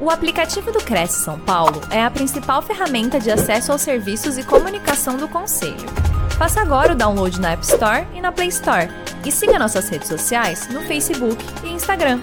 O 0.00 0.10
aplicativo 0.10 0.70
do 0.70 0.78
Cresce 0.78 1.24
São 1.24 1.40
Paulo 1.40 1.80
é 1.90 2.00
a 2.00 2.08
principal 2.08 2.62
ferramenta 2.62 3.18
de 3.18 3.32
acesso 3.32 3.72
aos 3.72 3.82
serviços 3.82 4.38
e 4.38 4.46
comunicação 4.46 5.16
do 5.16 5.28
Conselho. 5.28 5.88
Faça 6.38 6.60
agora 6.60 6.92
o 6.92 6.96
download 6.96 7.40
na 7.40 7.50
App 7.50 7.64
Store 7.64 8.06
e 8.14 8.20
na 8.20 8.30
Play 8.30 8.46
Store. 8.46 8.86
E 9.26 9.32
siga 9.32 9.58
nossas 9.58 9.88
redes 9.88 10.06
sociais 10.06 10.68
no 10.68 10.82
Facebook 10.82 11.44
e 11.64 11.70
Instagram. 11.70 12.20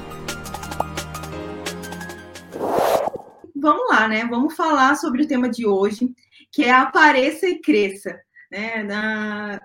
Vamos 3.53 3.89
lá, 3.89 4.07
né? 4.07 4.25
Vamos 4.25 4.55
falar 4.55 4.95
sobre 4.95 5.23
o 5.23 5.27
tema 5.27 5.49
de 5.49 5.67
hoje, 5.67 6.15
que 6.53 6.63
é 6.63 6.71
apareça 6.71 7.45
e 7.45 7.59
cresça. 7.59 8.17
Né? 8.49 8.83
Na... 8.83 9.61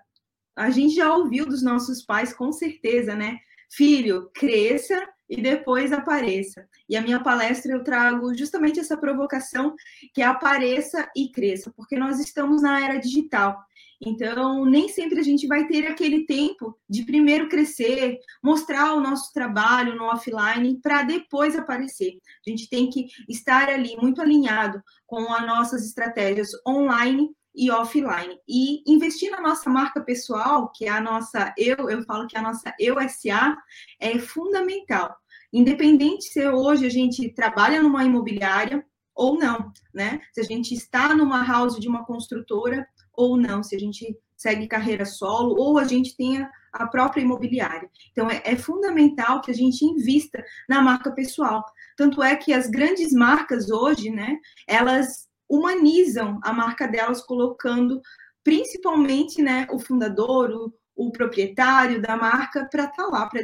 A 0.57 0.69
gente 0.71 0.97
já 0.97 1.15
ouviu 1.15 1.47
dos 1.47 1.63
nossos 1.63 2.03
pais, 2.03 2.33
com 2.33 2.51
certeza, 2.51 3.15
né? 3.15 3.39
Filho, 3.71 4.29
cresça 4.35 5.01
e 5.31 5.41
depois 5.41 5.93
apareça. 5.93 6.69
E 6.89 6.97
a 6.97 7.01
minha 7.01 7.21
palestra 7.21 7.73
eu 7.73 7.85
trago 7.85 8.37
justamente 8.37 8.81
essa 8.81 8.97
provocação 8.97 9.77
que 10.13 10.21
é 10.21 10.27
apareça 10.27 11.09
e 11.17 11.31
cresça, 11.31 11.73
porque 11.77 11.97
nós 11.97 12.19
estamos 12.19 12.63
na 12.63 12.85
era 12.85 12.99
digital. 12.99 13.57
Então, 14.03 14.65
nem 14.65 14.89
sempre 14.89 15.21
a 15.21 15.23
gente 15.23 15.47
vai 15.47 15.67
ter 15.67 15.87
aquele 15.87 16.25
tempo 16.25 16.77
de 16.89 17.05
primeiro 17.05 17.49
crescer, 17.49 18.19
mostrar 18.43 18.95
o 18.95 19.01
nosso 19.01 19.31
trabalho 19.33 19.95
no 19.95 20.05
offline 20.05 20.81
para 20.81 21.03
depois 21.03 21.55
aparecer. 21.55 22.19
A 22.45 22.51
gente 22.51 22.69
tem 22.69 22.89
que 22.89 23.07
estar 23.29 23.69
ali 23.69 23.97
muito 23.99 24.23
alinhado 24.23 24.83
com 25.07 25.31
as 25.33 25.47
nossas 25.47 25.85
estratégias 25.85 26.51
online 26.67 27.31
e 27.55 27.71
offline. 27.71 28.39
E 28.49 28.83
investir 28.91 29.31
na 29.31 29.41
nossa 29.43 29.69
marca 29.69 30.01
pessoal, 30.01 30.73
que 30.73 30.87
é 30.87 30.89
a 30.89 31.01
nossa 31.01 31.53
eu, 31.59 31.91
eu 31.91 32.03
falo 32.05 32.27
que 32.27 32.39
a 32.39 32.43
nossa 32.43 32.75
eu 32.79 32.97
SA, 33.07 33.57
é 33.99 34.19
fundamental. 34.19 35.20
Independente 35.53 36.25
se 36.25 36.47
hoje 36.49 36.87
a 36.87 36.91
gente 36.91 37.29
trabalha 37.35 37.83
numa 37.83 38.05
imobiliária 38.05 38.85
ou 39.15 39.39
não, 39.39 39.73
né? 39.93 40.21
Se 40.33 40.41
a 40.41 40.45
gente 40.45 40.73
está 40.75 41.15
numa 41.15 41.45
house 41.45 41.79
de 41.79 41.89
uma 41.89 42.05
construtora 42.05 42.87
ou 43.13 43.37
não, 43.37 43.63
se 43.63 43.75
a 43.77 43.79
gente 43.79 44.17
segue 44.37 44.67
carreira 44.67 45.05
solo 45.05 45.55
ou 45.59 45.79
a 45.79 45.85
gente 45.85 46.17
tenha 46.17 46.51
a 46.73 46.87
própria 46.87 47.21
imobiliária. 47.21 47.91
Então, 48.13 48.31
é, 48.31 48.41
é, 48.45 48.57
fundamental 48.57 49.41
que 49.43 49.51
a 49.51 49.55
gente 49.55 49.85
invista 49.85 50.43
na 50.69 50.81
marca 50.81 51.13
pessoal. 51.13 51.65
Tanto 51.97 52.23
é 52.23 52.37
que 52.37 52.53
as 52.53 52.69
grandes 52.69 53.13
marcas 53.13 53.71
hoje, 53.71 54.09
né, 54.09 54.39
elas 54.67 55.29
humanizam 55.49 56.39
a 56.43 56.53
marca 56.53 56.87
delas, 56.87 57.21
colocando 57.23 58.01
principalmente 58.43 59.43
né, 59.43 59.67
o 59.71 59.79
fundador, 59.79 60.51
o, 60.51 60.73
o 61.01 61.11
proprietário 61.11 62.03
da 62.03 62.15
marca 62.15 62.69
para 62.71 62.85
estar 62.85 63.05
tá 63.05 63.07
lá, 63.07 63.27
para 63.27 63.43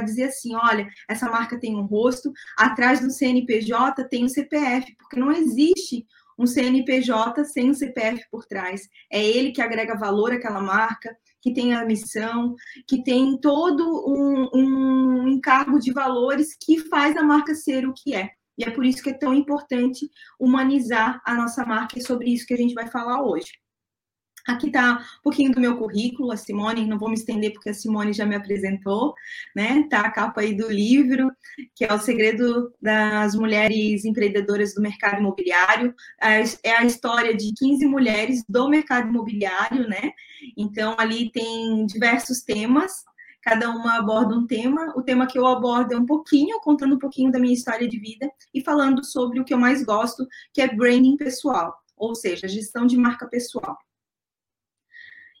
dizer 0.00 0.24
assim, 0.24 0.54
olha, 0.54 0.88
essa 1.06 1.28
marca 1.28 1.60
tem 1.60 1.76
um 1.76 1.84
rosto, 1.84 2.32
atrás 2.56 3.00
do 3.00 3.10
CNPJ 3.10 4.04
tem 4.04 4.24
um 4.24 4.28
CPF, 4.28 4.96
porque 4.96 5.20
não 5.20 5.30
existe 5.30 6.06
um 6.38 6.46
CNPJ 6.46 7.44
sem 7.44 7.70
um 7.70 7.74
CPF 7.74 8.24
por 8.30 8.46
trás. 8.46 8.88
É 9.12 9.22
ele 9.22 9.52
que 9.52 9.60
agrega 9.60 9.98
valor 9.98 10.32
àquela 10.32 10.62
marca, 10.62 11.14
que 11.42 11.52
tem 11.52 11.74
a 11.74 11.84
missão, 11.84 12.54
que 12.86 13.02
tem 13.02 13.38
todo 13.38 13.84
um, 14.08 14.48
um 14.54 15.28
encargo 15.28 15.78
de 15.78 15.92
valores 15.92 16.56
que 16.58 16.78
faz 16.78 17.16
a 17.18 17.22
marca 17.22 17.54
ser 17.54 17.86
o 17.86 17.92
que 17.92 18.14
é. 18.14 18.30
E 18.56 18.64
é 18.64 18.70
por 18.70 18.84
isso 18.84 19.02
que 19.02 19.10
é 19.10 19.14
tão 19.14 19.34
importante 19.34 20.08
humanizar 20.40 21.20
a 21.24 21.34
nossa 21.34 21.66
marca, 21.66 21.98
e 21.98 22.02
é 22.02 22.04
sobre 22.04 22.32
isso 22.32 22.46
que 22.46 22.54
a 22.54 22.56
gente 22.58 22.74
vai 22.74 22.88
falar 22.88 23.22
hoje. 23.22 23.52
Aqui 24.48 24.68
está 24.68 24.94
um 25.18 25.22
pouquinho 25.22 25.52
do 25.52 25.60
meu 25.60 25.76
currículo, 25.76 26.32
a 26.32 26.36
Simone, 26.36 26.86
não 26.86 26.98
vou 26.98 27.10
me 27.10 27.14
estender 27.14 27.52
porque 27.52 27.68
a 27.68 27.74
Simone 27.74 28.14
já 28.14 28.24
me 28.24 28.34
apresentou, 28.34 29.12
né? 29.54 29.86
Tá 29.90 30.00
a 30.00 30.10
capa 30.10 30.40
aí 30.40 30.54
do 30.54 30.72
livro, 30.72 31.30
que 31.74 31.84
é 31.84 31.92
o 31.92 31.98
segredo 31.98 32.72
das 32.80 33.34
mulheres 33.34 34.06
empreendedoras 34.06 34.72
do 34.72 34.80
mercado 34.80 35.18
imobiliário. 35.18 35.94
É 36.62 36.72
a 36.72 36.82
história 36.82 37.36
de 37.36 37.52
15 37.58 37.86
mulheres 37.86 38.42
do 38.48 38.70
mercado 38.70 39.10
imobiliário, 39.10 39.86
né? 39.86 40.12
Então 40.56 40.96
ali 40.96 41.30
tem 41.30 41.84
diversos 41.84 42.40
temas, 42.40 43.04
cada 43.42 43.68
uma 43.68 43.98
aborda 43.98 44.34
um 44.34 44.46
tema. 44.46 44.94
O 44.96 45.02
tema 45.02 45.26
que 45.26 45.38
eu 45.38 45.46
abordo 45.46 45.92
é 45.92 45.98
um 45.98 46.06
pouquinho, 46.06 46.58
contando 46.60 46.94
um 46.94 46.98
pouquinho 46.98 47.30
da 47.30 47.38
minha 47.38 47.52
história 47.52 47.86
de 47.86 47.98
vida 47.98 48.30
e 48.54 48.62
falando 48.62 49.04
sobre 49.04 49.40
o 49.40 49.44
que 49.44 49.52
eu 49.52 49.58
mais 49.58 49.84
gosto, 49.84 50.26
que 50.54 50.62
é 50.62 50.74
branding 50.74 51.18
pessoal, 51.18 51.76
ou 51.94 52.14
seja, 52.14 52.48
gestão 52.48 52.86
de 52.86 52.96
marca 52.96 53.28
pessoal. 53.28 53.76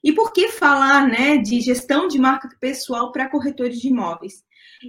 E 0.02 0.12
por 0.12 0.32
que 0.32 0.48
falar 0.48 1.08
né, 1.08 1.38
de 1.38 1.60
gestão 1.60 2.08
de 2.08 2.18
marca 2.18 2.48
pessoal 2.60 3.10
para 3.12 3.28
corretores 3.28 3.80
de 3.80 3.88
imóveis? 3.88 4.44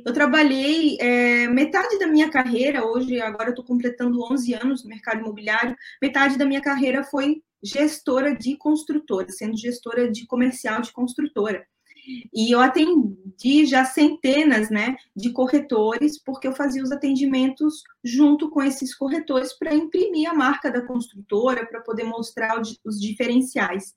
Eu 0.05 0.13
trabalhei 0.13 0.97
é, 0.99 1.47
metade 1.47 1.97
da 1.97 2.05
minha 2.05 2.29
carreira, 2.29 2.85
hoje, 2.85 3.19
agora 3.19 3.49
estou 3.49 3.65
completando 3.65 4.23
11 4.31 4.53
anos 4.53 4.83
no 4.83 4.89
mercado 4.89 5.19
imobiliário, 5.19 5.75
metade 6.01 6.37
da 6.37 6.45
minha 6.45 6.61
carreira 6.61 7.03
foi 7.03 7.41
gestora 7.61 8.35
de 8.35 8.55
construtora, 8.55 9.29
sendo 9.29 9.57
gestora 9.57 10.09
de 10.09 10.27
comercial 10.27 10.81
de 10.81 10.91
construtora. 10.91 11.65
E 12.33 12.51
eu 12.51 12.59
atendi 12.59 13.65
já 13.65 13.85
centenas 13.85 14.69
né, 14.69 14.95
de 15.15 15.31
corretores, 15.31 16.21
porque 16.21 16.47
eu 16.47 16.53
fazia 16.53 16.83
os 16.83 16.91
atendimentos 16.91 17.83
junto 18.03 18.49
com 18.49 18.63
esses 18.63 18.95
corretores 18.95 19.53
para 19.53 19.75
imprimir 19.75 20.29
a 20.29 20.33
marca 20.33 20.71
da 20.71 20.81
construtora, 20.81 21.65
para 21.65 21.81
poder 21.81 22.03
mostrar 22.03 22.59
os 22.59 22.99
diferenciais. 22.99 23.95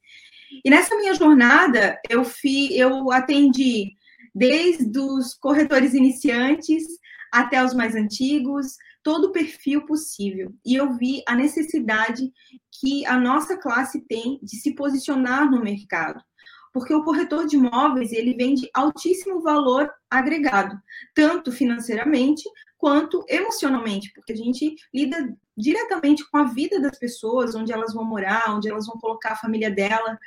E 0.65 0.71
nessa 0.71 0.97
minha 0.97 1.15
jornada, 1.15 1.99
eu, 2.09 2.25
fi, 2.25 2.77
eu 2.77 3.11
atendi 3.11 3.95
desde 4.35 4.99
os 4.99 5.35
corretores 5.35 5.95
iniciantes 5.95 6.85
até 7.33 7.65
os 7.65 7.75
mais 7.75 7.95
antigos, 7.95 8.77
todo 9.03 9.29
o 9.29 9.33
perfil 9.33 9.85
possível. 9.87 10.53
E 10.65 10.75
eu 10.75 10.97
vi 10.97 11.23
a 11.27 11.35
necessidade 11.35 12.31
que 12.81 13.05
a 13.07 13.19
nossa 13.19 13.57
classe 13.57 14.01
tem 14.07 14.39
de 14.43 14.57
se 14.57 14.75
posicionar 14.75 15.51
no 15.51 15.63
mercado 15.63 16.23
porque 16.73 16.95
o 16.95 17.05
corretor 17.05 17.47
de 17.47 17.57
imóveis 17.57 18.13
ele 18.13 18.35
vende 18.35 18.69
altíssimo 18.73 19.43
valor 19.43 19.91
agregado, 20.11 20.81
tanto 21.15 21.53
financeiramente 21.53 22.43
quanto 22.83 23.25
emocionalmente, 23.29 24.13
porque 24.13 24.33
a 24.33 24.37
gente 24.37 24.75
lida 24.93 25.17
diretamente 25.57 26.29
com 26.29 26.37
a 26.37 26.53
vida 26.53 26.81
das 26.81 26.99
pessoas, 26.99 27.55
onde 27.55 27.73
elas 27.73 27.95
vão 27.95 28.05
morar, 28.05 28.57
onde 28.57 28.69
elas 28.69 28.87
vão 28.87 28.99
colocar 28.99 29.35
a 29.35 29.37
família 29.37 29.71
dela, 29.71 30.19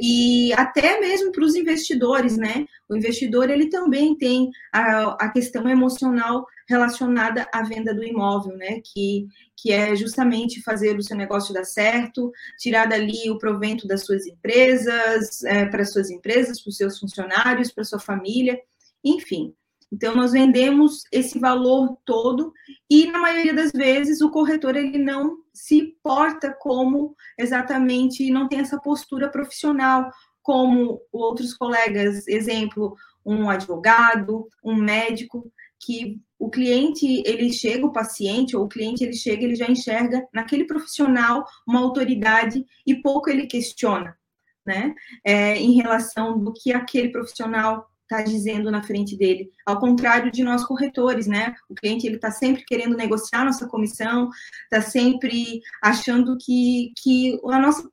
e 0.00 0.50
até 0.54 0.98
mesmo 0.98 1.30
para 1.30 1.44
os 1.44 1.54
investidores, 1.54 2.38
né? 2.38 2.64
O 2.88 2.96
investidor 2.96 3.50
ele 3.50 3.68
também 3.68 4.16
tem 4.16 4.50
a, 4.72 5.26
a 5.26 5.30
questão 5.30 5.68
emocional 5.68 6.46
relacionada 6.66 7.46
à 7.52 7.62
venda 7.64 7.92
do 7.92 8.02
imóvel, 8.02 8.56
né? 8.56 8.80
Que, 8.82 9.26
que 9.54 9.70
é 9.70 9.94
justamente 9.94 10.62
fazer 10.62 10.96
o 10.96 11.02
seu 11.02 11.18
negócio 11.18 11.52
dar 11.52 11.64
certo, 11.64 12.32
tirar 12.58 12.86
dali 12.86 13.28
o 13.30 13.36
provento 13.36 13.86
das 13.86 14.06
suas 14.06 14.26
empresas, 14.26 15.44
é, 15.44 15.66
para 15.66 15.82
as 15.82 15.92
suas 15.92 16.08
empresas, 16.08 16.62
para 16.62 16.70
os 16.70 16.76
seus 16.78 16.98
funcionários, 16.98 17.70
para 17.70 17.84
sua 17.84 18.00
família, 18.00 18.58
enfim. 19.04 19.54
Então, 19.92 20.14
nós 20.14 20.32
vendemos 20.32 21.02
esse 21.10 21.38
valor 21.38 21.98
todo 22.04 22.52
e, 22.88 23.06
na 23.06 23.18
maioria 23.18 23.52
das 23.52 23.72
vezes, 23.72 24.20
o 24.20 24.30
corretor 24.30 24.76
ele 24.76 24.98
não 24.98 25.38
se 25.52 25.96
porta 26.02 26.56
como 26.60 27.16
exatamente, 27.38 28.30
não 28.30 28.48
tem 28.48 28.60
essa 28.60 28.78
postura 28.78 29.28
profissional, 29.28 30.10
como 30.42 31.00
outros 31.12 31.54
colegas, 31.54 32.26
exemplo, 32.26 32.96
um 33.24 33.50
advogado, 33.50 34.48
um 34.64 34.74
médico, 34.74 35.52
que 35.78 36.20
o 36.38 36.50
cliente, 36.50 37.22
ele 37.26 37.52
chega, 37.52 37.86
o 37.86 37.92
paciente, 37.92 38.56
ou 38.56 38.64
o 38.64 38.68
cliente, 38.68 39.02
ele 39.02 39.12
chega, 39.12 39.44
ele 39.44 39.54
já 39.54 39.66
enxerga 39.66 40.26
naquele 40.32 40.64
profissional 40.64 41.44
uma 41.66 41.80
autoridade 41.80 42.64
e 42.86 42.94
pouco 42.94 43.30
ele 43.30 43.46
questiona, 43.46 44.16
né, 44.64 44.94
é, 45.24 45.56
em 45.56 45.72
relação 45.72 46.38
do 46.38 46.52
que 46.52 46.72
aquele 46.72 47.10
profissional 47.10 47.89
está 48.10 48.22
dizendo 48.22 48.70
na 48.70 48.82
frente 48.82 49.16
dele. 49.16 49.50
Ao 49.64 49.78
contrário 49.78 50.32
de 50.32 50.42
nós 50.42 50.64
corretores, 50.64 51.28
né? 51.28 51.54
O 51.68 51.74
cliente 51.74 52.06
ele 52.06 52.16
está 52.16 52.30
sempre 52.30 52.64
querendo 52.64 52.96
negociar 52.96 53.44
nossa 53.44 53.68
comissão, 53.68 54.28
está 54.64 54.82
sempre 54.82 55.60
achando 55.80 56.36
que, 56.36 56.92
que 57.00 57.38
a 57.46 57.58
nossa, 57.60 57.88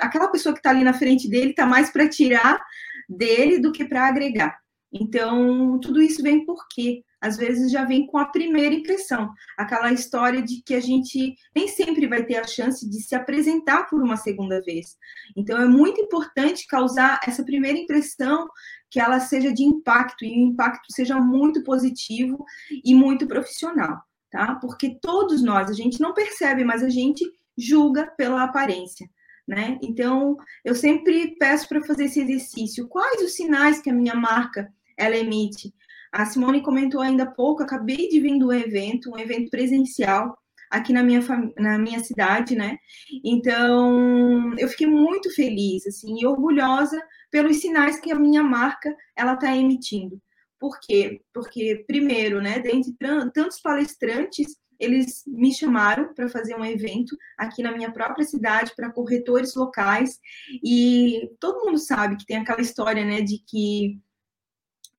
aquela 0.00 0.28
pessoa 0.28 0.52
que 0.52 0.60
está 0.60 0.70
ali 0.70 0.84
na 0.84 0.94
frente 0.94 1.28
dele 1.28 1.50
está 1.50 1.66
mais 1.66 1.90
para 1.90 2.08
tirar 2.08 2.60
dele 3.08 3.58
do 3.58 3.72
que 3.72 3.84
para 3.84 4.06
agregar. 4.06 4.56
Então, 4.92 5.78
tudo 5.80 6.00
isso 6.00 6.22
vem 6.22 6.44
por 6.44 6.66
quê? 6.70 7.02
Às 7.20 7.36
vezes 7.36 7.72
já 7.72 7.84
vem 7.84 8.06
com 8.06 8.16
a 8.16 8.26
primeira 8.26 8.74
impressão, 8.74 9.30
aquela 9.56 9.92
história 9.92 10.40
de 10.40 10.62
que 10.62 10.72
a 10.72 10.80
gente 10.80 11.34
nem 11.54 11.66
sempre 11.66 12.06
vai 12.06 12.24
ter 12.24 12.36
a 12.36 12.46
chance 12.46 12.88
de 12.88 13.02
se 13.02 13.14
apresentar 13.14 13.88
por 13.88 14.00
uma 14.00 14.16
segunda 14.16 14.62
vez. 14.62 14.96
Então, 15.36 15.60
é 15.60 15.66
muito 15.66 16.00
importante 16.00 16.66
causar 16.66 17.20
essa 17.26 17.44
primeira 17.44 17.76
impressão 17.76 18.48
que 18.90 19.00
ela 19.00 19.20
seja 19.20 19.52
de 19.52 19.62
impacto 19.62 20.24
e 20.24 20.28
o 20.30 20.48
impacto 20.48 20.92
seja 20.92 21.20
muito 21.20 21.62
positivo 21.62 22.44
e 22.84 22.94
muito 22.94 23.26
profissional, 23.26 24.00
tá? 24.30 24.54
Porque 24.56 24.98
todos 25.00 25.42
nós, 25.42 25.70
a 25.70 25.74
gente 25.74 26.00
não 26.00 26.14
percebe, 26.14 26.64
mas 26.64 26.82
a 26.82 26.88
gente 26.88 27.24
julga 27.56 28.06
pela 28.16 28.44
aparência. 28.44 29.08
Né? 29.46 29.78
Então, 29.82 30.36
eu 30.62 30.74
sempre 30.74 31.34
peço 31.38 31.66
para 31.68 31.82
fazer 31.82 32.04
esse 32.04 32.20
exercício. 32.20 32.86
Quais 32.86 33.22
os 33.22 33.34
sinais 33.34 33.80
que 33.80 33.88
a 33.88 33.94
minha 33.94 34.14
marca 34.14 34.70
ela 34.94 35.16
emite? 35.16 35.72
A 36.12 36.26
Simone 36.26 36.62
comentou 36.62 37.00
ainda 37.00 37.24
há 37.24 37.30
pouco, 37.30 37.62
acabei 37.62 38.08
de 38.08 38.20
vir 38.20 38.38
do 38.38 38.52
evento, 38.52 39.10
um 39.10 39.18
evento 39.18 39.50
presencial 39.50 40.36
aqui 40.70 40.92
na 40.92 41.02
minha, 41.02 41.20
na 41.56 41.78
minha 41.78 42.00
cidade, 42.00 42.54
né? 42.54 42.78
Então, 43.24 44.54
eu 44.58 44.68
fiquei 44.68 44.86
muito 44.86 45.34
feliz, 45.34 45.86
assim, 45.86 46.20
e 46.20 46.26
orgulhosa 46.26 47.00
pelos 47.30 47.60
sinais 47.60 48.00
que 48.00 48.12
a 48.12 48.18
minha 48.18 48.42
marca, 48.42 48.94
ela 49.16 49.34
está 49.34 49.54
emitindo. 49.56 50.20
Por 50.58 50.78
quê? 50.80 51.20
Porque, 51.32 51.84
primeiro, 51.86 52.40
né, 52.40 52.58
dentre 52.58 52.94
tantos 53.32 53.60
palestrantes, 53.60 54.56
eles 54.78 55.22
me 55.26 55.52
chamaram 55.52 56.14
para 56.14 56.28
fazer 56.28 56.54
um 56.54 56.64
evento 56.64 57.16
aqui 57.36 57.62
na 57.62 57.72
minha 57.72 57.90
própria 57.90 58.24
cidade 58.24 58.72
para 58.76 58.92
corretores 58.92 59.54
locais 59.54 60.18
e 60.64 61.28
todo 61.40 61.64
mundo 61.64 61.78
sabe 61.78 62.16
que 62.16 62.26
tem 62.26 62.36
aquela 62.36 62.60
história, 62.60 63.04
né, 63.04 63.20
de 63.20 63.38
que 63.46 63.98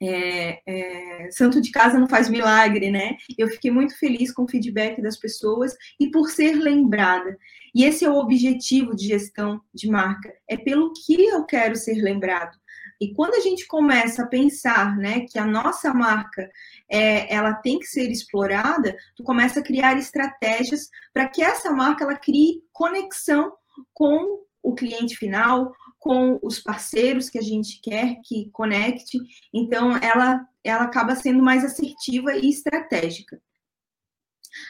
é, 0.01 0.61
é, 0.65 1.31
santo 1.31 1.61
de 1.61 1.71
casa 1.71 1.99
não 1.99 2.07
faz 2.07 2.29
milagre, 2.29 2.89
né? 2.89 3.17
Eu 3.37 3.47
fiquei 3.49 3.71
muito 3.71 3.97
feliz 3.97 4.31
com 4.31 4.43
o 4.43 4.47
feedback 4.47 5.01
das 5.01 5.17
pessoas 5.17 5.75
e 5.99 6.09
por 6.09 6.29
ser 6.29 6.53
lembrada. 6.55 7.37
E 7.73 7.83
esse 7.83 8.05
é 8.05 8.09
o 8.09 8.15
objetivo 8.15 8.95
de 8.95 9.07
gestão 9.07 9.61
de 9.73 9.89
marca, 9.89 10.33
é 10.47 10.57
pelo 10.57 10.93
que 10.93 11.25
eu 11.25 11.45
quero 11.45 11.75
ser 11.75 12.01
lembrado. 12.01 12.57
E 13.01 13.13
quando 13.13 13.35
a 13.35 13.39
gente 13.39 13.65
começa 13.65 14.23
a 14.23 14.27
pensar, 14.27 14.97
né, 14.97 15.21
que 15.21 15.39
a 15.39 15.45
nossa 15.45 15.93
marca 15.93 16.49
é, 16.89 17.33
ela 17.33 17.53
tem 17.53 17.79
que 17.79 17.85
ser 17.85 18.11
explorada, 18.11 18.95
tu 19.15 19.23
começa 19.23 19.61
a 19.61 19.63
criar 19.63 19.97
estratégias 19.97 20.89
para 21.13 21.27
que 21.27 21.41
essa 21.41 21.71
marca 21.71 22.03
ela 22.03 22.17
crie 22.17 22.61
conexão 22.73 23.53
com 23.93 24.43
o 24.61 24.75
cliente 24.75 25.15
final, 25.15 25.71
com 25.99 26.39
os 26.41 26.59
parceiros 26.59 27.29
que 27.29 27.37
a 27.37 27.41
gente 27.41 27.79
quer 27.81 28.19
que 28.23 28.49
conecte. 28.51 29.19
Então, 29.53 29.95
ela, 29.97 30.47
ela 30.63 30.83
acaba 30.83 31.15
sendo 31.15 31.43
mais 31.43 31.63
assertiva 31.63 32.35
e 32.35 32.49
estratégica. 32.49 33.39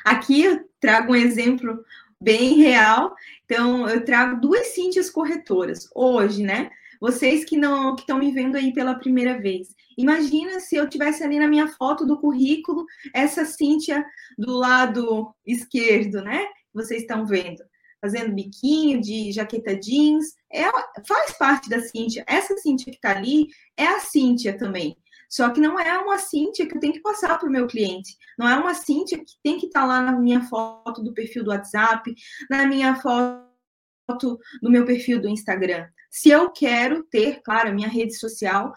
Aqui 0.04 0.44
eu 0.44 0.68
trago 0.80 1.14
um 1.14 1.16
exemplo 1.16 1.84
bem 2.20 2.56
real. 2.56 3.16
Então, 3.46 3.88
eu 3.88 4.04
trago 4.04 4.42
duas 4.42 4.68
Cíntias 4.68 5.10
corretoras 5.10 5.88
hoje, 5.96 6.44
né? 6.44 6.72
Vocês 7.00 7.46
que 7.46 7.56
não 7.56 7.96
que 7.96 8.02
estão 8.02 8.20
me 8.20 8.32
vendo 8.32 8.58
aí 8.58 8.74
pela 8.74 8.96
primeira 8.96 9.40
vez. 9.40 9.70
Imagina 9.98 10.60
se 10.60 10.76
eu 10.76 10.90
tivesse 10.90 11.24
ali 11.24 11.40
na 11.40 11.48
minha 11.48 11.68
foto 11.68 12.06
do 12.06 12.20
currículo 12.20 12.86
essa 13.14 13.46
Cíntia 13.46 14.06
do 14.38 14.52
lado 14.54 15.34
esquerdo, 15.46 16.22
né? 16.22 16.46
Vocês 16.74 17.02
estão 17.02 17.26
vendo 17.26 17.64
fazendo 18.02 18.34
biquinho 18.34 19.00
de 19.00 19.32
jaqueta 19.32 19.76
jeans, 19.76 20.36
é, 20.52 20.64
faz 21.08 21.38
parte 21.38 21.70
da 21.70 21.80
Cíntia. 21.80 22.24
Essa 22.28 22.58
Cíntia 22.58 22.92
que 22.92 22.98
está 22.98 23.12
ali 23.12 23.48
é 23.78 23.86
a 23.86 24.00
Cíntia 24.00 24.58
também. 24.58 24.98
Só 25.30 25.50
que 25.50 25.62
não 25.62 25.80
é 25.80 25.98
uma 26.00 26.18
Cíntia 26.18 26.66
que 26.66 26.76
eu 26.76 26.80
tenho 26.80 26.94
que 26.94 27.02
passar 27.02 27.38
para 27.38 27.48
o 27.48 27.52
meu 27.52 27.68
cliente. 27.68 28.18
Não 28.38 28.48
é 28.48 28.56
uma 28.56 28.74
Cíntia 28.74 29.20
que 29.20 29.34
tem 29.44 29.60
que 29.60 29.68
estar 29.68 29.82
tá 29.82 29.86
lá 29.86 30.02
na 30.02 30.20
minha 30.20 30.42
foto 30.44 31.04
do 31.04 31.14
perfil 31.14 31.44
do 31.44 31.52
WhatsApp, 31.52 32.14
na 32.50 32.66
minha 32.66 32.96
foto 32.96 34.40
do 34.62 34.72
meu 34.72 34.86
perfil 34.86 35.22
do 35.22 35.30
Instagram. 35.30 35.88
Se 36.10 36.30
eu 36.30 36.50
quero 36.50 37.04
ter, 37.04 37.42
claro, 37.44 37.70
a 37.70 37.74
minha 37.74 37.88
rede 37.88 38.16
social 38.16 38.74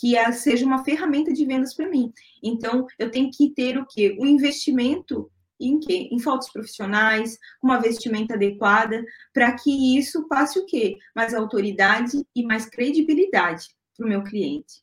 que 0.00 0.14
seja 0.32 0.64
uma 0.64 0.84
ferramenta 0.84 1.32
de 1.32 1.44
vendas 1.44 1.74
para 1.74 1.88
mim. 1.88 2.12
Então, 2.42 2.86
eu 2.98 3.10
tenho 3.10 3.30
que 3.32 3.50
ter 3.50 3.76
o 3.78 3.86
quê? 3.86 4.16
O 4.20 4.26
investimento 4.26 5.28
em 5.60 5.78
quê? 5.78 6.08
Em 6.10 6.18
fotos 6.18 6.50
profissionais, 6.50 7.38
uma 7.62 7.80
vestimenta 7.80 8.34
adequada, 8.34 9.04
para 9.32 9.52
que 9.52 9.98
isso 9.98 10.26
passe 10.28 10.58
o 10.58 10.66
quê? 10.66 10.96
Mais 11.14 11.34
autoridade 11.34 12.24
e 12.34 12.42
mais 12.44 12.66
credibilidade 12.66 13.68
para 13.96 14.06
o 14.06 14.08
meu 14.08 14.22
cliente. 14.22 14.82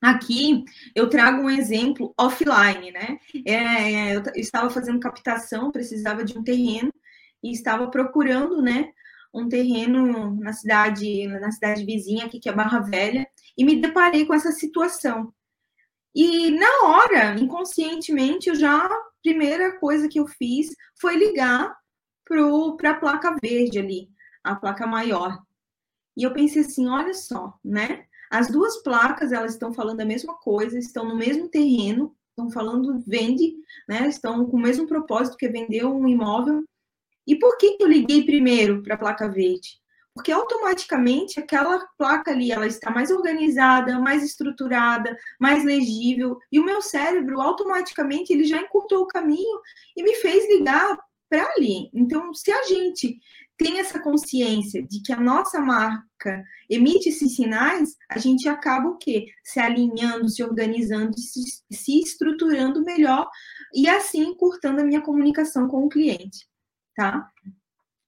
Aqui 0.00 0.64
eu 0.96 1.08
trago 1.08 1.42
um 1.42 1.50
exemplo 1.50 2.12
offline, 2.18 2.90
né? 2.90 3.18
É, 3.46 4.16
eu 4.16 4.22
estava 4.34 4.68
fazendo 4.68 4.98
captação, 4.98 5.70
precisava 5.70 6.24
de 6.24 6.36
um 6.36 6.42
terreno 6.42 6.92
e 7.40 7.52
estava 7.52 7.88
procurando, 7.88 8.60
né, 8.60 8.92
um 9.34 9.48
terreno 9.48 10.34
na 10.36 10.52
cidade, 10.52 11.26
na 11.26 11.50
cidade 11.50 11.84
vizinha 11.84 12.26
aqui 12.26 12.38
que 12.38 12.48
é 12.48 12.52
Barra 12.52 12.80
Velha, 12.80 13.26
e 13.56 13.64
me 13.64 13.80
deparei 13.80 14.26
com 14.26 14.34
essa 14.34 14.52
situação. 14.52 15.32
E 16.14 16.50
na 16.50 16.84
hora, 16.84 17.38
inconscientemente, 17.38 18.48
eu 18.48 18.54
já 18.54 18.88
primeira 19.22 19.78
coisa 19.78 20.08
que 20.08 20.18
eu 20.18 20.26
fiz 20.26 20.74
foi 21.00 21.16
ligar 21.16 21.74
para 22.26 22.90
a 22.90 22.94
placa 22.94 23.36
verde 23.42 23.78
ali, 23.78 24.08
a 24.42 24.54
placa 24.54 24.86
maior. 24.86 25.40
E 26.16 26.22
eu 26.24 26.32
pensei 26.32 26.62
assim, 26.62 26.88
olha 26.88 27.14
só, 27.14 27.54
né? 27.64 28.06
As 28.30 28.48
duas 28.50 28.82
placas, 28.82 29.32
elas 29.32 29.52
estão 29.52 29.72
falando 29.72 30.00
a 30.00 30.06
mesma 30.06 30.34
coisa, 30.34 30.78
estão 30.78 31.06
no 31.06 31.16
mesmo 31.16 31.48
terreno, 31.48 32.14
estão 32.30 32.50
falando 32.50 33.02
vende, 33.06 33.54
né? 33.88 34.08
Estão 34.08 34.44
com 34.46 34.56
o 34.56 34.60
mesmo 34.60 34.86
propósito 34.86 35.36
que 35.36 35.48
vender 35.48 35.84
um 35.84 36.06
imóvel. 36.08 36.64
E 37.26 37.36
por 37.36 37.56
que 37.56 37.76
eu 37.78 37.86
liguei 37.86 38.24
primeiro 38.24 38.82
para 38.82 38.94
a 38.94 38.98
placa 38.98 39.28
verde? 39.28 39.81
Porque 40.14 40.30
automaticamente 40.30 41.40
aquela 41.40 41.78
placa 41.96 42.30
ali 42.30 42.52
ela 42.52 42.66
está 42.66 42.90
mais 42.90 43.10
organizada, 43.10 43.98
mais 43.98 44.22
estruturada, 44.22 45.16
mais 45.40 45.64
legível, 45.64 46.38
e 46.50 46.60
o 46.60 46.64
meu 46.64 46.82
cérebro 46.82 47.40
automaticamente 47.40 48.32
ele 48.32 48.44
já 48.44 48.58
encurtou 48.58 49.02
o 49.02 49.06
caminho 49.06 49.60
e 49.96 50.02
me 50.02 50.14
fez 50.16 50.46
ligar 50.48 50.98
para 51.28 51.50
ali. 51.54 51.90
Então, 51.94 52.34
se 52.34 52.52
a 52.52 52.62
gente 52.64 53.18
tem 53.56 53.78
essa 53.78 54.00
consciência 54.00 54.82
de 54.82 55.00
que 55.02 55.12
a 55.12 55.20
nossa 55.20 55.60
marca 55.60 56.44
emite 56.68 57.08
esses 57.08 57.36
sinais, 57.36 57.96
a 58.10 58.18
gente 58.18 58.48
acaba 58.48 58.88
o 58.88 58.98
quê? 58.98 59.26
Se 59.44 59.60
alinhando, 59.60 60.28
se 60.28 60.42
organizando, 60.42 61.18
se, 61.18 61.40
se 61.70 62.00
estruturando 62.00 62.84
melhor 62.84 63.30
e 63.74 63.88
assim 63.88 64.24
encurtando 64.24 64.80
a 64.80 64.84
minha 64.84 65.00
comunicação 65.00 65.68
com 65.68 65.84
o 65.84 65.88
cliente, 65.88 66.46
tá? 66.94 67.30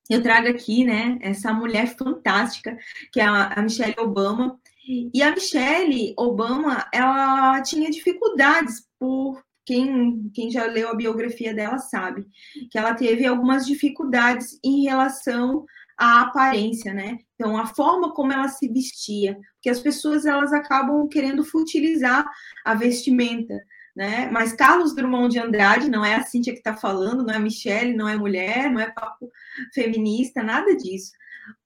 Eu 0.08 0.22
trago 0.22 0.48
aqui, 0.48 0.84
né, 0.84 1.18
essa 1.20 1.52
mulher 1.52 1.96
fantástica, 1.96 2.76
que 3.12 3.20
é 3.20 3.24
a 3.24 3.60
Michelle 3.62 3.98
Obama. 3.98 4.58
E 4.86 5.22
a 5.22 5.30
Michelle 5.30 6.12
Obama, 6.18 6.86
ela 6.92 7.62
tinha 7.62 7.90
dificuldades 7.90 8.86
por 8.98 9.42
quem, 9.64 10.30
quem 10.34 10.50
já 10.50 10.66
leu 10.66 10.90
a 10.90 10.94
biografia 10.94 11.54
dela 11.54 11.78
sabe 11.78 12.26
que 12.70 12.78
ela 12.78 12.94
teve 12.94 13.24
algumas 13.24 13.66
dificuldades 13.66 14.58
em 14.62 14.84
relação 14.84 15.64
à 15.96 16.22
aparência, 16.22 16.92
né? 16.92 17.18
Então, 17.34 17.56
a 17.56 17.66
forma 17.66 18.12
como 18.12 18.32
ela 18.32 18.48
se 18.48 18.68
vestia, 18.68 19.38
porque 19.54 19.70
as 19.70 19.80
pessoas 19.80 20.26
elas 20.26 20.52
acabam 20.52 21.08
querendo 21.08 21.42
futilizar 21.42 22.26
a 22.64 22.74
vestimenta 22.74 23.58
né? 23.94 24.28
Mas 24.30 24.52
Carlos 24.52 24.94
Drummond 24.94 25.32
de 25.32 25.38
Andrade, 25.38 25.88
não 25.88 26.04
é 26.04 26.16
a 26.16 26.22
Cíntia 26.22 26.52
que 26.52 26.58
está 26.58 26.76
falando, 26.76 27.24
não 27.24 27.32
é 27.32 27.36
a 27.36 27.40
Michelle, 27.40 27.96
não 27.96 28.08
é 28.08 28.16
mulher, 28.16 28.70
não 28.70 28.80
é 28.80 28.90
papo 28.90 29.30
feminista, 29.72 30.42
nada 30.42 30.76
disso. 30.76 31.12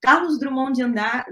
Carlos 0.00 0.38
Drummond 0.38 0.78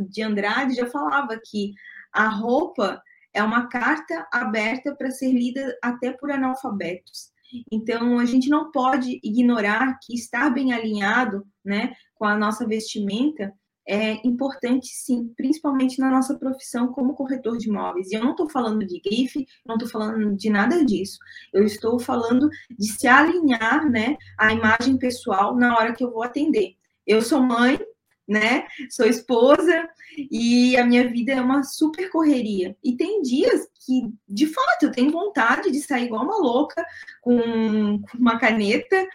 de 0.09 0.23
Andrade 0.23 0.75
já 0.75 0.87
falava 0.87 1.39
que 1.45 1.73
a 2.13 2.29
roupa 2.29 3.03
é 3.35 3.43
uma 3.43 3.69
carta 3.69 4.27
aberta 4.33 4.95
para 4.95 5.11
ser 5.11 5.33
lida 5.33 5.77
até 5.83 6.13
por 6.13 6.31
analfabetos. 6.31 7.31
Então, 7.71 8.19
a 8.19 8.25
gente 8.25 8.49
não 8.49 8.71
pode 8.71 9.21
ignorar 9.23 9.99
que 10.03 10.15
estar 10.15 10.51
bem 10.51 10.73
alinhado 10.73 11.47
né, 11.65 11.95
com 12.15 12.25
a 12.25 12.37
nossa 12.37 12.67
vestimenta 12.67 13.53
é 13.89 14.15
importante, 14.27 14.89
sim, 14.89 15.33
principalmente 15.37 16.01
na 16.01 16.11
nossa 16.11 16.37
profissão 16.37 16.89
como 16.89 17.15
corretor 17.15 17.57
de 17.57 17.69
imóveis. 17.69 18.11
E 18.11 18.15
eu 18.17 18.25
não 18.25 18.33
estou 18.33 18.49
falando 18.49 18.85
de 18.85 19.01
grife, 19.01 19.47
não 19.65 19.77
estou 19.77 19.89
falando 19.89 20.37
de 20.37 20.51
nada 20.51 20.85
disso. 20.85 21.19
Eu 21.53 21.65
estou 21.65 21.99
falando 21.99 22.49
de 22.77 22.87
se 22.93 23.07
alinhar, 23.07 23.89
né, 23.89 24.17
a 24.39 24.53
imagem 24.53 24.99
pessoal 24.99 25.57
na 25.57 25.77
hora 25.77 25.95
que 25.95 26.03
eu 26.03 26.11
vou 26.11 26.23
atender. 26.23 26.75
Eu 27.07 27.23
sou 27.23 27.41
mãe, 27.41 27.79
né? 28.27 28.67
Sou 28.91 29.07
esposa 29.07 29.89
e 30.17 30.77
a 30.77 30.85
minha 30.85 31.09
vida 31.09 31.33
é 31.33 31.41
uma 31.41 31.63
super 31.63 32.11
correria. 32.11 32.77
E 32.83 32.97
tem 32.97 33.23
dias 33.23 33.69
que, 33.85 34.13
de 34.29 34.47
fato, 34.47 34.85
eu 34.87 34.93
tenho 34.93 35.11
vontade 35.11 35.71
de 35.71 35.81
sair 35.81 36.07
igual 36.07 36.25
uma 36.25 36.39
louca 36.39 36.85
com 37.21 38.01
uma 38.19 38.39
caneta, 38.39 39.07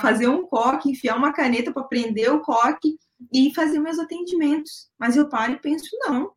fazer 0.00 0.28
um 0.28 0.46
coque, 0.46 0.90
enfiar 0.90 1.16
uma 1.16 1.32
caneta 1.32 1.72
para 1.72 1.84
prender 1.84 2.32
o 2.32 2.40
coque 2.40 2.96
e 3.32 3.54
fazer 3.54 3.78
meus 3.78 3.98
atendimentos. 3.98 4.88
Mas 4.98 5.16
eu 5.16 5.28
paro 5.28 5.52
e 5.52 5.60
penso, 5.60 5.88
não, 6.00 6.32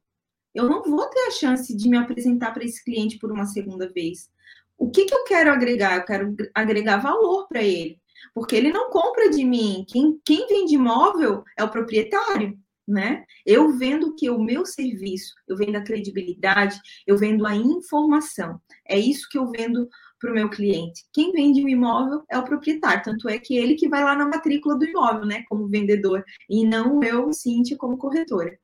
eu 0.54 0.68
não 0.68 0.84
vou 0.84 1.08
ter 1.08 1.28
a 1.28 1.32
chance 1.32 1.76
de 1.76 1.88
me 1.88 1.98
apresentar 1.98 2.52
para 2.52 2.66
esse 2.66 2.84
cliente 2.84 3.18
por 3.18 3.32
uma 3.32 3.46
segunda 3.46 3.90
vez. 3.90 4.30
O 4.78 4.90
que, 4.90 5.06
que 5.06 5.14
eu 5.14 5.24
quero 5.24 5.52
agregar? 5.52 5.98
Eu 5.98 6.06
quero 6.06 6.36
agregar 6.54 6.98
valor 6.98 7.48
para 7.48 7.64
ele, 7.64 8.00
porque 8.38 8.56
ele 8.56 8.72
não 8.72 8.92
compra 8.92 9.32
de 9.32 9.44
mim. 9.44 9.84
Quem, 9.88 10.22
quem 10.24 10.46
vende 10.46 10.76
imóvel 10.76 11.44
é 11.58 11.64
o 11.64 11.72
proprietário, 11.72 12.56
né? 12.88 13.26
Eu 13.44 13.76
vendo 13.76 14.14
que 14.16 14.30
o 14.30 14.38
meu 14.38 14.64
serviço, 14.64 15.34
eu 15.48 15.58
vendo 15.58 15.76
a 15.76 15.84
credibilidade, 15.84 16.80
eu 17.08 17.18
vendo 17.18 17.48
a 17.48 17.56
informação. 17.56 18.62
É 18.88 18.96
isso 18.96 19.28
que 19.32 19.40
eu 19.40 19.50
vendo 19.50 19.90
para 20.20 20.30
o 20.30 20.36
meu 20.36 20.52
cliente. 20.52 21.04
Quem 21.12 21.32
vende 21.32 21.64
o 21.64 21.68
imóvel 21.68 22.22
é 22.30 22.38
o 22.38 22.44
proprietário, 22.44 23.02
tanto 23.06 23.28
é 23.28 23.40
que 23.40 23.58
ele 23.58 23.74
que 23.74 23.90
vai 23.90 24.04
lá 24.04 24.16
na 24.16 24.28
matrícula 24.28 24.78
do 24.78 24.86
imóvel, 24.86 25.26
né, 25.26 25.44
como 25.50 25.68
vendedor, 25.68 26.24
e 26.48 26.64
não 26.64 27.02
eu, 27.02 27.34
Cintia, 27.34 27.76
como 27.76 27.98
corretora. 27.98 28.56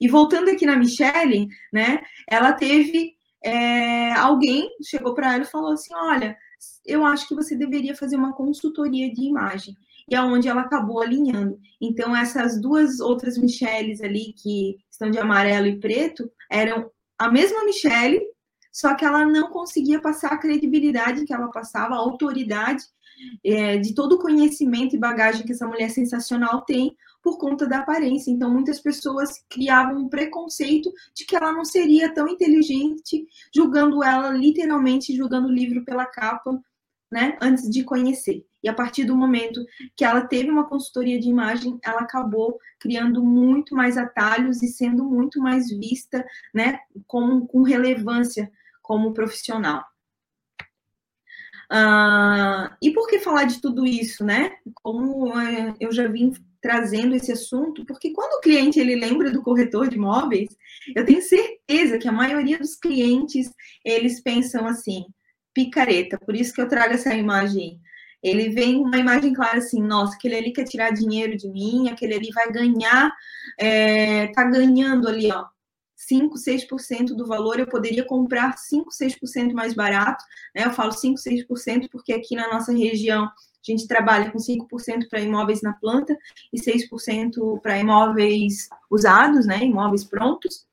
E 0.00 0.06
voltando 0.06 0.48
aqui 0.48 0.64
na 0.64 0.76
Michelle, 0.76 1.48
né, 1.72 2.02
ela 2.28 2.52
teve 2.52 3.16
é, 3.42 4.12
alguém 4.12 4.70
chegou 4.84 5.12
para 5.12 5.34
ela 5.34 5.42
e 5.42 5.46
falou 5.46 5.72
assim: 5.72 5.92
Olha, 5.92 6.36
eu 6.84 7.04
acho 7.04 7.28
que 7.28 7.34
você 7.34 7.54
deveria 7.54 7.94
fazer 7.94 8.16
uma 8.16 8.32
consultoria 8.32 9.12
de 9.12 9.22
imagem. 9.22 9.76
E 10.10 10.14
é 10.14 10.22
onde 10.22 10.48
ela 10.48 10.62
acabou 10.62 11.02
alinhando. 11.02 11.58
Então, 11.80 12.16
essas 12.16 12.60
duas 12.60 12.98
outras 12.98 13.36
Michelles 13.36 14.00
ali, 14.00 14.32
que 14.32 14.78
estão 14.90 15.10
de 15.10 15.18
amarelo 15.18 15.66
e 15.66 15.78
preto, 15.78 16.30
eram 16.50 16.90
a 17.18 17.30
mesma 17.30 17.64
Michelle, 17.64 18.20
só 18.72 18.94
que 18.94 19.04
ela 19.04 19.26
não 19.26 19.50
conseguia 19.50 20.00
passar 20.00 20.32
a 20.32 20.38
credibilidade 20.38 21.24
que 21.24 21.34
ela 21.34 21.50
passava, 21.50 21.94
a 21.94 21.98
autoridade 21.98 22.84
é, 23.44 23.76
de 23.76 23.94
todo 23.94 24.14
o 24.14 24.18
conhecimento 24.18 24.94
e 24.94 24.98
bagagem 24.98 25.44
que 25.44 25.52
essa 25.52 25.66
mulher 25.66 25.90
sensacional 25.90 26.62
tem 26.62 26.96
por 27.28 27.36
conta 27.36 27.66
da 27.66 27.80
aparência. 27.80 28.30
Então, 28.30 28.50
muitas 28.50 28.80
pessoas 28.80 29.44
criavam 29.50 29.98
um 29.98 30.08
preconceito 30.08 30.90
de 31.14 31.26
que 31.26 31.36
ela 31.36 31.52
não 31.52 31.62
seria 31.62 32.12
tão 32.14 32.26
inteligente, 32.26 33.26
julgando 33.54 34.02
ela 34.02 34.30
literalmente, 34.30 35.14
julgando 35.14 35.48
o 35.48 35.52
livro 35.52 35.84
pela 35.84 36.06
capa, 36.06 36.58
né, 37.12 37.36
antes 37.42 37.68
de 37.68 37.84
conhecer. 37.84 38.46
E 38.62 38.68
a 38.68 38.72
partir 38.72 39.04
do 39.04 39.14
momento 39.14 39.62
que 39.94 40.06
ela 40.06 40.22
teve 40.22 40.50
uma 40.50 40.66
consultoria 40.66 41.20
de 41.20 41.28
imagem, 41.28 41.78
ela 41.84 42.00
acabou 42.00 42.58
criando 42.80 43.22
muito 43.22 43.74
mais 43.74 43.98
atalhos 43.98 44.62
e 44.62 44.68
sendo 44.68 45.04
muito 45.04 45.38
mais 45.38 45.68
vista, 45.68 46.24
né, 46.54 46.78
com, 47.06 47.46
com 47.46 47.62
relevância 47.62 48.50
como 48.82 49.12
profissional. 49.12 49.84
Uh, 51.70 52.74
e 52.80 52.90
por 52.90 53.06
que 53.06 53.18
falar 53.18 53.44
de 53.44 53.60
tudo 53.60 53.84
isso, 53.84 54.24
né? 54.24 54.56
Como 54.76 55.28
uh, 55.28 55.76
eu 55.78 55.92
já 55.92 56.08
vim 56.08 56.32
trazendo 56.60 57.14
esse 57.14 57.32
assunto, 57.32 57.84
porque 57.86 58.12
quando 58.12 58.38
o 58.38 58.40
cliente 58.40 58.78
ele 58.80 58.94
lembra 58.96 59.30
do 59.30 59.42
corretor 59.42 59.88
de 59.88 59.96
imóveis, 59.96 60.48
eu 60.94 61.04
tenho 61.04 61.22
certeza 61.22 61.98
que 61.98 62.08
a 62.08 62.12
maioria 62.12 62.58
dos 62.58 62.74
clientes 62.74 63.50
eles 63.84 64.20
pensam 64.20 64.66
assim, 64.66 65.04
picareta. 65.54 66.18
Por 66.18 66.34
isso 66.34 66.52
que 66.52 66.60
eu 66.60 66.68
trago 66.68 66.94
essa 66.94 67.14
imagem. 67.14 67.80
Ele 68.22 68.48
vem 68.48 68.76
uma 68.76 68.98
imagem 68.98 69.32
clara 69.32 69.58
assim, 69.58 69.80
nossa, 69.80 70.16
aquele 70.16 70.36
ali 70.36 70.52
quer 70.52 70.64
tirar 70.64 70.90
dinheiro 70.90 71.36
de 71.36 71.48
mim, 71.48 71.88
aquele 71.88 72.14
ali 72.14 72.30
vai 72.34 72.50
ganhar, 72.50 73.12
é, 73.58 74.26
tá 74.28 74.44
ganhando 74.44 75.08
ali, 75.08 75.30
ó, 75.30 75.44
5, 75.98 76.36
6% 76.38 77.08
do 77.08 77.26
valor, 77.26 77.58
eu 77.58 77.66
poderia 77.66 78.04
comprar 78.04 78.56
5, 78.56 78.88
6% 78.90 79.52
mais 79.52 79.74
barato, 79.74 80.24
né? 80.54 80.64
Eu 80.64 80.72
falo 80.72 80.92
5, 80.92 81.18
6% 81.18 81.88
porque 81.90 82.12
aqui 82.12 82.36
na 82.36 82.48
nossa 82.48 82.72
região 82.72 83.24
a 83.24 83.30
gente 83.70 83.88
trabalha 83.88 84.30
com 84.30 84.38
5% 84.38 85.08
para 85.10 85.20
imóveis 85.20 85.60
na 85.60 85.72
planta 85.72 86.16
e 86.52 86.58
6% 86.60 87.60
para 87.60 87.78
imóveis 87.78 88.68
usados, 88.88 89.44
né? 89.44 89.64
Imóveis 89.64 90.04
prontos 90.04 90.67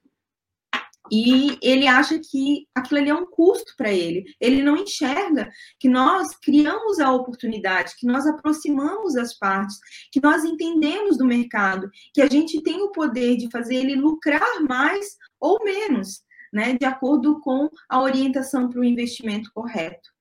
e 1.12 1.58
ele 1.62 1.88
acha 1.88 2.20
que 2.20 2.68
aquilo 2.74 3.00
ali 3.00 3.10
é 3.10 3.14
um 3.14 3.26
custo 3.26 3.74
para 3.78 3.92
ele. 3.92 4.26
Ele 4.40 4.64
não 4.64 4.78
enxerga 4.78 5.50
que 5.80 5.88
nós 5.88 6.36
criamos 6.38 7.00
a 7.00 7.12
oportunidade, 7.12 7.96
que 7.98 8.08
nós 8.08 8.26
aproximamos 8.26 9.16
as 9.16 9.38
partes, 9.38 9.78
que 10.12 10.22
nós 10.22 10.44
entendemos 10.44 11.18
do 11.18 11.26
mercado, 11.26 11.90
que 12.14 12.22
a 12.22 12.28
gente 12.28 12.62
tem 12.62 12.82
o 12.82 12.92
poder 12.92 13.38
de 13.38 13.50
fazer 13.50 13.76
ele 13.76 13.96
lucrar 13.96 14.62
mais 14.68 15.18
ou 15.40 15.64
menos, 15.64 16.24
né, 16.52 16.78
de 16.78 16.86
acordo 16.86 17.40
com 17.42 17.70
a 17.90 18.02
orientação 18.02 18.70
para 18.70 18.80
o 18.80 18.86
investimento 18.86 19.52
correto. 19.54 20.15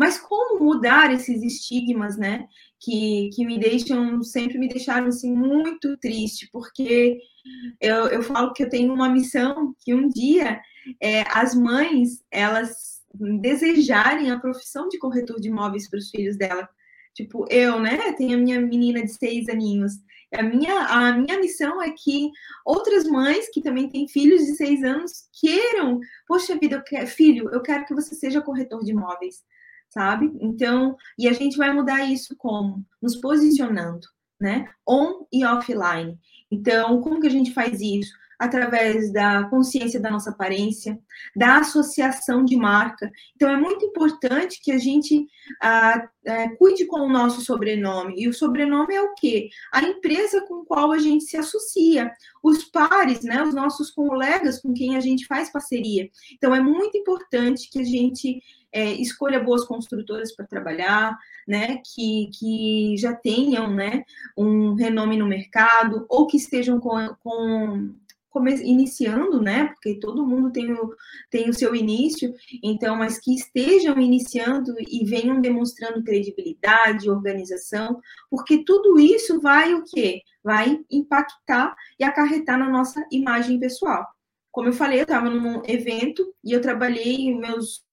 Mas 0.00 0.18
como 0.18 0.64
mudar 0.64 1.12
esses 1.12 1.42
estigmas, 1.42 2.16
né, 2.16 2.48
que, 2.80 3.28
que 3.34 3.44
me 3.44 3.58
deixam, 3.58 4.22
sempre 4.22 4.56
me 4.56 4.66
deixaram 4.66 5.08
assim 5.08 5.30
muito 5.30 5.94
triste, 5.98 6.48
porque 6.50 7.18
eu, 7.78 8.06
eu 8.06 8.22
falo 8.22 8.54
que 8.54 8.62
eu 8.62 8.70
tenho 8.70 8.94
uma 8.94 9.10
missão 9.10 9.74
que 9.84 9.92
um 9.92 10.08
dia 10.08 10.58
é, 10.98 11.22
as 11.28 11.54
mães 11.54 12.24
elas 12.30 13.02
desejarem 13.42 14.30
a 14.30 14.40
profissão 14.40 14.88
de 14.88 14.98
corretor 14.98 15.38
de 15.38 15.48
imóveis 15.48 15.86
para 15.86 15.98
os 15.98 16.08
filhos 16.08 16.38
dela. 16.38 16.66
Tipo, 17.12 17.44
eu, 17.50 17.78
né? 17.78 18.14
Tenho 18.14 18.38
a 18.38 18.40
minha 18.40 18.58
menina 18.58 19.02
de 19.02 19.12
seis 19.12 19.50
aninhos. 19.50 19.92
A 20.32 20.42
minha, 20.42 20.80
a 20.86 21.12
minha 21.12 21.38
missão 21.38 21.82
é 21.82 21.90
que 21.90 22.30
outras 22.64 23.04
mães 23.04 23.50
que 23.52 23.60
também 23.60 23.86
têm 23.90 24.08
filhos 24.08 24.46
de 24.46 24.54
seis 24.54 24.82
anos 24.82 25.28
queiram, 25.38 26.00
poxa 26.26 26.56
vida, 26.56 26.76
eu 26.76 26.82
quero, 26.82 27.06
filho, 27.06 27.50
eu 27.52 27.60
quero 27.60 27.84
que 27.84 27.94
você 27.94 28.14
seja 28.14 28.40
corretor 28.40 28.82
de 28.82 28.92
imóveis, 28.92 29.44
sabe? 29.90 30.30
Então, 30.40 30.96
e 31.18 31.28
a 31.28 31.32
gente 31.32 31.56
vai 31.56 31.72
mudar 31.72 32.04
isso 32.04 32.34
como? 32.36 32.84
Nos 33.02 33.16
posicionando, 33.16 34.06
né? 34.40 34.68
On 34.88 35.26
e 35.32 35.44
offline. 35.44 36.18
Então, 36.50 37.00
como 37.00 37.20
que 37.20 37.26
a 37.26 37.30
gente 37.30 37.52
faz 37.52 37.80
isso? 37.80 38.12
Através 38.38 39.12
da 39.12 39.44
consciência 39.50 40.00
da 40.00 40.10
nossa 40.10 40.30
aparência, 40.30 40.98
da 41.36 41.58
associação 41.58 42.42
de 42.42 42.56
marca. 42.56 43.12
Então, 43.36 43.50
é 43.50 43.56
muito 43.56 43.84
importante 43.84 44.62
que 44.62 44.72
a 44.72 44.78
gente 44.78 45.26
ah, 45.62 46.08
é, 46.24 46.48
cuide 46.56 46.86
com 46.86 47.00
o 47.00 47.12
nosso 47.12 47.42
sobrenome. 47.42 48.14
E 48.16 48.28
o 48.28 48.32
sobrenome 48.32 48.94
é 48.94 49.02
o 49.02 49.12
quê? 49.14 49.50
A 49.70 49.82
empresa 49.82 50.40
com 50.46 50.64
qual 50.64 50.90
a 50.90 50.98
gente 50.98 51.24
se 51.24 51.36
associa, 51.36 52.10
os 52.42 52.64
pares, 52.64 53.22
né, 53.22 53.42
os 53.42 53.54
nossos 53.54 53.90
colegas 53.90 54.58
com 54.62 54.72
quem 54.72 54.96
a 54.96 55.00
gente 55.00 55.26
faz 55.26 55.52
parceria. 55.52 56.08
Então, 56.32 56.54
é 56.54 56.60
muito 56.60 56.96
importante 56.96 57.68
que 57.70 57.80
a 57.80 57.84
gente 57.84 58.40
é, 58.72 58.92
escolha 58.92 59.42
boas 59.42 59.64
construtoras 59.64 60.34
para 60.34 60.46
trabalhar, 60.46 61.16
né, 61.46 61.80
que, 61.94 62.30
que 62.38 62.96
já 62.96 63.14
tenham, 63.14 63.72
né, 63.72 64.04
um 64.36 64.74
renome 64.74 65.16
no 65.16 65.26
mercado, 65.26 66.06
ou 66.08 66.26
que 66.26 66.36
estejam 66.36 66.78
com, 66.78 67.14
com 67.22 67.94
iniciando, 68.62 69.42
né? 69.42 69.66
Porque 69.66 69.98
todo 69.98 70.26
mundo 70.26 70.52
tem 70.52 70.72
o, 70.72 70.94
tem 71.30 71.50
o 71.50 71.54
seu 71.54 71.74
início, 71.74 72.32
então, 72.62 72.96
mas 72.96 73.18
que 73.18 73.34
estejam 73.34 73.98
iniciando 73.98 74.74
e 74.78 75.04
venham 75.04 75.40
demonstrando 75.40 76.04
credibilidade, 76.04 77.10
organização, 77.10 78.00
porque 78.30 78.64
tudo 78.64 79.00
isso 79.00 79.40
vai 79.40 79.74
o 79.74 79.82
quê? 79.84 80.22
Vai 80.44 80.78
impactar 80.90 81.74
e 81.98 82.04
acarretar 82.04 82.58
na 82.58 82.68
nossa 82.68 83.04
imagem 83.10 83.58
pessoal. 83.58 84.06
Como 84.52 84.68
eu 84.68 84.72
falei, 84.72 85.00
eu 85.00 85.04
estava 85.04 85.28
num 85.28 85.62
evento 85.66 86.32
e 86.44 86.52
eu 86.52 86.60
trabalhei 86.60 87.34
meus 87.34 87.84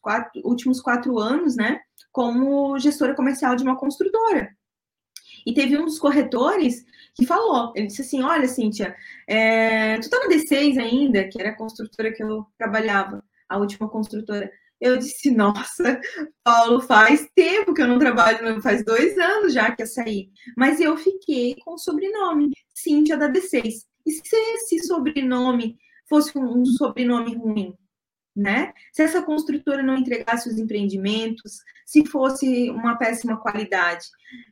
quatro, 0.00 0.40
últimos 0.44 0.80
quatro 0.80 1.18
anos, 1.18 1.56
né, 1.56 1.80
como 2.10 2.78
gestora 2.78 3.14
comercial 3.14 3.56
de 3.56 3.62
uma 3.62 3.76
construtora. 3.76 4.50
E 5.46 5.52
teve 5.52 5.76
um 5.76 5.84
dos 5.84 5.98
corretores 5.98 6.84
que 7.14 7.26
falou, 7.26 7.72
ele 7.74 7.88
disse 7.88 8.02
assim, 8.02 8.22
olha, 8.22 8.48
Cíntia, 8.48 8.96
é, 9.28 9.98
tu 9.98 10.08
tá 10.08 10.18
na 10.20 10.28
D6 10.28 10.78
ainda, 10.78 11.28
que 11.28 11.40
era 11.40 11.50
a 11.50 11.56
construtora 11.56 12.12
que 12.12 12.22
eu 12.22 12.46
trabalhava, 12.56 13.24
a 13.48 13.58
última 13.58 13.88
construtora. 13.88 14.50
Eu 14.80 14.96
disse, 14.96 15.30
nossa, 15.30 16.00
Paulo, 16.42 16.80
faz 16.80 17.28
tempo 17.34 17.74
que 17.74 17.82
eu 17.82 17.88
não 17.88 17.98
trabalho, 17.98 18.60
faz 18.60 18.84
dois 18.84 19.16
anos 19.18 19.52
já 19.52 19.70
que 19.70 19.82
eu 19.82 19.86
saí. 19.86 20.30
Mas 20.56 20.80
eu 20.80 20.96
fiquei 20.96 21.56
com 21.64 21.74
o 21.74 21.78
sobrenome, 21.78 22.50
Cíntia 22.74 23.16
da 23.16 23.30
D6. 23.30 23.84
E 24.06 24.12
se 24.12 24.36
esse 24.36 24.86
sobrenome 24.86 25.76
fosse 26.08 26.36
um 26.36 26.64
sobrenome 26.64 27.34
ruim? 27.36 27.76
Né? 28.34 28.72
Se 28.92 29.02
essa 29.02 29.22
construtora 29.22 29.82
não 29.82 29.96
entregasse 29.96 30.48
os 30.48 30.58
empreendimentos, 30.58 31.62
se 31.84 32.06
fosse 32.06 32.70
uma 32.70 32.96
péssima 32.96 33.36
qualidade, 33.36 34.06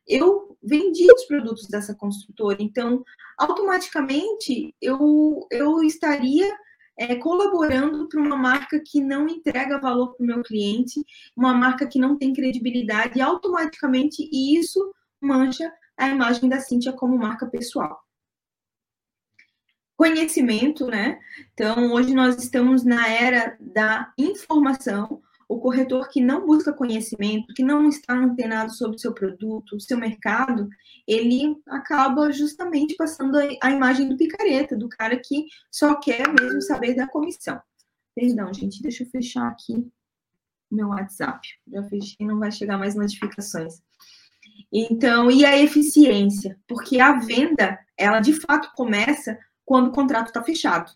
eu 0.07 0.57
vendi 0.63 1.11
os 1.11 1.25
produtos 1.25 1.67
dessa 1.67 1.95
construtora, 1.95 2.59
então 2.61 3.03
automaticamente 3.39 4.75
eu, 4.81 5.47
eu 5.51 5.83
estaria 5.83 6.55
é, 6.99 7.17
colaborando 7.17 8.07
para 8.09 8.21
uma 8.21 8.37
marca 8.37 8.79
que 8.85 9.01
não 9.01 9.27
entrega 9.27 9.81
valor 9.81 10.15
para 10.15 10.25
o 10.25 10.27
meu 10.27 10.43
cliente, 10.43 11.03
uma 11.35 11.55
marca 11.55 11.87
que 11.87 11.99
não 11.99 12.19
tem 12.19 12.35
credibilidade, 12.35 13.19
e 13.19 13.23
automaticamente 13.23 14.29
isso 14.31 14.95
mancha 15.21 15.73
a 15.97 16.09
imagem 16.09 16.49
da 16.49 16.61
Cintia 16.61 16.93
como 16.93 17.17
marca 17.17 17.47
pessoal 17.47 17.99
conhecimento, 20.01 20.87
né? 20.87 21.21
Então, 21.53 21.93
hoje 21.93 22.15
nós 22.15 22.43
estamos 22.43 22.83
na 22.85 23.07
era 23.07 23.55
da 23.61 24.11
informação. 24.17 25.21
O 25.47 25.61
corretor 25.61 26.09
que 26.09 26.23
não 26.23 26.47
busca 26.47 26.73
conhecimento, 26.73 27.53
que 27.53 27.63
não 27.63 27.87
está 27.87 28.15
antenado 28.15 28.73
sobre 28.73 28.97
o 28.97 28.99
seu 28.99 29.13
produto, 29.13 29.77
o 29.77 29.81
seu 29.81 29.99
mercado, 29.99 30.71
ele 31.07 31.55
acaba 31.69 32.33
justamente 32.33 32.97
passando 32.97 33.37
a 33.63 33.71
imagem 33.71 34.09
do 34.09 34.17
picareta, 34.17 34.75
do 34.75 34.89
cara 34.89 35.21
que 35.23 35.45
só 35.71 35.95
quer 35.97 36.27
mesmo 36.33 36.63
saber 36.63 36.95
da 36.95 37.07
comissão. 37.07 37.61
Perdão, 38.15 38.55
gente, 38.55 38.81
deixa 38.81 39.03
eu 39.03 39.11
fechar 39.11 39.49
aqui 39.49 39.87
meu 40.71 40.89
WhatsApp. 40.89 41.47
Já 41.71 41.83
fechei, 41.83 42.27
não 42.27 42.39
vai 42.39 42.51
chegar 42.51 42.79
mais 42.79 42.95
notificações. 42.95 43.83
Então, 44.73 45.31
e 45.31 45.45
a 45.45 45.59
eficiência? 45.59 46.59
Porque 46.67 47.01
a 47.01 47.19
venda, 47.19 47.79
ela 47.99 48.21
de 48.21 48.33
fato 48.33 48.73
começa 48.75 49.39
quando 49.71 49.87
o 49.87 49.93
contrato 49.93 50.27
está 50.27 50.43
fechado. 50.43 50.91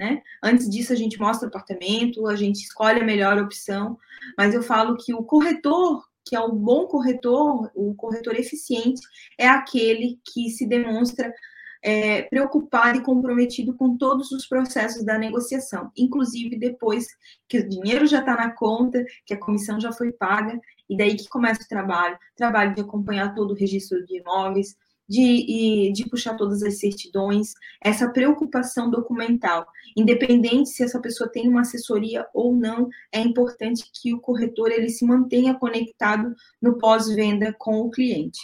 Né? 0.00 0.22
Antes 0.42 0.66
disso, 0.70 0.94
a 0.94 0.96
gente 0.96 1.20
mostra 1.20 1.46
o 1.46 1.50
apartamento, 1.50 2.26
a 2.26 2.34
gente 2.34 2.56
escolhe 2.56 2.98
a 2.98 3.04
melhor 3.04 3.36
opção, 3.36 3.98
mas 4.38 4.54
eu 4.54 4.62
falo 4.62 4.96
que 4.96 5.12
o 5.12 5.22
corretor, 5.22 6.02
que 6.24 6.34
é 6.34 6.40
o 6.40 6.50
bom 6.50 6.86
corretor, 6.86 7.70
o 7.74 7.94
corretor 7.94 8.34
eficiente, 8.34 9.02
é 9.38 9.46
aquele 9.46 10.18
que 10.24 10.48
se 10.48 10.66
demonstra 10.66 11.34
é, 11.82 12.22
preocupado 12.22 12.96
e 12.96 13.02
comprometido 13.02 13.74
com 13.74 13.94
todos 13.94 14.32
os 14.32 14.46
processos 14.46 15.04
da 15.04 15.18
negociação, 15.18 15.92
inclusive 15.94 16.58
depois 16.58 17.06
que 17.46 17.58
o 17.58 17.68
dinheiro 17.68 18.06
já 18.06 18.20
está 18.20 18.34
na 18.36 18.52
conta, 18.52 19.04
que 19.26 19.34
a 19.34 19.38
comissão 19.38 19.78
já 19.78 19.92
foi 19.92 20.10
paga, 20.10 20.58
e 20.88 20.96
daí 20.96 21.14
que 21.14 21.28
começa 21.28 21.62
o 21.62 21.68
trabalho, 21.68 22.18
trabalho 22.34 22.74
de 22.74 22.80
acompanhar 22.80 23.34
todo 23.34 23.50
o 23.50 23.54
registro 23.54 24.02
de 24.06 24.18
imóveis, 24.18 24.78
de, 25.08 25.92
de 25.92 26.08
puxar 26.08 26.34
todas 26.34 26.62
as 26.62 26.78
certidões, 26.78 27.54
essa 27.80 28.08
preocupação 28.08 28.90
documental, 28.90 29.66
independente 29.96 30.70
se 30.70 30.82
essa 30.82 31.00
pessoa 31.00 31.30
tem 31.30 31.48
uma 31.48 31.60
assessoria 31.60 32.26
ou 32.32 32.54
não, 32.54 32.88
é 33.12 33.20
importante 33.20 33.90
que 33.92 34.14
o 34.14 34.20
corretor 34.20 34.70
ele 34.70 34.88
se 34.88 35.04
mantenha 35.04 35.54
conectado 35.54 36.34
no 36.60 36.78
pós-venda 36.78 37.52
com 37.52 37.80
o 37.80 37.90
cliente. 37.90 38.40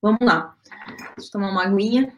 Vamos 0.00 0.20
lá. 0.20 0.56
Deixa 1.16 1.28
eu 1.28 1.30
tomar 1.32 1.50
uma 1.50 1.64
aguinha. 1.64 2.16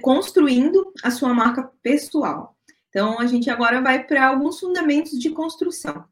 Construindo 0.00 0.92
a 1.04 1.10
sua 1.10 1.34
marca 1.34 1.70
pessoal. 1.82 2.56
Então, 2.88 3.20
a 3.20 3.26
gente 3.26 3.50
agora 3.50 3.82
vai 3.82 4.04
para 4.04 4.26
alguns 4.26 4.58
fundamentos 4.58 5.18
de 5.18 5.30
construção. 5.30 6.08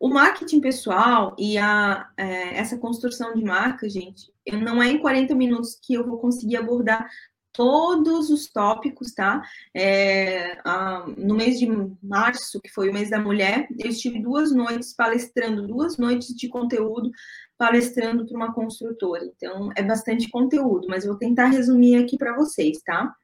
O 0.00 0.08
marketing 0.08 0.60
pessoal 0.60 1.34
e 1.38 1.56
a, 1.58 2.08
é, 2.16 2.56
essa 2.56 2.78
construção 2.78 3.34
de 3.34 3.44
marca, 3.44 3.88
gente, 3.88 4.32
não 4.52 4.82
é 4.82 4.88
em 4.88 4.98
40 4.98 5.34
minutos 5.34 5.78
que 5.82 5.94
eu 5.94 6.06
vou 6.06 6.18
conseguir 6.18 6.56
abordar 6.56 7.08
todos 7.54 8.30
os 8.30 8.48
tópicos, 8.48 9.14
tá? 9.14 9.40
É, 9.72 10.58
a, 10.64 11.06
no 11.16 11.34
mês 11.34 11.58
de 11.58 11.68
março, 12.02 12.60
que 12.60 12.68
foi 12.68 12.90
o 12.90 12.92
mês 12.92 13.10
da 13.10 13.18
mulher, 13.18 13.68
eu 13.78 13.90
estive 13.90 14.20
duas 14.20 14.52
noites 14.52 14.92
palestrando, 14.92 15.66
duas 15.66 15.96
noites 15.96 16.34
de 16.34 16.48
conteúdo 16.48 17.10
palestrando 17.56 18.26
para 18.26 18.36
uma 18.36 18.52
construtora. 18.52 19.24
Então, 19.24 19.70
é 19.76 19.82
bastante 19.82 20.28
conteúdo, 20.28 20.88
mas 20.88 21.04
eu 21.04 21.12
vou 21.12 21.18
tentar 21.18 21.46
resumir 21.46 21.96
aqui 21.96 22.18
para 22.18 22.34
vocês, 22.34 22.80
tá? 22.84 23.14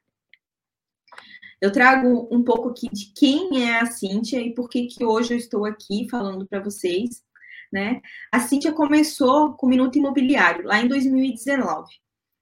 Eu 1.60 1.70
trago 1.72 2.28
um 2.30 2.42
pouco 2.42 2.70
aqui 2.70 2.88
de 2.90 3.12
quem 3.14 3.68
é 3.68 3.80
a 3.80 3.86
Cíntia 3.86 4.40
e 4.40 4.54
por 4.54 4.68
que, 4.68 4.86
que 4.86 5.04
hoje 5.04 5.34
eu 5.34 5.38
estou 5.38 5.64
aqui 5.64 6.08
falando 6.08 6.46
para 6.46 6.60
vocês, 6.60 7.22
né? 7.72 8.00
A 8.32 8.40
Cíntia 8.40 8.72
começou 8.72 9.54
com 9.54 9.66
o 9.66 9.68
Minuto 9.70 9.98
Imobiliário, 9.98 10.64
lá 10.66 10.80
em 10.80 10.88
2019 10.88 11.88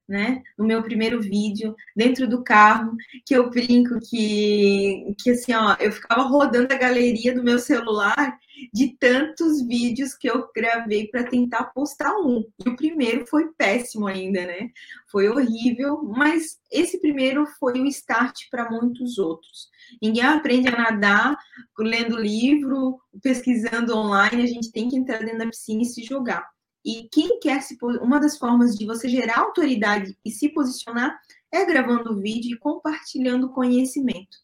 né? 0.08 0.42
No 0.56 0.64
meu 0.64 0.82
primeiro 0.82 1.20
vídeo, 1.20 1.76
dentro 1.94 2.26
do 2.26 2.42
carro, 2.42 2.96
que 3.26 3.34
eu 3.34 3.50
brinco 3.50 4.00
que, 4.00 5.14
que 5.22 5.30
assim, 5.30 5.52
ó, 5.52 5.76
eu 5.78 5.92
ficava 5.92 6.22
rodando 6.22 6.72
a 6.72 6.78
galeria 6.78 7.34
do 7.34 7.44
meu 7.44 7.58
celular 7.58 8.38
de 8.72 8.96
tantos 8.98 9.62
vídeos 9.66 10.14
que 10.14 10.28
eu 10.28 10.48
gravei 10.54 11.06
para 11.08 11.24
tentar 11.24 11.64
postar 11.66 12.16
um. 12.16 12.42
E 12.64 12.68
o 12.68 12.76
primeiro 12.76 13.26
foi 13.26 13.52
péssimo 13.52 14.06
ainda, 14.06 14.44
né? 14.46 14.70
Foi 15.10 15.28
horrível, 15.28 16.02
mas 16.02 16.58
esse 16.72 16.98
primeiro 17.00 17.46
foi 17.58 17.80
o 17.80 17.86
start 17.86 18.48
para 18.50 18.70
muitos 18.70 19.18
outros. 19.18 19.68
Ninguém 20.02 20.24
aprende 20.24 20.68
a 20.68 20.76
nadar 20.76 21.36
lendo 21.78 22.16
livro, 22.16 22.98
pesquisando 23.22 23.96
online, 23.96 24.42
a 24.42 24.46
gente 24.46 24.72
tem 24.72 24.88
que 24.88 24.96
entrar 24.96 25.18
dentro 25.18 25.38
da 25.38 25.46
piscina 25.46 25.82
e 25.82 25.86
se 25.86 26.02
jogar. 26.02 26.48
E 26.88 27.06
quem 27.12 27.38
quer 27.38 27.60
se 27.60 27.76
uma 28.00 28.18
das 28.18 28.38
formas 28.38 28.74
de 28.74 28.86
você 28.86 29.10
gerar 29.10 29.40
autoridade 29.40 30.16
e 30.24 30.30
se 30.30 30.48
posicionar 30.48 31.20
é 31.52 31.62
gravando 31.66 32.18
vídeo 32.18 32.56
e 32.56 32.58
compartilhando 32.58 33.50
conhecimento, 33.50 34.38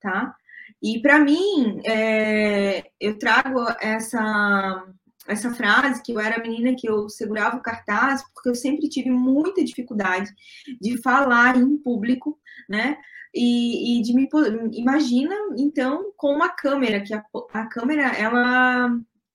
tá? 0.00 0.32
E 0.80 1.02
para 1.02 1.18
mim, 1.18 1.80
é, 1.84 2.88
eu 3.00 3.18
trago 3.18 3.66
essa 3.80 4.86
essa 5.26 5.52
frase 5.52 6.00
que 6.00 6.12
eu 6.12 6.20
era 6.20 6.40
menina 6.40 6.74
que 6.74 6.88
eu 6.88 7.08
segurava 7.08 7.56
o 7.56 7.62
cartaz 7.62 8.22
porque 8.32 8.48
eu 8.48 8.54
sempre 8.54 8.88
tive 8.88 9.10
muita 9.10 9.62
dificuldade 9.62 10.32
de 10.80 11.02
falar 11.02 11.56
em 11.56 11.76
público, 11.78 12.38
né? 12.68 12.96
E, 13.34 13.98
e 13.98 14.02
de 14.02 14.14
me 14.14 14.28
imagina 14.72 15.34
então 15.58 16.12
com 16.16 16.32
uma 16.32 16.48
câmera 16.48 17.00
que 17.00 17.12
a, 17.12 17.24
a 17.52 17.66
câmera 17.66 18.06
ela 18.16 18.88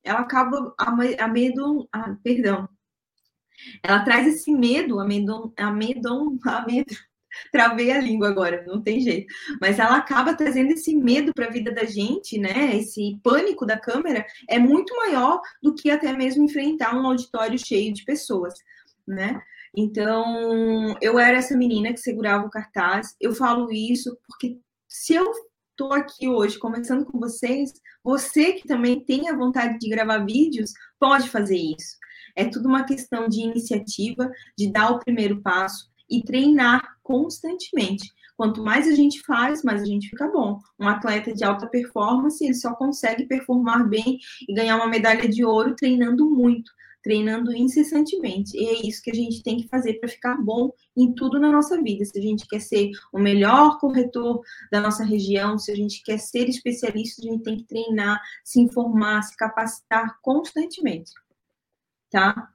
ela 0.04 0.20
acaba 0.20 0.74
a, 0.78 1.28
medo, 1.28 1.88
a, 1.92 2.16
perdão, 2.24 2.68
ela 3.82 4.04
traz 4.04 4.28
esse 4.28 4.52
medo, 4.52 5.00
a 5.00 5.06
medo, 5.06 5.54
a 5.58 5.72
medo, 5.72 6.36
travei 7.52 7.92
a 7.92 8.00
língua 8.00 8.30
agora, 8.30 8.64
não 8.68 8.82
tem 8.82 9.00
jeito, 9.00 9.34
mas 9.60 9.80
ela 9.80 9.98
acaba 9.98 10.36
trazendo 10.36 10.72
esse 10.72 10.96
medo 10.96 11.34
para 11.34 11.48
a 11.48 11.52
vida 11.52 11.72
da 11.72 11.86
gente, 11.86 12.38
né? 12.38 12.76
Esse 12.76 13.20
pânico 13.24 13.66
da 13.66 13.80
câmera 13.80 14.26
é 14.50 14.60
muito 14.60 14.96
maior 14.96 15.42
do 15.62 15.74
que 15.74 15.90
até 15.90 16.14
mesmo 16.14 16.44
enfrentar 16.44 16.96
um 16.96 17.06
auditório 17.06 17.58
cheio 17.58 17.94
de 17.94 18.04
pessoas, 18.04 18.54
né? 19.08 19.42
Então, 19.76 20.96
eu 21.02 21.18
era 21.18 21.38
essa 21.38 21.58
menina 21.58 21.92
que 21.92 22.00
segurava 22.00 22.46
o 22.46 22.50
cartaz. 22.50 23.16
Eu 23.20 23.34
falo 23.34 23.72
isso 23.72 24.16
porque 24.28 24.60
se 24.88 25.16
eu 25.16 25.32
estou 25.84 25.94
aqui 25.94 26.28
hoje 26.30 26.58
conversando 26.58 27.06
com 27.06 27.20
vocês, 27.20 27.74
você 28.04 28.54
que 28.54 28.68
também 28.68 29.04
tem 29.04 29.30
a 29.30 29.36
vontade 29.36 29.78
de 29.78 29.90
gravar 29.90 30.20
vídeos, 30.20 30.72
pode 30.98 31.30
fazer 31.30 31.58
isso. 31.58 31.98
É 32.36 32.46
tudo 32.46 32.68
uma 32.68 32.86
questão 32.86 33.28
de 33.28 33.42
iniciativa, 33.42 34.32
de 34.58 34.72
dar 34.72 34.92
o 34.92 35.00
primeiro 35.00 35.42
passo 35.42 35.90
e 36.10 36.24
treinar 36.24 36.98
constantemente. 37.04 38.12
Quanto 38.38 38.64
mais 38.64 38.88
a 38.88 38.96
gente 38.96 39.22
faz, 39.22 39.62
mais 39.62 39.82
a 39.82 39.86
gente 39.86 40.10
fica 40.10 40.28
bom. 40.28 40.58
Um 40.80 40.88
atleta 40.88 41.34
de 41.34 41.44
alta 41.44 41.68
performance, 41.68 42.44
ele 42.44 42.56
só 42.56 42.74
consegue 42.74 43.28
performar 43.28 43.88
bem 43.88 44.18
e 44.48 44.54
ganhar 44.54 44.78
uma 44.78 44.88
medalha 44.88 45.28
de 45.28 45.44
ouro 45.44 45.76
treinando 45.76 46.30
muito 46.30 46.72
treinando 47.04 47.54
incessantemente. 47.54 48.58
E 48.58 48.66
é 48.66 48.88
isso 48.88 49.04
que 49.04 49.12
a 49.12 49.14
gente 49.14 49.44
tem 49.44 49.58
que 49.58 49.68
fazer 49.68 49.96
para 49.96 50.08
ficar 50.10 50.38
bom 50.42 50.72
em 50.96 51.14
tudo 51.14 51.40
na 51.40 51.52
nossa 51.52 51.82
vida. 51.82 52.06
Se 52.06 52.18
a 52.18 52.22
gente 52.22 52.48
quer 52.48 52.62
ser 52.62 52.92
o 53.12 53.20
melhor 53.20 53.78
corretor 53.78 54.42
da 54.72 54.80
nossa 54.80 55.04
região, 55.04 55.60
se 55.60 55.72
a 55.72 55.76
gente 55.76 56.02
quer 56.02 56.18
ser 56.18 56.48
especialista, 56.48 57.22
a 57.22 57.30
gente 57.30 57.44
tem 57.44 57.58
que 57.58 57.66
treinar, 57.66 58.22
se 58.44 58.62
informar, 58.62 59.22
se 59.24 59.36
capacitar 59.36 60.18
constantemente. 60.22 61.12
Tá? 62.10 62.50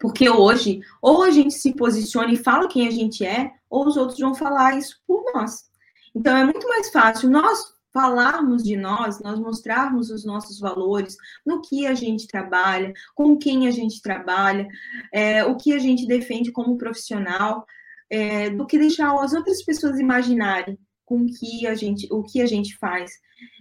Porque 0.00 0.28
hoje, 0.28 0.80
ou 1.02 1.22
a 1.22 1.30
gente 1.30 1.54
se 1.54 1.74
posiciona 1.74 2.32
e 2.32 2.36
fala 2.36 2.68
quem 2.68 2.88
a 2.88 2.90
gente 2.90 3.24
é, 3.24 3.52
ou 3.68 3.86
os 3.86 3.96
outros 3.96 4.18
vão 4.18 4.34
falar 4.34 4.78
isso 4.78 5.00
por 5.06 5.22
nós. 5.34 5.64
Então 6.14 6.34
é 6.34 6.44
muito 6.44 6.66
mais 6.66 6.90
fácil 6.90 7.28
nós 7.28 7.75
falarmos 7.96 8.62
de 8.62 8.76
nós, 8.76 9.22
nós 9.22 9.40
mostrarmos 9.40 10.10
os 10.10 10.22
nossos 10.22 10.60
valores, 10.60 11.16
no 11.46 11.62
que 11.62 11.86
a 11.86 11.94
gente 11.94 12.26
trabalha, 12.26 12.92
com 13.14 13.38
quem 13.38 13.66
a 13.66 13.70
gente 13.70 14.02
trabalha, 14.02 14.68
é, 15.10 15.42
o 15.46 15.56
que 15.56 15.72
a 15.72 15.78
gente 15.78 16.06
defende 16.06 16.52
como 16.52 16.76
profissional, 16.76 17.64
é, 18.10 18.50
do 18.50 18.66
que 18.66 18.78
deixar 18.78 19.18
as 19.18 19.32
outras 19.32 19.64
pessoas 19.64 19.98
imaginarem 19.98 20.78
com 21.06 21.24
que 21.24 21.66
a 21.66 21.74
gente, 21.74 22.06
o 22.12 22.22
que 22.22 22.42
a 22.42 22.46
gente 22.46 22.76
faz. 22.76 23.12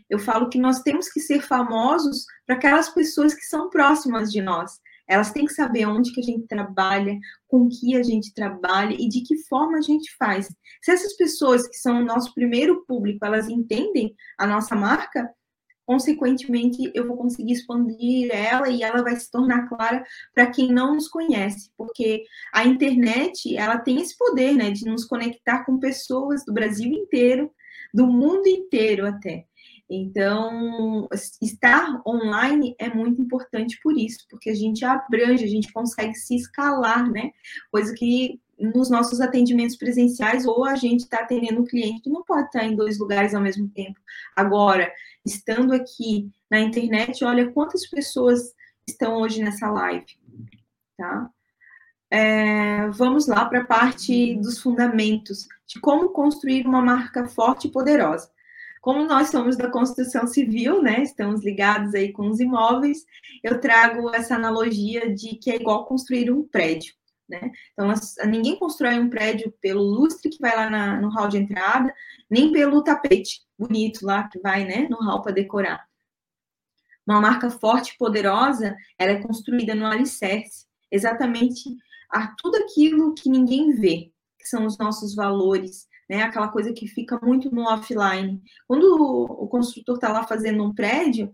Eu 0.09 0.19
falo 0.19 0.49
que 0.49 0.59
nós 0.59 0.81
temos 0.81 1.07
que 1.07 1.21
ser 1.21 1.41
famosos 1.41 2.25
para 2.45 2.57
aquelas 2.57 2.89
pessoas 2.89 3.33
que 3.33 3.45
são 3.45 3.69
próximas 3.69 4.33
de 4.33 4.41
nós. 4.41 4.81
Elas 5.07 5.31
têm 5.31 5.45
que 5.45 5.53
saber 5.53 5.85
onde 5.85 6.11
que 6.11 6.19
a 6.19 6.23
gente 6.23 6.47
trabalha, 6.47 7.17
com 7.47 7.69
que 7.69 7.95
a 7.95 8.03
gente 8.03 8.33
trabalha 8.33 8.93
e 8.93 9.07
de 9.07 9.21
que 9.21 9.37
forma 9.47 9.77
a 9.77 9.81
gente 9.81 10.15
faz. 10.17 10.47
Se 10.81 10.91
essas 10.91 11.15
pessoas 11.15 11.67
que 11.67 11.77
são 11.77 12.01
o 12.01 12.05
nosso 12.05 12.33
primeiro 12.33 12.85
público, 12.85 13.25
elas 13.25 13.47
entendem 13.47 14.15
a 14.37 14.47
nossa 14.47 14.75
marca, 14.75 15.29
consequentemente 15.85 16.91
eu 16.93 17.07
vou 17.07 17.15
conseguir 17.15 17.53
expandir 17.53 18.29
ela 18.33 18.67
e 18.69 18.81
ela 18.81 19.03
vai 19.03 19.15
se 19.15 19.29
tornar 19.29 19.67
clara 19.67 20.03
para 20.33 20.47
quem 20.47 20.71
não 20.71 20.95
nos 20.95 21.07
conhece, 21.07 21.69
porque 21.77 22.23
a 22.53 22.65
internet, 22.65 23.55
ela 23.55 23.77
tem 23.77 24.01
esse 24.01 24.17
poder, 24.17 24.53
né, 24.53 24.71
de 24.71 24.85
nos 24.85 25.05
conectar 25.05 25.63
com 25.63 25.79
pessoas 25.79 26.43
do 26.43 26.53
Brasil 26.53 26.91
inteiro, 26.91 27.51
do 27.93 28.07
mundo 28.07 28.47
inteiro 28.47 29.05
até. 29.05 29.45
Então, 29.89 31.07
estar 31.41 32.01
online 32.07 32.75
é 32.79 32.89
muito 32.89 33.21
importante 33.21 33.79
por 33.83 33.95
isso, 33.97 34.25
porque 34.29 34.49
a 34.49 34.55
gente 34.55 34.83
abrange, 34.83 35.43
a 35.43 35.47
gente 35.47 35.71
consegue 35.71 36.15
se 36.15 36.35
escalar, 36.35 37.09
né? 37.11 37.31
Coisa 37.71 37.93
que 37.93 38.41
nos 38.57 38.89
nossos 38.89 39.19
atendimentos 39.21 39.75
presenciais, 39.75 40.45
ou 40.45 40.65
a 40.65 40.75
gente 40.75 41.01
está 41.01 41.19
atendendo 41.19 41.61
um 41.61 41.65
cliente 41.65 42.01
que 42.01 42.09
não 42.09 42.23
pode 42.23 42.47
estar 42.47 42.63
em 42.63 42.75
dois 42.75 42.97
lugares 42.97 43.35
ao 43.35 43.41
mesmo 43.41 43.67
tempo. 43.69 43.99
Agora, 44.35 44.91
estando 45.25 45.73
aqui 45.73 46.31
na 46.49 46.59
internet, 46.59 47.23
olha 47.23 47.51
quantas 47.51 47.87
pessoas 47.87 48.53
estão 48.87 49.17
hoje 49.17 49.43
nessa 49.43 49.69
live, 49.69 50.05
tá? 50.97 51.29
É, 52.09 52.87
vamos 52.91 53.27
lá 53.27 53.45
para 53.45 53.61
a 53.61 53.65
parte 53.65 54.35
dos 54.35 54.59
fundamentos 54.59 55.47
de 55.67 55.79
como 55.79 56.09
construir 56.09 56.65
uma 56.65 56.81
marca 56.81 57.27
forte 57.27 57.67
e 57.67 57.71
poderosa. 57.71 58.29
Como 58.85 59.03
nós 59.03 59.31
somos 59.31 59.57
da 59.57 59.67
construção 59.67 60.27
civil, 60.27 60.79
né, 60.79 61.01
estamos 61.01 61.43
ligados 61.43 61.95
aí 61.95 62.11
com 62.11 62.29
os 62.29 62.39
imóveis, 62.39 63.03
eu 63.43 63.59
trago 63.59 64.13
essa 64.13 64.35
analogia 64.35 65.11
de 65.11 65.37
que 65.37 65.49
é 65.49 65.55
igual 65.55 65.87
construir 65.87 66.29
um 66.29 66.47
prédio. 66.47 66.93
Né? 67.27 67.51
Então, 67.73 67.91
ninguém 68.27 68.59
constrói 68.59 68.99
um 68.99 69.09
prédio 69.09 69.51
pelo 69.59 69.81
lustre 69.81 70.29
que 70.29 70.37
vai 70.39 70.55
lá 70.55 70.69
na, 70.69 71.01
no 71.01 71.09
hall 71.09 71.27
de 71.27 71.39
entrada, 71.39 71.91
nem 72.29 72.51
pelo 72.51 72.83
tapete 72.83 73.41
bonito 73.57 74.05
lá 74.05 74.27
que 74.27 74.39
vai 74.39 74.63
né, 74.63 74.87
no 74.87 74.97
hall 74.97 75.23
para 75.23 75.31
decorar. 75.31 75.83
Uma 77.07 77.19
marca 77.19 77.49
forte 77.49 77.93
e 77.93 77.97
poderosa, 77.97 78.77
ela 78.99 79.13
é 79.13 79.19
construída 79.19 79.73
no 79.73 79.87
alicerce. 79.87 80.67
exatamente 80.91 81.75
a 82.11 82.27
tudo 82.37 82.57
aquilo 82.57 83.15
que 83.15 83.31
ninguém 83.31 83.73
vê, 83.73 84.11
que 84.37 84.47
são 84.47 84.63
os 84.63 84.77
nossos 84.77 85.15
valores, 85.15 85.87
né? 86.09 86.23
Aquela 86.23 86.47
coisa 86.47 86.73
que 86.73 86.87
fica 86.87 87.19
muito 87.21 87.53
no 87.53 87.63
offline. 87.63 88.41
Quando 88.67 88.83
o, 88.83 89.47
construtor 89.47 89.95
está 89.95 90.11
lá 90.11 90.23
fazendo 90.23 90.63
um 90.63 90.73
prédio, 90.73 91.33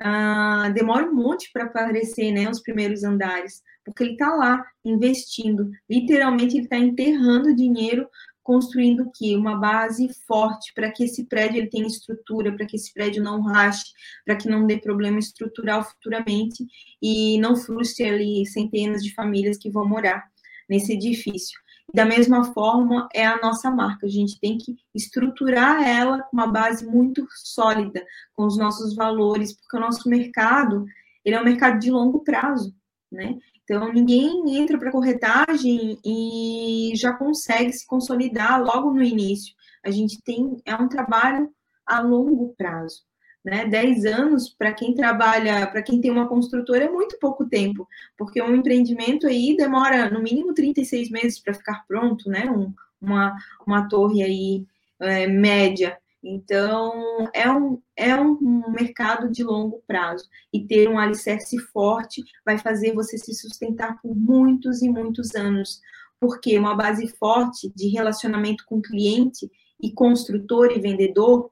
ah, 0.00 0.70
demora 0.74 1.06
um 1.06 1.14
monte 1.14 1.50
para 1.52 1.64
aparecer, 1.64 2.32
né? 2.32 2.48
Os 2.48 2.60
primeiros 2.60 3.04
andares, 3.04 3.62
porque 3.84 4.02
ele 4.02 4.12
está 4.12 4.34
lá 4.34 4.64
investindo. 4.84 5.70
Literalmente, 5.88 6.56
ele 6.56 6.64
está 6.64 6.76
enterrando 6.76 7.54
dinheiro 7.54 8.08
construindo 8.48 9.00
o 9.02 9.12
quê? 9.12 9.36
Uma 9.36 9.58
base 9.58 10.08
forte 10.26 10.72
para 10.74 10.90
que 10.90 11.04
esse 11.04 11.26
prédio 11.26 11.58
ele 11.58 11.68
tenha 11.68 11.86
estrutura, 11.86 12.50
para 12.50 12.64
que 12.64 12.76
esse 12.76 12.90
prédio 12.94 13.22
não 13.22 13.42
rache, 13.42 13.92
para 14.24 14.36
que 14.36 14.48
não 14.48 14.66
dê 14.66 14.78
problema 14.78 15.18
estrutural 15.18 15.84
futuramente 15.84 16.64
e 17.02 17.38
não 17.40 17.54
frustre 17.54 18.06
ali 18.06 18.46
centenas 18.46 19.02
de 19.02 19.12
famílias 19.12 19.58
que 19.58 19.70
vão 19.70 19.86
morar 19.86 20.24
nesse 20.66 20.94
edifício. 20.94 21.60
Da 21.92 22.04
mesma 22.04 22.52
forma, 22.52 23.08
é 23.14 23.26
a 23.26 23.40
nossa 23.40 23.70
marca. 23.70 24.06
A 24.06 24.10
gente 24.10 24.38
tem 24.38 24.58
que 24.58 24.76
estruturar 24.94 25.82
ela 25.82 26.22
com 26.22 26.36
uma 26.36 26.46
base 26.46 26.86
muito 26.86 27.26
sólida, 27.30 28.04
com 28.34 28.44
os 28.44 28.58
nossos 28.58 28.94
valores, 28.94 29.54
porque 29.54 29.76
o 29.76 29.80
nosso 29.80 30.08
mercado, 30.08 30.84
ele 31.24 31.34
é 31.34 31.40
um 31.40 31.44
mercado 31.44 31.78
de 31.78 31.90
longo 31.90 32.20
prazo, 32.20 32.74
né? 33.10 33.38
Então, 33.64 33.92
ninguém 33.92 34.56
entra 34.56 34.78
para 34.78 34.90
corretagem 34.90 35.98
e 36.04 36.92
já 36.94 37.12
consegue 37.12 37.72
se 37.72 37.86
consolidar 37.86 38.62
logo 38.62 38.90
no 38.90 39.02
início. 39.02 39.54
A 39.84 39.90
gente 39.90 40.22
tem, 40.22 40.60
é 40.64 40.74
um 40.74 40.88
trabalho 40.88 41.50
a 41.86 42.00
longo 42.00 42.54
prazo. 42.56 43.07
Né? 43.44 43.66
10 43.66 44.04
anos, 44.04 44.48
para 44.48 44.72
quem 44.72 44.94
trabalha, 44.94 45.66
para 45.68 45.82
quem 45.82 46.00
tem 46.00 46.10
uma 46.10 46.28
construtora, 46.28 46.84
é 46.84 46.90
muito 46.90 47.18
pouco 47.18 47.46
tempo, 47.46 47.88
porque 48.16 48.42
um 48.42 48.54
empreendimento 48.54 49.26
aí 49.26 49.56
demora 49.56 50.10
no 50.10 50.20
mínimo 50.20 50.52
36 50.52 51.10
meses 51.10 51.38
para 51.38 51.54
ficar 51.54 51.84
pronto, 51.86 52.28
né? 52.28 52.50
Um, 52.50 52.74
uma, 53.00 53.36
uma 53.66 53.88
torre 53.88 54.22
aí 54.22 54.66
é, 55.00 55.26
média. 55.26 55.96
Então, 56.22 57.28
é 57.32 57.50
um, 57.50 57.80
é 57.96 58.14
um 58.14 58.70
mercado 58.70 59.30
de 59.30 59.44
longo 59.44 59.82
prazo. 59.86 60.28
E 60.52 60.66
ter 60.66 60.88
um 60.88 60.98
alicerce 60.98 61.58
forte 61.58 62.24
vai 62.44 62.58
fazer 62.58 62.92
você 62.92 63.16
se 63.16 63.32
sustentar 63.34 64.00
por 64.02 64.14
muitos 64.14 64.82
e 64.82 64.88
muitos 64.88 65.34
anos. 65.34 65.80
Porque 66.20 66.58
uma 66.58 66.74
base 66.74 67.06
forte 67.06 67.72
de 67.74 67.88
relacionamento 67.88 68.64
com 68.66 68.82
cliente 68.82 69.50
e 69.80 69.92
construtor 69.92 70.72
e 70.72 70.80
vendedor, 70.80 71.50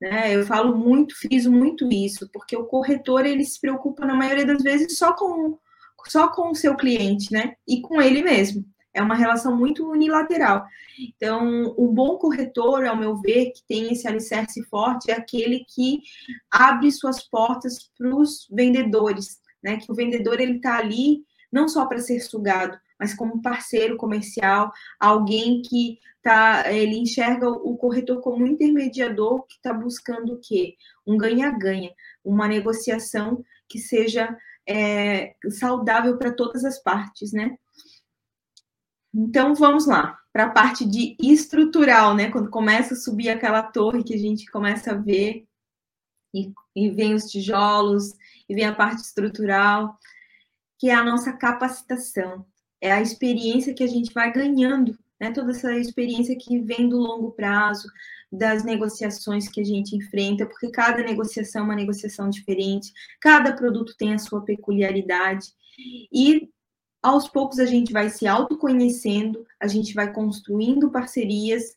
né? 0.00 0.34
Eu 0.34 0.46
falo 0.46 0.76
muito, 0.76 1.16
friso 1.16 1.50
muito 1.50 1.90
isso, 1.90 2.28
porque 2.32 2.56
o 2.56 2.66
corretor 2.66 3.24
ele 3.26 3.44
se 3.44 3.60
preocupa 3.60 4.04
na 4.04 4.14
maioria 4.14 4.46
das 4.46 4.62
vezes 4.62 4.98
só 4.98 5.12
com 5.12 5.58
só 6.08 6.28
com 6.28 6.50
o 6.50 6.54
seu 6.54 6.76
cliente, 6.76 7.32
né? 7.32 7.54
E 7.66 7.80
com 7.80 8.00
ele 8.00 8.22
mesmo. 8.22 8.64
É 8.94 9.02
uma 9.02 9.14
relação 9.14 9.56
muito 9.56 9.90
unilateral. 9.90 10.64
Então, 10.98 11.74
um 11.76 11.92
bom 11.92 12.16
corretor, 12.16 12.86
ao 12.86 12.96
meu 12.96 13.16
ver, 13.16 13.50
que 13.50 13.62
tem 13.68 13.92
esse 13.92 14.08
alicerce 14.08 14.62
forte, 14.64 15.10
é 15.10 15.14
aquele 15.14 15.66
que 15.68 16.00
abre 16.50 16.90
suas 16.90 17.28
portas 17.28 17.90
para 17.98 18.14
os 18.16 18.46
vendedores, 18.50 19.38
né? 19.62 19.76
Que 19.78 19.90
o 19.90 19.94
vendedor 19.94 20.40
ele 20.40 20.56
está 20.56 20.78
ali 20.78 21.24
não 21.52 21.68
só 21.68 21.86
para 21.86 21.98
ser 21.98 22.20
sugado, 22.20 22.78
mas 22.98 23.14
como 23.14 23.42
parceiro 23.42 23.96
comercial, 23.96 24.72
alguém 24.98 25.62
que 25.62 25.98
tá, 26.22 26.72
ele 26.72 26.96
enxerga 26.96 27.48
o 27.48 27.76
corretor 27.76 28.20
como 28.20 28.44
um 28.44 28.46
intermediador 28.46 29.44
que 29.46 29.54
está 29.54 29.72
buscando 29.72 30.34
o 30.34 30.40
quê? 30.40 30.76
Um 31.06 31.16
ganha-ganha, 31.16 31.92
uma 32.24 32.48
negociação 32.48 33.44
que 33.68 33.78
seja 33.78 34.36
é, 34.66 35.34
saudável 35.50 36.18
para 36.18 36.32
todas 36.32 36.64
as 36.64 36.82
partes, 36.82 37.32
né? 37.32 37.56
Então, 39.14 39.54
vamos 39.54 39.86
lá, 39.86 40.18
para 40.32 40.44
a 40.44 40.50
parte 40.50 40.84
de 40.84 41.16
estrutural, 41.20 42.14
né? 42.14 42.30
Quando 42.30 42.50
começa 42.50 42.94
a 42.94 42.96
subir 42.96 43.30
aquela 43.30 43.62
torre 43.62 44.04
que 44.04 44.14
a 44.14 44.18
gente 44.18 44.50
começa 44.50 44.92
a 44.92 44.94
ver, 44.94 45.46
e, 46.34 46.52
e 46.74 46.90
vem 46.90 47.14
os 47.14 47.24
tijolos, 47.24 48.12
e 48.48 48.54
vem 48.54 48.66
a 48.66 48.74
parte 48.74 49.02
estrutural, 49.02 49.98
que 50.78 50.90
é 50.90 50.94
a 50.94 51.04
nossa 51.04 51.32
capacitação. 51.32 52.44
É 52.80 52.92
a 52.92 53.00
experiência 53.00 53.74
que 53.74 53.82
a 53.82 53.86
gente 53.86 54.12
vai 54.12 54.32
ganhando, 54.32 54.96
né? 55.20 55.32
Toda 55.32 55.52
essa 55.52 55.72
experiência 55.74 56.36
que 56.36 56.60
vem 56.60 56.88
do 56.88 56.98
longo 56.98 57.32
prazo, 57.32 57.88
das 58.30 58.64
negociações 58.64 59.48
que 59.48 59.60
a 59.60 59.64
gente 59.64 59.96
enfrenta, 59.96 60.46
porque 60.46 60.70
cada 60.70 61.02
negociação 61.02 61.62
é 61.62 61.64
uma 61.64 61.74
negociação 61.74 62.28
diferente, 62.28 62.92
cada 63.20 63.52
produto 63.52 63.94
tem 63.96 64.14
a 64.14 64.18
sua 64.18 64.44
peculiaridade. 64.44 65.48
E 66.12 66.48
aos 67.02 67.28
poucos 67.28 67.58
a 67.58 67.66
gente 67.66 67.92
vai 67.92 68.10
se 68.10 68.26
autoconhecendo, 68.26 69.46
a 69.60 69.66
gente 69.66 69.94
vai 69.94 70.12
construindo 70.12 70.90
parcerias 70.90 71.76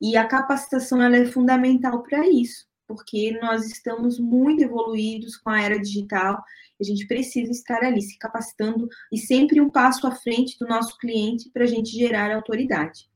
e 0.00 0.16
a 0.16 0.26
capacitação 0.26 1.02
ela 1.02 1.16
é 1.16 1.24
fundamental 1.24 2.02
para 2.02 2.28
isso, 2.28 2.66
porque 2.86 3.38
nós 3.40 3.66
estamos 3.66 4.18
muito 4.18 4.62
evoluídos 4.62 5.36
com 5.36 5.50
a 5.50 5.60
era 5.60 5.78
digital, 5.78 6.42
a 6.80 6.84
gente 6.84 7.06
precisa 7.06 7.50
estar 7.50 7.82
ali 7.82 8.02
se 8.02 8.18
capacitando 8.18 8.88
e 9.12 9.18
sempre 9.18 9.60
um 9.60 9.70
passo 9.70 10.06
à 10.06 10.12
frente 10.12 10.58
do 10.58 10.66
nosso 10.66 10.96
cliente 10.98 11.50
para 11.50 11.64
a 11.64 11.66
gente 11.66 11.90
gerar 11.90 12.34
autoridade, 12.34 13.08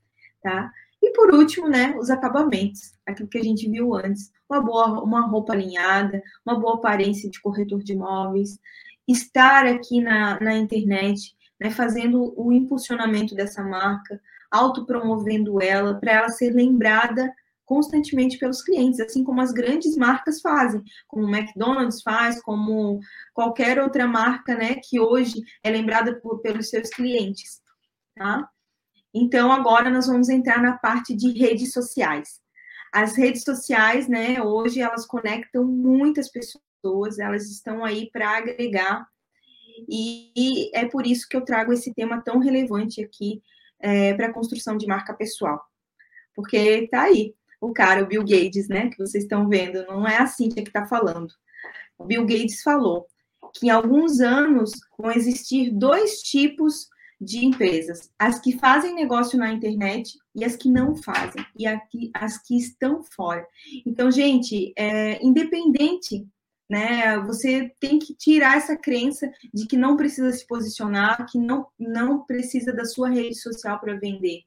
tá? 0.43 0.71
E 1.03 1.13
por 1.13 1.35
último, 1.35 1.69
né, 1.69 1.95
os 1.99 2.11
acabamentos, 2.11 2.95
aquilo 3.07 3.29
que 3.29 3.39
a 3.39 3.43
gente 3.43 3.69
viu 3.69 3.95
antes, 3.95 4.31
uma 4.49 4.61
boa, 4.61 5.03
uma 5.03 5.27
roupa 5.27 5.53
alinhada, 5.53 6.23
uma 6.45 6.59
boa 6.59 6.75
aparência 6.75 7.31
de 7.31 7.41
corretor 7.41 7.83
de 7.83 7.95
imóveis, 7.95 8.59
estar 9.09 9.67
aqui 9.67 10.01
na, 10.01 10.39
na 10.41 10.55
internet, 10.55 11.35
né, 11.59 11.71
fazendo 11.71 12.35
o 12.37 12.53
impulsionamento 12.53 13.35
dessa 13.35 13.63
marca, 13.63 14.21
autopromovendo 14.51 15.63
ela, 15.63 15.95
para 15.95 16.13
ela 16.13 16.29
ser 16.29 16.51
lembrada 16.51 17.33
constantemente 17.71 18.37
pelos 18.37 18.65
clientes, 18.65 18.99
assim 18.99 19.23
como 19.23 19.41
as 19.41 19.53
grandes 19.53 19.97
marcas 19.97 20.41
fazem, 20.41 20.83
como 21.07 21.25
o 21.25 21.31
McDonald's 21.31 22.03
faz, 22.03 22.43
como 22.43 22.99
qualquer 23.33 23.79
outra 23.79 24.09
marca, 24.09 24.57
né, 24.57 24.75
que 24.75 24.99
hoje 24.99 25.41
é 25.63 25.71
lembrada 25.71 26.21
por, 26.21 26.41
pelos 26.41 26.69
seus 26.69 26.91
clientes, 26.91 27.63
tá? 28.17 28.51
Então, 29.15 29.53
agora 29.53 29.89
nós 29.89 30.09
vamos 30.09 30.29
entrar 30.29 30.61
na 30.61 30.79
parte 30.79 31.15
de 31.15 31.31
redes 31.31 31.73
sociais. 31.73 32.41
As 32.93 33.17
redes 33.17 33.45
sociais, 33.45 34.09
né, 34.09 34.43
hoje 34.43 34.81
elas 34.81 35.07
conectam 35.07 35.65
muitas 35.65 36.29
pessoas, 36.29 37.21
elas 37.21 37.49
estão 37.49 37.85
aí 37.85 38.11
para 38.11 38.37
agregar 38.37 39.07
e 39.89 40.73
é 40.75 40.87
por 40.87 41.07
isso 41.07 41.29
que 41.29 41.37
eu 41.37 41.45
trago 41.45 41.73
esse 41.73 41.95
tema 41.95 42.21
tão 42.21 42.41
relevante 42.41 43.01
aqui 43.01 43.41
é, 43.79 44.13
para 44.15 44.27
a 44.27 44.33
construção 44.33 44.77
de 44.77 44.89
marca 44.89 45.15
pessoal. 45.15 45.65
Porque 46.35 46.57
está 46.57 47.03
aí 47.03 47.33
o 47.61 47.73
cara, 47.73 48.03
o 48.03 48.07
Bill 48.07 48.23
Gates, 48.23 48.68
né, 48.68 48.88
que 48.88 48.99
vocês 48.99 49.25
estão 49.25 49.49
vendo, 49.49 49.85
não 49.87 50.07
é 50.07 50.16
a 50.16 50.27
Cíntia 50.27 50.62
que 50.62 50.70
está 50.70 50.87
falando. 50.87 51.33
O 51.99 52.05
Bill 52.05 52.23
Gates 52.23 52.62
falou 52.62 53.07
que 53.55 53.66
em 53.66 53.70
alguns 53.70 54.20
anos 54.20 54.70
vão 54.99 55.11
existir 55.11 55.70
dois 55.70 56.23
tipos 56.23 56.88
de 57.20 57.44
empresas: 57.44 58.11
as 58.18 58.38
que 58.38 58.59
fazem 58.59 58.94
negócio 58.94 59.38
na 59.38 59.53
internet 59.53 60.18
e 60.35 60.44
as 60.44 60.57
que 60.57 60.70
não 60.70 60.96
fazem, 60.96 61.44
e 61.59 61.66
aqui, 61.66 62.11
as 62.14 62.38
que 62.38 62.57
estão 62.57 63.03
fora. 63.03 63.46
Então, 63.85 64.11
gente, 64.11 64.73
é, 64.77 65.23
independente 65.23 66.27
né? 66.70 67.18
Você 67.18 67.75
tem 67.81 67.99
que 67.99 68.14
tirar 68.14 68.57
essa 68.57 68.77
crença 68.77 69.29
de 69.53 69.66
que 69.66 69.77
não 69.77 69.96
precisa 69.96 70.31
se 70.31 70.46
posicionar, 70.46 71.27
que 71.29 71.37
não, 71.37 71.66
não 71.77 72.25
precisa 72.25 72.73
da 72.73 72.85
sua 72.85 73.11
rede 73.11 73.35
social 73.35 73.81
para 73.81 73.99
vender. 73.99 74.42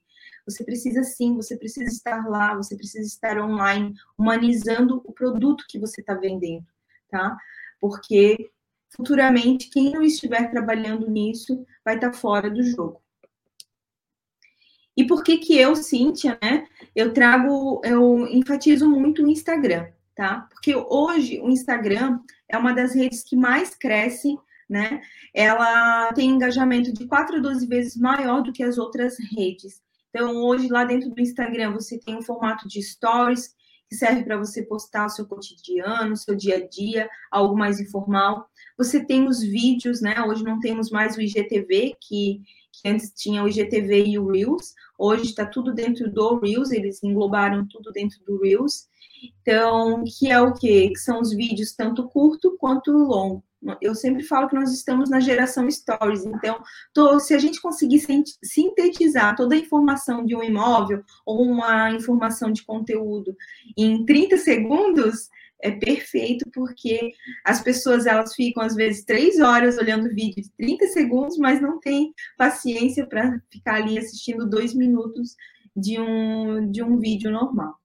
Você 0.46 0.64
precisa 0.64 1.04
sim, 1.04 1.36
você 1.36 1.58
precisa 1.58 1.90
estar 1.90 2.28
lá, 2.28 2.56
você 2.56 2.76
precisa 2.76 3.08
estar 3.08 3.40
online, 3.40 3.94
humanizando 4.18 5.02
o 5.06 5.14
produto 5.14 5.66
que 5.68 5.80
você 5.80 6.02
está 6.02 6.14
vendendo, 6.14 6.66
tá? 7.10 7.38
Porque 7.80 8.52
futuramente, 8.90 9.70
quem 9.70 9.92
não 9.92 10.04
estiver 10.04 10.52
trabalhando 10.52 11.10
nisso 11.10 11.66
vai 11.84 11.96
estar 11.96 12.12
tá 12.12 12.18
fora 12.18 12.50
do 12.50 12.64
jogo. 12.64 13.02
E 14.96 15.06
por 15.08 15.24
que 15.24 15.38
que 15.38 15.58
eu, 15.58 15.76
Cíntia, 15.76 16.38
né? 16.42 16.68
Eu 16.96 17.14
trago, 17.14 17.82
eu 17.84 18.28
enfatizo 18.28 18.88
muito 18.88 19.24
o 19.24 19.28
Instagram 19.28 19.88
tá? 20.16 20.48
Porque 20.50 20.76
hoje 20.76 21.40
o 21.42 21.50
Instagram 21.50 22.20
é 22.48 22.58
uma 22.58 22.74
das 22.74 22.94
redes 22.94 23.24
que 23.24 23.36
mais 23.36 23.76
cresce, 23.76 24.38
né? 24.70 25.02
Ela 25.34 26.12
tem 26.14 26.30
engajamento 26.30 26.94
de 26.94 27.06
4 27.08 27.38
a 27.38 27.40
12 27.40 27.68
vezes 27.68 27.98
maior 27.98 28.42
do 28.42 28.54
que 28.54 28.64
as 28.64 28.78
outras 28.78 29.18
redes. 29.36 29.82
Então, 30.14 30.44
hoje, 30.44 30.68
lá 30.68 30.86
dentro 30.86 31.10
do 31.10 31.20
Instagram, 31.20 31.74
você 31.74 31.98
tem 31.98 32.16
um 32.16 32.22
formato 32.22 32.68
de 32.68 32.80
stories, 32.84 33.56
que 33.90 33.96
serve 33.96 34.24
para 34.24 34.38
você 34.38 34.62
postar 34.62 35.08
o 35.08 35.10
seu 35.10 35.26
cotidiano, 35.26 36.14
o 36.14 36.18
seu 36.18 36.36
dia 36.36 36.58
a 36.58 36.68
dia, 36.68 37.10
algo 37.32 37.58
mais 37.58 37.80
informal. 37.80 38.48
Você 38.78 39.04
tem 39.04 39.28
os 39.28 39.42
vídeos, 39.42 40.02
né? 40.02 40.22
Hoje 40.22 40.44
não 40.44 40.60
temos 40.60 40.92
mais 40.92 41.18
o 41.18 41.22
IGTV, 41.22 41.96
que, 42.00 42.42
que 42.72 42.88
antes 42.88 43.12
tinha 43.16 43.44
o 43.44 43.48
IGTV 43.48 44.06
e 44.06 44.20
o 44.20 44.28
Reels. 44.28 44.76
Hoje 45.00 45.24
está 45.24 45.48
tudo 45.48 45.74
dentro 45.74 46.12
do 46.12 46.40
Reels, 46.40 46.70
eles 46.70 47.02
englobaram 47.04 47.68
tudo 47.68 47.92
dentro 47.92 48.24
do 48.24 48.40
Reels. 48.40 48.88
Então, 49.42 50.04
que 50.04 50.30
é 50.30 50.40
o 50.40 50.54
quê? 50.54 50.90
Que 50.90 51.00
são 51.00 51.20
os 51.22 51.32
vídeos 51.32 51.74
tanto 51.74 52.08
curto 52.08 52.56
quanto 52.60 52.92
longo, 52.92 53.44
Eu 53.82 53.96
sempre 53.96 54.24
falo 54.24 54.48
que 54.48 54.56
nós 54.56 54.74
estamos 54.74 55.10
na 55.10 55.20
geração 55.20 55.70
stories. 55.70 56.26
Então, 56.26 56.62
tô, 56.94 57.20
se 57.20 57.34
a 57.34 57.38
gente 57.38 57.62
conseguir 57.62 58.00
sintetizar 58.44 59.36
toda 59.36 59.56
a 59.56 59.58
informação 59.58 60.26
de 60.26 60.36
um 60.36 60.44
imóvel 60.44 61.04
ou 61.26 61.42
uma 61.44 61.92
informação 61.92 62.52
de 62.52 62.64
conteúdo 62.64 63.36
em 63.78 64.06
30 64.06 64.38
segundos, 64.38 65.30
é 65.64 65.72
perfeito, 65.72 66.46
porque 66.54 67.14
as 67.46 67.62
pessoas 67.62 68.06
elas 68.06 68.36
ficam, 68.36 68.62
às 68.62 68.76
vezes, 68.76 69.06
três 69.06 69.40
horas 69.40 69.78
olhando 69.78 70.14
vídeo 70.14 70.44
de 70.44 70.52
30 70.58 70.88
segundos, 70.88 71.38
mas 71.38 71.62
não 71.62 71.80
tem 71.80 72.14
paciência 72.38 73.08
para 73.08 73.42
ficar 73.50 73.76
ali 73.76 73.98
assistindo 73.98 74.48
dois 74.48 74.74
minutos 74.74 75.36
de 75.76 76.00
um, 76.00 76.70
de 76.70 76.84
um 76.84 77.00
vídeo 77.00 77.32
normal. 77.32 77.80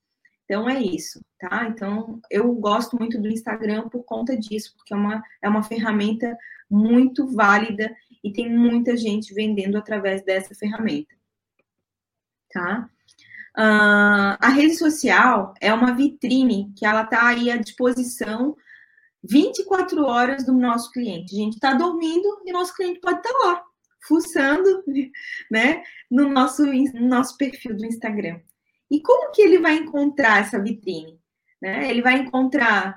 Então 0.48 0.66
é 0.66 0.80
isso, 0.80 1.20
tá? 1.38 1.66
Então 1.68 2.22
eu 2.30 2.50
gosto 2.54 2.96
muito 2.98 3.20
do 3.20 3.28
Instagram 3.28 3.86
por 3.90 4.02
conta 4.02 4.34
disso, 4.34 4.72
porque 4.74 4.94
é 4.94 4.96
uma, 4.96 5.22
é 5.42 5.48
uma 5.48 5.62
ferramenta 5.62 6.34
muito 6.70 7.26
válida 7.26 7.94
e 8.24 8.32
tem 8.32 8.50
muita 8.50 8.96
gente 8.96 9.34
vendendo 9.34 9.76
através 9.76 10.24
dessa 10.24 10.54
ferramenta, 10.54 11.14
tá? 12.50 12.88
Uh, 13.58 14.38
a 14.40 14.48
rede 14.48 14.78
social 14.78 15.52
é 15.60 15.72
uma 15.74 15.92
vitrine 15.92 16.72
que 16.74 16.86
ela 16.86 17.02
está 17.02 17.26
aí 17.28 17.50
à 17.50 17.56
disposição 17.56 18.56
24 19.22 20.02
horas 20.02 20.46
do 20.46 20.52
nosso 20.54 20.90
cliente. 20.92 21.34
A 21.34 21.38
gente 21.38 21.54
está 21.54 21.74
dormindo 21.74 22.40
e 22.46 22.52
nosso 22.52 22.74
cliente 22.74 23.00
pode 23.00 23.18
estar 23.18 23.32
tá 23.32 23.46
lá, 23.46 23.64
fuçando, 24.06 24.82
né, 25.50 25.82
no 26.10 26.30
nosso, 26.30 26.64
no 26.64 27.06
nosso 27.06 27.36
perfil 27.36 27.76
do 27.76 27.84
Instagram. 27.84 28.40
E 28.90 29.00
como 29.02 29.32
que 29.32 29.42
ele 29.42 29.58
vai 29.58 29.76
encontrar 29.76 30.40
essa 30.40 30.62
vitrine? 30.62 31.18
Né? 31.60 31.90
Ele 31.90 32.02
vai 32.02 32.18
encontrar 32.18 32.96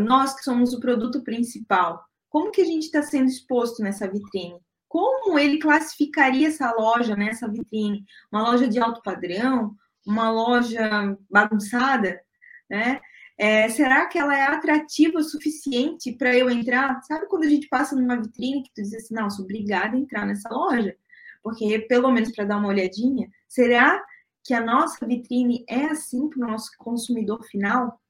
nós 0.00 0.34
que 0.34 0.44
somos 0.44 0.72
o 0.72 0.80
produto 0.80 1.22
principal. 1.24 2.04
Como 2.28 2.50
que 2.50 2.60
a 2.60 2.64
gente 2.64 2.84
está 2.84 3.02
sendo 3.02 3.28
exposto 3.28 3.82
nessa 3.82 4.08
vitrine? 4.08 4.60
Como 4.86 5.38
ele 5.38 5.58
classificaria 5.58 6.48
essa 6.48 6.72
loja 6.72 7.16
nessa 7.16 7.48
vitrine? 7.48 8.04
Uma 8.30 8.42
loja 8.42 8.68
de 8.68 8.78
alto 8.78 9.02
padrão? 9.02 9.74
Uma 10.06 10.30
loja 10.30 11.16
bagunçada? 11.28 12.20
Né? 12.70 13.00
É, 13.36 13.68
será 13.68 14.06
que 14.06 14.18
ela 14.18 14.36
é 14.36 14.42
atrativa 14.42 15.18
o 15.18 15.22
suficiente 15.22 16.12
para 16.12 16.36
eu 16.36 16.50
entrar? 16.50 17.00
Sabe 17.02 17.26
quando 17.28 17.44
a 17.44 17.48
gente 17.48 17.68
passa 17.68 17.94
numa 17.94 18.20
vitrine 18.20 18.62
que 18.62 18.72
tu 18.74 18.82
diz 18.82 18.94
assim, 18.94 19.14
não, 19.14 19.30
sou 19.30 19.44
obrigada 19.44 19.96
a 19.96 20.00
entrar 20.00 20.26
nessa 20.26 20.48
loja? 20.48 20.96
Porque, 21.42 21.78
pelo 21.80 22.10
menos 22.10 22.32
para 22.32 22.44
dar 22.44 22.58
uma 22.58 22.68
olhadinha, 22.68 23.28
será 23.46 24.02
que 24.48 24.54
a 24.54 24.64
nossa 24.64 25.04
vitrine 25.06 25.62
é 25.68 25.84
assim 25.84 26.26
para 26.26 26.38
o 26.38 26.50
nosso 26.50 26.70
consumidor 26.78 27.44
final, 27.44 28.00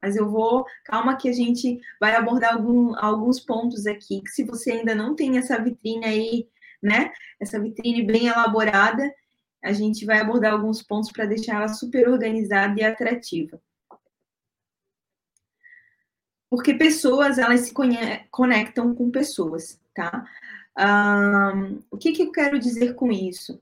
mas 0.00 0.16
eu 0.16 0.26
vou, 0.26 0.64
calma 0.86 1.18
que 1.18 1.28
a 1.28 1.32
gente 1.34 1.78
vai 2.00 2.16
abordar 2.16 2.54
algum, 2.54 2.98
alguns 2.98 3.38
pontos 3.38 3.86
aqui, 3.86 4.22
que 4.22 4.30
se 4.30 4.42
você 4.42 4.72
ainda 4.72 4.94
não 4.94 5.14
tem 5.14 5.36
essa 5.36 5.62
vitrine 5.62 6.06
aí, 6.06 6.48
né, 6.82 7.12
essa 7.38 7.60
vitrine 7.60 8.06
bem 8.06 8.28
elaborada, 8.28 9.14
a 9.62 9.70
gente 9.74 10.06
vai 10.06 10.18
abordar 10.18 10.54
alguns 10.54 10.82
pontos 10.82 11.12
para 11.12 11.26
deixar 11.26 11.56
ela 11.56 11.68
super 11.68 12.08
organizada 12.08 12.80
e 12.80 12.82
atrativa. 12.82 13.60
Porque 16.48 16.72
pessoas, 16.72 17.36
elas 17.36 17.60
se 17.60 17.74
conectam 18.30 18.94
com 18.94 19.10
pessoas, 19.10 19.78
tá? 19.94 20.26
Um, 20.78 21.82
o 21.90 21.98
que, 21.98 22.12
que 22.12 22.22
eu 22.22 22.32
quero 22.32 22.58
dizer 22.58 22.94
com 22.94 23.12
isso? 23.12 23.60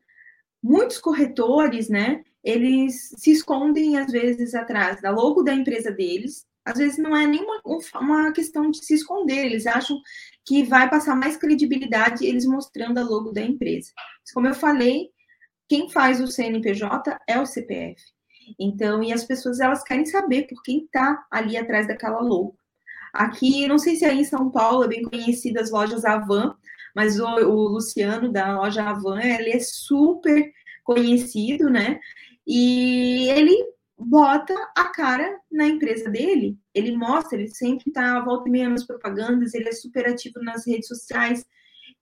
Muitos 0.63 0.99
corretores, 0.99 1.89
né, 1.89 2.23
eles 2.43 3.11
se 3.17 3.31
escondem 3.31 3.99
às 3.99 4.11
vezes 4.11 4.55
atrás 4.55 5.01
da 5.01 5.11
logo 5.11 5.43
da 5.43 5.55
empresa 5.55 5.91
deles. 5.91 6.47
Às 6.65 6.79
vezes 6.79 6.99
não 6.99 7.17
é 7.17 7.27
nenhuma 7.27 7.61
uma 7.95 8.33
questão 8.33 8.71
de 8.71 8.85
se 8.85 8.95
esconder, 8.95 9.47
eles 9.47 9.67
acham 9.67 9.99
que 10.45 10.63
vai 10.63 10.89
passar 10.91 11.17
mais 11.17 11.37
credibilidade 11.37 12.25
eles 12.25 12.45
mostrando 12.45 12.99
a 12.99 13.03
logo 13.03 13.33
da 13.33 13.41
empresa. 13.41 13.91
Mas, 13.97 14.33
como 14.33 14.47
eu 14.47 14.55
falei, 14.55 15.09
quem 15.69 15.89
faz 15.89 16.21
o 16.21 16.27
CNPJ 16.27 17.19
é 17.27 17.41
o 17.41 17.47
CPF. 17.47 18.03
Então, 18.59 19.03
e 19.03 19.13
as 19.13 19.25
pessoas 19.25 19.61
elas 19.61 19.83
querem 19.83 20.05
saber 20.05 20.47
por 20.49 20.63
quem 20.63 20.85
está 20.85 21.25
ali 21.31 21.57
atrás 21.57 21.87
daquela 21.87 22.21
logo. 22.21 22.57
Aqui, 23.13 23.67
não 23.67 23.79
sei 23.79 23.97
se 23.97 24.05
aí 24.05 24.21
em 24.21 24.25
São 24.25 24.51
Paulo 24.51 24.85
é 24.85 24.89
bem 24.89 25.03
conhecida 25.03 25.61
as 25.61 25.71
lojas 25.71 26.05
Avan, 26.05 26.55
mas 26.95 27.19
o, 27.21 27.27
o 27.27 27.69
Luciano 27.69 28.31
da 28.33 28.57
loja 28.57 28.83
Avan, 28.85 29.21
ele 29.21 29.51
é 29.51 29.61
super 29.61 30.51
conhecido, 30.85 31.71
né? 31.71 32.01
E 32.47 33.29
ele 33.31 33.55
bota 33.99 34.55
a 34.77 34.87
cara 34.87 35.39
na 35.51 35.67
empresa 35.67 36.09
dele, 36.09 36.59
ele 36.75 36.97
mostra, 36.97 37.39
ele 37.39 37.49
sempre 37.49 37.85
está 37.89 38.17
à 38.17 38.25
volta 38.25 38.49
e 38.49 38.53
meia 38.53 38.69
nas 38.69 38.87
propagandas, 38.87 39.53
ele 39.53 39.69
é 39.69 39.73
super 39.73 40.09
ativo 40.09 40.43
nas 40.43 40.67
redes 40.67 40.89
sociais, 40.89 41.45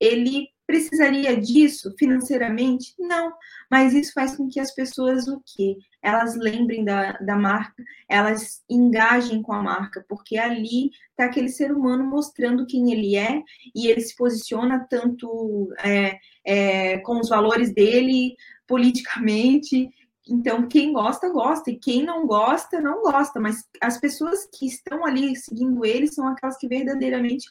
ele 0.00 0.48
precisaria 0.68 1.34
disso 1.34 1.94
financeiramente? 1.98 2.94
Não, 2.98 3.32
mas 3.70 3.94
isso 3.94 4.12
faz 4.12 4.36
com 4.36 4.48
que 4.48 4.60
as 4.60 4.74
pessoas 4.74 5.26
o 5.26 5.42
quê? 5.44 5.78
Elas 6.02 6.36
lembrem 6.36 6.84
da, 6.84 7.12
da 7.12 7.36
marca, 7.36 7.82
elas 8.06 8.62
engajem 8.68 9.40
com 9.40 9.54
a 9.54 9.62
marca, 9.62 10.04
porque 10.06 10.36
ali 10.36 10.90
está 11.10 11.24
aquele 11.24 11.48
ser 11.48 11.72
humano 11.72 12.04
mostrando 12.04 12.66
quem 12.66 12.92
ele 12.92 13.16
é 13.16 13.42
e 13.74 13.88
ele 13.88 14.02
se 14.02 14.14
posiciona 14.14 14.86
tanto 14.90 15.72
é, 15.82 16.18
é, 16.44 16.98
com 16.98 17.18
os 17.18 17.30
valores 17.30 17.72
dele, 17.72 18.36
politicamente. 18.66 19.88
Então, 20.28 20.68
quem 20.68 20.92
gosta, 20.92 21.30
gosta, 21.30 21.70
e 21.70 21.78
quem 21.78 22.04
não 22.04 22.26
gosta, 22.26 22.78
não 22.78 23.00
gosta. 23.00 23.40
Mas 23.40 23.64
as 23.80 23.98
pessoas 23.98 24.46
que 24.52 24.66
estão 24.66 25.06
ali 25.06 25.34
seguindo 25.34 25.82
ele 25.86 26.06
são 26.06 26.28
aquelas 26.28 26.58
que 26.58 26.68
verdadeiramente 26.68 27.48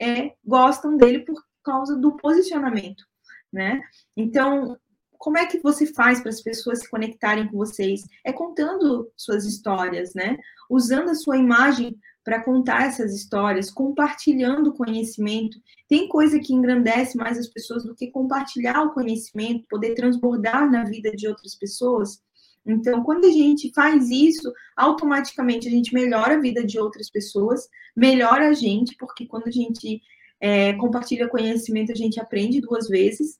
é, 0.00 0.32
gostam 0.44 0.96
dele 0.96 1.24
por 1.24 1.42
causa 1.62 1.96
do 1.96 2.16
posicionamento, 2.16 3.04
né? 3.52 3.80
Então, 4.16 4.76
como 5.22 5.38
é 5.38 5.46
que 5.46 5.60
você 5.60 5.86
faz 5.86 6.20
para 6.20 6.30
as 6.30 6.42
pessoas 6.42 6.80
se 6.80 6.90
conectarem 6.90 7.46
com 7.46 7.56
vocês? 7.56 8.02
É 8.24 8.32
contando 8.32 9.08
suas 9.16 9.44
histórias, 9.44 10.14
né? 10.14 10.36
Usando 10.68 11.10
a 11.10 11.14
sua 11.14 11.36
imagem 11.36 11.96
para 12.24 12.42
contar 12.42 12.86
essas 12.86 13.14
histórias, 13.14 13.70
compartilhando 13.70 14.72
conhecimento. 14.72 15.58
Tem 15.88 16.08
coisa 16.08 16.40
que 16.40 16.52
engrandece 16.52 17.16
mais 17.16 17.38
as 17.38 17.48
pessoas 17.48 17.84
do 17.84 17.94
que 17.94 18.10
compartilhar 18.10 18.82
o 18.82 18.92
conhecimento, 18.92 19.66
poder 19.68 19.94
transbordar 19.94 20.70
na 20.70 20.84
vida 20.84 21.10
de 21.12 21.28
outras 21.28 21.54
pessoas. 21.54 22.20
Então, 22.64 23.02
quando 23.02 23.24
a 23.24 23.30
gente 23.30 23.72
faz 23.74 24.08
isso, 24.10 24.52
automaticamente 24.76 25.66
a 25.68 25.70
gente 25.70 25.92
melhora 25.94 26.36
a 26.36 26.40
vida 26.40 26.64
de 26.64 26.78
outras 26.78 27.10
pessoas, 27.10 27.68
melhora 27.94 28.48
a 28.48 28.52
gente, 28.52 28.96
porque 28.96 29.26
quando 29.26 29.48
a 29.48 29.52
gente 29.52 30.00
é, 30.42 30.72
compartilha 30.72 31.28
conhecimento, 31.28 31.92
a 31.92 31.94
gente 31.94 32.20
aprende 32.20 32.60
duas 32.60 32.88
vezes, 32.88 33.38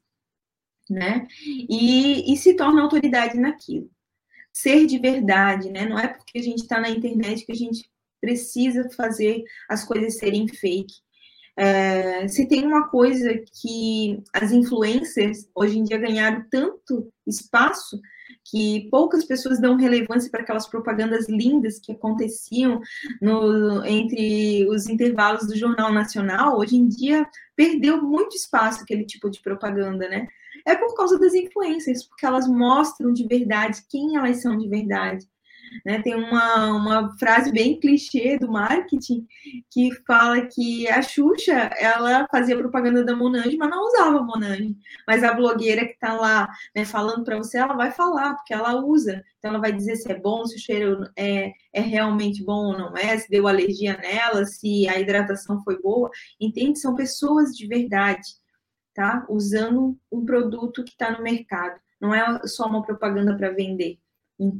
né? 0.88 1.26
E, 1.68 2.32
e 2.32 2.36
se 2.36 2.54
torna 2.54 2.80
autoridade 2.80 3.38
naquilo. 3.40 3.90
Ser 4.52 4.86
de 4.86 5.00
verdade, 5.00 5.68
né? 5.68 5.84
Não 5.84 5.98
é 5.98 6.06
porque 6.06 6.38
a 6.38 6.42
gente 6.42 6.62
está 6.62 6.80
na 6.80 6.88
internet 6.88 7.44
que 7.44 7.50
a 7.50 7.56
gente 7.56 7.90
precisa 8.20 8.88
fazer 8.90 9.42
as 9.68 9.84
coisas 9.84 10.16
serem 10.18 10.46
fake. 10.46 10.94
É, 11.56 12.28
se 12.28 12.46
tem 12.46 12.64
uma 12.64 12.88
coisa 12.88 13.36
que 13.60 14.22
as 14.32 14.52
influencers 14.52 15.48
hoje 15.54 15.78
em 15.78 15.84
dia 15.84 15.98
ganharam 15.98 16.46
tanto 16.48 17.12
espaço 17.26 18.00
que 18.44 18.88
poucas 18.90 19.24
pessoas 19.24 19.60
dão 19.60 19.76
relevância 19.76 20.30
para 20.30 20.42
aquelas 20.42 20.66
propagandas 20.66 21.28
lindas 21.28 21.78
que 21.78 21.92
aconteciam 21.92 22.80
no, 23.20 23.84
entre 23.84 24.66
os 24.68 24.88
intervalos 24.88 25.46
do 25.46 25.56
Jornal 25.56 25.92
Nacional, 25.92 26.58
hoje 26.58 26.76
em 26.76 26.88
dia 26.88 27.26
perdeu 27.54 28.02
muito 28.02 28.36
espaço 28.36 28.82
aquele 28.82 29.04
tipo 29.04 29.30
de 29.30 29.40
propaganda, 29.40 30.08
né? 30.08 30.26
É 30.66 30.74
por 30.74 30.94
causa 30.94 31.18
das 31.18 31.34
influências, 31.34 32.04
porque 32.04 32.26
elas 32.26 32.46
mostram 32.46 33.12
de 33.12 33.26
verdade 33.26 33.82
quem 33.88 34.16
elas 34.16 34.42
são 34.42 34.56
de 34.56 34.68
verdade. 34.68 35.26
Né? 35.84 36.00
Tem 36.02 36.14
uma, 36.14 36.72
uma 36.72 37.18
frase 37.18 37.50
bem 37.52 37.78
clichê 37.78 38.38
do 38.38 38.50
marketing 38.50 39.26
que 39.70 39.90
fala 40.06 40.46
que 40.46 40.88
a 40.88 41.02
Xuxa 41.02 41.70
ela 41.78 42.26
fazia 42.30 42.56
propaganda 42.56 43.04
da 43.04 43.16
Monange, 43.16 43.56
mas 43.56 43.70
não 43.70 43.86
usava 43.86 44.22
Monange. 44.22 44.76
Mas 45.06 45.24
a 45.24 45.34
blogueira 45.34 45.84
que 45.86 45.92
está 45.92 46.14
lá 46.14 46.48
né, 46.74 46.84
falando 46.84 47.24
para 47.24 47.36
você, 47.36 47.58
ela 47.58 47.74
vai 47.74 47.90
falar, 47.90 48.34
porque 48.34 48.54
ela 48.54 48.74
usa. 48.84 49.22
Então 49.38 49.50
ela 49.50 49.60
vai 49.60 49.72
dizer 49.72 49.96
se 49.96 50.10
é 50.10 50.18
bom, 50.18 50.44
se 50.46 50.56
o 50.56 50.58
cheiro 50.58 51.04
é, 51.16 51.52
é 51.72 51.80
realmente 51.80 52.44
bom 52.44 52.66
ou 52.66 52.78
não 52.78 52.96
é, 52.96 53.16
se 53.18 53.28
deu 53.28 53.48
alergia 53.48 53.96
nela, 53.96 54.44
se 54.44 54.88
a 54.88 54.98
hidratação 54.98 55.62
foi 55.62 55.80
boa. 55.80 56.10
Entende? 56.40 56.78
São 56.78 56.94
pessoas 56.94 57.56
de 57.56 57.66
verdade, 57.66 58.28
tá? 58.94 59.24
Usando 59.28 59.98
um 60.10 60.24
produto 60.24 60.84
que 60.84 60.90
está 60.92 61.10
no 61.10 61.22
mercado. 61.22 61.80
Não 62.00 62.14
é 62.14 62.40
só 62.46 62.66
uma 62.66 62.82
propaganda 62.82 63.36
para 63.36 63.50
vender 63.50 64.01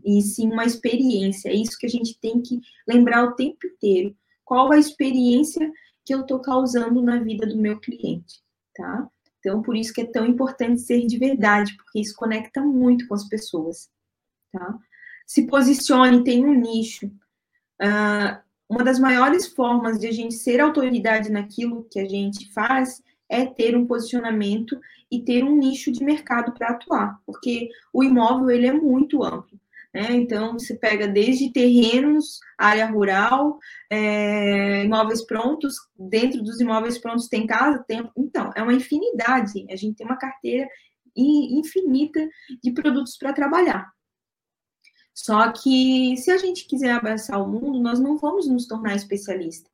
e 0.05 0.23
sim 0.23 0.51
uma 0.51 0.65
experiência. 0.65 1.49
É 1.49 1.55
isso 1.55 1.79
que 1.79 1.87
a 1.87 1.91
gente 1.91 2.19
tem 2.19 2.41
que 2.41 2.61
lembrar 2.87 3.25
o 3.25 3.35
tempo 3.35 3.67
inteiro. 3.67 4.15
Qual 4.45 4.73
a 4.73 4.79
experiência 4.79 5.71
que 6.05 6.15
eu 6.15 6.23
estou 6.23 6.41
causando 6.41 7.01
na 7.01 7.19
vida 7.19 7.47
do 7.47 7.57
meu 7.57 7.79
cliente, 7.79 8.41
tá? 8.75 9.09
Então, 9.39 9.63
por 9.63 9.77
isso 9.77 9.93
que 9.93 10.03
é 10.03 10.07
tão 10.07 10.27
importante 10.27 10.81
ser 10.81 11.05
de 11.07 11.19
verdade, 11.19 11.77
porque 11.77 12.01
isso 12.01 12.15
conecta 12.15 12.61
muito 12.61 13.07
com 13.09 13.15
as 13.15 13.29
pessoas, 13.29 13.91
tá? 14.53 14.79
Se 15.27 15.47
posicione, 15.47 16.25
tem 16.25 16.45
um 16.45 16.55
nicho. 16.55 17.07
Uh, 17.81 18.41
uma 18.69 18.85
das 18.85 18.99
maiores 18.99 19.49
formas 19.49 19.99
de 19.99 20.07
a 20.07 20.13
gente 20.13 20.35
ser 20.35 20.61
autoridade 20.61 21.31
naquilo 21.31 21.87
que 21.91 21.99
a 21.99 22.09
gente 22.09 22.53
faz 22.53 23.03
é 23.29 23.47
ter 23.47 23.77
um 23.77 23.87
posicionamento 23.87 24.79
e 25.11 25.21
ter 25.21 25.43
um 25.43 25.57
nicho 25.57 25.91
de 25.91 26.05
mercado 26.05 26.53
para 26.53 26.69
atuar, 26.69 27.21
porque 27.27 27.69
o 27.93 28.05
imóvel 28.05 28.51
ele 28.51 28.67
é 28.67 28.73
muito 28.73 29.23
amplo. 29.23 29.59
Né? 29.93 30.13
Então, 30.13 30.55
você 30.55 30.75
pega 30.75 31.07
desde 31.07 31.53
terrenos, 31.53 32.39
área 32.57 32.87
rural, 32.87 33.59
é, 33.91 34.85
imóveis 34.85 35.25
prontos, 35.25 35.75
dentro 35.99 36.43
dos 36.43 36.61
imóveis 36.61 36.99
prontos 36.99 37.29
tem 37.29 37.47
casa, 37.47 37.85
tem. 37.87 38.11
Então, 38.17 38.51
é 38.57 38.63
uma 38.63 38.73
infinidade. 38.73 39.67
A 39.71 39.77
gente 39.77 39.97
tem 39.97 40.07
uma 40.07 40.17
carteira 40.17 40.67
infinita 41.15 42.27
de 42.63 42.73
produtos 42.73 43.17
para 43.19 43.35
trabalhar. 43.35 43.93
Só 45.15 45.53
que 45.53 46.17
se 46.17 46.31
a 46.31 46.39
gente 46.39 46.67
quiser 46.67 46.93
abraçar 46.93 47.43
o 47.43 47.47
mundo, 47.47 47.79
nós 47.79 48.01
não 48.01 48.17
vamos 48.17 48.49
nos 48.49 48.67
tornar 48.67 48.97
especialista. 48.97 49.71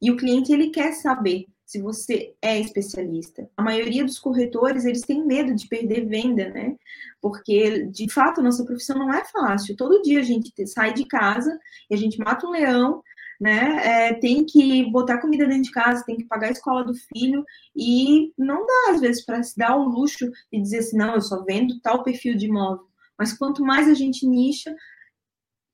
E 0.00 0.10
o 0.10 0.16
cliente 0.16 0.52
ele 0.52 0.70
quer 0.70 0.92
saber 0.92 1.46
se 1.68 1.82
você 1.82 2.34
é 2.40 2.58
especialista. 2.58 3.46
A 3.54 3.62
maioria 3.62 4.02
dos 4.02 4.18
corretores, 4.18 4.86
eles 4.86 5.02
têm 5.02 5.26
medo 5.26 5.54
de 5.54 5.68
perder 5.68 6.06
venda, 6.06 6.48
né? 6.48 6.74
Porque, 7.20 7.84
de 7.88 8.10
fato, 8.10 8.40
a 8.40 8.42
nossa 8.42 8.64
profissão 8.64 8.98
não 8.98 9.12
é 9.12 9.22
fácil. 9.26 9.76
Todo 9.76 10.00
dia 10.00 10.20
a 10.20 10.22
gente 10.22 10.50
sai 10.66 10.94
de 10.94 11.04
casa 11.04 11.60
e 11.90 11.94
a 11.94 11.98
gente 11.98 12.18
mata 12.20 12.46
um 12.46 12.52
leão, 12.52 13.02
né? 13.38 13.82
É, 13.84 14.14
tem 14.14 14.46
que 14.46 14.90
botar 14.90 15.18
comida 15.18 15.46
dentro 15.46 15.64
de 15.64 15.70
casa, 15.70 16.06
tem 16.06 16.16
que 16.16 16.24
pagar 16.24 16.48
a 16.48 16.52
escola 16.52 16.82
do 16.82 16.94
filho 16.94 17.44
e 17.76 18.32
não 18.38 18.64
dá, 18.64 18.92
às 18.94 19.00
vezes, 19.02 19.22
para 19.22 19.42
se 19.42 19.54
dar 19.54 19.76
o 19.76 19.90
luxo 19.90 20.26
de 20.50 20.62
dizer 20.62 20.78
assim, 20.78 20.96
não, 20.96 21.16
eu 21.16 21.20
só 21.20 21.44
vendo 21.44 21.78
tal 21.80 22.02
perfil 22.02 22.34
de 22.34 22.46
imóvel. 22.46 22.86
Mas 23.18 23.34
quanto 23.34 23.62
mais 23.62 23.86
a 23.86 23.94
gente 23.94 24.26
nicha, 24.26 24.74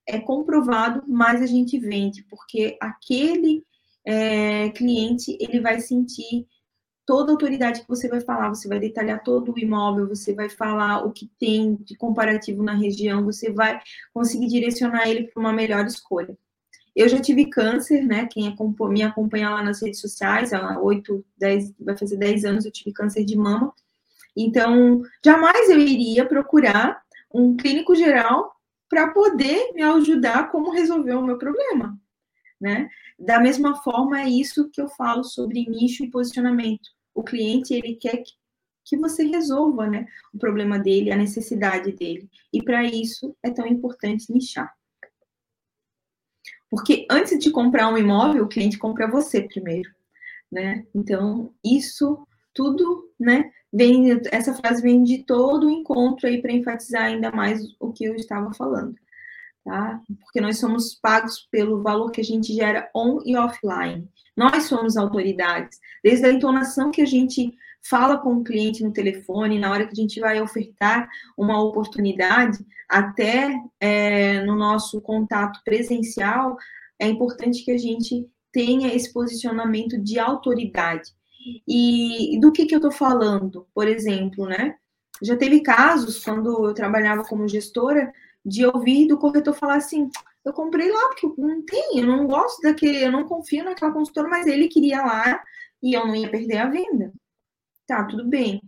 é 0.09 0.19
comprovado, 0.19 1.05
mais 1.07 1.41
a 1.41 1.47
gente 1.47 1.79
vende, 1.79 2.25
porque 2.25 2.77
aquele 2.81 3.65
é, 4.05 4.71
cliente 4.71 5.37
ele 5.41 5.61
vai 5.61 5.81
sentir 5.81 6.47
toda 7.07 7.31
a 7.31 7.35
autoridade 7.35 7.83
que 7.83 7.89
você 7.89 8.09
vai 8.09 8.21
falar, 8.21 8.49
você 8.49 8.69
vai 8.69 8.79
detalhar 8.79 9.23
todo 9.23 9.53
o 9.53 9.59
imóvel, 9.59 10.09
você 10.09 10.35
vai 10.35 10.49
falar 10.49 11.05
o 11.05 11.13
que 11.13 11.31
tem 11.39 11.77
de 11.77 11.97
comparativo 11.97 12.63
na 12.63 12.75
região, 12.75 13.25
você 13.25 13.53
vai 13.53 13.81
conseguir 14.13 14.49
direcionar 14.49 15.09
ele 15.09 15.25
para 15.25 15.41
uma 15.41 15.53
melhor 15.53 15.85
escolha. 15.87 16.37
Eu 16.97 17.09
já 17.09 17.21
tive 17.21 17.47
câncer, 17.47 18.03
né? 18.03 18.27
Quem 18.31 18.55
me 18.91 19.03
acompanha 19.03 19.51
lá 19.51 19.63
nas 19.63 19.83
redes 19.83 20.01
sociais, 20.01 20.53
há 20.53 20.81
8, 20.81 21.25
10, 21.37 21.75
vai 21.81 21.97
fazer 21.97 22.17
10 22.17 22.45
anos 22.45 22.65
eu 22.65 22.71
tive 22.71 22.93
câncer 22.93 23.25
de 23.25 23.37
mama. 23.37 23.75
Então, 24.37 25.03
jamais 25.25 25.69
eu 25.69 25.79
iria 25.79 26.25
procurar 26.25 27.03
um 27.33 27.57
clínico 27.57 27.95
geral 27.95 28.55
para 28.89 29.09
poder 29.09 29.73
me 29.75 29.83
ajudar 29.83 30.51
como 30.53 30.71
resolver 30.71 31.15
o 31.15 31.23
meu 31.23 31.37
problema, 31.37 31.99
né? 32.65 32.89
Da 33.19 33.39
mesma 33.39 33.77
forma, 33.83 34.23
é 34.23 34.27
isso 34.27 34.71
que 34.71 34.81
eu 34.81 34.89
falo 34.89 35.23
sobre 35.23 35.69
nicho 35.69 36.03
e 36.03 36.11
posicionamento. 36.11 36.89
O 37.15 37.23
cliente, 37.23 37.75
ele 37.75 37.95
quer 37.95 38.17
que, 38.17 38.33
que 38.87 38.97
você 38.97 39.23
resolva, 39.25 39.87
né, 39.87 40.07
o 40.33 40.39
problema 40.39 40.79
dele, 40.79 41.13
a 41.13 41.17
necessidade 41.17 41.93
dele. 41.93 42.27
E 42.51 42.63
para 42.63 42.83
isso 42.83 43.37
é 43.43 43.51
tão 43.51 43.67
importante 43.67 44.33
nichar. 44.33 44.73
Porque 46.71 47.07
antes 47.11 47.39
de 47.39 47.51
comprar 47.51 47.93
um 47.93 47.99
imóvel, 47.99 48.45
o 48.45 48.49
cliente 48.49 48.79
compra 48.79 49.11
você 49.11 49.43
primeiro, 49.43 49.91
né? 50.51 50.87
Então, 50.95 51.53
isso 51.63 52.27
tudo, 52.55 53.13
né, 53.21 53.53
vem, 53.71 54.19
essa 54.33 54.55
frase 54.55 54.81
vem 54.81 55.03
de 55.03 55.23
todo 55.25 55.67
o 55.67 55.71
encontro 55.71 56.27
aí 56.27 56.41
para 56.41 56.53
enfatizar 56.53 57.03
ainda 57.03 57.31
mais 57.31 57.63
o 57.79 57.93
que 57.93 58.05
eu 58.05 58.15
estava 58.15 58.55
falando, 58.55 58.97
tá? 59.65 60.01
Porque 60.21 60.41
nós 60.41 60.59
somos 60.59 60.95
pagos 60.95 61.49
pelo 61.51 61.83
valor 61.83 62.11
que 62.11 62.21
a 62.21 62.25
gente 62.25 62.53
gera 62.53 62.91
on 62.95 63.21
e 63.25 63.37
offline. 63.37 64.07
Nós 64.37 64.65
somos 64.65 64.97
autoridades. 64.97 65.79
Desde 66.03 66.27
a 66.27 66.33
entonação 66.33 66.91
que 66.91 67.01
a 67.01 67.07
gente 67.07 67.55
fala 67.83 68.19
com 68.19 68.35
o 68.35 68.45
cliente 68.45 68.83
no 68.83 68.93
telefone, 68.93 69.59
na 69.59 69.71
hora 69.71 69.87
que 69.87 69.93
a 69.93 70.01
gente 70.01 70.21
vai 70.21 70.41
ofertar 70.41 71.09
uma 71.37 71.63
oportunidade, 71.63 72.59
até 72.89 73.55
é, 73.81 74.43
no 74.45 74.57
nosso 74.57 75.01
contato 75.01 75.61
presencial, 75.65 76.57
é 76.99 77.09
importante 77.09 77.65
que 77.65 77.71
a 77.71 77.79
gente 77.79 78.27
tenha 78.53 78.95
esse 78.95 79.13
posicionamento 79.13 80.01
de 80.01 80.19
autoridade. 80.19 81.11
E, 81.69 82.39
do 82.41 82.53
que, 82.53 82.67
que 82.67 82.75
eu 82.75 82.79
estou 82.79 82.93
falando? 82.93 83.67
Por 83.75 83.87
exemplo, 83.87 84.47
né? 84.47 84.77
Já 85.23 85.37
teve 85.37 85.61
casos, 85.61 86.25
quando 86.25 86.67
eu 86.67 86.75
trabalhava 86.75 87.25
como 87.25 87.49
gestora, 87.49 88.13
de 88.45 88.67
ouvir 88.67 89.07
do 89.09 89.19
corretor 89.19 89.55
falar 89.55 89.77
assim: 89.77 90.11
eu 90.45 90.53
comprei 90.53 90.91
lá 90.91 91.09
porque 91.09 91.29
não 91.41 91.65
tem, 91.65 91.99
eu 92.01 92.07
não 92.07 92.27
gosto 92.27 92.61
daquele, 92.63 93.05
eu 93.05 93.13
não 93.13 93.25
confio 93.25 93.65
naquela 93.65 93.93
consultora, 93.93 94.29
mas 94.29 94.47
ele 94.47 94.69
queria 94.69 95.05
lá 95.05 95.43
e 95.83 95.95
eu 95.95 96.07
não 96.07 96.15
ia 96.15 96.31
perder 96.31 96.59
a 96.59 96.69
venda. 96.69 97.13
Tá, 97.87 98.05
tudo 98.05 98.27
bem 98.27 98.61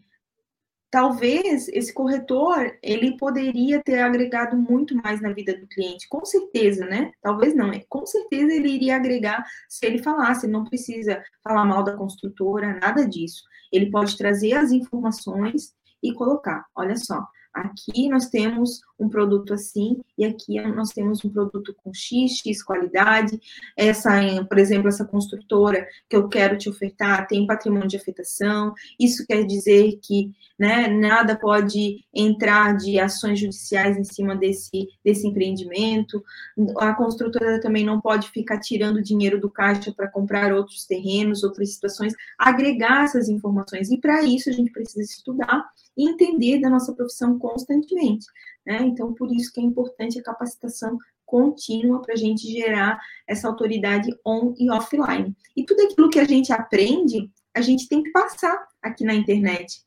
talvez 0.97 1.69
esse 1.69 1.93
corretor 1.93 2.75
ele 2.83 3.19
poderia 3.19 3.83
ter 3.83 3.99
agregado 3.99 4.57
muito 4.57 4.97
mais 4.97 5.21
na 5.21 5.31
vida 5.31 5.55
do 5.55 5.67
cliente, 5.67 6.09
com 6.09 6.25
certeza, 6.25 6.87
né? 6.87 7.13
Talvez 7.21 7.55
não, 7.55 7.71
é, 7.71 7.85
com 7.87 8.07
certeza 8.07 8.55
ele 8.55 8.71
iria 8.71 8.97
agregar 8.97 9.45
se 9.69 9.85
ele 9.85 10.03
falasse, 10.03 10.47
não 10.47 10.65
precisa 10.65 11.23
falar 11.43 11.67
mal 11.67 11.83
da 11.83 11.95
construtora, 11.95 12.79
nada 12.81 13.07
disso. 13.07 13.43
Ele 13.71 13.91
pode 13.91 14.17
trazer 14.17 14.55
as 14.55 14.73
informações 14.73 15.75
e 16.03 16.15
colocar, 16.15 16.65
olha 16.75 16.97
só, 16.97 17.27
Aqui 17.57 18.07
nós 18.11 18.29
temos 18.29 18.83
um 19.01 19.09
produto 19.09 19.55
assim, 19.55 19.99
e 20.19 20.27
aqui 20.27 20.61
nós 20.61 20.91
temos 20.91 21.25
um 21.25 21.31
produto 21.31 21.75
com 21.83 21.91
X, 21.95 22.39
X 22.39 22.63
qualidade. 22.63 23.41
Essa, 23.75 24.11
por 24.45 24.59
exemplo, 24.59 24.89
essa 24.89 25.07
construtora 25.07 25.87
que 26.07 26.15
eu 26.15 26.29
quero 26.29 26.59
te 26.59 26.69
ofertar 26.69 27.27
tem 27.27 27.47
patrimônio 27.47 27.89
de 27.89 27.97
afetação. 27.97 28.75
Isso 29.01 29.25
quer 29.27 29.43
dizer 29.45 29.99
que 30.03 30.33
né, 30.59 30.87
nada 30.89 31.35
pode 31.35 32.05
entrar 32.15 32.77
de 32.77 32.99
ações 32.99 33.41
judiciais 33.41 33.97
em 33.97 34.05
cima 34.05 34.37
desse, 34.37 34.89
desse 35.03 35.27
empreendimento. 35.27 36.23
A 36.77 36.93
construtora 36.93 37.59
também 37.59 37.87
não 37.87 38.03
pode 38.03 38.29
ficar 38.29 38.61
tirando 38.61 39.03
dinheiro 39.03 39.41
do 39.41 39.51
caixa 39.51 39.95
para 39.97 40.11
comprar 40.11 40.53
outros 40.53 40.85
terrenos, 40.85 41.43
outras 41.43 41.73
situações. 41.73 42.13
Agregar 42.39 43.05
essas 43.05 43.31
informações. 43.31 43.91
E 43.91 43.97
para 43.99 44.23
isso 44.23 44.51
a 44.51 44.53
gente 44.53 44.71
precisa 44.71 45.01
estudar 45.03 45.65
e 45.97 46.09
entender 46.09 46.61
da 46.61 46.71
nossa 46.71 46.93
profissão 46.93 47.39
constantemente. 47.39 48.27
Né? 48.67 48.83
Então, 48.83 49.15
por 49.15 49.33
isso 49.33 49.53
que 49.53 49.61
é 49.61 49.65
importante 49.65 50.19
a 50.19 50.23
capacitação 50.23 50.99
contínua 51.25 52.01
para 52.01 52.15
a 52.15 52.17
gente 52.17 52.47
gerar 52.51 53.01
essa 53.27 53.49
autoridade 53.49 54.17
on 54.25 54.55
e 54.59 54.71
offline. 54.71 55.37
E 55.57 55.65
tudo 55.65 55.83
aquilo 55.83 56.09
que 56.09 56.21
a 56.21 56.25
gente 56.25 56.53
aprende, 56.53 57.31
a 57.55 57.61
gente 57.61 57.89
tem 57.89 58.03
que 58.03 58.11
passar 58.11 58.67
aqui 58.83 59.05
na 59.05 59.15
internet. 59.15 59.83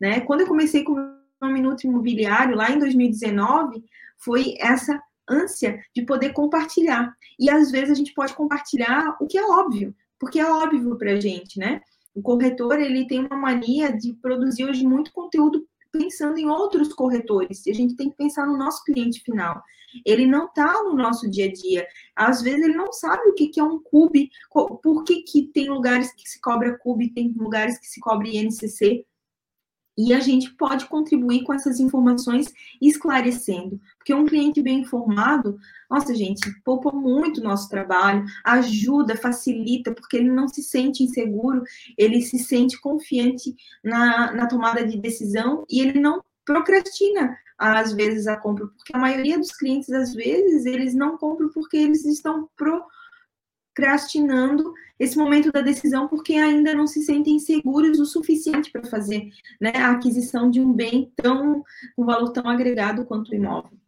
Né? 0.00 0.20
Quando 0.20 0.42
eu 0.42 0.46
comecei 0.46 0.84
com 0.84 0.92
o 1.40 1.46
Minuto 1.46 1.84
Imobiliário, 1.84 2.56
lá 2.56 2.70
em 2.70 2.78
2019, 2.78 3.82
foi 4.18 4.54
essa 4.58 5.00
ânsia 5.28 5.82
de 5.94 6.02
poder 6.02 6.32
compartilhar. 6.32 7.14
E 7.38 7.48
às 7.48 7.70
vezes 7.70 7.90
a 7.90 7.94
gente 7.94 8.12
pode 8.12 8.34
compartilhar 8.34 9.16
o 9.20 9.26
que 9.26 9.38
é 9.38 9.46
óbvio, 9.46 9.94
porque 10.18 10.40
é 10.40 10.50
óbvio 10.50 10.96
para 10.98 11.12
a 11.12 11.20
gente, 11.20 11.58
né? 11.58 11.80
O 12.14 12.22
corretor 12.22 12.80
ele 12.80 13.06
tem 13.06 13.20
uma 13.24 13.36
mania 13.36 13.96
de 13.96 14.12
produzir 14.14 14.64
hoje 14.64 14.84
muito 14.84 15.12
conteúdo 15.12 15.66
pensando 15.92 16.38
em 16.38 16.48
outros 16.48 16.92
corretores. 16.92 17.66
A 17.66 17.72
gente 17.72 17.96
tem 17.96 18.10
que 18.10 18.16
pensar 18.16 18.46
no 18.46 18.56
nosso 18.56 18.84
cliente 18.84 19.20
final. 19.22 19.62
Ele 20.06 20.26
não 20.26 20.46
está 20.46 20.72
no 20.84 20.94
nosso 20.94 21.28
dia 21.28 21.46
a 21.46 21.52
dia. 21.52 21.86
Às 22.14 22.42
vezes 22.42 22.62
ele 22.62 22.74
não 22.74 22.92
sabe 22.92 23.28
o 23.28 23.34
que, 23.34 23.50
é 23.58 23.62
um 23.62 23.80
CUB, 23.80 24.30
por 24.82 25.04
que, 25.04 25.22
que 25.22 25.48
tem 25.48 25.68
lugares 25.68 26.12
que 26.14 26.28
se 26.28 26.40
cobra 26.40 26.78
CUB, 26.78 27.12
tem 27.12 27.32
lugares 27.36 27.78
que 27.78 27.86
se 27.86 28.00
cobra 28.00 28.28
INCC. 28.28 29.04
E 30.02 30.14
a 30.14 30.20
gente 30.20 30.50
pode 30.54 30.86
contribuir 30.86 31.42
com 31.42 31.52
essas 31.52 31.78
informações 31.78 32.50
esclarecendo, 32.80 33.78
porque 33.98 34.14
um 34.14 34.24
cliente 34.24 34.62
bem 34.62 34.80
informado, 34.80 35.58
nossa, 35.90 36.14
gente, 36.14 36.40
poupa 36.64 36.90
muito 36.90 37.42
nosso 37.42 37.68
trabalho, 37.68 38.24
ajuda, 38.42 39.14
facilita, 39.14 39.92
porque 39.92 40.16
ele 40.16 40.30
não 40.30 40.48
se 40.48 40.62
sente 40.62 41.04
inseguro, 41.04 41.62
ele 41.98 42.22
se 42.22 42.38
sente 42.38 42.80
confiante 42.80 43.54
na, 43.84 44.32
na 44.32 44.46
tomada 44.46 44.86
de 44.86 44.98
decisão 44.98 45.66
e 45.68 45.80
ele 45.80 46.00
não 46.00 46.24
procrastina 46.46 47.36
às 47.58 47.92
vezes 47.92 48.26
a 48.26 48.38
compra, 48.38 48.68
porque 48.68 48.96
a 48.96 48.98
maioria 48.98 49.38
dos 49.38 49.52
clientes, 49.52 49.90
às 49.90 50.14
vezes, 50.14 50.64
eles 50.64 50.94
não 50.94 51.18
compram 51.18 51.50
porque 51.50 51.76
eles 51.76 52.06
estão 52.06 52.48
pro 52.56 52.82
procrastinando 53.74 54.72
esse 54.98 55.16
momento 55.16 55.50
da 55.50 55.60
decisão 55.60 56.06
porque 56.06 56.34
ainda 56.34 56.74
não 56.74 56.86
se 56.86 57.02
sentem 57.02 57.38
seguros 57.38 57.98
o 57.98 58.04
suficiente 58.04 58.70
para 58.70 58.84
fazer 58.84 59.30
né, 59.60 59.72
a 59.74 59.92
aquisição 59.92 60.50
de 60.50 60.60
um 60.60 60.72
bem 60.72 61.10
tão 61.16 61.64
um 61.96 62.04
valor 62.04 62.30
tão 62.30 62.48
agregado 62.48 63.04
quanto 63.04 63.30
o 63.30 63.34
imóvel. 63.34 63.78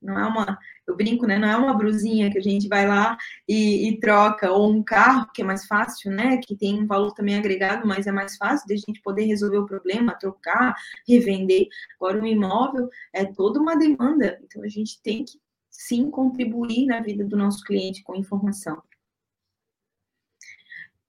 Não 0.00 0.18
é 0.18 0.26
uma, 0.26 0.58
eu 0.86 0.94
brinco, 0.94 1.26
né? 1.26 1.38
Não 1.38 1.48
é 1.48 1.56
uma 1.56 1.72
brusinha 1.72 2.30
que 2.30 2.36
a 2.36 2.42
gente 2.42 2.68
vai 2.68 2.86
lá 2.86 3.16
e, 3.48 3.88
e, 3.88 3.98
troca, 3.98 4.52
ou 4.52 4.70
um 4.70 4.82
carro, 4.82 5.30
que 5.32 5.40
é 5.40 5.44
mais 5.44 5.64
fácil, 5.66 6.10
né? 6.10 6.36
Que 6.36 6.54
tem 6.54 6.78
um 6.78 6.86
valor 6.86 7.12
também 7.14 7.36
agregado, 7.36 7.86
mas 7.86 8.06
é 8.06 8.12
mais 8.12 8.36
fácil 8.36 8.66
de 8.66 8.74
a 8.74 8.76
gente 8.76 9.00
poder 9.00 9.24
resolver 9.24 9.56
o 9.56 9.64
problema, 9.64 10.14
trocar, 10.14 10.74
revender. 11.08 11.68
Agora, 11.98 12.20
um 12.20 12.26
imóvel 12.26 12.90
é 13.14 13.24
toda 13.24 13.58
uma 13.58 13.76
demanda, 13.76 14.38
então 14.44 14.62
a 14.62 14.68
gente 14.68 15.00
tem 15.00 15.24
que 15.24 15.40
sim 15.70 16.10
contribuir 16.10 16.84
na 16.84 17.00
vida 17.00 17.24
do 17.24 17.34
nosso 17.34 17.64
cliente 17.64 18.02
com 18.02 18.14
informação. 18.14 18.82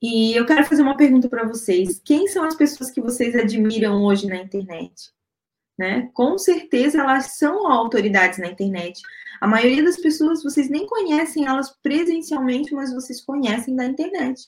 E 0.01 0.33
eu 0.33 0.45
quero 0.45 0.65
fazer 0.65 0.81
uma 0.81 0.97
pergunta 0.97 1.29
para 1.29 1.47
vocês. 1.47 2.01
Quem 2.03 2.27
são 2.27 2.43
as 2.43 2.55
pessoas 2.55 2.91
que 2.91 3.01
vocês 3.01 3.35
admiram 3.35 4.03
hoje 4.03 4.27
na 4.27 4.37
internet? 4.37 5.11
Né? 5.77 6.09
Com 6.13 6.37
certeza 6.37 6.99
elas 6.99 7.37
são 7.37 7.67
autoridades 7.67 8.39
na 8.39 8.47
internet. 8.47 9.01
A 9.41 9.47
maioria 9.47 9.83
das 9.83 9.97
pessoas 9.97 10.43
vocês 10.43 10.69
nem 10.69 10.85
conhecem 10.85 11.45
elas 11.45 11.69
presencialmente, 11.81 12.73
mas 12.73 12.93
vocês 12.93 13.21
conhecem 13.21 13.75
da 13.75 13.85
internet. 13.85 14.47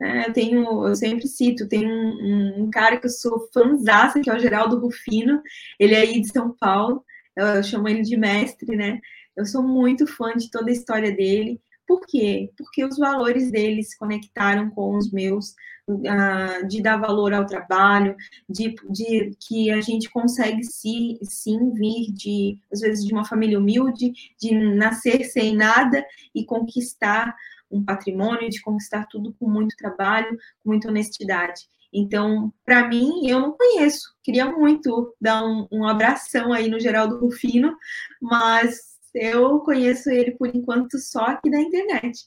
É, 0.00 0.28
eu 0.28 0.32
tenho, 0.32 0.86
eu 0.86 0.94
sempre 0.94 1.26
cito, 1.28 1.68
tem 1.68 1.86
um, 1.86 2.64
um, 2.64 2.70
cara 2.70 2.96
que 2.96 3.06
eu 3.06 3.10
sou 3.10 3.48
fãzaça, 3.52 4.20
que 4.20 4.30
é 4.30 4.34
o 4.34 4.38
Geraldo 4.38 4.78
Rufino, 4.78 5.42
ele 5.78 5.94
é 5.94 6.00
aí 6.00 6.20
de 6.20 6.28
São 6.28 6.54
Paulo, 6.58 7.04
eu, 7.36 7.46
eu 7.46 7.62
chamo 7.62 7.88
ele 7.88 8.02
de 8.02 8.16
mestre, 8.16 8.76
né? 8.76 9.00
Eu 9.36 9.46
sou 9.46 9.62
muito 9.62 10.06
fã 10.06 10.34
de 10.34 10.50
toda 10.50 10.70
a 10.70 10.72
história 10.72 11.12
dele. 11.12 11.60
Por 11.90 12.06
quê? 12.06 12.52
Porque 12.56 12.84
os 12.84 12.96
valores 12.98 13.50
dele 13.50 13.82
se 13.82 13.98
conectaram 13.98 14.70
com 14.70 14.96
os 14.96 15.10
meus, 15.10 15.56
uh, 15.88 16.64
de 16.68 16.80
dar 16.80 16.98
valor 16.98 17.34
ao 17.34 17.44
trabalho, 17.44 18.14
de, 18.48 18.76
de 18.88 19.36
que 19.40 19.72
a 19.72 19.80
gente 19.80 20.08
consegue 20.08 20.62
sim, 20.62 21.18
sim 21.24 21.72
vir 21.72 22.12
de, 22.12 22.56
às 22.72 22.78
vezes, 22.78 23.04
de 23.04 23.12
uma 23.12 23.24
família 23.24 23.58
humilde, 23.58 24.12
de 24.40 24.54
nascer 24.76 25.24
sem 25.24 25.56
nada 25.56 26.06
e 26.32 26.44
conquistar 26.44 27.34
um 27.68 27.84
patrimônio, 27.84 28.48
de 28.48 28.62
conquistar 28.62 29.06
tudo 29.06 29.34
com 29.36 29.50
muito 29.50 29.74
trabalho, 29.74 30.38
com 30.62 30.70
muita 30.70 30.86
honestidade. 30.86 31.62
Então, 31.92 32.52
para 32.64 32.86
mim, 32.86 33.26
eu 33.26 33.40
não 33.40 33.50
conheço. 33.50 34.14
Queria 34.22 34.46
muito 34.46 35.12
dar 35.20 35.44
um, 35.44 35.66
um 35.72 35.88
abração 35.88 36.52
aí 36.52 36.68
no 36.68 36.78
Geraldo 36.78 37.18
Rufino, 37.18 37.76
mas 38.22 38.89
eu 39.14 39.60
conheço 39.60 40.10
ele 40.10 40.32
por 40.32 40.54
enquanto 40.54 40.98
só 40.98 41.20
aqui 41.20 41.50
da 41.50 41.60
internet. 41.60 42.24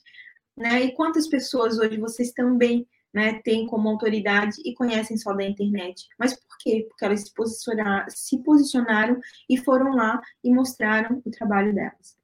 Né? 0.55 0.83
E 0.83 0.95
quantas 0.95 1.27
pessoas 1.27 1.79
hoje 1.79 1.97
vocês 1.97 2.31
também 2.31 2.87
né, 3.13 3.41
têm 3.43 3.65
como 3.67 3.89
autoridade 3.89 4.57
e 4.65 4.73
conhecem 4.73 5.17
só 5.17 5.33
da 5.33 5.43
internet? 5.43 6.07
Mas 6.17 6.33
por 6.33 6.57
quê? 6.59 6.85
Porque 6.87 7.05
elas 7.05 7.21
se 7.21 7.33
posicionaram, 7.33 8.05
se 8.09 8.43
posicionaram 8.43 9.19
e 9.49 9.57
foram 9.57 9.95
lá 9.95 10.21
e 10.43 10.51
mostraram 10.51 11.21
o 11.25 11.31
trabalho 11.31 11.73
delas. 11.73 12.17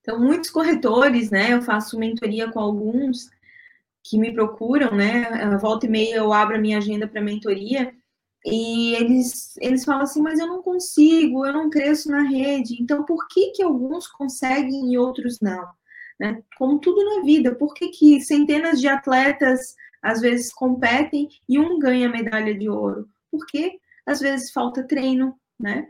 Então, 0.00 0.20
muitos 0.20 0.50
corretores, 0.50 1.30
né? 1.30 1.52
Eu 1.52 1.62
faço 1.62 1.98
mentoria 1.98 2.50
com 2.52 2.60
alguns 2.60 3.28
que 4.04 4.18
me 4.18 4.32
procuram, 4.32 4.94
né? 4.94 5.56
Volta 5.58 5.86
e 5.86 5.88
meia 5.88 6.16
eu 6.16 6.32
abro 6.32 6.56
a 6.56 6.60
minha 6.60 6.78
agenda 6.78 7.08
para 7.08 7.20
mentoria 7.20 7.92
e 8.46 8.94
eles, 8.94 9.56
eles 9.60 9.84
falam 9.84 10.02
assim, 10.02 10.22
mas 10.22 10.38
eu 10.38 10.46
não 10.46 10.62
consigo, 10.62 11.44
eu 11.44 11.52
não 11.52 11.68
cresço 11.68 12.08
na 12.08 12.22
rede. 12.22 12.80
Então, 12.80 13.04
por 13.04 13.26
que, 13.26 13.50
que 13.50 13.62
alguns 13.62 14.06
conseguem 14.06 14.92
e 14.92 14.96
outros 14.96 15.40
não? 15.40 15.68
Né? 16.18 16.40
Como 16.56 16.78
tudo 16.78 17.04
na 17.04 17.22
vida, 17.24 17.56
por 17.56 17.74
que, 17.74 17.88
que 17.88 18.20
centenas 18.20 18.80
de 18.80 18.86
atletas 18.86 19.74
às 20.00 20.20
vezes 20.20 20.52
competem 20.52 21.28
e 21.48 21.58
um 21.58 21.80
ganha 21.80 22.08
medalha 22.08 22.56
de 22.56 22.68
ouro? 22.68 23.08
Porque 23.32 23.80
às 24.06 24.20
vezes 24.20 24.52
falta 24.52 24.86
treino, 24.86 25.36
né? 25.58 25.88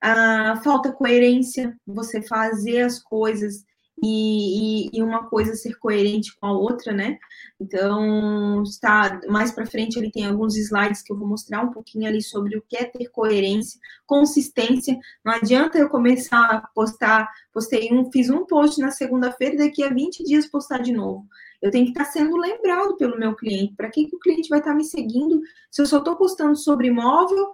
Ah, 0.00 0.58
falta 0.64 0.90
coerência, 0.90 1.76
você 1.86 2.22
fazer 2.22 2.80
as 2.82 2.98
coisas 2.98 3.66
e, 4.02 4.88
e, 4.92 5.02
uma 5.02 5.26
coisa 5.26 5.54
ser 5.54 5.76
coerente 5.78 6.34
com 6.36 6.46
a 6.46 6.52
outra, 6.52 6.92
né? 6.92 7.18
Então, 7.60 8.62
está 8.62 9.20
mais 9.28 9.50
para 9.50 9.66
frente 9.66 9.98
ele 9.98 10.10
tem 10.10 10.26
alguns 10.26 10.56
slides 10.56 11.02
que 11.02 11.12
eu 11.12 11.16
vou 11.16 11.26
mostrar 11.26 11.62
um 11.62 11.70
pouquinho 11.70 12.08
ali 12.08 12.22
sobre 12.22 12.56
o 12.56 12.62
que 12.62 12.76
é 12.76 12.84
ter 12.84 13.08
coerência, 13.08 13.80
consistência. 14.06 14.96
Não 15.24 15.32
adianta 15.32 15.78
eu 15.78 15.88
começar 15.88 16.44
a 16.44 16.60
postar, 16.74 17.28
postei 17.52 17.92
um, 17.92 18.10
fiz 18.10 18.30
um 18.30 18.44
post 18.44 18.80
na 18.80 18.90
segunda-feira 18.90 19.56
daqui 19.56 19.82
a 19.82 19.88
20 19.88 20.24
dias 20.24 20.46
postar 20.46 20.78
de 20.78 20.92
novo. 20.92 21.26
Eu 21.60 21.70
tenho 21.70 21.86
que 21.86 21.90
estar 21.90 22.04
sendo 22.04 22.36
lembrado 22.36 22.96
pelo 22.96 23.18
meu 23.18 23.34
cliente. 23.34 23.74
Para 23.74 23.90
que, 23.90 24.06
que 24.06 24.14
o 24.14 24.20
cliente 24.20 24.48
vai 24.48 24.60
estar 24.60 24.74
me 24.74 24.84
seguindo 24.84 25.40
se 25.70 25.82
eu 25.82 25.86
só 25.86 25.98
estou 25.98 26.16
postando 26.16 26.56
sobre 26.56 26.86
imóvel 26.86 27.52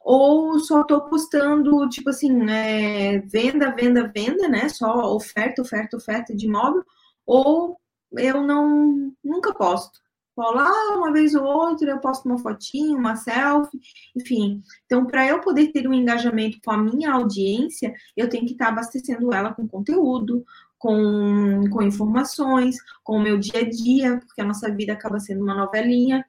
ou 0.00 0.58
só 0.60 0.82
estou 0.82 1.02
postando, 1.02 1.88
tipo 1.88 2.10
assim, 2.10 2.32
né, 2.32 3.18
venda, 3.20 3.74
venda, 3.74 4.10
venda, 4.14 4.48
né? 4.48 4.68
Só 4.68 5.14
oferta, 5.14 5.62
oferta, 5.62 5.96
oferta 5.96 6.34
de 6.34 6.46
imóvel, 6.46 6.82
ou 7.26 7.76
eu 8.12 8.42
não 8.42 9.12
nunca 9.22 9.54
posto. 9.54 10.00
Vou 10.38 10.52
lá 10.54 10.70
uma 10.96 11.12
vez 11.12 11.34
ou 11.34 11.44
outra, 11.44 11.90
eu 11.90 11.98
posto 11.98 12.26
uma 12.26 12.38
fotinha, 12.38 12.96
uma 12.96 13.16
selfie, 13.16 13.80
enfim. 14.16 14.62
Então, 14.86 15.04
para 15.04 15.26
eu 15.26 15.40
poder 15.40 15.72
ter 15.72 15.88
um 15.88 15.92
engajamento 15.92 16.58
com 16.64 16.70
a 16.70 16.78
minha 16.78 17.12
audiência, 17.12 17.92
eu 18.16 18.28
tenho 18.28 18.46
que 18.46 18.52
estar 18.52 18.68
abastecendo 18.68 19.34
ela 19.34 19.52
com 19.52 19.66
conteúdo, 19.66 20.44
com, 20.78 21.64
com 21.70 21.82
informações, 21.82 22.76
com 23.02 23.16
o 23.16 23.22
meu 23.22 23.36
dia 23.36 23.62
a 23.62 23.68
dia, 23.68 24.18
porque 24.20 24.40
a 24.40 24.44
nossa 24.44 24.72
vida 24.72 24.92
acaba 24.92 25.18
sendo 25.18 25.42
uma 25.42 25.56
novelinha 25.56 26.24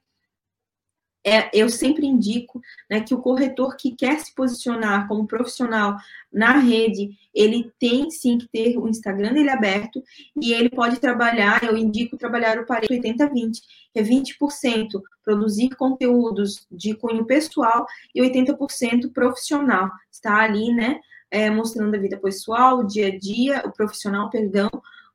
é, 1.25 1.49
eu 1.53 1.69
sempre 1.69 2.05
indico 2.05 2.61
né, 2.89 3.01
que 3.01 3.13
o 3.13 3.21
corretor 3.21 3.75
que 3.75 3.95
quer 3.95 4.19
se 4.19 4.33
posicionar 4.33 5.07
como 5.07 5.27
profissional 5.27 5.97
na 6.31 6.57
rede, 6.57 7.09
ele 7.33 7.71
tem 7.79 8.09
sim 8.09 8.37
que 8.37 8.47
ter 8.47 8.77
o 8.77 8.87
Instagram 8.87 9.33
dele 9.33 9.49
aberto 9.49 10.01
e 10.41 10.53
ele 10.53 10.69
pode 10.69 10.99
trabalhar, 10.99 11.63
eu 11.63 11.75
indico 11.77 12.17
trabalhar 12.17 12.57
o 12.57 12.65
Pareto 12.65 12.93
80-20, 12.93 13.59
que 13.93 13.99
é 13.99 14.03
20% 14.03 15.01
produzir 15.23 15.69
conteúdos 15.75 16.65
de 16.71 16.95
cunho 16.95 17.25
pessoal 17.25 17.85
e 18.15 18.21
80% 18.21 19.11
profissional. 19.11 19.89
Está 20.11 20.37
ali, 20.37 20.73
né, 20.73 20.99
é, 21.29 21.49
mostrando 21.49 21.95
a 21.95 21.99
vida 21.99 22.17
pessoal, 22.17 22.79
o 22.79 22.87
dia 22.87 23.07
a 23.07 23.17
dia, 23.17 23.61
o 23.65 23.71
profissional, 23.71 24.29
perdão, 24.29 24.69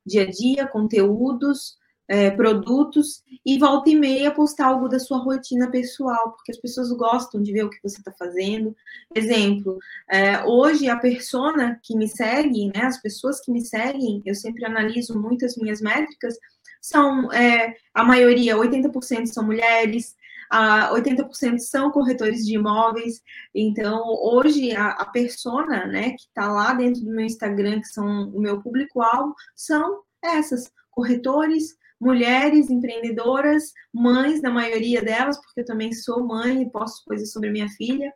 dia 0.05 0.23
a 0.23 0.31
dia, 0.31 0.67
conteúdos, 0.67 1.79
é, 2.09 2.31
produtos 2.31 3.23
e 3.45 3.59
volta 3.59 3.91
e 3.91 3.95
meia 3.95 4.31
postar 4.31 4.67
algo 4.67 4.89
da 4.89 4.99
sua 4.99 5.19
rotina 5.19 5.71
pessoal, 5.71 6.33
porque 6.33 6.53
as 6.53 6.59
pessoas 6.59 6.91
gostam 6.93 7.43
de 7.43 7.53
ver 7.53 7.65
o 7.65 7.71
que 7.71 7.83
você 7.83 7.99
está 7.99 8.13
fazendo. 8.13 8.75
Exemplo, 9.15 9.79
é, 10.11 10.45
hoje 10.45 10.89
a 10.89 10.97
persona 10.97 11.81
que 11.83 11.97
me 11.97 12.09
segue, 12.09 12.67
né, 12.75 12.83
as 12.83 13.01
pessoas 13.01 13.41
que 13.41 13.51
me 13.51 13.65
seguem, 13.65 14.23
eu 14.25 14.35
sempre 14.35 14.65
analiso 14.65 15.19
muito 15.19 15.45
as 15.45 15.57
minhas 15.57 15.81
métricas, 15.81 16.37
são 16.81 17.33
é, 17.33 17.75
a 17.95 18.05
maioria, 18.05 18.57
80% 18.57 19.27
são 19.27 19.45
mulheres, 19.45 20.15
a 20.51 20.91
80% 20.93 21.59
são 21.59 21.91
corretores 21.91 22.45
de 22.45 22.55
imóveis. 22.55 23.23
Então, 23.55 24.03
hoje 24.23 24.73
a, 24.77 24.89
a 24.91 25.07
persona, 25.07 25.87
né, 25.87 26.11
que 26.11 26.27
está 26.29 26.53
lá 26.53 26.75
dentro 26.75 27.03
do 27.03 27.11
meu 27.11 27.25
Instagram, 27.25 27.81
que 27.81 27.89
são 27.89 28.29
o 28.29 28.41
meu 28.41 28.61
público-alvo, 28.61 29.35
são 29.57 30.03
essas 30.23 30.71
corretores, 30.91 31.77
mulheres 32.01 32.71
empreendedoras, 32.71 33.73
mães, 33.93 34.43
na 34.43 34.51
maioria 34.51 35.03
delas, 35.03 35.41
porque 35.41 35.61
eu 35.61 35.65
também 35.65 35.93
sou 35.93 36.25
mãe 36.25 36.63
e 36.63 36.71
posto 36.71 37.05
coisas 37.05 37.33
sobre 37.33 37.51
minha 37.51 37.69
filha. 37.71 38.13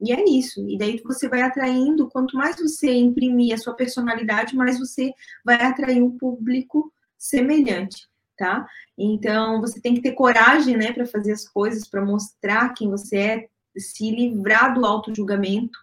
E 0.00 0.12
é 0.12 0.24
isso. 0.28 0.60
E 0.68 0.76
daí 0.76 1.00
você 1.02 1.28
vai 1.28 1.42
atraindo, 1.42 2.08
quanto 2.08 2.36
mais 2.36 2.56
você 2.56 2.92
imprimir 2.92 3.54
a 3.54 3.58
sua 3.58 3.74
personalidade, 3.74 4.54
mais 4.54 4.78
você 4.78 5.12
vai 5.44 5.60
atrair 5.62 6.02
um 6.02 6.16
público 6.16 6.92
semelhante, 7.18 8.06
tá? 8.36 8.66
Então, 8.96 9.60
você 9.60 9.80
tem 9.80 9.94
que 9.94 10.02
ter 10.02 10.12
coragem, 10.12 10.76
né, 10.76 10.92
para 10.92 11.06
fazer 11.06 11.32
as 11.32 11.48
coisas, 11.48 11.88
para 11.88 12.04
mostrar 12.04 12.74
quem 12.74 12.90
você 12.90 13.16
é, 13.16 13.48
se 13.78 14.10
livrar 14.10 14.74
do 14.74 14.84
auto-julgamento. 14.84 15.78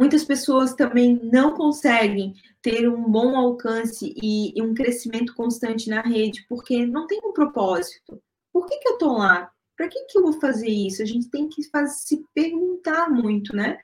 Muitas 0.00 0.24
pessoas 0.24 0.72
também 0.72 1.20
não 1.22 1.52
conseguem 1.52 2.32
ter 2.62 2.88
um 2.88 3.02
bom 3.02 3.36
alcance 3.36 4.14
e, 4.16 4.58
e 4.58 4.62
um 4.62 4.72
crescimento 4.72 5.34
constante 5.34 5.90
na 5.90 6.00
rede, 6.00 6.46
porque 6.48 6.86
não 6.86 7.06
tem 7.06 7.20
um 7.22 7.34
propósito. 7.34 8.18
Por 8.50 8.64
que, 8.64 8.78
que 8.78 8.88
eu 8.88 8.94
estou 8.94 9.18
lá? 9.18 9.52
Para 9.76 9.88
que, 9.88 10.02
que 10.06 10.16
eu 10.16 10.22
vou 10.22 10.32
fazer 10.40 10.70
isso? 10.70 11.02
A 11.02 11.04
gente 11.04 11.28
tem 11.28 11.50
que 11.50 11.68
fazer, 11.68 11.92
se 11.92 12.24
perguntar 12.32 13.10
muito, 13.10 13.54
né? 13.54 13.78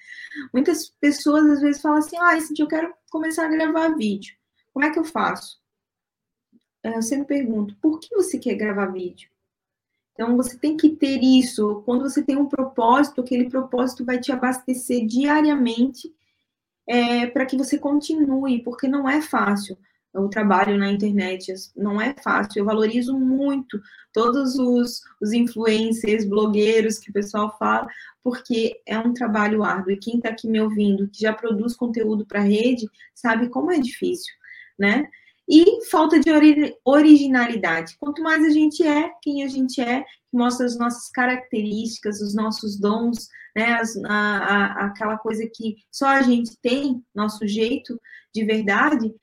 Muitas 0.55 0.89
pessoas 0.99 1.45
às 1.51 1.61
vezes 1.61 1.83
falam 1.83 1.99
assim: 1.99 2.17
ah, 2.19 2.35
esse 2.35 2.55
dia 2.55 2.65
eu 2.65 2.69
quero 2.69 2.95
começar 3.11 3.45
a 3.45 3.51
gravar 3.51 3.95
vídeo. 3.95 4.35
Como 4.73 4.87
é 4.87 4.91
que 4.91 4.99
eu 4.99 5.05
faço? 5.05 5.61
Eu 6.83 7.03
sempre 7.03 7.27
pergunto: 7.27 7.77
por 7.77 8.01
que 8.01 8.09
você 8.15 8.39
quer 8.39 8.55
gravar 8.55 8.87
vídeo? 8.87 9.29
Então, 10.17 10.35
você 10.35 10.57
tem 10.57 10.79
que 10.79 10.89
ter 10.89 11.23
isso. 11.23 11.83
Quando 11.85 12.09
você 12.09 12.23
tem 12.23 12.39
um 12.39 12.49
propósito, 12.49 13.21
aquele 13.21 13.51
propósito 13.51 14.03
vai 14.03 14.19
te 14.19 14.33
abastecer 14.33 15.07
diariamente 15.07 16.11
é, 16.89 17.27
para 17.27 17.45
que 17.45 17.57
você 17.57 17.79
continue, 17.79 18.63
porque 18.63 18.89
não 18.89 19.07
é 19.07 19.21
fácil 19.21 19.77
o 20.15 20.29
trabalho 20.29 20.79
na 20.79 20.91
internet, 20.91 21.53
não 21.77 22.01
é 22.01 22.15
fácil. 22.23 22.61
Eu 22.61 22.65
valorizo 22.65 23.19
muito 23.19 23.79
todos 24.13 24.59
os, 24.59 25.03
os 25.21 25.33
influencers, 25.33 26.25
blogueiros 26.25 26.99
que 26.99 27.11
o 27.11 27.13
pessoal 27.13 27.55
fala, 27.59 27.87
porque 28.23 28.81
é 28.87 28.99
um 28.99 29.13
trabalho 29.13 29.63
árduo. 29.63 29.93
E 29.93 29.99
quem 29.99 30.17
está 30.17 30.31
aqui 30.31 30.49
me 30.49 30.61
ouvindo, 30.61 31.09
que 31.09 31.21
já 31.21 31.33
produz 31.33 31.77
conteúdo 31.77 32.25
para 32.25 32.41
a 32.41 32.45
rede, 32.45 32.89
sabe 33.15 33.49
como 33.49 33.71
é 33.71 33.79
difícil, 33.79 34.33
né? 34.79 35.07
E 35.49 35.85
falta 35.87 36.19
de 36.19 36.29
originalidade. 36.85 37.97
Quanto 38.01 38.23
mais 38.23 38.45
a 38.45 38.51
gente 38.51 38.83
é, 38.83 39.13
quem 39.23 39.45
a 39.45 39.49
gente 39.49 39.81
é, 39.81 40.05
mostra 40.33 40.67
as 40.67 40.77
nossas 40.77 41.09
características, 41.11 42.21
os 42.21 42.35
nossos 42.35 42.79
dons, 42.79 43.29
né, 43.55 43.75
as, 43.75 43.97
a, 44.05 44.39
a, 44.39 44.87
aquela 44.87 45.17
coisa 45.17 45.49
que 45.53 45.77
só 45.91 46.09
a 46.09 46.23
gente 46.23 46.57
tem, 46.61 47.03
nosso 47.15 47.47
jeito 47.47 47.99
de 48.35 48.45
verdade, 48.45 49.15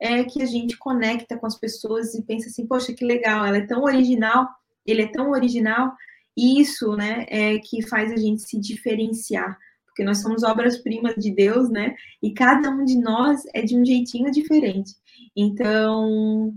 é 0.00 0.24
que 0.24 0.42
a 0.42 0.46
gente 0.46 0.76
conecta 0.76 1.36
com 1.36 1.46
as 1.46 1.58
pessoas 1.58 2.14
e 2.14 2.22
pensa 2.22 2.48
assim, 2.48 2.66
poxa, 2.66 2.92
que 2.92 3.04
legal, 3.04 3.44
ela 3.44 3.58
é 3.58 3.66
tão 3.66 3.82
original, 3.82 4.48
ele 4.86 5.02
é 5.02 5.06
tão 5.06 5.30
original, 5.30 5.92
e 6.36 6.60
isso, 6.60 6.96
né, 6.96 7.26
é 7.28 7.58
que 7.58 7.86
faz 7.86 8.12
a 8.12 8.16
gente 8.16 8.42
se 8.42 8.58
diferenciar, 8.58 9.58
porque 9.94 10.02
nós 10.02 10.20
somos 10.20 10.42
obras-primas 10.42 11.14
de 11.14 11.30
Deus, 11.30 11.70
né, 11.70 11.94
e 12.20 12.34
cada 12.34 12.68
um 12.68 12.84
de 12.84 12.98
nós 12.98 13.42
é 13.54 13.62
de 13.62 13.76
um 13.76 13.84
jeitinho 13.84 14.28
diferente. 14.32 14.92
Então, 15.36 16.52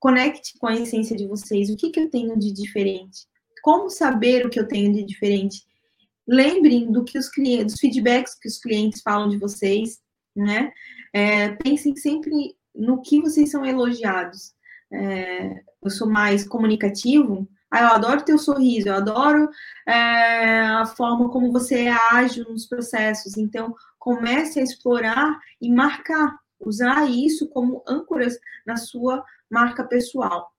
conecte 0.00 0.58
com 0.58 0.66
a 0.66 0.74
essência 0.74 1.16
de 1.16 1.24
vocês, 1.24 1.70
o 1.70 1.76
que, 1.76 1.90
que 1.90 2.00
eu 2.00 2.10
tenho 2.10 2.36
de 2.36 2.52
diferente? 2.52 3.26
Como 3.62 3.88
saber 3.88 4.44
o 4.44 4.50
que 4.50 4.58
eu 4.58 4.66
tenho 4.66 4.92
de 4.92 5.04
diferente? 5.04 5.62
Lembrem 6.26 6.90
do 6.90 7.04
que 7.04 7.16
os 7.16 7.28
clientes, 7.28 7.74
dos 7.74 7.80
feedbacks 7.80 8.34
que 8.34 8.48
os 8.48 8.58
clientes 8.58 9.00
falam 9.00 9.28
de 9.28 9.38
vocês, 9.38 10.00
né? 10.34 10.72
É, 11.12 11.50
pensem 11.50 11.94
sempre 11.94 12.56
no 12.74 13.00
que 13.00 13.20
vocês 13.20 13.50
são 13.50 13.64
elogiados. 13.64 14.52
É, 14.92 15.62
eu 15.80 15.90
sou 15.90 16.10
mais 16.10 16.46
comunicativo, 16.46 17.48
ah, 17.74 17.80
eu 17.80 17.88
adoro 17.88 18.24
teu 18.24 18.38
sorriso, 18.38 18.88
eu 18.88 18.94
adoro 18.94 19.50
é, 19.84 20.60
a 20.60 20.86
forma 20.86 21.28
como 21.28 21.50
você 21.50 21.86
é 21.86 21.90
ágil 22.12 22.44
nos 22.48 22.66
processos. 22.66 23.36
Então, 23.36 23.74
comece 23.98 24.60
a 24.60 24.62
explorar 24.62 25.40
e 25.60 25.72
marcar, 25.72 26.38
usar 26.60 27.10
isso 27.10 27.48
como 27.48 27.82
âncoras 27.84 28.38
na 28.64 28.76
sua 28.76 29.24
marca 29.50 29.82
pessoal. 29.82 30.54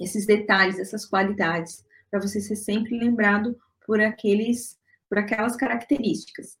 Esses 0.00 0.24
detalhes, 0.24 0.78
essas 0.78 1.04
qualidades, 1.04 1.84
para 2.08 2.20
você 2.20 2.40
ser 2.40 2.54
sempre 2.54 2.96
lembrado 2.96 3.58
por 3.84 4.00
aqueles, 4.00 4.78
por 5.08 5.18
aquelas 5.18 5.56
características. 5.56 6.56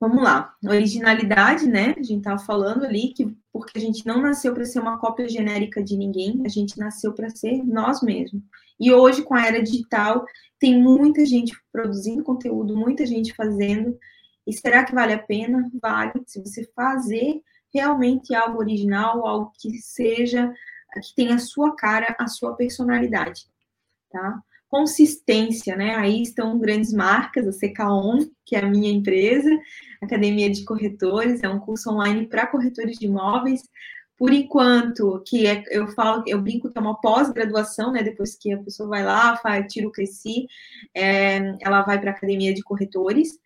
Vamos 0.00 0.22
lá, 0.22 0.54
originalidade, 0.64 1.66
né? 1.66 1.94
A 1.96 2.02
gente 2.02 2.18
estava 2.18 2.38
falando 2.38 2.84
ali 2.84 3.14
que 3.14 3.34
porque 3.52 3.78
a 3.78 3.80
gente 3.80 4.04
não 4.04 4.20
nasceu 4.20 4.52
para 4.52 4.64
ser 4.64 4.80
uma 4.80 4.98
cópia 4.98 5.28
genérica 5.28 5.82
de 5.82 5.96
ninguém, 5.96 6.42
a 6.44 6.48
gente 6.48 6.76
nasceu 6.76 7.12
para 7.12 7.30
ser 7.30 7.62
nós 7.62 8.02
mesmos. 8.02 8.42
E 8.80 8.92
hoje, 8.92 9.22
com 9.22 9.34
a 9.34 9.46
era 9.46 9.62
digital, 9.62 10.26
tem 10.58 10.82
muita 10.82 11.24
gente 11.24 11.56
produzindo 11.70 12.24
conteúdo, 12.24 12.76
muita 12.76 13.06
gente 13.06 13.32
fazendo. 13.34 13.96
E 14.44 14.52
será 14.52 14.84
que 14.84 14.92
vale 14.92 15.12
a 15.12 15.22
pena? 15.22 15.70
Vale, 15.80 16.12
se 16.26 16.40
você 16.40 16.68
fazer 16.74 17.40
realmente 17.72 18.34
algo 18.34 18.58
original, 18.58 19.24
algo 19.24 19.52
que 19.56 19.78
seja, 19.78 20.52
que 20.94 21.14
tenha 21.14 21.36
a 21.36 21.38
sua 21.38 21.74
cara, 21.76 22.14
a 22.18 22.26
sua 22.26 22.54
personalidade, 22.54 23.46
tá? 24.10 24.42
Consistência, 24.74 25.76
né? 25.76 25.94
Aí 25.94 26.20
estão 26.20 26.58
grandes 26.58 26.92
marcas, 26.92 27.46
a 27.46 27.52
CKON, 27.52 28.26
que 28.44 28.56
é 28.56 28.58
a 28.58 28.68
minha 28.68 28.90
empresa, 28.90 29.48
Academia 30.02 30.50
de 30.50 30.64
Corretores, 30.64 31.44
é 31.44 31.48
um 31.48 31.60
curso 31.60 31.92
online 31.92 32.26
para 32.26 32.48
corretores 32.48 32.98
de 32.98 33.06
imóveis. 33.06 33.62
Por 34.18 34.32
enquanto, 34.32 35.22
que 35.24 35.46
é, 35.46 35.62
eu 35.70 35.86
falo, 35.92 36.24
eu 36.26 36.42
brinco 36.42 36.68
que 36.68 36.76
é 36.76 36.80
uma 36.80 37.00
pós-graduação, 37.00 37.92
né? 37.92 38.02
Depois 38.02 38.36
que 38.36 38.52
a 38.52 38.58
pessoa 38.58 38.88
vai 38.88 39.04
lá, 39.04 39.36
faz, 39.36 39.72
tira 39.72 39.86
o 39.86 39.92
Cresci, 39.92 40.48
é, 40.92 41.54
ela 41.60 41.82
vai 41.82 42.00
para 42.00 42.10
a 42.10 42.14
Academia 42.14 42.52
de 42.52 42.62
Corretores. 42.62 43.38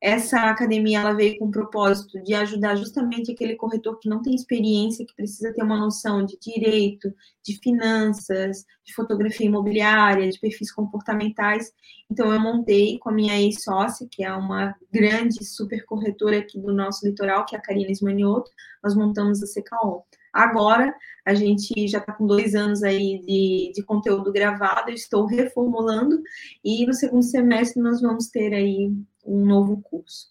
Essa 0.00 0.50
academia 0.50 1.00
ela 1.00 1.14
veio 1.14 1.38
com 1.38 1.46
o 1.46 1.50
propósito 1.50 2.22
de 2.22 2.34
ajudar 2.34 2.76
justamente 2.76 3.32
aquele 3.32 3.56
corretor 3.56 3.98
que 3.98 4.08
não 4.08 4.20
tem 4.20 4.34
experiência, 4.34 5.06
que 5.06 5.14
precisa 5.14 5.54
ter 5.54 5.62
uma 5.62 5.78
noção 5.78 6.24
de 6.24 6.38
direito, 6.38 7.08
de 7.42 7.58
finanças, 7.60 8.64
de 8.84 8.94
fotografia 8.94 9.46
imobiliária, 9.46 10.28
de 10.28 10.38
perfis 10.38 10.70
comportamentais. 10.70 11.72
Então, 12.10 12.32
eu 12.32 12.38
montei 12.38 12.98
com 12.98 13.08
a 13.08 13.12
minha 13.12 13.40
ex-sócia, 13.40 14.06
que 14.10 14.22
é 14.22 14.32
uma 14.32 14.74
grande 14.92 15.44
super 15.44 15.84
corretora 15.86 16.38
aqui 16.38 16.60
do 16.60 16.74
nosso 16.74 17.06
litoral, 17.06 17.46
que 17.46 17.56
é 17.56 17.58
a 17.58 17.62
Karina 17.62 17.90
Esmanioto, 17.90 18.50
nós 18.84 18.94
montamos 18.94 19.42
a 19.42 19.46
CKO. 19.46 20.04
Agora, 20.32 20.94
a 21.24 21.32
gente 21.32 21.88
já 21.88 21.98
está 21.98 22.12
com 22.12 22.26
dois 22.26 22.54
anos 22.54 22.82
aí 22.82 23.18
de, 23.20 23.72
de 23.74 23.82
conteúdo 23.82 24.30
gravado, 24.30 24.90
eu 24.90 24.94
estou 24.94 25.24
reformulando, 25.24 26.20
e 26.62 26.84
no 26.86 26.92
segundo 26.92 27.22
semestre 27.22 27.82
nós 27.82 28.02
vamos 28.02 28.28
ter 28.28 28.52
aí 28.52 28.92
um 29.26 29.44
novo 29.44 29.80
curso. 29.82 30.28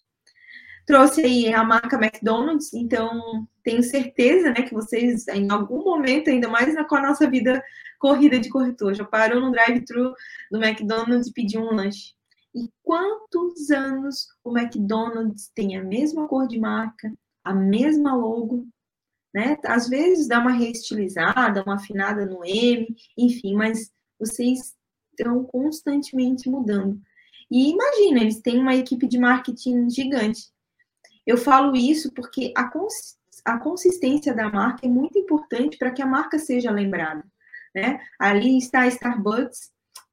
Trouxe 0.86 1.22
aí 1.22 1.52
a 1.52 1.64
marca 1.64 1.96
McDonald's, 1.96 2.72
então 2.72 3.46
tenho 3.64 3.82
certeza 3.82 4.50
né, 4.50 4.62
que 4.62 4.72
vocês, 4.72 5.26
em 5.28 5.50
algum 5.50 5.82
momento, 5.82 6.30
ainda 6.30 6.48
mais 6.48 6.74
com 6.86 6.94
a 6.94 7.02
nossa 7.02 7.28
vida 7.28 7.62
corrida 7.98 8.38
de 8.38 8.48
corretor, 8.48 8.94
já 8.94 9.04
parou 9.04 9.40
no 9.40 9.50
drive-thru 9.50 10.14
do 10.50 10.62
McDonald's 10.62 11.26
e 11.26 11.32
pediu 11.32 11.62
um 11.62 11.74
lanche. 11.74 12.14
E 12.54 12.70
quantos 12.82 13.70
anos 13.70 14.28
o 14.44 14.56
McDonald's 14.56 15.50
tem 15.54 15.76
a 15.76 15.82
mesma 15.82 16.28
cor 16.28 16.46
de 16.46 16.58
marca, 16.58 17.12
a 17.44 17.52
mesma 17.52 18.14
logo, 18.14 18.66
né? 19.34 19.58
Às 19.64 19.88
vezes 19.88 20.28
dá 20.28 20.38
uma 20.38 20.52
reestilizada, 20.52 21.62
uma 21.64 21.74
afinada 21.74 22.24
no 22.24 22.44
M, 22.44 22.86
enfim, 23.18 23.54
mas 23.54 23.90
vocês 24.18 24.74
estão 25.10 25.44
constantemente 25.44 26.48
mudando. 26.48 27.00
E 27.50 27.70
imagina, 27.70 28.20
eles 28.20 28.40
têm 28.40 28.58
uma 28.58 28.74
equipe 28.74 29.06
de 29.06 29.18
marketing 29.18 29.88
gigante. 29.90 30.42
Eu 31.26 31.36
falo 31.36 31.76
isso 31.76 32.12
porque 32.12 32.52
a, 32.56 32.64
cons 32.68 33.16
a 33.44 33.58
consistência 33.58 34.34
da 34.34 34.50
marca 34.50 34.86
é 34.86 34.88
muito 34.88 35.18
importante 35.18 35.76
para 35.76 35.90
que 35.90 36.02
a 36.02 36.06
marca 36.06 36.38
seja 36.38 36.70
lembrada. 36.70 37.24
Né? 37.74 38.00
Ali 38.18 38.58
está 38.58 38.82
a 38.82 38.88
Starbucks, 38.88 39.70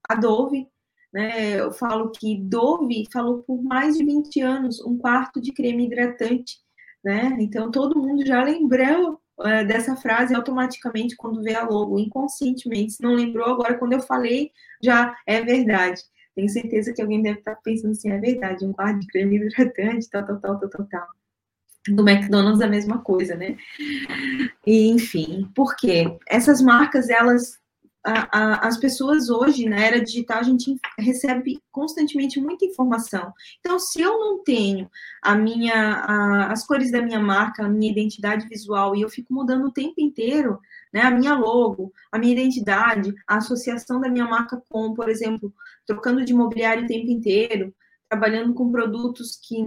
a 0.10 0.16
Dove, 0.16 0.68
né? 1.14 1.60
Eu 1.60 1.72
falo 1.72 2.12
que 2.12 2.36
Dove 2.42 3.06
falou 3.14 3.44
por 3.44 3.62
mais 3.62 3.96
de 3.98 4.04
20 4.04 4.42
anos 4.42 4.82
um 4.82 4.98
quarto 4.98 5.40
de 5.40 5.54
creme 5.54 5.86
hidratante, 5.86 6.58
né? 7.04 7.38
Então 7.40 7.70
todo 7.70 8.02
mundo 8.02 8.26
já 8.26 8.44
lembrou 8.44 9.22
uh, 9.40 9.68
dessa 9.68 9.96
frase 9.96 10.34
automaticamente 10.36 11.16
quando 11.16 11.44
vê 11.44 11.56
a 11.56 11.64
logo, 11.64 12.00
inconscientemente. 12.00 12.94
Se 12.94 13.04
não 13.04 13.14
lembrou 13.14 13.46
agora 13.46 13.78
quando 13.78 13.94
eu 13.94 14.02
falei, 14.02 14.52
já 14.84 15.16
é 15.28 15.42
verdade. 15.42 16.02
Tenho 16.36 16.50
certeza 16.50 16.94
que 16.94 17.02
alguém 17.02 17.22
deve 17.22 17.40
estar 17.40 17.56
pensando 17.58 17.92
assim, 17.92 18.12
é 18.12 18.18
verdade, 18.18 18.66
um 18.66 18.74
quarto 18.74 19.00
de 19.00 19.08
creme 19.08 19.38
hidratante, 19.38 20.10
tal, 20.10 20.26
tal, 20.26 20.40
tal, 20.40 20.60
tal, 20.60 20.70
tal, 20.70 20.86
tal. 20.88 21.08
Do 21.90 22.08
McDonald's 22.08 22.62
a 22.62 22.68
mesma 22.68 23.00
coisa, 23.00 23.36
né? 23.36 23.58
E, 24.66 24.88
enfim, 24.88 25.50
por 25.54 25.76
quê? 25.76 26.18
Essas 26.28 26.62
marcas, 26.62 27.10
elas 27.10 27.60
a, 28.04 28.38
a, 28.38 28.68
as 28.68 28.78
pessoas 28.78 29.30
hoje, 29.30 29.68
na 29.68 29.80
era 29.80 30.04
digital, 30.04 30.40
a 30.40 30.44
gente 30.44 30.78
recebe 31.00 31.62
constantemente 31.72 32.40
muita 32.40 32.66
informação. 32.66 33.34
Então, 33.60 33.80
se 33.80 34.02
eu 34.02 34.20
não 34.20 34.44
tenho 34.44 34.90
a 35.22 35.36
minha, 35.36 36.48
as 36.50 36.66
cores 36.66 36.92
da 36.92 37.02
minha 37.02 37.20
marca, 37.20 37.64
a 37.64 37.70
minha 37.70 37.92
identidade 37.92 38.48
visual, 38.48 38.96
e 38.96 39.02
eu 39.02 39.10
fico 39.10 39.34
mudando 39.34 39.66
o 39.66 39.72
tempo 39.72 39.96
inteiro, 40.00 40.60
né, 40.92 41.02
a 41.02 41.12
minha 41.12 41.34
logo, 41.34 41.94
a 42.12 42.20
minha 42.20 42.34
identidade, 42.34 43.14
a 43.28 43.38
associação 43.38 44.02
da 44.02 44.10
minha 44.10 44.26
marca 44.26 44.62
com, 44.70 44.94
por 44.94 45.10
exemplo, 45.10 45.54
trocando 45.86 46.26
de 46.26 46.34
imobiliário 46.34 46.84
o 46.84 46.88
tempo 46.88 47.10
inteiro, 47.10 47.74
trabalhando 48.10 48.54
com 48.54 48.72
produtos 48.72 49.40
que, 49.42 49.58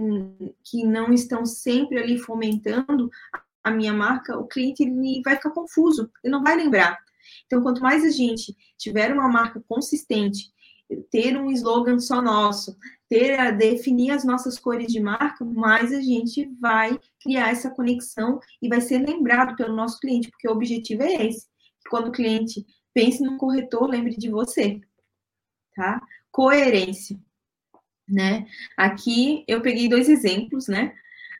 que 0.63 0.85
não 0.85 1.11
estão 1.11 1.45
sempre 1.45 1.97
ali 1.97 2.17
fomentando 2.17 3.09
a 3.63 3.71
minha 3.71 3.93
marca, 3.93 4.37
o 4.37 4.47
cliente 4.47 4.83
ele 4.83 5.21
vai 5.23 5.35
ficar 5.35 5.49
confuso, 5.49 6.09
ele 6.23 6.31
não 6.31 6.41
vai 6.43 6.55
lembrar. 6.55 6.97
Então, 7.47 7.63
quanto 7.63 7.81
mais 7.81 8.03
a 8.03 8.11
gente 8.11 8.55
tiver 8.77 9.11
uma 9.11 9.27
marca 9.27 9.63
consistente, 9.67 10.51
ter 11.09 11.37
um 11.37 11.51
slogan 11.51 11.99
só 11.99 12.21
nosso, 12.21 12.77
ter 13.09 13.39
a 13.39 13.51
definir 13.51 14.11
as 14.11 14.23
nossas 14.23 14.59
cores 14.59 14.91
de 14.91 14.99
marca, 14.99 15.43
mais 15.43 15.91
a 15.91 16.01
gente 16.01 16.45
vai 16.59 16.97
criar 17.21 17.49
essa 17.49 17.69
conexão 17.69 18.39
e 18.61 18.69
vai 18.69 18.79
ser 18.81 18.99
lembrado 18.99 19.55
pelo 19.55 19.75
nosso 19.75 19.99
cliente, 19.99 20.29
porque 20.29 20.47
o 20.47 20.51
objetivo 20.51 21.03
é 21.03 21.27
esse. 21.27 21.47
Quando 21.89 22.09
o 22.09 22.11
cliente 22.11 22.65
pense 22.93 23.23
no 23.23 23.37
corretor, 23.37 23.89
lembre 23.89 24.15
de 24.17 24.29
você, 24.29 24.81
tá? 25.75 26.01
Coerência, 26.31 27.19
né? 28.07 28.45
Aqui 28.77 29.43
eu 29.47 29.61
peguei 29.61 29.89
dois 29.89 30.09
exemplos, 30.09 30.67
né? 30.67 30.93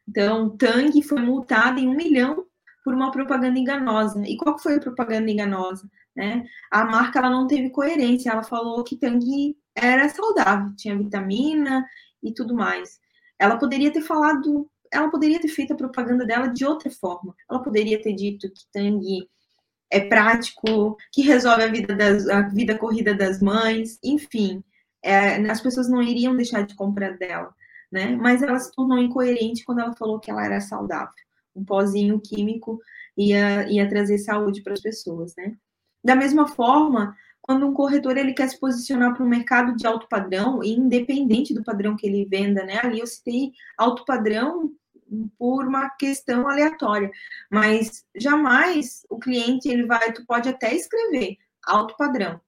Então, 0.08 0.56
Tang 0.58 1.02
foi 1.02 1.22
multado 1.22 1.80
em 1.80 1.88
um 1.88 1.96
milhão 1.96 2.46
por 2.84 2.94
uma 2.94 3.12
propaganda 3.12 3.60
enganosa. 3.60 4.26
E 4.26 4.38
qual 4.38 4.58
foi 4.58 4.76
a 4.76 4.80
propaganda 4.80 5.30
enganosa? 5.30 5.90
Né? 6.18 6.44
A 6.72 6.84
marca 6.84 7.20
ela 7.20 7.30
não 7.30 7.46
teve 7.46 7.70
coerência, 7.70 8.32
ela 8.32 8.42
falou 8.42 8.84
que 8.84 8.98
Tang 8.98 9.56
era 9.76 10.10
saudável, 10.10 10.76
tinha 10.76 10.98
vitamina 10.98 11.86
e 12.24 12.34
tudo 12.34 12.56
mais. 12.56 13.00
Ela 13.38 13.56
poderia 13.58 13.94
ter 13.94 14.02
falado, 14.02 14.68
ela 14.92 15.12
poderia 15.12 15.40
ter 15.40 15.48
feito 15.48 15.74
a 15.74 15.78
propaganda 15.78 16.26
dela 16.26 16.48
de 16.48 16.66
outra 16.66 16.90
forma. 16.90 17.36
Ela 17.48 17.62
poderia 17.62 18.02
ter 18.02 18.14
dito 18.14 18.50
que 18.50 18.64
Tang 18.74 19.00
é 19.92 20.00
prático, 20.00 20.98
que 21.14 21.22
resolve 21.22 21.64
a 21.64 21.68
vida, 21.68 21.96
das, 21.96 22.28
a 22.28 22.42
vida 22.42 22.76
corrida 22.76 23.14
das 23.14 23.40
mães, 23.40 24.00
enfim. 24.04 24.64
É, 25.04 25.36
as 25.52 25.62
pessoas 25.62 25.88
não 25.88 26.02
iriam 26.02 26.36
deixar 26.36 26.64
de 26.64 26.76
comprar 26.76 27.16
dela, 27.16 27.54
né? 27.92 28.16
Mas 28.16 28.42
ela 28.42 28.58
se 28.58 28.72
tornou 28.74 28.98
incoerente 28.98 29.64
quando 29.64 29.82
ela 29.82 29.96
falou 29.96 30.20
que 30.20 30.32
ela 30.32 30.44
era 30.44 30.60
saudável 30.60 31.14
um 31.58 31.66
pozinho 31.66 32.20
químico 32.22 32.80
ia, 33.18 33.68
ia 33.70 33.90
trazer 33.90 34.20
saúde 34.20 34.62
para 34.62 34.74
as 34.74 34.82
pessoas, 34.82 35.34
né? 35.36 35.56
Da 36.08 36.16
mesma 36.16 36.48
forma, 36.48 37.18
quando 37.42 37.68
um 37.68 37.74
corretor 37.74 38.16
ele 38.16 38.32
quer 38.32 38.48
se 38.48 38.58
posicionar 38.58 39.14
para 39.14 39.26
um 39.26 39.28
mercado 39.28 39.76
de 39.76 39.86
alto 39.86 40.08
padrão, 40.08 40.64
independente 40.64 41.54
do 41.54 41.62
padrão 41.62 41.98
que 41.98 42.08
ele 42.08 42.24
venda, 42.24 42.64
né? 42.64 42.80
Ali 42.82 43.02
eu 43.02 43.06
citei 43.06 43.52
alto 43.78 44.06
padrão 44.06 44.72
por 45.38 45.68
uma 45.68 45.90
questão 45.90 46.48
aleatória, 46.48 47.12
mas 47.52 48.06
jamais 48.16 49.06
o 49.10 49.20
cliente 49.20 49.68
ele 49.68 49.86
vai, 49.86 50.14
tu 50.14 50.26
pode 50.26 50.48
até 50.48 50.74
escrever 50.74 51.36
alto 51.66 51.94
padrão, 51.98 52.40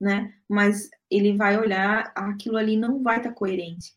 né? 0.00 0.32
Mas 0.48 0.88
ele 1.10 1.36
vai 1.36 1.58
olhar, 1.58 2.10
aquilo 2.14 2.56
ali 2.56 2.78
não 2.78 3.02
vai 3.02 3.18
estar 3.18 3.28
tá 3.28 3.34
coerente. 3.34 3.92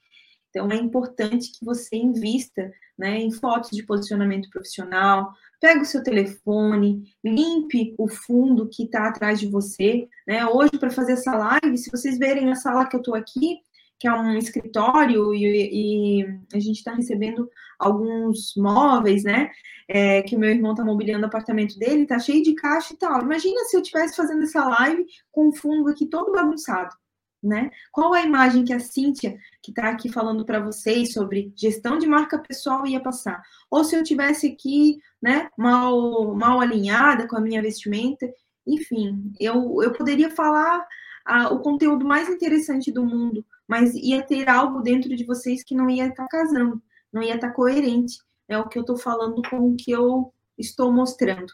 Então 0.49 0.69
é 0.71 0.75
importante 0.75 1.51
que 1.51 1.63
você 1.63 1.95
invista, 1.95 2.71
né, 2.97 3.17
em 3.17 3.31
fotos 3.31 3.69
de 3.71 3.83
posicionamento 3.83 4.49
profissional, 4.49 5.31
pega 5.59 5.81
o 5.81 5.85
seu 5.85 6.03
telefone, 6.03 7.13
limpe 7.23 7.93
o 7.97 8.07
fundo 8.07 8.69
que 8.69 8.83
está 8.83 9.07
atrás 9.07 9.39
de 9.39 9.47
você, 9.47 10.07
né? 10.27 10.45
Hoje 10.45 10.77
para 10.79 10.89
fazer 10.89 11.13
essa 11.13 11.35
live, 11.35 11.77
se 11.77 11.91
vocês 11.91 12.17
verem 12.17 12.51
a 12.51 12.55
sala 12.55 12.87
que 12.87 12.95
eu 12.95 12.99
estou 12.99 13.15
aqui, 13.15 13.59
que 13.99 14.07
é 14.07 14.13
um 14.13 14.37
escritório 14.37 15.33
e, 15.33 16.21
e 16.21 16.25
a 16.53 16.59
gente 16.59 16.77
está 16.77 16.93
recebendo 16.93 17.49
alguns 17.77 18.53
móveis, 18.55 19.23
né? 19.23 19.51
É, 19.87 20.21
que 20.21 20.35
o 20.35 20.39
meu 20.39 20.49
irmão 20.49 20.71
está 20.71 20.85
mobiliando 20.85 21.25
o 21.25 21.27
apartamento 21.27 21.77
dele, 21.77 22.05
tá 22.05 22.17
cheio 22.19 22.41
de 22.43 22.53
caixa 22.53 22.93
e 22.93 22.97
tal. 22.97 23.21
Imagina 23.21 23.65
se 23.65 23.75
eu 23.75 23.81
estivesse 23.81 24.15
fazendo 24.15 24.43
essa 24.43 24.63
live 24.63 25.05
com 25.31 25.49
o 25.49 25.55
fundo 25.55 25.89
aqui 25.89 26.05
todo 26.05 26.31
bagunçado, 26.31 26.95
né? 27.41 27.71
Qual 27.91 28.13
a 28.13 28.21
imagem 28.21 28.65
que 28.65 28.73
a 28.73 28.79
Cíntia, 28.79 29.37
que 29.61 29.71
está 29.71 29.89
aqui 29.89 30.09
falando 30.09 30.45
para 30.45 30.59
vocês 30.59 31.13
sobre 31.13 31.53
gestão 31.55 31.97
de 31.97 32.05
marca 32.05 32.37
pessoal, 32.37 32.85
ia 32.85 32.99
passar? 32.99 33.41
Ou 33.69 33.83
se 33.83 33.95
eu 33.95 34.03
tivesse 34.03 34.47
aqui, 34.47 34.99
né, 35.21 35.49
mal, 35.57 36.35
mal 36.35 36.59
alinhada 36.59 37.27
com 37.27 37.37
a 37.37 37.41
minha 37.41 37.61
vestimenta, 37.61 38.31
enfim, 38.67 39.33
eu, 39.39 39.81
eu 39.81 39.91
poderia 39.93 40.29
falar 40.29 40.85
a, 41.25 41.49
o 41.49 41.59
conteúdo 41.59 42.05
mais 42.05 42.29
interessante 42.29 42.91
do 42.91 43.05
mundo, 43.05 43.45
mas 43.67 43.93
ia 43.95 44.21
ter 44.21 44.49
algo 44.49 44.81
dentro 44.81 45.15
de 45.15 45.23
vocês 45.23 45.63
que 45.63 45.75
não 45.75 45.89
ia 45.89 46.07
estar 46.07 46.23
tá 46.23 46.29
casando, 46.29 46.81
não 47.11 47.21
ia 47.23 47.35
estar 47.35 47.49
tá 47.49 47.53
coerente. 47.53 48.19
É 48.47 48.57
o 48.57 48.67
que 48.67 48.77
eu 48.77 48.81
estou 48.81 48.97
falando 48.97 49.41
com 49.47 49.71
o 49.71 49.75
que 49.75 49.91
eu 49.91 50.33
estou 50.57 50.91
mostrando. 50.91 51.53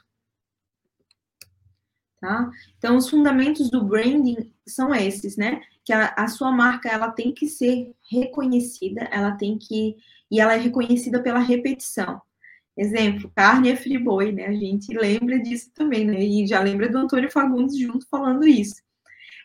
Tá? 2.20 2.50
Então, 2.78 2.96
os 2.96 3.10
fundamentos 3.10 3.70
do 3.70 3.84
branding 3.84 4.52
são 4.66 4.96
esses, 4.96 5.36
né? 5.38 5.62
Que 5.86 5.94
a, 5.94 6.14
a, 6.18 6.28
sua 6.28 6.52
marca 6.52 6.90
ela 6.90 7.12
tem 7.12 7.32
que 7.32 7.48
ser 7.48 7.94
reconhecida, 8.12 9.08
ela 9.12 9.34
tem 9.34 9.58
que 9.58 9.96
e 10.30 10.40
ela 10.40 10.56
é 10.56 10.58
reconhecida 10.58 11.22
pela 11.22 11.40
repetição. 11.40 12.22
Exemplo, 12.78 13.32
carne 13.36 13.70
é 13.70 13.76
friboi, 13.76 14.32
né? 14.34 14.48
A 14.48 14.54
gente 14.54 14.94
lembra 14.94 15.40
disso 15.40 15.72
também, 15.74 16.06
né? 16.06 16.22
E 16.22 16.46
já 16.48 16.60
lembra 16.60 16.90
do 16.90 16.98
Antônio 16.98 17.32
Fagundes 17.32 17.78
junto 17.78 18.08
falando 18.10 18.46
isso. 18.46 18.82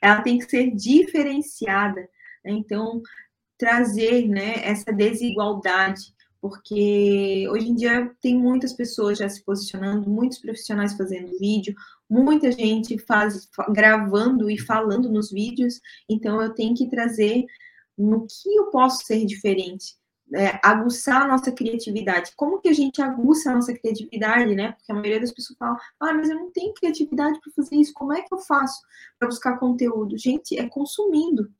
Ela 0.02 0.22
tem 0.22 0.38
que 0.38 0.50
ser 0.50 0.74
diferenciada, 0.74 2.00
né? 2.44 2.52
Então, 2.52 3.02
trazer 3.60 4.26
né, 4.26 4.54
essa 4.64 4.90
desigualdade, 4.90 6.14
porque 6.40 7.46
hoje 7.50 7.68
em 7.68 7.74
dia 7.74 8.10
tem 8.20 8.36
muitas 8.36 8.72
pessoas 8.72 9.18
já 9.18 9.28
se 9.28 9.44
posicionando, 9.44 10.08
muitos 10.08 10.38
profissionais 10.38 10.96
fazendo 10.96 11.38
vídeo, 11.38 11.74
muita 12.10 12.50
gente 12.50 12.98
faz 12.98 13.48
gravando 13.70 14.50
e 14.50 14.58
falando 14.58 15.08
nos 15.08 15.30
vídeos, 15.30 15.80
então 16.08 16.42
eu 16.42 16.52
tenho 16.52 16.74
que 16.74 16.88
trazer 16.88 17.46
no 17.96 18.26
que 18.26 18.54
eu 18.56 18.66
posso 18.66 19.04
ser 19.04 19.24
diferente, 19.24 19.94
é, 20.34 20.58
aguçar 20.62 21.22
a 21.22 21.28
nossa 21.28 21.52
criatividade. 21.52 22.32
Como 22.36 22.60
que 22.60 22.68
a 22.68 22.72
gente 22.72 23.00
aguça 23.00 23.50
a 23.50 23.54
nossa 23.54 23.72
criatividade, 23.72 24.54
né? 24.54 24.72
Porque 24.72 24.92
a 24.92 24.94
maioria 24.94 25.20
das 25.20 25.32
pessoas 25.32 25.58
fala, 25.58 25.76
ah, 26.00 26.14
mas 26.14 26.28
eu 26.30 26.36
não 26.36 26.50
tenho 26.50 26.74
criatividade 26.74 27.38
para 27.40 27.52
fazer 27.54 27.76
isso, 27.76 27.92
como 27.94 28.12
é 28.12 28.22
que 28.22 28.32
eu 28.32 28.38
faço 28.38 28.80
para 29.18 29.28
buscar 29.28 29.58
conteúdo? 29.58 30.18
Gente, 30.18 30.58
é 30.58 30.68
consumindo 30.68 31.50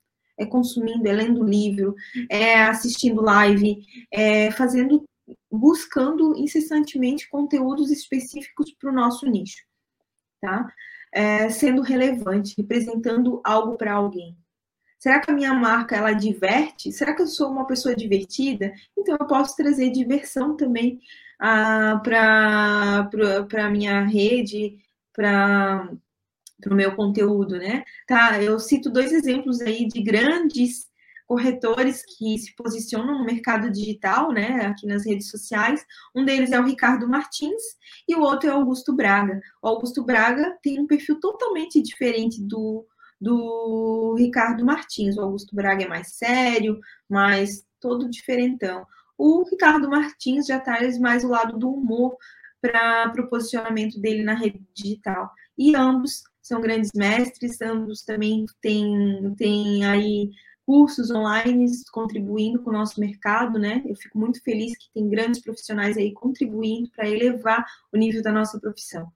é 0.41 0.47
consumindo, 0.47 1.07
é 1.07 1.13
lendo 1.13 1.45
livro, 1.45 1.95
é 2.31 2.63
assistindo 2.63 3.21
live, 3.21 3.85
é 4.11 4.51
fazendo, 4.53 5.05
buscando 5.53 6.35
incessantemente 6.35 7.29
conteúdos 7.29 7.91
específicos 7.91 8.73
para 8.73 8.91
o 8.91 8.95
nosso 8.95 9.27
nicho, 9.27 9.63
tá? 10.41 10.73
É, 11.13 11.49
sendo 11.51 11.83
relevante, 11.83 12.55
representando 12.57 13.41
algo 13.45 13.77
para 13.77 13.95
alguém. 13.95 14.37
Será 14.99 15.19
que 15.21 15.31
a 15.31 15.35
minha 15.35 15.55
marca 15.55 15.97
ela 15.97 16.13
diverte? 16.13 16.93
Será 16.93 17.15
que 17.15 17.23
eu 17.23 17.27
sou 17.27 17.51
uma 17.51 17.67
pessoa 17.67 17.97
divertida? 17.97 18.73
Então 18.97 19.17
eu 19.19 19.27
posso 19.27 19.57
trazer 19.57 19.91
diversão 19.91 20.57
também 20.57 21.01
ah, 21.41 22.01
para 22.05 23.09
a 23.67 23.71
minha 23.71 24.05
rede, 24.05 24.79
para 25.13 25.91
o 26.71 26.75
meu 26.75 26.95
conteúdo, 26.95 27.57
né? 27.59 27.83
Tá, 28.07 28.43
eu 28.43 28.59
cito 28.59 28.91
dois 28.91 29.11
exemplos 29.13 29.61
aí 29.63 29.89
de 29.89 30.03
grandes 30.03 30.90
corretores 31.31 32.03
que 32.05 32.37
se 32.39 32.53
posicionam 32.57 33.19
no 33.19 33.25
mercado 33.25 33.71
digital, 33.71 34.33
né, 34.33 34.67
aqui 34.67 34.85
nas 34.85 35.07
redes 35.07 35.31
sociais. 35.31 35.87
Um 36.13 36.25
deles 36.25 36.51
é 36.51 36.59
o 36.59 36.65
Ricardo 36.65 37.09
Martins 37.09 37.63
e 38.09 38.17
o 38.17 38.21
outro 38.21 38.51
é 38.51 38.53
o 38.53 38.57
Augusto 38.57 38.93
Braga. 38.93 39.41
O 39.63 39.69
Augusto 39.69 40.03
Braga 40.03 40.59
tem 40.61 40.81
um 40.81 40.89
perfil 40.89 41.21
totalmente 41.21 41.81
diferente 41.81 42.43
do, 42.43 42.85
do 43.21 44.17
Ricardo 44.19 44.65
Martins. 44.65 45.17
O 45.17 45.21
Augusto 45.21 45.55
Braga 45.55 45.85
é 45.85 45.89
mais 45.89 46.15
sério, 46.15 46.81
mais 47.09 47.65
todo 47.79 48.11
diferentão. 48.11 48.85
O 49.17 49.45
Ricardo 49.49 49.89
Martins 49.89 50.47
já 50.47 50.59
traz 50.59 50.99
mais 50.99 51.23
o 51.23 51.29
lado 51.29 51.57
do 51.57 51.71
humor 51.71 52.17
para 52.61 53.13
o 53.17 53.29
posicionamento 53.29 54.01
dele 54.01 54.25
na 54.25 54.35
rede 54.35 54.61
digital. 54.75 55.31
E 55.57 55.77
ambos 55.77 56.25
são 56.43 56.61
grandes 56.61 56.91
mestres, 56.93 57.63
ambos 57.63 58.03
também 58.03 58.47
têm, 58.61 59.33
têm 59.37 59.85
aí 59.87 60.31
cursos 60.67 61.11
online 61.11 61.67
contribuindo 61.93 62.63
com 62.63 62.71
o 62.71 62.73
nosso 62.73 63.01
mercado, 63.01 63.59
né? 63.59 63.83
Eu 63.87 63.97
fico 63.97 64.19
muito 64.19 64.43
feliz 64.43 64.77
que 64.77 64.91
tem 64.93 65.09
grandes 65.09 65.41
profissionais 65.41 65.97
aí 65.97 66.13
contribuindo 66.13 66.91
para 66.91 67.09
elevar 67.09 67.65
o 67.93 67.97
nível 67.97 68.23
da 68.23 68.33
nossa 68.33 68.59
profissão. 68.61 69.11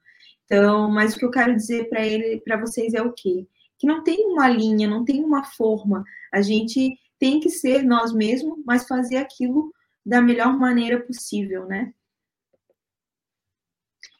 Então, 0.44 0.90
mas 0.90 1.14
o 1.14 1.18
que 1.18 1.24
eu 1.24 1.30
quero 1.30 1.54
dizer 1.54 1.88
para 1.88 2.04
ele, 2.04 2.40
para 2.40 2.60
vocês 2.60 2.94
é 2.94 3.02
o 3.02 3.12
quê? 3.12 3.46
Que 3.78 3.86
não 3.86 4.02
tem 4.02 4.26
uma 4.26 4.48
linha, 4.48 4.88
não 4.88 5.04
tem 5.04 5.24
uma 5.24 5.44
forma. 5.44 6.04
A 6.32 6.42
gente 6.42 6.98
tem 7.18 7.40
que 7.40 7.50
ser 7.50 7.82
nós 7.82 8.12
mesmos, 8.12 8.58
mas 8.64 8.86
fazer 8.86 9.16
aquilo 9.16 9.72
da 10.04 10.20
melhor 10.20 10.58
maneira 10.58 11.00
possível, 11.00 11.66
né? 11.66 11.94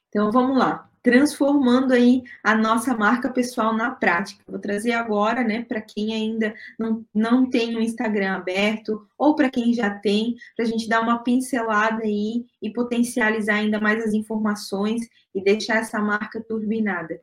Então, 0.09 0.31
vamos 0.31 0.57
lá 0.57 0.89
transformando 1.05 1.93
aí 1.93 2.23
a 2.43 2.55
nossa 2.55 2.97
marca 2.97 3.29
pessoal 3.29 3.77
na 3.77 3.91
prática. 3.91 4.43
Vou 4.49 4.59
trazer 4.59 4.93
agora, 4.93 5.45
né, 5.45 5.63
para 5.63 5.83
quem 5.83 6.15
ainda 6.15 6.55
não, 6.79 7.05
não 7.15 7.51
tem 7.51 7.77
o 7.77 7.79
um 7.79 7.83
Instagram 7.83 8.33
aberto, 8.33 9.07
ou 9.19 9.37
para 9.37 9.51
quem 9.51 9.75
já 9.75 9.91
tem, 9.91 10.35
para 10.57 10.65
a 10.65 10.69
gente 10.69 10.89
dar 10.89 11.03
uma 11.03 11.23
pincelada 11.23 12.03
aí 12.03 12.47
e 12.61 12.73
potencializar 12.73 13.57
ainda 13.57 13.79
mais 13.79 14.03
as 14.03 14.15
informações 14.15 15.07
e 15.35 15.45
deixar 15.45 15.77
essa 15.77 16.01
marca 16.01 16.43
turbinada. 16.43 17.21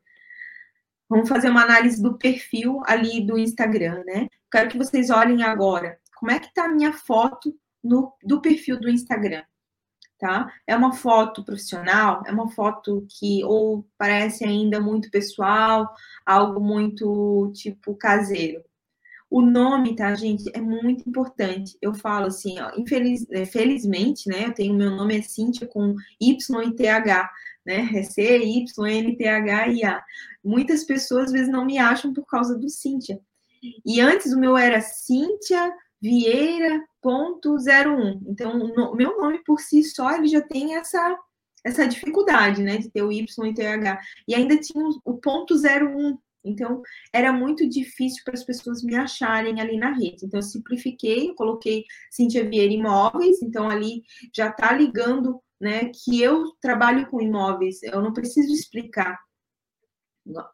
Vamos 1.10 1.28
fazer 1.28 1.50
uma 1.50 1.64
análise 1.64 2.00
do 2.02 2.20
perfil 2.20 2.84
ali 2.86 3.26
do 3.26 3.36
Instagram, 3.36 4.04
né? 4.06 4.28
Quero 4.52 4.70
que 4.70 4.78
vocês 4.78 5.10
olhem 5.10 5.42
agora. 5.42 5.98
Como 6.18 6.32
é 6.32 6.40
que 6.40 6.48
está 6.50 6.66
a 6.66 6.72
minha 6.72 6.94
foto 6.94 7.52
no, 7.84 8.14
do 8.24 8.40
perfil 8.42 8.80
do 8.80 8.88
Instagram? 8.88 9.42
Tá? 10.22 10.54
É 10.68 10.76
uma 10.76 10.94
foto 10.94 11.44
profissional, 11.44 12.22
é 12.28 12.32
uma 12.32 12.48
foto 12.52 13.08
que 13.10 13.44
ou 13.44 13.84
parece 13.98 14.46
ainda 14.46 14.80
muito 14.80 15.10
pessoal, 15.10 15.92
algo 16.24 16.62
muito 16.62 17.52
tipo 17.56 17.96
caseiro. 17.96 18.64
O 19.32 19.42
nome, 19.42 19.96
tá, 19.96 20.14
gente, 20.14 20.44
é 20.54 20.62
muito 20.62 21.10
importante. 21.10 21.76
Eu 21.82 21.94
falo 21.96 22.28
assim, 22.28 22.60
ó, 22.60 22.72
infeliz, 22.78 23.26
é, 23.32 23.46
felizmente, 23.46 24.30
né? 24.30 24.46
Eu 24.46 24.54
tenho 24.54 24.76
meu 24.76 24.92
nome 24.92 25.18
é 25.18 25.22
Cíntia 25.24 25.66
com 25.66 25.96
Y 26.20 26.64
e 26.64 26.76
TH, 26.76 27.32
né? 27.66 27.90
É 27.96 28.04
C, 28.04 28.38
Y, 28.38 28.88
N, 28.88 29.18
T, 29.18 29.28
H 29.28 29.68
e 29.70 29.84
A. 29.84 30.04
Muitas 30.44 30.84
pessoas 30.84 31.26
às 31.26 31.32
vezes 31.32 31.50
não 31.50 31.66
me 31.66 31.80
acham 31.80 32.14
por 32.14 32.26
causa 32.28 32.56
do 32.56 32.70
Cíntia. 32.70 33.20
E 33.86 34.00
antes 34.00 34.34
o 34.34 34.40
meu 34.40 34.56
era 34.56 34.82
Cíntia 34.82 35.74
Vieira.01. 36.02 38.22
Então, 38.28 38.96
meu 38.96 39.18
nome 39.18 39.44
por 39.46 39.60
si 39.60 39.84
só 39.84 40.12
ele 40.12 40.28
já 40.28 40.42
tem 40.42 40.76
essa 40.76 41.18
essa 41.64 41.88
dificuldade, 41.88 42.64
né, 42.64 42.80
de 42.80 42.90
ter 42.90 43.04
o 43.04 43.12
Y 43.12 43.48
e 43.48 43.54
ter 43.54 43.68
o 43.68 43.74
H. 43.74 44.02
E 44.28 44.34
ainda 44.34 44.58
tinha 44.58 44.84
o 45.06 45.20
ponto 45.20 45.54
01. 45.56 46.18
Então, 46.44 46.82
era 47.14 47.32
muito 47.32 47.70
difícil 47.70 48.24
para 48.26 48.34
as 48.34 48.44
pessoas 48.44 48.82
me 48.84 48.96
acharem 48.96 49.62
ali 49.62 49.78
na 49.78 49.92
rede. 49.92 50.26
Então, 50.26 50.40
eu 50.40 50.44
simplifiquei, 50.44 51.36
coloquei 51.36 51.86
Cintia 52.10 52.50
Vieira 52.50 52.74
Imóveis, 52.74 53.44
então 53.44 53.70
ali 53.70 54.02
já 54.36 54.50
está 54.50 54.74
ligando, 54.74 55.40
né, 55.60 55.92
que 55.94 56.20
eu 56.20 56.52
trabalho 56.60 57.06
com 57.08 57.22
imóveis, 57.22 57.84
eu 57.84 58.02
não 58.02 58.12
preciso 58.12 58.52
explicar 58.52 59.20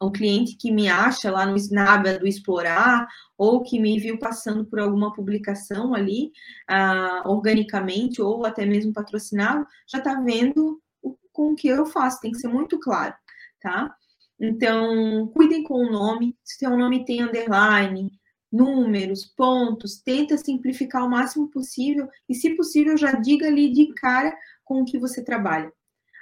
um 0.02 0.12
cliente 0.12 0.56
que 0.56 0.72
me 0.72 0.88
acha 0.88 1.30
lá 1.30 1.46
no 1.46 1.56
Snaba 1.58 2.18
do 2.18 2.28
Explorar, 2.28 3.08
ou 3.38 3.62
que 3.62 3.80
me 3.80 4.00
viu 4.00 4.18
passando 4.18 4.66
por 4.66 4.80
alguma 4.80 5.14
publicação 5.14 5.94
ali, 5.94 6.32
uh, 6.70 7.30
organicamente, 7.30 8.22
ou 8.22 8.46
até 8.46 8.66
mesmo 8.66 8.94
patrocinado, 8.94 9.66
já 9.88 9.98
está 9.98 10.20
vendo 10.22 10.82
o, 11.02 11.18
com 11.32 11.52
o 11.52 11.56
que 11.56 11.68
eu 11.68 11.86
faço, 11.86 12.22
tem 12.22 12.32
que 12.32 12.40
ser 12.40 12.48
muito 12.48 12.80
claro, 12.80 13.14
tá? 13.62 13.94
Então, 14.40 15.28
cuidem 15.34 15.64
com 15.64 15.86
o 15.86 15.92
nome, 15.92 16.38
se 16.44 16.60
seu 16.60 16.78
nome 16.78 17.04
tem 17.06 17.24
underline, 17.24 18.12
números, 18.52 19.26
pontos, 19.26 20.02
tenta 20.02 20.38
simplificar 20.38 21.06
o 21.06 21.10
máximo 21.10 21.50
possível 21.50 22.08
e, 22.30 22.36
se 22.36 22.56
possível, 22.56 22.96
já 22.96 23.14
diga 23.14 23.48
ali 23.48 23.72
de 23.72 23.94
cara 23.96 24.34
com 24.64 24.82
o 24.82 24.86
que 24.86 24.98
você 24.98 25.24
trabalha. 25.24 25.72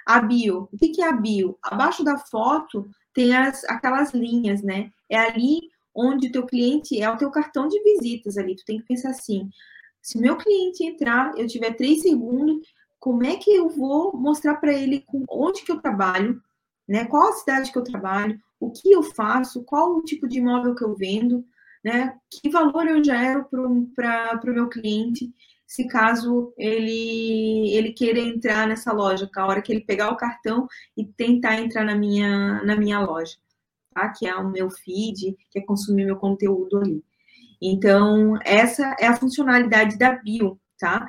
A 0.06 0.20
bio, 0.20 0.68
o 0.72 0.78
que 0.78 1.02
é 1.02 1.08
a 1.08 1.12
bio? 1.12 1.58
Abaixo 1.62 2.04
da 2.04 2.16
foto 2.16 2.88
tem 3.16 3.34
as, 3.34 3.64
aquelas 3.64 4.12
linhas, 4.12 4.62
né? 4.62 4.92
É 5.08 5.16
ali 5.16 5.70
onde 5.94 6.28
o 6.28 6.32
teu 6.32 6.44
cliente 6.44 7.00
é 7.00 7.10
o 7.10 7.16
teu 7.16 7.30
cartão 7.30 7.66
de 7.66 7.82
visitas 7.82 8.36
ali. 8.36 8.54
Tu 8.54 8.64
tem 8.66 8.78
que 8.78 8.86
pensar 8.86 9.08
assim: 9.08 9.48
se 10.02 10.18
meu 10.20 10.36
cliente 10.36 10.84
entrar, 10.84 11.32
eu 11.38 11.46
tiver 11.46 11.72
três 11.72 12.02
segundos, 12.02 12.68
como 13.00 13.24
é 13.24 13.36
que 13.36 13.50
eu 13.50 13.70
vou 13.70 14.14
mostrar 14.14 14.56
para 14.56 14.74
ele 14.74 15.02
onde 15.30 15.62
que 15.62 15.72
eu 15.72 15.80
trabalho, 15.80 16.42
né? 16.86 17.06
Qual 17.06 17.30
a 17.30 17.32
cidade 17.32 17.72
que 17.72 17.78
eu 17.78 17.84
trabalho, 17.84 18.38
o 18.60 18.70
que 18.70 18.92
eu 18.92 19.02
faço, 19.02 19.64
qual 19.64 19.96
o 19.96 20.02
tipo 20.02 20.28
de 20.28 20.38
imóvel 20.38 20.74
que 20.74 20.84
eu 20.84 20.94
vendo, 20.94 21.42
né? 21.82 22.18
Que 22.30 22.50
valor 22.50 22.86
eu 22.86 23.02
gero 23.02 23.46
para 23.46 24.50
o 24.50 24.54
meu 24.54 24.68
cliente, 24.68 25.32
se 25.66 25.86
caso 25.88 26.52
ele 26.56 27.70
ele 27.74 27.92
queira 27.92 28.20
entrar 28.20 28.66
nessa 28.68 28.92
loja, 28.92 29.28
a 29.36 29.46
hora 29.46 29.60
que 29.62 29.72
ele 29.72 29.80
pegar 29.80 30.10
o 30.10 30.16
cartão 30.16 30.68
e 30.96 31.04
tentar 31.04 31.60
entrar 31.60 31.84
na 31.84 31.94
minha 31.94 32.62
na 32.62 32.76
minha 32.76 33.00
loja, 33.00 33.36
tá? 33.92 34.08
Que 34.10 34.26
é 34.26 34.36
o 34.36 34.48
meu 34.48 34.70
feed, 34.70 35.36
que 35.50 35.58
é 35.58 35.62
consumir 35.62 36.04
meu 36.04 36.16
conteúdo 36.16 36.78
ali. 36.78 37.04
Então, 37.60 38.38
essa 38.44 38.94
é 39.00 39.06
a 39.06 39.16
funcionalidade 39.16 39.98
da 39.98 40.12
bio, 40.12 40.60
tá? 40.78 41.08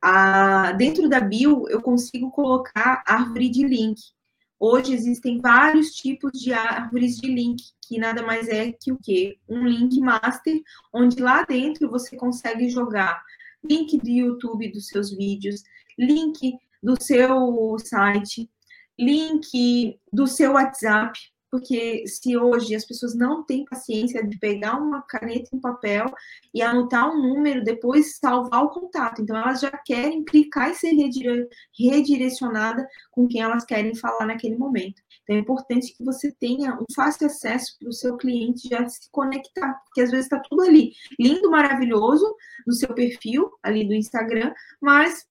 A, 0.00 0.72
dentro 0.72 1.08
da 1.08 1.20
bio, 1.20 1.68
eu 1.68 1.82
consigo 1.82 2.30
colocar 2.30 3.02
árvore 3.06 3.48
de 3.48 3.66
link. 3.66 4.00
Hoje 4.60 4.92
existem 4.92 5.40
vários 5.40 5.90
tipos 5.92 6.32
de 6.32 6.52
árvores 6.52 7.16
de 7.16 7.28
link, 7.28 7.62
que 7.80 7.98
nada 7.98 8.22
mais 8.22 8.48
é 8.48 8.72
que 8.72 8.92
o 8.92 8.98
quê? 9.00 9.38
Um 9.48 9.66
link 9.66 10.00
master, 10.00 10.60
onde 10.92 11.20
lá 11.20 11.44
dentro 11.44 11.90
você 11.90 12.16
consegue 12.16 12.68
jogar 12.68 13.22
link 13.64 13.98
do 13.98 14.08
YouTube 14.08 14.72
dos 14.72 14.88
seus 14.88 15.10
vídeos, 15.10 15.62
link 15.98 16.54
do 16.82 17.00
seu 17.02 17.76
site, 17.78 18.48
link 18.98 19.98
do 20.12 20.26
seu 20.26 20.52
WhatsApp, 20.52 21.18
porque 21.50 22.06
se 22.06 22.36
hoje 22.36 22.74
as 22.74 22.84
pessoas 22.84 23.14
não 23.14 23.42
têm 23.42 23.64
paciência 23.64 24.26
de 24.26 24.38
pegar 24.38 24.76
uma 24.76 25.02
caneta 25.02 25.48
e 25.52 25.56
um 25.56 25.60
papel 25.60 26.06
e 26.52 26.60
anotar 26.60 27.10
um 27.10 27.22
número, 27.22 27.64
depois 27.64 28.18
salvar 28.18 28.64
o 28.64 28.70
contato. 28.70 29.22
Então, 29.22 29.36
elas 29.36 29.60
já 29.60 29.70
querem 29.70 30.24
clicar 30.24 30.70
e 30.70 30.74
ser 30.74 30.90
redire 30.90 31.48
redirecionada 31.78 32.86
com 33.10 33.26
quem 33.26 33.40
elas 33.40 33.64
querem 33.64 33.94
falar 33.94 34.26
naquele 34.26 34.56
momento. 34.56 35.00
Então, 35.28 35.36
é 35.36 35.40
importante 35.40 35.94
que 35.94 36.02
você 36.02 36.32
tenha 36.32 36.74
um 36.74 36.86
fácil 36.94 37.26
acesso 37.26 37.76
para 37.78 37.90
o 37.90 37.92
seu 37.92 38.16
cliente 38.16 38.66
já 38.66 38.88
se 38.88 39.10
conectar, 39.10 39.74
porque 39.84 40.00
às 40.00 40.10
vezes 40.10 40.24
está 40.24 40.40
tudo 40.40 40.62
ali, 40.62 40.92
lindo, 41.20 41.50
maravilhoso, 41.50 42.34
no 42.66 42.72
seu 42.72 42.94
perfil 42.94 43.50
ali 43.62 43.86
do 43.86 43.94
Instagram, 43.94 44.54
mas 44.80 45.26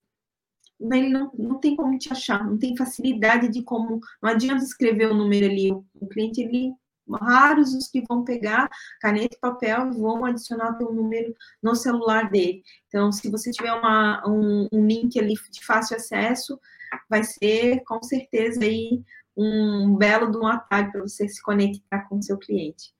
ele 0.80 1.08
não, 1.08 1.32
não 1.36 1.58
tem 1.58 1.74
como 1.74 1.98
te 1.98 2.12
achar, 2.12 2.46
não 2.46 2.56
tem 2.56 2.76
facilidade 2.76 3.48
de 3.48 3.62
como. 3.64 3.98
Não 4.22 4.30
adianta 4.30 4.62
escrever 4.62 5.10
o 5.10 5.14
número 5.14 5.46
ali. 5.46 5.72
O 5.72 6.06
cliente, 6.08 6.40
ele. 6.40 6.72
Raros 7.10 7.72
os 7.72 7.88
que 7.88 8.04
vão 8.06 8.22
pegar 8.22 8.68
caneta 9.00 9.34
e 9.34 9.40
papel 9.40 9.88
e 9.88 9.96
vão 9.96 10.26
adicionar 10.26 10.72
o 10.72 10.76
teu 10.76 10.92
número 10.92 11.34
no 11.62 11.74
celular 11.74 12.30
dele. 12.30 12.62
Então, 12.86 13.10
se 13.10 13.30
você 13.30 13.50
tiver 13.50 13.72
uma, 13.72 14.22
um, 14.28 14.68
um 14.70 14.86
link 14.86 15.18
ali 15.18 15.32
de 15.50 15.64
fácil 15.64 15.96
acesso, 15.96 16.60
vai 17.08 17.24
ser 17.24 17.82
com 17.84 18.02
certeza 18.02 18.62
aí 18.62 19.02
um 19.38 19.94
belo 19.94 20.32
de 20.32 20.36
um 20.36 20.46
atalho 20.46 20.90
para 20.90 21.00
você 21.02 21.28
se 21.28 21.40
conectar 21.40 22.08
com 22.08 22.18
o 22.18 22.22
seu 22.22 22.36
cliente. 22.36 22.92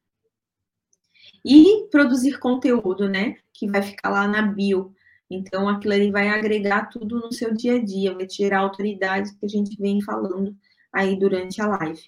E 1.44 1.88
produzir 1.90 2.38
conteúdo, 2.38 3.08
né? 3.08 3.38
Que 3.52 3.68
vai 3.68 3.82
ficar 3.82 4.10
lá 4.10 4.28
na 4.28 4.42
bio. 4.42 4.94
Então, 5.28 5.68
aquilo 5.68 5.94
ali 5.94 6.10
vai 6.12 6.28
agregar 6.28 6.86
tudo 6.86 7.18
no 7.18 7.32
seu 7.32 7.52
dia 7.52 7.74
a 7.74 7.84
dia, 7.84 8.14
vai 8.14 8.26
tirar 8.26 8.60
autoridade 8.60 9.34
que 9.36 9.44
a 9.44 9.48
gente 9.48 9.76
vem 9.76 10.00
falando 10.00 10.56
aí 10.92 11.18
durante 11.18 11.60
a 11.60 11.66
live. 11.66 12.02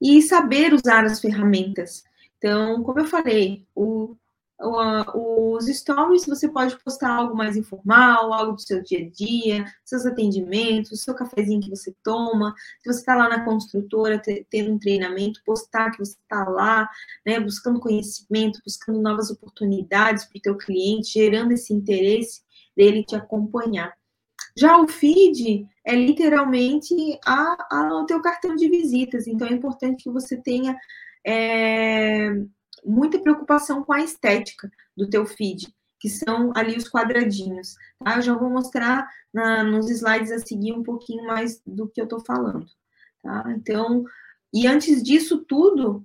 E 0.00 0.20
saber 0.20 0.74
usar 0.74 1.04
as 1.04 1.20
ferramentas. 1.20 2.02
Então, 2.36 2.82
como 2.82 2.98
eu 2.98 3.04
falei, 3.04 3.64
o, 3.74 4.16
os 4.62 5.66
stories 5.66 6.26
você 6.26 6.48
pode 6.48 6.78
postar 6.82 7.10
algo 7.10 7.36
mais 7.36 7.56
informal, 7.56 8.32
algo 8.32 8.52
do 8.52 8.60
seu 8.60 8.82
dia 8.82 9.00
a 9.00 9.10
dia, 9.10 9.64
seus 9.84 10.06
atendimentos, 10.06 11.02
seu 11.02 11.14
cafezinho 11.14 11.60
que 11.60 11.70
você 11.70 11.94
toma. 12.02 12.54
Se 12.80 12.92
você 12.92 13.00
está 13.00 13.14
lá 13.14 13.28
na 13.28 13.44
construtora 13.44 14.20
tendo 14.48 14.72
um 14.72 14.78
treinamento, 14.78 15.42
postar 15.44 15.90
que 15.90 15.98
você 15.98 16.16
está 16.16 16.44
lá, 16.48 16.88
né, 17.26 17.40
buscando 17.40 17.80
conhecimento, 17.80 18.60
buscando 18.64 19.00
novas 19.00 19.30
oportunidades 19.30 20.24
para 20.24 20.38
o 20.38 20.42
teu 20.42 20.56
cliente, 20.56 21.12
gerando 21.12 21.52
esse 21.52 21.72
interesse 21.72 22.42
dele 22.76 23.04
te 23.04 23.16
acompanhar. 23.16 23.92
Já 24.56 24.78
o 24.78 24.86
feed 24.86 25.66
é 25.84 25.94
literalmente 25.94 26.94
a, 27.24 27.66
a, 27.70 28.00
o 28.00 28.06
teu 28.06 28.20
cartão 28.20 28.54
de 28.54 28.68
visitas, 28.68 29.26
então 29.26 29.48
é 29.48 29.52
importante 29.52 30.04
que 30.04 30.10
você 30.10 30.36
tenha 30.36 30.76
é, 31.26 32.30
muita 32.84 33.18
preocupação 33.18 33.82
com 33.82 33.92
a 33.92 34.02
estética 34.02 34.70
do 34.96 35.08
teu 35.08 35.24
feed, 35.26 35.72
que 36.00 36.08
são 36.08 36.52
ali 36.56 36.76
os 36.76 36.88
quadradinhos. 36.88 37.76
Tá? 37.98 38.16
Eu 38.16 38.22
já 38.22 38.34
vou 38.34 38.50
mostrar 38.50 39.08
na, 39.32 39.62
nos 39.62 39.88
slides 39.90 40.32
a 40.32 40.38
seguir 40.38 40.72
um 40.72 40.82
pouquinho 40.82 41.26
mais 41.26 41.60
do 41.66 41.88
que 41.88 42.00
eu 42.00 42.04
estou 42.04 42.20
falando. 42.24 42.66
Tá? 43.22 43.44
Então, 43.56 44.04
e 44.52 44.66
antes 44.66 45.02
disso 45.02 45.44
tudo, 45.44 46.04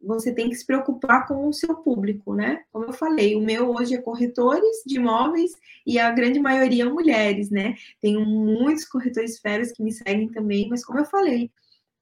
você 0.00 0.32
tem 0.32 0.48
que 0.48 0.54
se 0.54 0.64
preocupar 0.64 1.26
com 1.26 1.48
o 1.48 1.52
seu 1.52 1.74
público, 1.74 2.34
né? 2.34 2.62
Como 2.70 2.84
eu 2.84 2.92
falei, 2.92 3.34
o 3.34 3.40
meu 3.40 3.70
hoje 3.70 3.94
é 3.94 4.00
corretores 4.00 4.82
de 4.86 4.96
imóveis 4.96 5.52
e 5.84 5.98
a 5.98 6.10
grande 6.12 6.38
maioria 6.38 6.88
mulheres, 6.88 7.50
né? 7.50 7.74
Tenho 8.00 8.24
muitos 8.24 8.84
corretores 8.84 9.40
feras 9.40 9.72
que 9.72 9.82
me 9.82 9.92
seguem 9.92 10.28
também, 10.28 10.68
mas 10.68 10.84
como 10.84 11.00
eu 11.00 11.04
falei, 11.04 11.50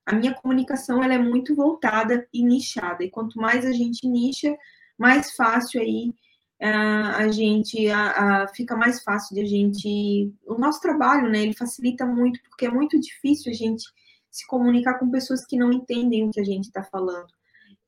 a 0.07 0.15
minha 0.15 0.33
comunicação 0.33 1.03
ela 1.03 1.15
é 1.15 1.19
muito 1.19 1.55
voltada 1.55 2.27
e 2.33 2.45
nichada. 2.45 3.03
E 3.03 3.11
quanto 3.11 3.41
mais 3.41 3.67
a 3.67 3.73
gente 3.73 4.07
nicha, 4.09 4.57
mais 4.97 5.35
fácil 5.35 5.81
aí 5.81 6.15
uh, 6.63 7.17
a 7.17 7.29
gente 7.29 7.89
uh, 7.89 8.55
fica 8.55 8.77
mais 8.77 9.03
fácil 9.03 9.35
de 9.35 9.43
a 9.43 9.45
gente 9.45 10.33
o 10.47 10.55
nosso 10.55 10.81
trabalho, 10.81 11.29
né? 11.29 11.43
Ele 11.43 11.55
facilita 11.55 12.07
muito 12.07 12.41
porque 12.49 12.67
é 12.67 12.71
muito 12.71 12.99
difícil 13.01 13.51
a 13.51 13.55
gente 13.55 13.85
se 14.31 14.47
comunicar 14.47 14.99
com 14.99 15.11
pessoas 15.11 15.45
que 15.45 15.59
não 15.59 15.73
entendem 15.73 16.25
o 16.25 16.31
que 16.31 16.41
a 16.41 16.45
gente 16.45 16.65
está 16.65 16.85
falando. 16.85 17.29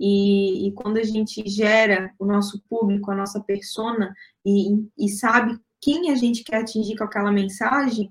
E, 0.01 0.69
e, 0.69 0.73
quando 0.73 0.97
a 0.97 1.03
gente 1.03 1.43
gera 1.49 2.15
o 2.19 2.25
nosso 2.25 2.63
público, 2.69 3.11
a 3.11 3.17
nossa 3.17 3.41
persona, 3.41 4.15
e, 4.47 4.89
e 4.97 5.09
sabe 5.09 5.59
quem 5.81 6.11
a 6.11 6.15
gente 6.15 6.45
quer 6.45 6.59
atingir 6.59 6.97
com 6.97 7.05
aquela 7.05 7.33
mensagem, 7.33 8.11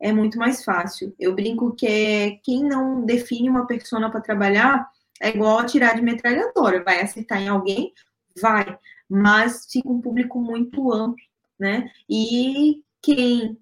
é 0.00 0.12
muito 0.12 0.38
mais 0.38 0.64
fácil. 0.64 1.14
Eu 1.18 1.34
brinco 1.34 1.74
que 1.74 2.40
quem 2.42 2.64
não 2.64 3.04
define 3.04 3.50
uma 3.50 3.66
persona 3.66 4.10
para 4.10 4.20
trabalhar 4.20 4.88
é 5.20 5.28
igual 5.28 5.58
a 5.58 5.66
tirar 5.66 5.94
de 5.94 6.02
metralhadora. 6.02 6.82
Vai 6.82 7.00
acertar 7.00 7.40
em 7.40 7.48
alguém? 7.48 7.92
Vai. 8.40 8.78
Mas 9.08 9.66
fica 9.70 9.88
um 9.88 10.00
público 10.00 10.40
muito 10.40 10.92
amplo, 10.92 11.22
né? 11.58 11.90
E 12.08 12.82
quem 13.02 13.58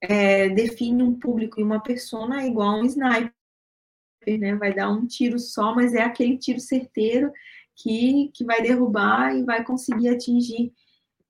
é, 0.00 0.48
define 0.48 1.02
um 1.02 1.18
público 1.18 1.60
e 1.60 1.64
uma 1.64 1.80
persona 1.82 2.42
é 2.42 2.46
igual 2.46 2.70
a 2.70 2.80
um 2.80 2.84
sniper 2.84 3.32
né? 4.36 4.54
Vai 4.56 4.74
dar 4.74 4.90
um 4.90 5.06
tiro 5.06 5.38
só, 5.38 5.74
mas 5.74 5.94
é 5.94 6.02
aquele 6.02 6.36
tiro 6.36 6.60
certeiro 6.60 7.32
que, 7.74 8.30
que 8.34 8.44
vai 8.44 8.60
derrubar 8.60 9.34
e 9.34 9.44
vai 9.44 9.64
conseguir 9.64 10.08
atingir 10.08 10.72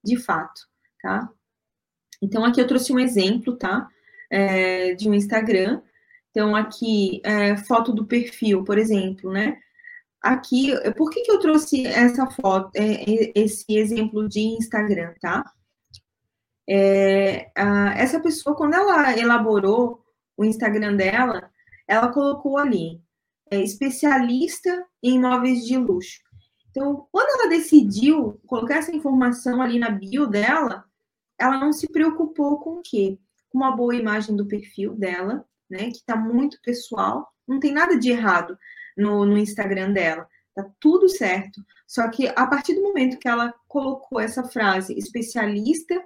de 0.03 0.17
fato, 0.17 0.63
tá? 1.03 1.31
Então, 2.21 2.45
aqui 2.45 2.61
eu 2.61 2.67
trouxe 2.67 2.93
um 2.93 2.99
exemplo, 2.99 3.57
tá? 3.57 3.89
É, 4.31 4.95
de 4.95 5.09
um 5.09 5.15
Instagram. 5.15 5.83
Então, 6.31 6.55
aqui, 6.55 7.21
é, 7.25 7.57
foto 7.57 7.93
do 7.93 8.07
perfil, 8.07 8.63
por 8.65 8.79
exemplo, 8.79 9.31
né? 9.33 9.59
Aqui, 10.21 10.73
por 10.97 11.11
que, 11.11 11.23
que 11.23 11.31
eu 11.31 11.39
trouxe 11.39 11.87
essa 11.87 12.27
foto, 12.31 12.71
é, 12.77 13.33
esse 13.35 13.65
exemplo 13.77 14.29
de 14.29 14.41
Instagram, 14.41 15.15
tá? 15.21 15.45
É, 16.69 17.51
a, 17.57 17.95
essa 17.97 18.21
pessoa, 18.21 18.55
quando 18.55 18.75
ela 18.75 19.19
elaborou 19.19 20.05
o 20.37 20.45
Instagram 20.45 20.97
dela, 20.97 21.51
ela 21.87 22.13
colocou 22.13 22.59
ali, 22.59 23.01
é, 23.51 23.63
especialista 23.63 24.87
em 25.03 25.17
imóveis 25.17 25.65
de 25.65 25.77
luxo. 25.79 26.21
Então, 26.71 27.09
quando 27.11 27.41
ela 27.41 27.49
decidiu 27.49 28.41
colocar 28.47 28.77
essa 28.77 28.95
informação 28.95 29.63
ali 29.63 29.79
na 29.79 29.91
bio 29.91 30.27
dela, 30.27 30.85
ela 31.39 31.59
não 31.59 31.73
se 31.73 31.89
preocupou 31.89 32.59
com 32.59 32.79
o 32.79 32.83
quê? 32.83 33.19
Com 33.51 33.59
uma 33.59 33.77
boa 33.77 33.95
imagem 33.95 34.37
do 34.37 34.47
perfil 34.47 34.95
dela, 34.95 35.45
né? 35.69 35.91
Que 35.91 35.99
está 35.99 36.17
muito 36.17 36.61
pessoal, 36.63 37.33
não 37.47 37.59
tem 37.59 37.73
nada 37.73 37.99
de 37.99 38.11
errado 38.11 38.59
no, 38.97 39.25
no 39.25 39.39
Instagram 39.39 39.93
dela, 39.93 40.27
tá 40.55 40.69
tudo 40.81 41.09
certo. 41.09 41.65
Só 41.87 42.09
que 42.09 42.29
a 42.29 42.47
partir 42.47 42.75
do 42.75 42.83
momento 42.83 43.19
que 43.19 43.29
ela 43.29 43.55
colocou 43.67 44.21
essa 44.21 44.45
frase 44.45 44.97
especialista 44.99 46.03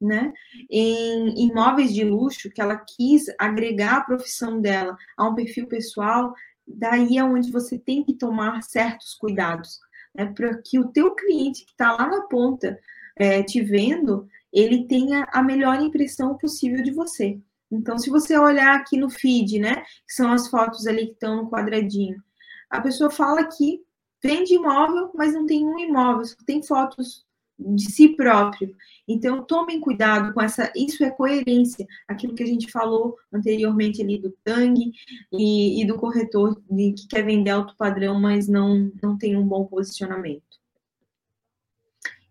né, 0.00 0.32
em 0.68 1.46
imóveis 1.46 1.94
de 1.94 2.04
luxo, 2.04 2.50
que 2.50 2.60
ela 2.60 2.76
quis 2.76 3.26
agregar 3.38 3.98
a 3.98 4.04
profissão 4.04 4.60
dela 4.60 4.96
a 5.16 5.28
um 5.28 5.34
perfil 5.34 5.68
pessoal, 5.68 6.34
daí 6.66 7.16
é 7.16 7.24
onde 7.24 7.52
você 7.52 7.78
tem 7.78 8.04
que 8.04 8.12
tomar 8.12 8.62
certos 8.62 9.14
cuidados. 9.14 9.78
né, 10.14 10.26
para 10.26 10.60
que 10.60 10.78
o 10.78 10.88
teu 10.88 11.14
cliente 11.14 11.64
que 11.64 11.70
está 11.70 11.92
lá 11.92 12.06
na 12.06 12.22
ponta 12.22 12.78
é, 13.16 13.42
te 13.42 13.62
vendo, 13.62 14.28
ele 14.52 14.86
tenha 14.86 15.26
a 15.32 15.42
melhor 15.42 15.80
impressão 15.80 16.36
possível 16.36 16.82
de 16.82 16.90
você. 16.90 17.40
Então, 17.70 17.98
se 17.98 18.10
você 18.10 18.36
olhar 18.36 18.76
aqui 18.76 18.98
no 18.98 19.08
feed, 19.08 19.58
né, 19.58 19.76
que 20.06 20.12
são 20.14 20.30
as 20.30 20.48
fotos 20.48 20.86
ali 20.86 21.06
que 21.06 21.12
estão 21.12 21.36
no 21.36 21.50
quadradinho, 21.50 22.22
a 22.68 22.80
pessoa 22.80 23.10
fala 23.10 23.44
que 23.44 23.80
vende 24.22 24.54
imóvel, 24.54 25.10
mas 25.14 25.32
não 25.32 25.46
tem 25.46 25.66
um 25.66 25.78
imóvel, 25.78 26.24
só 26.24 26.36
tem 26.46 26.62
fotos 26.62 27.24
de 27.58 27.90
si 27.90 28.10
próprio. 28.10 28.74
Então, 29.06 29.44
tomem 29.44 29.80
cuidado 29.80 30.32
com 30.32 30.40
essa. 30.40 30.72
Isso 30.76 31.04
é 31.04 31.10
coerência, 31.10 31.86
aquilo 32.08 32.34
que 32.34 32.42
a 32.42 32.46
gente 32.46 32.70
falou 32.70 33.16
anteriormente 33.32 34.02
ali 34.02 34.18
do 34.18 34.34
Tang 34.44 34.92
e, 35.32 35.82
e 35.82 35.86
do 35.86 35.96
corretor 35.96 36.60
de, 36.70 36.92
que 36.92 37.06
quer 37.08 37.24
vender 37.24 37.50
alto 37.50 37.76
padrão, 37.76 38.20
mas 38.20 38.48
não, 38.48 38.90
não 39.02 39.16
tem 39.16 39.36
um 39.36 39.46
bom 39.46 39.64
posicionamento. 39.64 40.51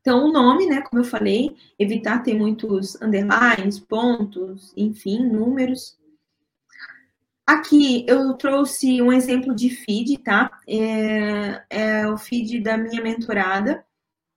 Então, 0.01 0.25
o 0.25 0.31
nome, 0.31 0.65
né, 0.65 0.81
como 0.81 1.01
eu 1.01 1.05
falei, 1.05 1.55
evitar 1.77 2.23
ter 2.23 2.33
muitos 2.33 2.95
underlines, 3.01 3.79
pontos, 3.79 4.73
enfim, 4.75 5.23
números. 5.23 5.95
Aqui 7.45 8.03
eu 8.07 8.33
trouxe 8.33 8.99
um 9.01 9.11
exemplo 9.11 9.53
de 9.53 9.69
feed, 9.69 10.17
tá? 10.19 10.49
É, 10.67 11.63
é 11.69 12.07
o 12.07 12.17
feed 12.17 12.61
da 12.61 12.77
minha 12.77 13.01
mentorada, 13.01 13.85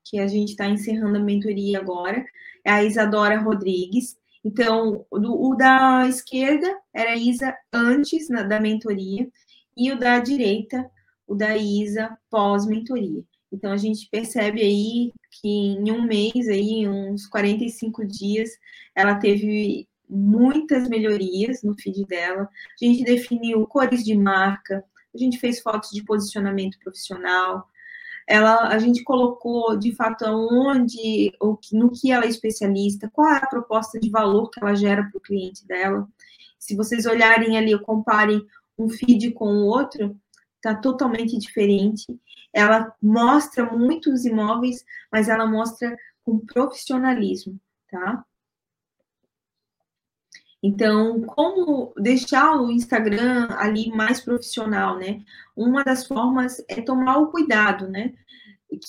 que 0.04 0.18
a 0.18 0.26
gente 0.26 0.50
está 0.50 0.66
encerrando 0.66 1.16
a 1.16 1.22
mentoria 1.22 1.78
agora, 1.78 2.24
é 2.62 2.70
a 2.70 2.84
Isadora 2.84 3.40
Rodrigues. 3.40 4.18
Então, 4.44 5.06
o, 5.10 5.52
o 5.52 5.56
da 5.56 6.06
esquerda 6.06 6.78
era 6.92 7.12
a 7.12 7.16
Isa 7.16 7.56
antes 7.72 8.28
na, 8.28 8.42
da 8.42 8.60
mentoria, 8.60 9.26
e 9.74 9.90
o 9.90 9.98
da 9.98 10.18
direita, 10.18 10.90
o 11.26 11.34
da 11.34 11.56
Isa 11.56 12.18
pós-mentoria. 12.30 13.24
Então, 13.54 13.70
a 13.70 13.76
gente 13.76 14.08
percebe 14.10 14.60
aí 14.60 15.12
que 15.30 15.48
em 15.48 15.90
um 15.92 16.02
mês, 16.02 16.48
aí, 16.48 16.88
uns 16.88 17.24
45 17.26 18.04
dias, 18.04 18.50
ela 18.94 19.14
teve 19.14 19.88
muitas 20.08 20.88
melhorias 20.88 21.62
no 21.62 21.74
feed 21.78 22.04
dela. 22.04 22.48
A 22.82 22.84
gente 22.84 23.04
definiu 23.04 23.64
cores 23.66 24.04
de 24.04 24.16
marca, 24.16 24.84
a 25.14 25.18
gente 25.18 25.38
fez 25.38 25.60
fotos 25.60 25.90
de 25.90 26.02
posicionamento 26.02 26.78
profissional, 26.80 27.68
ela, 28.26 28.68
a 28.68 28.78
gente 28.78 29.04
colocou 29.04 29.76
de 29.76 29.94
fato 29.94 30.24
onde, 30.24 31.32
ou 31.38 31.58
no 31.72 31.92
que 31.92 32.10
ela 32.10 32.24
é 32.24 32.28
especialista, 32.28 33.08
qual 33.12 33.28
é 33.28 33.36
a 33.36 33.46
proposta 33.46 34.00
de 34.00 34.10
valor 34.10 34.50
que 34.50 34.58
ela 34.60 34.74
gera 34.74 35.04
para 35.04 35.18
o 35.18 35.20
cliente 35.20 35.64
dela. 35.64 36.08
Se 36.58 36.74
vocês 36.74 37.06
olharem 37.06 37.56
ali, 37.56 37.78
comparem 37.78 38.44
um 38.76 38.88
feed 38.88 39.30
com 39.32 39.46
o 39.46 39.66
outro, 39.66 40.18
está 40.64 40.74
totalmente 40.74 41.36
diferente. 41.38 42.06
Ela 42.52 42.94
mostra 43.02 43.64
muitos 43.64 44.24
imóveis, 44.24 44.84
mas 45.12 45.28
ela 45.28 45.46
mostra 45.46 45.94
com 46.24 46.38
profissionalismo, 46.38 47.60
tá? 47.90 48.24
Então, 50.62 51.20
como 51.22 51.92
deixar 51.98 52.56
o 52.56 52.70
Instagram 52.70 53.48
ali 53.58 53.90
mais 53.90 54.20
profissional, 54.20 54.98
né? 54.98 55.22
Uma 55.54 55.84
das 55.84 56.06
formas 56.06 56.64
é 56.68 56.80
tomar 56.80 57.18
o 57.18 57.30
cuidado, 57.30 57.86
né? 57.86 58.14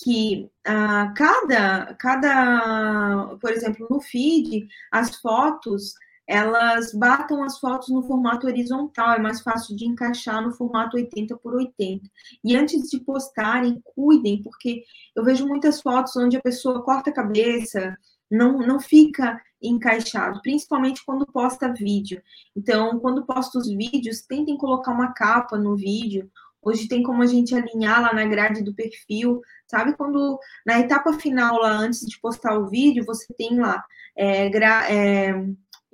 Que 0.02 0.50
ah, 0.64 1.12
cada, 1.14 1.94
cada, 1.96 3.36
por 3.38 3.50
exemplo, 3.50 3.86
no 3.90 4.00
feed, 4.00 4.66
as 4.90 5.16
fotos 5.16 5.94
elas 6.26 6.92
batam 6.92 7.44
as 7.44 7.58
fotos 7.58 7.88
no 7.88 8.02
formato 8.02 8.46
horizontal, 8.46 9.12
é 9.12 9.18
mais 9.18 9.40
fácil 9.40 9.76
de 9.76 9.86
encaixar 9.86 10.42
no 10.42 10.52
formato 10.52 10.96
80 10.96 11.36
por 11.36 11.54
80. 11.54 12.04
E 12.42 12.56
antes 12.56 12.90
de 12.90 12.98
postarem, 12.98 13.80
cuidem, 13.84 14.42
porque 14.42 14.82
eu 15.14 15.24
vejo 15.24 15.46
muitas 15.46 15.80
fotos 15.80 16.16
onde 16.16 16.36
a 16.36 16.42
pessoa 16.42 16.82
corta 16.82 17.10
a 17.10 17.14
cabeça, 17.14 17.96
não, 18.28 18.58
não 18.58 18.80
fica 18.80 19.40
encaixado, 19.62 20.42
principalmente 20.42 21.04
quando 21.04 21.26
posta 21.26 21.72
vídeo. 21.72 22.20
Então, 22.56 22.98
quando 22.98 23.24
posta 23.24 23.58
os 23.58 23.68
vídeos, 23.68 24.22
tentem 24.22 24.56
colocar 24.56 24.92
uma 24.92 25.12
capa 25.12 25.56
no 25.56 25.76
vídeo. 25.76 26.28
Hoje 26.60 26.88
tem 26.88 27.04
como 27.04 27.22
a 27.22 27.26
gente 27.26 27.54
alinhar 27.54 28.02
lá 28.02 28.12
na 28.12 28.26
grade 28.26 28.64
do 28.64 28.74
perfil, 28.74 29.40
sabe? 29.68 29.96
Quando 29.96 30.38
na 30.66 30.80
etapa 30.80 31.12
final, 31.12 31.60
lá 31.60 31.70
antes 31.70 32.04
de 32.04 32.18
postar 32.20 32.58
o 32.58 32.66
vídeo, 32.66 33.04
você 33.06 33.32
tem 33.34 33.60
lá 33.60 33.84
é, 34.16 34.48
gra, 34.48 34.90
é, 34.90 35.32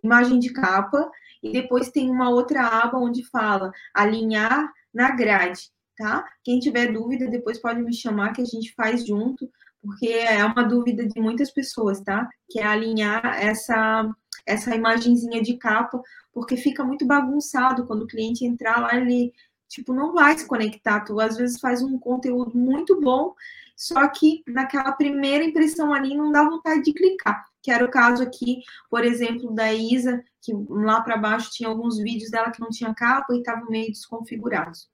imagem 0.03 0.39
de 0.39 0.53
capa 0.53 1.11
e 1.43 1.53
depois 1.53 1.91
tem 1.91 2.11
uma 2.11 2.31
outra 2.31 2.67
aba 2.67 2.99
onde 2.99 3.25
fala 3.29 3.73
alinhar 3.95 4.71
na 4.93 5.11
grade, 5.11 5.71
tá? 5.97 6.25
Quem 6.45 6.61
tiver 6.61 6.93
dúvida, 6.93 7.29
depois 7.29 7.59
pode 7.59 7.83
me 7.83 7.95
chamar 7.95 8.33
que 8.33 8.43
a 8.43 8.45
gente 8.45 8.75
faz 8.75 9.07
junto 9.07 9.51
porque 9.83 10.07
é 10.07 10.45
uma 10.45 10.63
dúvida 10.63 11.07
de 11.07 11.21
muitas 11.21 11.51
pessoas, 11.51 12.01
tá? 12.01 12.29
Que 12.49 12.61
é 12.61 12.65
alinhar 12.65 13.25
essa, 13.43 14.09
essa 14.47 14.75
imagenzinha 14.75 15.43
de 15.43 15.57
capa, 15.57 16.01
porque 16.33 16.57
fica 16.57 16.85
muito 16.85 17.05
bagunçado 17.05 17.85
quando 17.85 18.03
o 18.03 18.07
cliente 18.07 18.45
entrar 18.45 18.81
lá, 18.81 18.97
ele 18.97 19.33
tipo 19.69 19.93
não 19.93 20.13
vai 20.13 20.39
se 20.39 20.47
conectar. 20.47 21.01
Tu 21.01 21.19
às 21.19 21.37
vezes 21.37 21.59
faz 21.59 21.83
um 21.83 21.99
conteúdo 21.99 22.57
muito 22.57 23.01
bom, 23.01 23.35
só 23.77 24.07
que 24.09 24.43
naquela 24.47 24.93
primeira 24.93 25.45
impressão 25.45 25.93
ali 25.93 26.17
não 26.17 26.31
dá 26.31 26.45
vontade 26.49 26.83
de 26.83 26.93
clicar. 26.93 27.45
Que 27.63 27.71
era 27.71 27.85
o 27.85 27.91
caso 27.91 28.23
aqui, 28.23 28.63
por 28.91 29.05
exemplo, 29.05 29.55
da 29.55 29.73
Isa, 29.73 30.23
que 30.41 30.53
lá 30.69 31.01
para 31.01 31.17
baixo 31.17 31.51
tinha 31.53 31.69
alguns 31.69 31.99
vídeos 31.99 32.31
dela 32.31 32.51
que 32.51 32.61
não 32.61 32.71
tinha 32.71 32.95
capa 32.95 33.35
e 33.35 33.39
estavam 33.39 33.67
meio 33.71 33.89
desconfigurados. 33.89 34.91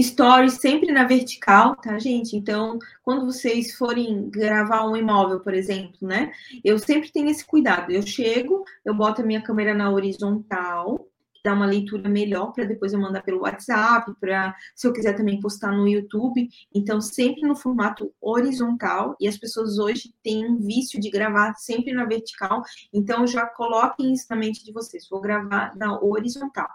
Stories 0.00 0.54
sempre 0.54 0.92
na 0.92 1.04
vertical, 1.04 1.76
tá, 1.76 1.98
gente? 1.98 2.36
Então, 2.36 2.78
quando 3.02 3.24
vocês 3.26 3.74
forem 3.74 4.28
gravar 4.30 4.86
um 4.86 4.96
imóvel, 4.96 5.40
por 5.40 5.54
exemplo, 5.54 5.96
né? 6.00 6.32
Eu 6.64 6.78
sempre 6.78 7.10
tenho 7.10 7.28
esse 7.28 7.44
cuidado. 7.44 7.90
Eu 7.90 8.02
chego, 8.02 8.64
eu 8.84 8.94
boto 8.94 9.22
a 9.22 9.24
minha 9.24 9.42
câmera 9.42 9.74
na 9.74 9.90
horizontal, 9.90 11.08
dá 11.48 11.54
uma 11.54 11.64
leitura 11.64 12.10
melhor 12.10 12.52
para 12.52 12.64
depois 12.64 12.92
eu 12.92 13.00
mandar 13.00 13.22
pelo 13.22 13.40
WhatsApp, 13.40 14.12
para 14.20 14.54
se 14.76 14.86
eu 14.86 14.92
quiser 14.92 15.14
também 15.14 15.40
postar 15.40 15.72
no 15.72 15.88
YouTube. 15.88 16.46
Então, 16.74 17.00
sempre 17.00 17.40
no 17.48 17.56
formato 17.56 18.12
horizontal. 18.20 19.16
E 19.18 19.26
as 19.26 19.38
pessoas 19.38 19.78
hoje 19.78 20.12
têm 20.22 20.46
um 20.46 20.58
vício 20.58 21.00
de 21.00 21.08
gravar 21.08 21.54
sempre 21.54 21.92
na 21.94 22.04
vertical. 22.04 22.62
Então, 22.92 23.26
já 23.26 23.46
coloquem 23.46 24.12
isso 24.12 24.26
na 24.28 24.36
mente 24.36 24.62
de 24.62 24.72
vocês. 24.72 25.08
Vou 25.08 25.22
gravar 25.22 25.74
na 25.74 25.98
horizontal. 25.98 26.68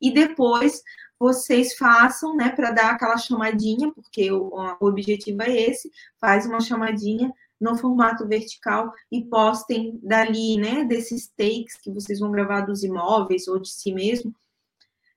E 0.00 0.12
depois 0.12 0.82
vocês 1.18 1.76
façam, 1.76 2.34
né, 2.36 2.50
para 2.50 2.72
dar 2.72 2.90
aquela 2.90 3.16
chamadinha, 3.16 3.92
porque 3.92 4.30
o, 4.32 4.50
o 4.80 4.86
objetivo 4.86 5.42
é 5.42 5.50
esse, 5.50 5.90
faz 6.20 6.46
uma 6.46 6.60
chamadinha 6.60 7.32
no 7.60 7.76
formato 7.76 8.26
vertical 8.26 8.92
e 9.10 9.24
postem 9.24 9.98
dali, 10.02 10.56
né, 10.56 10.84
desses 10.84 11.28
takes 11.28 11.76
que 11.76 11.90
vocês 11.90 12.20
vão 12.20 12.30
gravar 12.30 12.62
dos 12.62 12.84
imóveis 12.84 13.48
ou 13.48 13.58
de 13.58 13.70
si 13.70 13.92
mesmo, 13.92 14.34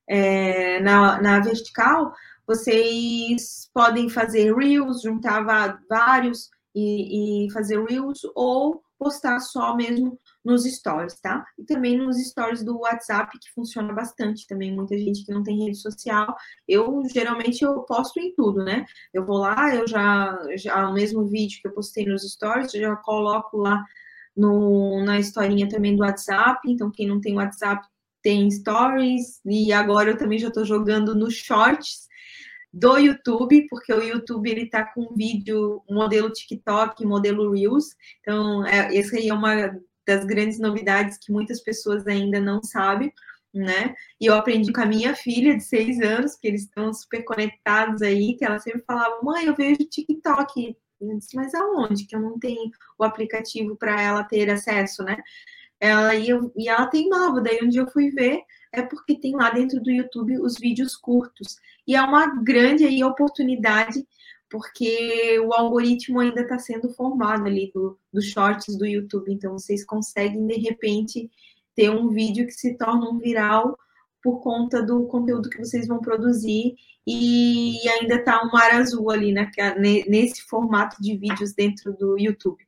é, 0.08 0.80
na, 0.82 1.22
na 1.22 1.40
vertical, 1.40 2.14
vocês 2.46 3.70
podem 3.74 4.10
fazer 4.10 4.54
reels, 4.54 5.02
juntar 5.02 5.46
vários 5.88 6.50
e, 6.76 7.46
e 7.46 7.52
fazer 7.52 7.82
reels, 7.84 8.22
ou 8.36 8.84
postar 8.98 9.40
só 9.40 9.76
mesmo 9.76 10.20
nos 10.44 10.64
stories, 10.64 11.20
tá? 11.20 11.46
E 11.58 11.64
também 11.64 11.98
nos 11.98 12.18
stories 12.18 12.64
do 12.64 12.80
WhatsApp, 12.80 13.38
que 13.40 13.52
funciona 13.54 13.94
bastante 13.94 14.48
também. 14.48 14.74
Muita 14.74 14.98
gente 14.98 15.24
que 15.24 15.32
não 15.32 15.44
tem 15.44 15.66
rede 15.66 15.78
social. 15.78 16.36
Eu, 16.68 17.04
geralmente, 17.12 17.64
eu 17.64 17.82
posto 17.84 18.20
em 18.20 18.34
tudo, 18.34 18.64
né? 18.64 18.86
Eu 19.14 19.26
vou 19.26 19.38
lá, 19.38 19.74
eu 19.76 19.88
já, 19.88 20.38
já 20.56 20.90
o 20.90 20.94
mesmo 20.94 21.26
vídeo 21.28 21.60
que 21.62 21.68
eu 21.68 21.74
postei 21.74 22.06
nos 22.06 22.24
stories, 22.24 22.74
eu 22.74 22.82
já 22.82 22.96
coloco 22.96 23.58
lá 23.58 23.84
no, 24.36 25.04
na 25.06 25.20
historinha 25.20 25.70
também 25.70 25.96
do 25.96 26.02
WhatsApp. 26.02 26.60
Então, 26.68 26.92
quem 26.92 27.08
não 27.08 27.22
tem 27.22 27.36
WhatsApp, 27.36 27.86
tem 28.22 28.50
stories. 28.50 29.42
E 29.46 29.72
agora 29.72 30.12
eu 30.12 30.18
também 30.18 30.40
já 30.40 30.48
estou 30.48 30.66
jogando 30.66 31.14
nos 31.16 31.36
shorts 31.36 32.10
do 32.74 32.98
YouTube, 32.98 33.68
porque 33.70 33.92
o 33.92 34.02
YouTube 34.02 34.50
ele 34.50 34.66
tá 34.66 34.86
com 34.86 35.14
vídeo 35.14 35.84
modelo 35.90 36.32
TikTok, 36.32 37.06
modelo 37.06 37.52
Reels. 37.52 37.96
Então, 38.22 38.66
é, 38.66 38.88
aí 38.88 39.28
é 39.28 39.34
uma 39.34 39.78
das 40.06 40.26
grandes 40.26 40.60
novidades 40.60 41.18
que 41.18 41.32
muitas 41.32 41.62
pessoas 41.62 42.08
ainda 42.08 42.40
não 42.40 42.62
sabem, 42.64 43.12
né? 43.54 43.94
E 44.20 44.26
eu 44.26 44.36
aprendi 44.36 44.72
com 44.72 44.82
a 44.82 44.86
minha 44.86 45.16
filha 45.16 45.56
de 45.56 45.64
seis 45.64 46.00
anos, 46.00 46.36
que 46.36 46.48
eles 46.48 46.64
estão 46.64 46.94
super 46.94 47.24
conectados 47.24 48.02
aí, 48.02 48.36
que 48.36 48.46
ela 48.46 48.60
sempre 48.60 48.84
falava, 48.86 49.22
mãe, 49.22 49.46
eu 49.46 49.56
vejo 49.56 49.80
TikTok. 49.80 50.76
Eu 51.02 51.18
disse, 51.18 51.36
mas 51.36 51.54
aonde? 51.54 52.06
Que 52.06 52.16
eu 52.16 52.22
não 52.22 52.40
tenho 52.40 52.72
o 52.98 53.04
aplicativo 53.04 53.76
para 53.76 54.00
ela 54.02 54.24
ter 54.24 54.50
acesso, 54.50 55.04
né? 55.04 55.18
Ela, 55.80 56.16
e, 56.16 56.30
eu, 56.30 56.52
e 56.56 56.70
ela 56.70 56.88
teimava, 56.88 57.42
daí 57.42 57.60
um 57.64 57.70
eu 57.74 57.90
fui 57.90 58.12
ver, 58.12 58.42
é 58.72 58.84
porque 58.84 59.20
tem 59.20 59.36
lá 59.36 59.50
dentro 59.50 59.82
do 59.82 59.90
YouTube 59.92 60.40
os 60.40 60.58
vídeos 60.58 60.96
curtos. 60.96 61.58
E 61.88 61.96
é 61.96 62.02
uma 62.02 62.28
grande 62.44 62.86
aí 62.86 63.04
oportunidade, 63.04 64.06
porque 64.52 65.40
o 65.40 65.54
algoritmo 65.54 66.20
ainda 66.20 66.42
está 66.42 66.60
sendo 66.60 66.90
formado 66.90 67.46
ali 67.46 67.72
do, 67.74 67.98
dos 68.12 68.26
shorts 68.26 68.78
do 68.78 68.86
YouTube. 68.86 69.32
Então, 69.32 69.58
vocês 69.58 69.86
conseguem, 69.86 70.46
de 70.46 70.56
repente, 70.56 71.32
ter 71.74 71.90
um 71.90 72.10
vídeo 72.10 72.46
que 72.46 72.52
se 72.52 72.78
torna 72.78 73.10
um 73.10 73.18
viral 73.18 73.80
por 74.22 74.42
conta 74.42 74.84
do 74.84 75.06
conteúdo 75.06 75.50
que 75.50 75.58
vocês 75.58 75.88
vão 75.88 76.00
produzir 76.00 76.76
e 77.08 77.80
ainda 77.90 78.16
está 78.16 78.44
um 78.44 78.52
mar 78.52 78.74
azul 78.74 79.10
ali 79.10 79.32
né, 79.32 79.50
nesse 80.08 80.44
formato 80.44 81.02
de 81.02 81.16
vídeos 81.18 81.54
dentro 81.54 81.94
do 81.94 82.20
YouTube. 82.20 82.64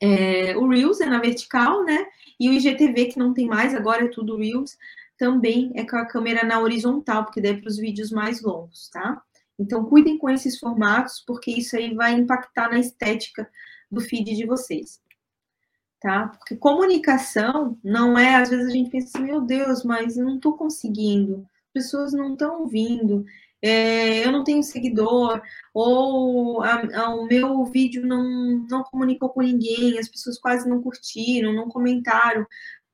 É, 0.00 0.56
o 0.56 0.68
Reels 0.68 1.00
é 1.00 1.06
na 1.06 1.20
vertical, 1.20 1.84
né? 1.84 2.04
E 2.38 2.50
o 2.50 2.52
IGTV, 2.52 3.06
que 3.06 3.18
não 3.18 3.32
tem 3.32 3.46
mais, 3.46 3.72
agora 3.74 4.04
é 4.04 4.08
tudo 4.08 4.36
Reels, 4.36 4.76
também 5.16 5.70
é 5.76 5.84
com 5.84 5.96
a 5.96 6.04
câmera 6.04 6.44
na 6.44 6.58
horizontal, 6.58 7.24
porque 7.24 7.40
daí 7.40 7.52
é 7.52 7.56
para 7.56 7.68
os 7.68 7.76
vídeos 7.76 8.10
mais 8.10 8.42
longos, 8.42 8.90
tá? 8.90 9.22
Então, 9.62 9.84
cuidem 9.84 10.18
com 10.18 10.28
esses 10.28 10.58
formatos, 10.58 11.22
porque 11.26 11.50
isso 11.50 11.76
aí 11.76 11.94
vai 11.94 12.12
impactar 12.12 12.70
na 12.70 12.78
estética 12.78 13.48
do 13.90 14.00
feed 14.00 14.34
de 14.34 14.46
vocês. 14.46 15.00
Tá? 16.00 16.28
Porque 16.28 16.56
comunicação 16.56 17.78
não 17.82 18.18
é, 18.18 18.34
às 18.34 18.50
vezes 18.50 18.66
a 18.66 18.70
gente 18.70 18.90
pensa 18.90 19.16
assim, 19.16 19.26
meu 19.26 19.40
Deus, 19.40 19.84
mas 19.84 20.16
eu 20.16 20.24
não 20.24 20.36
estou 20.36 20.56
conseguindo, 20.56 21.46
as 21.68 21.72
pessoas 21.84 22.12
não 22.12 22.32
estão 22.32 22.62
ouvindo, 22.62 23.24
é, 23.62 24.26
eu 24.26 24.32
não 24.32 24.42
tenho 24.42 24.64
seguidor, 24.64 25.40
ou 25.72 26.60
a, 26.62 26.82
a, 27.02 27.14
o 27.14 27.26
meu 27.26 27.64
vídeo 27.66 28.04
não, 28.04 28.66
não 28.68 28.82
comunicou 28.82 29.28
com 29.28 29.42
ninguém, 29.42 29.96
as 29.96 30.08
pessoas 30.08 30.40
quase 30.40 30.68
não 30.68 30.82
curtiram, 30.82 31.52
não 31.52 31.68
comentaram, 31.68 32.44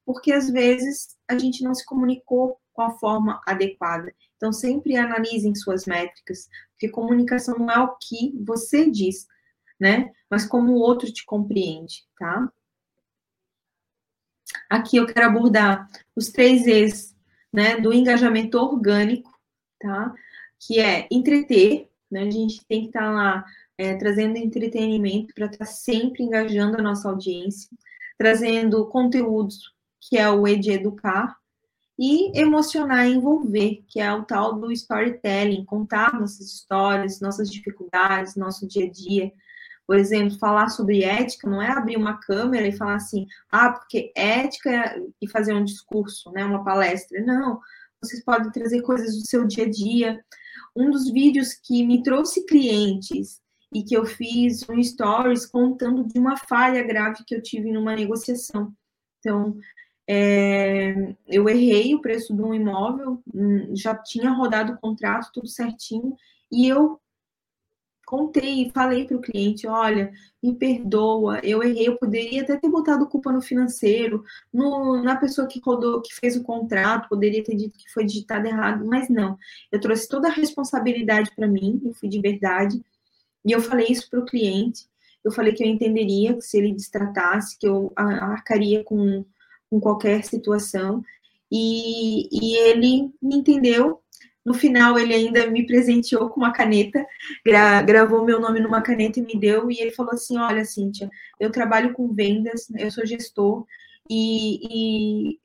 porque 0.04 0.30
às 0.30 0.50
vezes 0.50 1.16
a 1.26 1.38
gente 1.38 1.64
não 1.64 1.74
se 1.74 1.86
comunicou 1.86 2.58
com 2.74 2.82
a 2.82 2.90
forma 2.90 3.40
adequada. 3.46 4.12
Então, 4.39 4.53
sempre 4.53 4.97
analisem 4.97 5.53
suas 5.55 5.84
métricas, 5.84 6.49
porque 6.70 6.89
comunicação 6.89 7.59
não 7.59 7.68
é 7.68 7.78
o 7.80 7.97
que 7.97 8.32
você 8.41 8.89
diz, 8.89 9.26
né? 9.78 10.12
Mas 10.30 10.47
como 10.47 10.72
o 10.72 10.78
outro 10.78 11.12
te 11.12 11.26
compreende, 11.26 12.05
tá? 12.16 12.51
Aqui 14.70 14.97
eu 14.97 15.07
quero 15.07 15.26
abordar 15.26 15.89
os 16.14 16.28
três 16.28 16.66
E's, 16.66 17.16
né, 17.53 17.80
do 17.80 17.93
engajamento 17.93 18.57
orgânico, 18.59 19.30
tá? 19.80 20.14
Que 20.61 20.78
é 20.78 21.09
entreter, 21.11 21.91
né? 22.09 22.22
A 22.22 22.30
gente 22.30 22.64
tem 22.66 22.82
que 22.82 22.86
estar 22.89 23.01
tá 23.01 23.11
lá 23.11 23.45
é, 23.76 23.97
trazendo 23.97 24.39
entretenimento 24.39 25.34
para 25.34 25.47
estar 25.47 25.59
tá 25.59 25.66
sempre 25.66 26.22
engajando 26.22 26.78
a 26.78 26.82
nossa 26.82 27.09
audiência, 27.09 27.68
trazendo 28.16 28.86
conteúdos, 28.86 29.74
que 30.01 30.16
é 30.16 30.30
o 30.30 30.47
E 30.47 30.57
de 30.57 30.70
educar, 30.70 31.36
e 31.99 32.38
emocionar 32.38 33.09
e 33.09 33.14
envolver, 33.14 33.82
que 33.88 34.01
é 34.01 34.12
o 34.12 34.24
tal 34.24 34.55
do 34.59 34.70
storytelling, 34.70 35.64
contar 35.64 36.18
nossas 36.18 36.53
histórias, 36.55 37.20
nossas 37.20 37.51
dificuldades, 37.51 38.36
nosso 38.36 38.68
dia 38.68 38.86
a 38.86 38.90
dia. 38.90 39.32
Por 39.86 39.96
exemplo, 39.96 40.38
falar 40.38 40.68
sobre 40.68 41.03
ética 41.03 41.49
não 41.49 41.61
é 41.61 41.70
abrir 41.70 41.96
uma 41.96 42.18
câmera 42.20 42.68
e 42.68 42.76
falar 42.76 42.96
assim, 42.96 43.26
ah, 43.51 43.72
porque 43.72 44.12
ética 44.14 45.03
e 45.20 45.28
fazer 45.28 45.55
um 45.55 45.64
discurso, 45.64 46.30
né, 46.30 46.44
uma 46.44 46.62
palestra. 46.62 47.20
Não, 47.24 47.59
vocês 48.01 48.22
podem 48.22 48.53
trazer 48.53 48.82
coisas 48.82 49.16
do 49.16 49.26
seu 49.26 49.46
dia 49.46 49.64
a 49.64 49.70
dia. 49.70 50.24
Um 50.76 50.90
dos 50.90 51.11
vídeos 51.11 51.55
que 51.55 51.84
me 51.84 52.03
trouxe 52.03 52.46
clientes 52.46 53.40
e 53.74 53.82
que 53.82 53.96
eu 53.96 54.07
fiz 54.07 54.66
um 54.68 54.82
stories 54.82 55.46
contando 55.46 56.07
de 56.07 56.18
uma 56.18 56.36
falha 56.36 56.82
grave 56.82 57.24
que 57.26 57.34
eu 57.34 57.42
tive 57.42 57.72
numa 57.72 57.96
negociação. 57.96 58.72
Então, 59.18 59.57
é, 60.09 61.14
eu 61.26 61.46
errei 61.50 61.94
o 61.94 62.00
preço 62.00 62.34
de 62.34 62.40
um 62.40 62.54
imóvel, 62.54 63.22
hum, 63.34 63.76
já 63.76 63.94
tinha 63.94 64.30
rodado 64.30 64.72
o 64.72 64.78
contrato, 64.78 65.30
tudo 65.34 65.46
certinho, 65.46 66.16
e 66.50 66.66
eu 66.66 66.98
contei, 68.06 68.70
falei 68.72 69.06
para 69.06 69.18
o 69.18 69.20
cliente, 69.20 69.66
olha, 69.66 70.11
me 70.42 70.54
perdoa, 70.54 71.40
eu 71.40 71.62
errei, 71.62 71.88
eu 71.88 71.98
poderia 71.98 72.40
até 72.40 72.56
ter 72.56 72.70
botado 72.70 73.06
culpa 73.06 73.30
no 73.30 73.42
financeiro, 73.42 74.24
no, 74.50 75.02
na 75.02 75.14
pessoa 75.16 75.46
que 75.46 75.61
rodou, 75.61 76.00
que 76.00 76.14
fez 76.14 76.34
o 76.34 76.42
contrato, 76.42 77.11
poderia 77.11 77.44
ter 77.44 77.54
dito 77.54 77.78
que 77.78 77.92
foi 77.92 78.06
digitado 78.06 78.46
errado, 78.46 78.86
mas 78.86 79.11
não. 79.11 79.36
Eu 79.70 79.78
trouxe 79.78 80.09
toda 80.09 80.28
a 80.28 80.32
responsabilidade 80.32 81.30
para 81.36 81.46
mim, 81.46 81.82
eu 81.84 81.92
fui 81.92 82.09
de 82.09 82.18
verdade, 82.18 82.82
e 83.44 83.52
eu 83.52 83.61
falei 83.61 83.88
isso 83.90 84.09
para 84.09 84.20
o 84.20 84.24
cliente, 84.24 84.86
eu 85.22 85.30
falei 85.30 85.52
que 85.52 85.62
eu 85.62 85.68
entenderia 85.68 86.32
que 86.32 86.40
se 86.40 86.56
ele 86.56 86.72
destratasse, 86.72 87.59
que 87.59 87.68
eu 87.68 87.92
arcaria 87.94 88.82
com 88.84 89.22
com 89.70 89.80
qualquer 89.80 90.24
situação. 90.24 91.02
E, 91.50 92.28
e 92.30 92.56
ele 92.56 93.12
me 93.22 93.36
entendeu. 93.36 94.02
No 94.44 94.54
final, 94.54 94.98
ele 94.98 95.12
ainda 95.14 95.46
me 95.50 95.66
presenteou 95.66 96.30
com 96.30 96.40
uma 96.40 96.52
caneta, 96.52 97.04
gra 97.44 97.82
gravou 97.82 98.24
meu 98.24 98.40
nome 98.40 98.60
numa 98.60 98.80
caneta 98.80 99.18
e 99.18 99.22
me 99.22 99.38
deu. 99.38 99.70
E 99.70 99.78
ele 99.80 99.90
falou 99.90 100.12
assim: 100.12 100.38
Olha, 100.38 100.64
Cíntia, 100.64 101.10
eu 101.38 101.50
trabalho 101.50 101.92
com 101.92 102.14
vendas, 102.14 102.66
eu 102.78 102.90
sou 102.90 103.04
gestor, 103.04 103.66
e, 104.08 105.32
e 105.32 105.38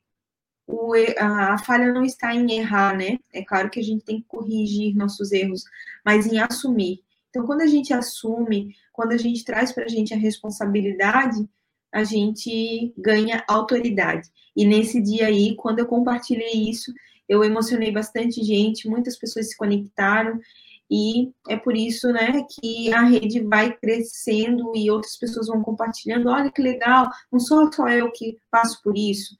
o, 0.67 0.93
a, 1.17 1.53
a, 1.53 1.57
falha 1.57 1.91
não 1.91 2.03
está 2.03 2.33
em 2.33 2.49
errar, 2.53 2.95
né? 2.95 3.19
É 3.33 3.43
claro 3.43 3.69
que 3.69 3.79
a 3.79 3.83
gente 3.83 4.05
tem 4.05 4.21
que 4.21 4.27
corrigir 4.27 4.95
nossos 4.95 5.31
erros, 5.31 5.63
mas 6.05 6.25
em 6.25 6.39
assumir. 6.39 7.01
Então, 7.29 7.45
quando 7.45 7.61
a 7.61 7.67
gente 7.67 7.93
assume, 7.93 8.75
quando 8.91 9.11
a 9.11 9.17
gente 9.17 9.43
traz 9.43 9.71
para 9.71 9.85
a 9.85 9.89
gente 9.89 10.13
a 10.13 10.17
responsabilidade, 10.17 11.49
a 11.93 12.03
gente 12.03 12.93
ganha 12.97 13.43
autoridade. 13.47 14.29
E 14.55 14.65
nesse 14.65 15.01
dia 15.01 15.27
aí, 15.27 15.55
quando 15.55 15.79
eu 15.79 15.85
compartilhei 15.85 16.69
isso, 16.69 16.91
eu 17.29 17.43
emocionei 17.43 17.91
bastante 17.91 18.43
gente, 18.43 18.89
muitas 18.89 19.17
pessoas 19.17 19.49
se 19.49 19.57
conectaram, 19.57 20.39
e 20.89 21.31
é 21.49 21.57
por 21.57 21.75
isso, 21.75 22.11
né, 22.11 22.45
que 22.49 22.93
a 22.93 23.01
rede 23.01 23.39
vai 23.41 23.75
crescendo 23.75 24.73
e 24.75 24.91
outras 24.91 25.17
pessoas 25.17 25.47
vão 25.47 25.61
compartilhando. 25.63 26.29
Olha 26.29 26.51
que 26.51 26.61
legal, 26.61 27.09
não 27.31 27.39
sou 27.39 27.71
só 27.71 27.87
eu 27.89 28.11
que 28.11 28.37
passo 28.51 28.81
por 28.83 28.97
isso. 28.97 29.35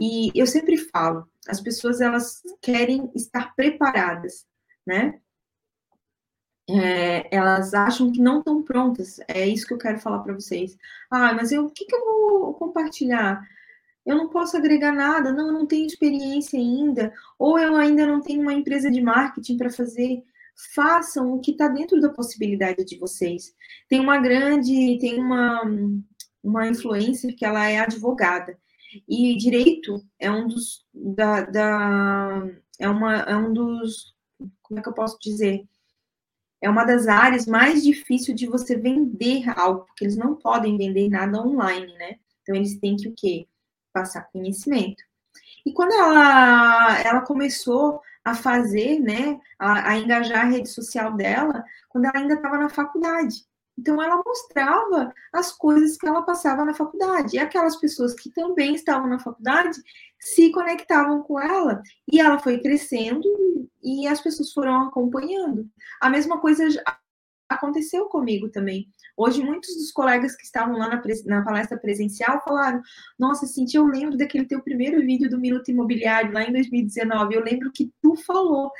E 0.00 0.30
eu 0.34 0.46
sempre 0.46 0.76
falo, 0.76 1.26
as 1.48 1.60
pessoas 1.60 2.00
elas 2.00 2.42
querem 2.60 3.10
estar 3.14 3.54
preparadas, 3.54 4.46
né? 4.86 5.20
É, 6.68 7.34
elas 7.34 7.74
acham 7.74 8.12
que 8.12 8.20
não 8.20 8.38
estão 8.38 8.62
prontas. 8.62 9.20
É 9.28 9.46
isso 9.46 9.66
que 9.66 9.74
eu 9.74 9.78
quero 9.78 9.98
falar 9.98 10.20
para 10.20 10.34
vocês. 10.34 10.76
Ah, 11.10 11.32
mas 11.34 11.52
eu, 11.52 11.66
o 11.66 11.70
que, 11.70 11.84
que 11.84 11.94
eu 11.94 12.00
vou 12.04 12.54
compartilhar? 12.54 13.42
Eu 14.04 14.16
não 14.16 14.28
posso 14.28 14.56
agregar 14.56 14.92
nada, 14.92 15.32
não, 15.32 15.48
eu 15.48 15.52
não 15.52 15.66
tenho 15.66 15.86
experiência 15.86 16.58
ainda, 16.58 17.12
ou 17.38 17.58
eu 17.58 17.76
ainda 17.76 18.06
não 18.06 18.20
tenho 18.20 18.42
uma 18.42 18.52
empresa 18.52 18.90
de 18.90 19.00
marketing 19.00 19.56
para 19.56 19.70
fazer. 19.70 20.22
Façam 20.74 21.32
o 21.32 21.40
que 21.40 21.52
está 21.52 21.68
dentro 21.68 22.00
da 22.00 22.10
possibilidade 22.10 22.84
de 22.84 22.98
vocês. 22.98 23.54
Tem 23.88 24.00
uma 24.00 24.18
grande, 24.18 24.98
tem 25.00 25.18
uma, 25.18 25.62
uma 26.42 26.68
influencer 26.68 27.34
que 27.36 27.44
ela 27.44 27.68
é 27.68 27.78
advogada. 27.78 28.58
E 29.08 29.36
direito 29.36 30.04
é 30.18 30.30
um 30.30 30.46
dos 30.46 30.84
da, 30.92 31.42
da 31.42 32.46
é 32.78 32.88
uma 32.88 33.14
é 33.22 33.36
um 33.36 33.52
dos 33.52 34.14
como 34.62 34.80
é 34.80 34.82
que 34.82 34.88
eu 34.88 34.94
posso 34.94 35.18
dizer? 35.20 35.66
É 36.62 36.70
uma 36.70 36.84
das 36.84 37.08
áreas 37.08 37.46
mais 37.46 37.82
difíceis 37.82 38.38
de 38.38 38.46
você 38.46 38.76
vender 38.76 39.42
algo, 39.58 39.84
porque 39.84 40.04
eles 40.04 40.16
não 40.16 40.36
podem 40.36 40.78
vender 40.78 41.10
nada 41.10 41.42
online, 41.42 41.92
né? 41.98 42.16
Então 42.40 42.54
eles 42.54 42.78
têm 42.78 42.96
que 42.96 43.08
o 43.08 43.14
quê? 43.16 43.48
Passar 43.92 44.30
conhecimento. 44.32 45.02
E 45.66 45.72
quando 45.72 45.92
ela, 45.92 47.00
ela 47.00 47.20
começou 47.22 48.00
a 48.24 48.34
fazer, 48.34 49.00
né, 49.00 49.40
a, 49.58 49.90
a 49.90 49.98
engajar 49.98 50.46
a 50.46 50.48
rede 50.48 50.68
social 50.68 51.12
dela, 51.14 51.64
quando 51.88 52.04
ela 52.04 52.18
ainda 52.18 52.34
estava 52.34 52.56
na 52.56 52.68
faculdade. 52.68 53.44
Então, 53.76 54.00
ela 54.02 54.22
mostrava 54.24 55.12
as 55.32 55.50
coisas 55.50 55.96
que 55.96 56.06
ela 56.06 56.22
passava 56.22 56.64
na 56.64 56.74
faculdade. 56.74 57.36
E 57.36 57.38
aquelas 57.38 57.76
pessoas 57.76 58.14
que 58.14 58.30
também 58.30 58.74
estavam 58.74 59.08
na 59.08 59.18
faculdade 59.18 59.82
se 60.22 60.52
conectavam 60.52 61.20
com 61.22 61.38
ela. 61.40 61.82
E 62.10 62.20
ela 62.20 62.38
foi 62.38 62.60
crescendo 62.60 63.28
e 63.82 64.06
as 64.06 64.20
pessoas 64.20 64.52
foram 64.52 64.82
acompanhando. 64.82 65.68
A 66.00 66.08
mesma 66.08 66.40
coisa 66.40 66.64
aconteceu 67.48 68.06
comigo 68.06 68.48
também. 68.48 68.88
Hoje, 69.16 69.42
muitos 69.42 69.74
dos 69.76 69.90
colegas 69.90 70.34
que 70.36 70.44
estavam 70.44 70.78
lá 70.78 70.88
na, 70.88 71.02
na, 71.26 71.42
palestra 71.44 71.76
presencial 71.76 72.40
falaram: 72.44 72.80
Nossa, 73.18 73.46
Cintia, 73.46 73.80
eu 73.80 73.86
lembro 73.86 74.16
daquele 74.16 74.46
teu 74.46 74.62
primeiro 74.62 75.00
vídeo 75.00 75.28
do 75.28 75.40
Minuto 75.40 75.70
Imobiliário 75.70 76.32
lá 76.32 76.44
em 76.44 76.52
2019. 76.52 77.34
Eu 77.34 77.42
lembro 77.42 77.72
que 77.72 77.90
tu 78.00 78.14
falou. 78.16 78.70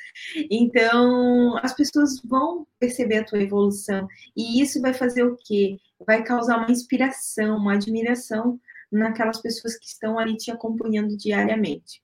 Então, 0.51 1.59
as 1.59 1.74
pessoas 1.74 2.22
vão 2.24 2.66
perceber 2.78 3.18
a 3.18 3.24
tua 3.24 3.43
evolução. 3.43 4.07
E 4.36 4.62
isso 4.62 4.80
vai 4.80 4.95
fazer 4.95 5.24
o 5.24 5.36
quê? 5.45 5.76
Vai 6.07 6.22
causar 6.22 6.59
uma 6.59 6.70
inspiração, 6.70 7.57
uma 7.57 7.74
admiração 7.74 8.61
naquelas 8.93 9.40
pessoas 9.40 9.76
que 9.76 9.86
estão 9.86 10.18
ali 10.18 10.36
te 10.36 10.51
acompanhando 10.51 11.16
diariamente. 11.16 12.03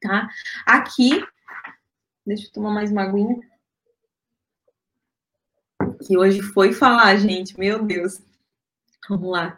Tá? 0.00 0.28
Aqui, 0.66 1.24
deixa 2.26 2.46
eu 2.46 2.52
tomar 2.52 2.70
mais 2.70 2.90
uma 2.90 3.02
aguinha 3.02 3.40
que 6.00 6.16
hoje 6.16 6.40
foi 6.42 6.72
falar, 6.72 7.16
gente, 7.16 7.58
meu 7.58 7.82
Deus. 7.84 8.20
Vamos 9.08 9.30
lá. 9.30 9.56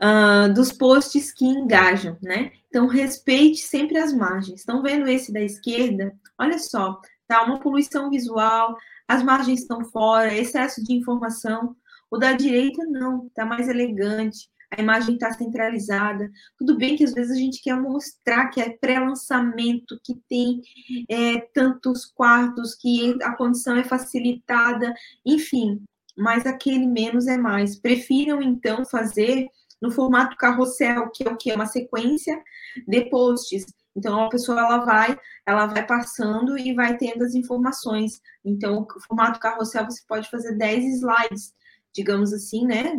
Uh, 0.00 0.52
dos 0.52 0.72
posts 0.72 1.32
que 1.32 1.44
engajam, 1.44 2.18
né? 2.22 2.52
Então, 2.68 2.86
respeite 2.86 3.60
sempre 3.60 3.98
as 3.98 4.12
margens. 4.12 4.60
Estão 4.60 4.82
vendo 4.82 5.08
esse 5.08 5.32
da 5.32 5.40
esquerda? 5.40 6.12
Olha 6.38 6.58
só, 6.58 7.00
tá 7.28 7.42
uma 7.44 7.60
poluição 7.60 8.10
visual, 8.10 8.76
as 9.06 9.22
margens 9.22 9.60
estão 9.60 9.84
fora, 9.84 10.34
excesso 10.34 10.82
de 10.82 10.94
informação. 10.94 11.76
O 12.10 12.18
da 12.18 12.32
direita, 12.32 12.84
não, 12.86 13.28
tá 13.30 13.44
mais 13.44 13.68
elegante. 13.68 14.48
A 14.76 14.82
imagem 14.82 15.14
está 15.14 15.32
centralizada. 15.32 16.30
Tudo 16.58 16.76
bem 16.76 16.96
que 16.96 17.04
às 17.04 17.12
vezes 17.12 17.32
a 17.32 17.38
gente 17.38 17.62
quer 17.62 17.76
mostrar 17.80 18.48
que 18.48 18.60
é 18.60 18.70
pré-lançamento, 18.70 19.98
que 20.02 20.14
tem 20.28 20.60
é, 21.08 21.40
tantos 21.52 22.06
quartos, 22.06 22.74
que 22.74 23.16
a 23.22 23.34
condição 23.36 23.76
é 23.76 23.84
facilitada, 23.84 24.92
enfim, 25.24 25.82
mas 26.16 26.46
aquele 26.46 26.86
menos 26.86 27.26
é 27.26 27.36
mais. 27.36 27.78
Prefiram 27.78 28.42
então 28.42 28.84
fazer 28.84 29.48
no 29.80 29.90
formato 29.90 30.36
carrossel, 30.36 31.10
que 31.10 31.26
é 31.26 31.30
o 31.30 31.36
que 31.36 31.50
é 31.50 31.54
uma 31.54 31.66
sequência 31.66 32.40
de 32.86 33.04
posts. 33.10 33.66
Então 33.96 34.24
a 34.24 34.28
pessoa 34.28 34.60
ela 34.60 34.78
vai, 34.78 35.18
ela 35.46 35.66
vai 35.66 35.86
passando 35.86 36.58
e 36.58 36.74
vai 36.74 36.96
tendo 36.96 37.24
as 37.24 37.34
informações. 37.34 38.20
Então, 38.44 38.82
o 38.82 39.00
formato 39.00 39.38
carrossel 39.38 39.84
você 39.84 40.02
pode 40.08 40.28
fazer 40.30 40.56
10 40.56 40.84
slides 40.96 41.54
digamos 41.94 42.32
assim, 42.32 42.66
né? 42.66 42.92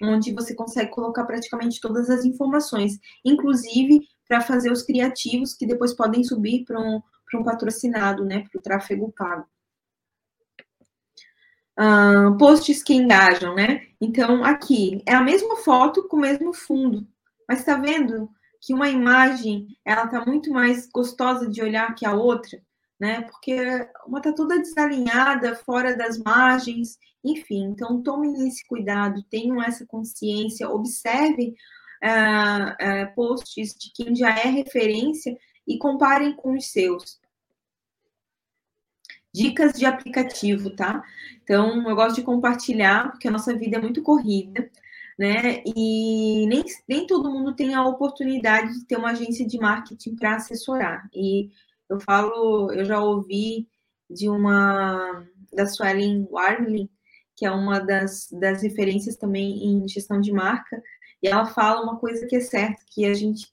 É, 0.00 0.04
onde 0.04 0.32
você 0.32 0.54
consegue 0.54 0.90
colocar 0.90 1.24
praticamente 1.24 1.80
todas 1.80 2.10
as 2.10 2.24
informações, 2.24 2.98
inclusive 3.24 4.06
para 4.28 4.40
fazer 4.40 4.70
os 4.70 4.82
criativos 4.82 5.54
que 5.54 5.66
depois 5.66 5.94
podem 5.94 6.22
subir 6.22 6.64
para 6.64 6.78
um, 6.78 7.00
um 7.34 7.42
patrocinado, 7.42 8.24
né? 8.24 8.44
Para 8.50 8.58
o 8.58 8.62
tráfego 8.62 9.12
pago. 9.16 9.46
Uh, 11.78 12.36
posts 12.38 12.82
que 12.82 12.94
engajam, 12.94 13.54
né? 13.54 13.82
Então, 14.00 14.44
aqui 14.44 15.02
é 15.06 15.14
a 15.14 15.20
mesma 15.20 15.56
foto 15.56 16.08
com 16.08 16.16
o 16.16 16.20
mesmo 16.20 16.54
fundo, 16.54 17.06
mas 17.48 17.60
está 17.60 17.76
vendo 17.76 18.30
que 18.60 18.72
uma 18.72 18.88
imagem 18.88 19.68
ela 19.84 20.04
está 20.04 20.24
muito 20.24 20.50
mais 20.50 20.88
gostosa 20.88 21.48
de 21.48 21.62
olhar 21.62 21.94
que 21.94 22.06
a 22.06 22.14
outra? 22.14 22.60
Né? 22.98 23.22
Porque 23.22 23.56
uma 24.06 24.18
está 24.18 24.32
toda 24.32 24.58
desalinhada, 24.58 25.54
fora 25.54 25.96
das 25.96 26.18
margens, 26.18 26.98
enfim. 27.22 27.64
Então, 27.64 28.02
tomem 28.02 28.48
esse 28.48 28.66
cuidado, 28.66 29.22
tenham 29.24 29.62
essa 29.62 29.86
consciência, 29.86 30.68
observem 30.68 31.54
uh, 32.02 32.72
uh, 32.72 33.14
posts 33.14 33.74
de 33.74 33.92
quem 33.94 34.14
já 34.14 34.30
é 34.30 34.48
referência 34.48 35.36
e 35.66 35.78
comparem 35.78 36.34
com 36.34 36.56
os 36.56 36.70
seus. 36.70 37.20
Dicas 39.34 39.74
de 39.74 39.84
aplicativo, 39.84 40.70
tá? 40.70 41.02
Então, 41.42 41.86
eu 41.86 41.94
gosto 41.94 42.16
de 42.16 42.22
compartilhar, 42.22 43.10
porque 43.10 43.28
a 43.28 43.30
nossa 43.30 43.54
vida 43.54 43.76
é 43.76 43.80
muito 43.80 44.02
corrida, 44.02 44.70
né? 45.18 45.62
E 45.66 46.46
nem, 46.46 46.64
nem 46.88 47.06
todo 47.06 47.30
mundo 47.30 47.54
tem 47.54 47.74
a 47.74 47.84
oportunidade 47.84 48.72
de 48.72 48.86
ter 48.86 48.96
uma 48.96 49.10
agência 49.10 49.46
de 49.46 49.58
marketing 49.58 50.16
para 50.16 50.36
assessorar. 50.36 51.08
E 51.14 51.50
eu 51.88 52.00
falo, 52.00 52.72
eu 52.72 52.84
já 52.84 53.00
ouvi 53.00 53.68
de 54.10 54.28
uma 54.28 55.26
da 55.52 55.66
Suelen 55.66 56.26
Warmley, 56.30 56.90
que 57.34 57.44
é 57.44 57.50
uma 57.50 57.80
das, 57.80 58.28
das 58.32 58.62
referências 58.62 59.16
também 59.16 59.64
em 59.64 59.88
gestão 59.88 60.20
de 60.20 60.32
marca, 60.32 60.82
e 61.22 61.28
ela 61.28 61.46
fala 61.46 61.82
uma 61.82 61.96
coisa 61.98 62.26
que 62.26 62.36
é 62.36 62.40
certa, 62.40 62.82
que 62.90 63.04
a 63.04 63.14
gente, 63.14 63.52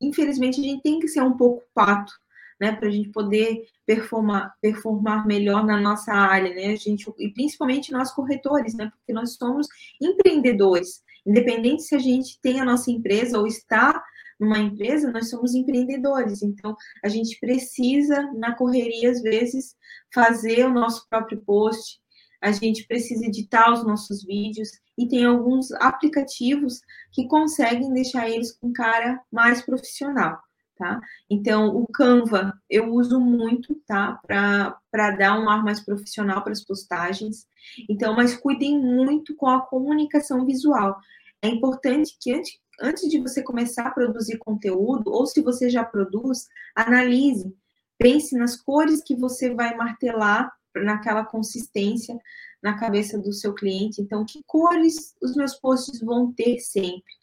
infelizmente, 0.00 0.60
a 0.60 0.64
gente 0.64 0.82
tem 0.82 0.98
que 0.98 1.08
ser 1.08 1.22
um 1.22 1.36
pouco 1.36 1.62
pato, 1.74 2.12
né, 2.58 2.72
para 2.72 2.88
a 2.88 2.90
gente 2.90 3.08
poder 3.08 3.64
performar, 3.86 4.54
performar 4.60 5.26
melhor 5.26 5.64
na 5.64 5.80
nossa 5.80 6.12
área, 6.12 6.54
né, 6.54 6.66
a 6.72 6.76
gente, 6.76 7.10
e 7.18 7.28
principalmente 7.30 7.92
nós 7.92 8.12
corretores, 8.12 8.74
né, 8.74 8.90
porque 8.90 9.12
nós 9.12 9.34
somos 9.34 9.66
empreendedores, 10.00 11.02
independente 11.26 11.82
se 11.82 11.94
a 11.94 11.98
gente 11.98 12.38
tem 12.40 12.60
a 12.60 12.64
nossa 12.64 12.90
empresa 12.90 13.38
ou 13.38 13.46
está 13.46 14.02
numa 14.40 14.58
empresa, 14.58 15.12
nós 15.12 15.28
somos 15.28 15.54
empreendedores, 15.54 16.42
então 16.42 16.74
a 17.04 17.08
gente 17.08 17.38
precisa, 17.38 18.32
na 18.32 18.54
correria, 18.54 19.10
às 19.10 19.20
vezes, 19.20 19.76
fazer 20.12 20.64
o 20.64 20.72
nosso 20.72 21.06
próprio 21.08 21.40
post, 21.42 22.00
a 22.40 22.52
gente 22.52 22.86
precisa 22.86 23.26
editar 23.26 23.70
os 23.70 23.84
nossos 23.84 24.24
vídeos 24.24 24.70
e 24.96 25.06
tem 25.06 25.24
alguns 25.26 25.70
aplicativos 25.72 26.80
que 27.12 27.28
conseguem 27.28 27.92
deixar 27.92 28.30
eles 28.30 28.52
com 28.52 28.72
cara 28.72 29.20
mais 29.30 29.60
profissional, 29.60 30.38
tá? 30.76 30.98
Então, 31.28 31.68
o 31.76 31.86
Canva 31.86 32.54
eu 32.68 32.94
uso 32.94 33.20
muito, 33.20 33.74
tá? 33.86 34.18
Para 34.26 35.10
dar 35.18 35.38
um 35.38 35.50
ar 35.50 35.62
mais 35.62 35.80
profissional 35.80 36.42
para 36.42 36.52
as 36.52 36.64
postagens. 36.64 37.46
Então, 37.88 38.16
mas 38.16 38.34
cuidem 38.34 38.80
muito 38.80 39.36
com 39.36 39.46
a 39.46 39.60
comunicação 39.60 40.46
visual. 40.46 40.98
É 41.42 41.48
importante 41.48 42.16
que 42.20 42.32
antes, 42.32 42.58
antes 42.80 43.08
de 43.08 43.18
você 43.18 43.42
começar 43.42 43.86
a 43.86 43.90
produzir 43.90 44.38
conteúdo, 44.38 45.10
ou 45.10 45.26
se 45.26 45.40
você 45.40 45.68
já 45.68 45.84
produz, 45.84 46.48
analise, 46.74 47.54
pense 47.98 48.36
nas 48.36 48.56
cores 48.56 49.02
que 49.02 49.14
você 49.14 49.54
vai 49.54 49.76
martelar 49.76 50.52
naquela 50.74 51.24
consistência 51.24 52.18
na 52.62 52.78
cabeça 52.78 53.18
do 53.18 53.32
seu 53.32 53.54
cliente. 53.54 54.00
Então, 54.00 54.24
que 54.24 54.42
cores 54.46 55.14
os 55.20 55.34
meus 55.34 55.54
posts 55.54 56.00
vão 56.00 56.32
ter 56.32 56.58
sempre? 56.58 57.19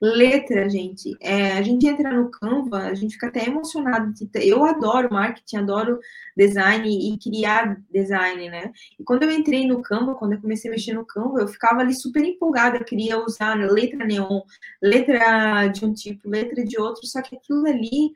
Letra, 0.00 0.68
gente, 0.70 1.16
é, 1.20 1.52
a 1.52 1.62
gente 1.62 1.84
entra 1.84 2.12
no 2.12 2.30
Canva, 2.30 2.78
a 2.82 2.94
gente 2.94 3.14
fica 3.14 3.26
até 3.26 3.46
emocionado. 3.46 4.12
Eu 4.34 4.64
adoro 4.64 5.12
marketing, 5.12 5.56
adoro 5.56 5.98
design 6.36 6.88
e 6.88 7.18
criar 7.18 7.76
design, 7.90 8.48
né? 8.48 8.72
E 8.98 9.02
quando 9.02 9.24
eu 9.24 9.32
entrei 9.32 9.66
no 9.66 9.82
Canva, 9.82 10.14
quando 10.14 10.34
eu 10.34 10.40
comecei 10.40 10.70
a 10.70 10.74
mexer 10.74 10.92
no 10.92 11.04
Canva, 11.04 11.40
eu 11.40 11.48
ficava 11.48 11.80
ali 11.80 11.94
super 11.94 12.24
empolgada, 12.24 12.84
queria 12.84 13.18
usar 13.18 13.54
letra 13.56 14.04
neon, 14.06 14.42
letra 14.80 15.66
de 15.66 15.84
um 15.84 15.92
tipo, 15.92 16.28
letra 16.28 16.64
de 16.64 16.80
outro, 16.80 17.04
só 17.04 17.20
que 17.20 17.34
aquilo 17.34 17.66
ali 17.66 18.12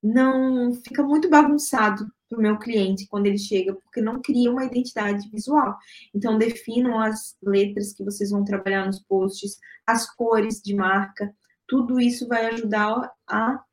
não 0.00 0.72
fica 0.74 1.02
muito 1.02 1.28
bagunçado 1.28 2.06
para 2.28 2.38
o 2.38 2.42
meu 2.42 2.58
cliente 2.58 3.06
quando 3.08 3.26
ele 3.26 3.38
chega, 3.38 3.74
porque 3.74 4.00
não 4.00 4.20
cria 4.20 4.50
uma 4.50 4.64
identidade 4.64 5.28
visual. 5.30 5.76
Então, 6.14 6.36
definam 6.36 7.00
as 7.00 7.36
letras 7.42 7.92
que 7.92 8.04
vocês 8.04 8.30
vão 8.30 8.44
trabalhar 8.44 8.86
nos 8.86 9.00
posts, 9.00 9.58
as 9.86 10.08
cores 10.14 10.60
de 10.60 10.74
marca, 10.74 11.34
tudo 11.66 12.00
isso 12.00 12.28
vai 12.28 12.46
ajudar 12.46 13.10
a 13.26 13.64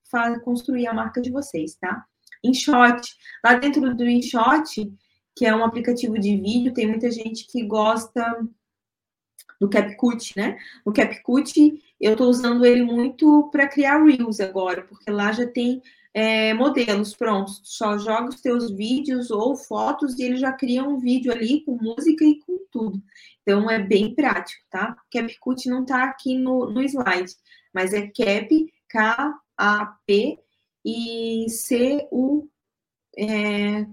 construir 0.43 0.87
a 0.87 0.93
marca 0.93 1.21
de 1.21 1.29
vocês, 1.29 1.75
tá? 1.75 2.05
InShot, 2.43 3.01
lá 3.43 3.55
dentro 3.55 3.93
do 3.93 4.07
InShot, 4.07 4.93
que 5.35 5.45
é 5.45 5.53
um 5.53 5.65
aplicativo 5.65 6.17
de 6.17 6.37
vídeo, 6.37 6.73
tem 6.73 6.87
muita 6.87 7.11
gente 7.11 7.45
que 7.47 7.65
gosta 7.65 8.47
do 9.59 9.69
CapCut, 9.69 10.33
né? 10.37 10.57
O 10.85 10.91
CapCut, 10.91 11.53
eu 11.99 12.13
estou 12.13 12.29
usando 12.29 12.65
ele 12.65 12.83
muito 12.83 13.49
para 13.51 13.67
criar 13.67 14.03
Reels 14.03 14.39
agora, 14.39 14.83
porque 14.83 15.09
lá 15.11 15.31
já 15.31 15.47
tem 15.47 15.81
é, 16.15 16.53
modelos 16.53 17.13
prontos. 17.13 17.59
Só 17.65 17.97
joga 17.97 18.29
os 18.29 18.39
teus 18.39 18.71
vídeos 18.71 19.29
ou 19.29 19.53
fotos 19.57 20.17
e 20.17 20.23
ele 20.23 20.37
já 20.37 20.53
cria 20.53 20.81
um 20.81 20.97
vídeo 20.97 21.29
ali 21.29 21.61
com 21.65 21.75
música 21.75 22.23
e 22.23 22.39
com 22.39 22.57
tudo. 22.71 23.03
Então 23.41 23.69
é 23.69 23.77
bem 23.79 24.15
prático, 24.15 24.63
tá? 24.69 24.95
CapCut 25.11 25.69
não 25.69 25.81
está 25.81 26.05
aqui 26.05 26.37
no, 26.37 26.71
no 26.71 26.81
slide, 26.81 27.35
mas 27.73 27.93
é 27.93 28.07
Cap, 28.07 28.73
K-A-P 28.87 30.39
e 30.85 31.45
C-U-T. 31.49 32.49
É, 33.17 33.85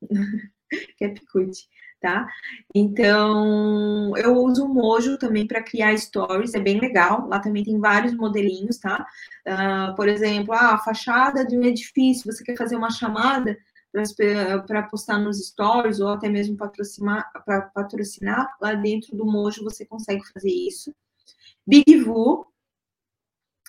CapCut 0.98 1.68
tá? 2.00 2.26
Então, 2.74 4.16
eu 4.16 4.34
uso 4.36 4.64
o 4.64 4.68
Mojo 4.68 5.18
também 5.18 5.46
para 5.46 5.62
criar 5.62 5.96
stories, 5.96 6.54
é 6.54 6.60
bem 6.60 6.80
legal. 6.80 7.28
Lá 7.28 7.38
também 7.38 7.62
tem 7.62 7.78
vários 7.78 8.14
modelinhos, 8.14 8.78
tá? 8.78 9.06
Uh, 9.46 9.94
por 9.94 10.08
exemplo, 10.08 10.54
ah, 10.54 10.74
a 10.74 10.78
fachada 10.78 11.44
de 11.46 11.56
um 11.56 11.62
edifício, 11.62 12.32
você 12.32 12.42
quer 12.42 12.56
fazer 12.56 12.76
uma 12.76 12.90
chamada 12.90 13.56
para 14.66 14.82
postar 14.84 15.18
nos 15.18 15.44
stories 15.48 16.00
ou 16.00 16.08
até 16.08 16.28
mesmo 16.28 16.56
patrocinar, 16.56 17.30
para 17.44 17.62
patrocinar, 17.62 18.48
lá 18.60 18.74
dentro 18.74 19.16
do 19.16 19.26
Mojo 19.26 19.64
você 19.64 19.84
consegue 19.84 20.22
fazer 20.32 20.50
isso. 20.50 20.94
BigVoo, 21.66 22.46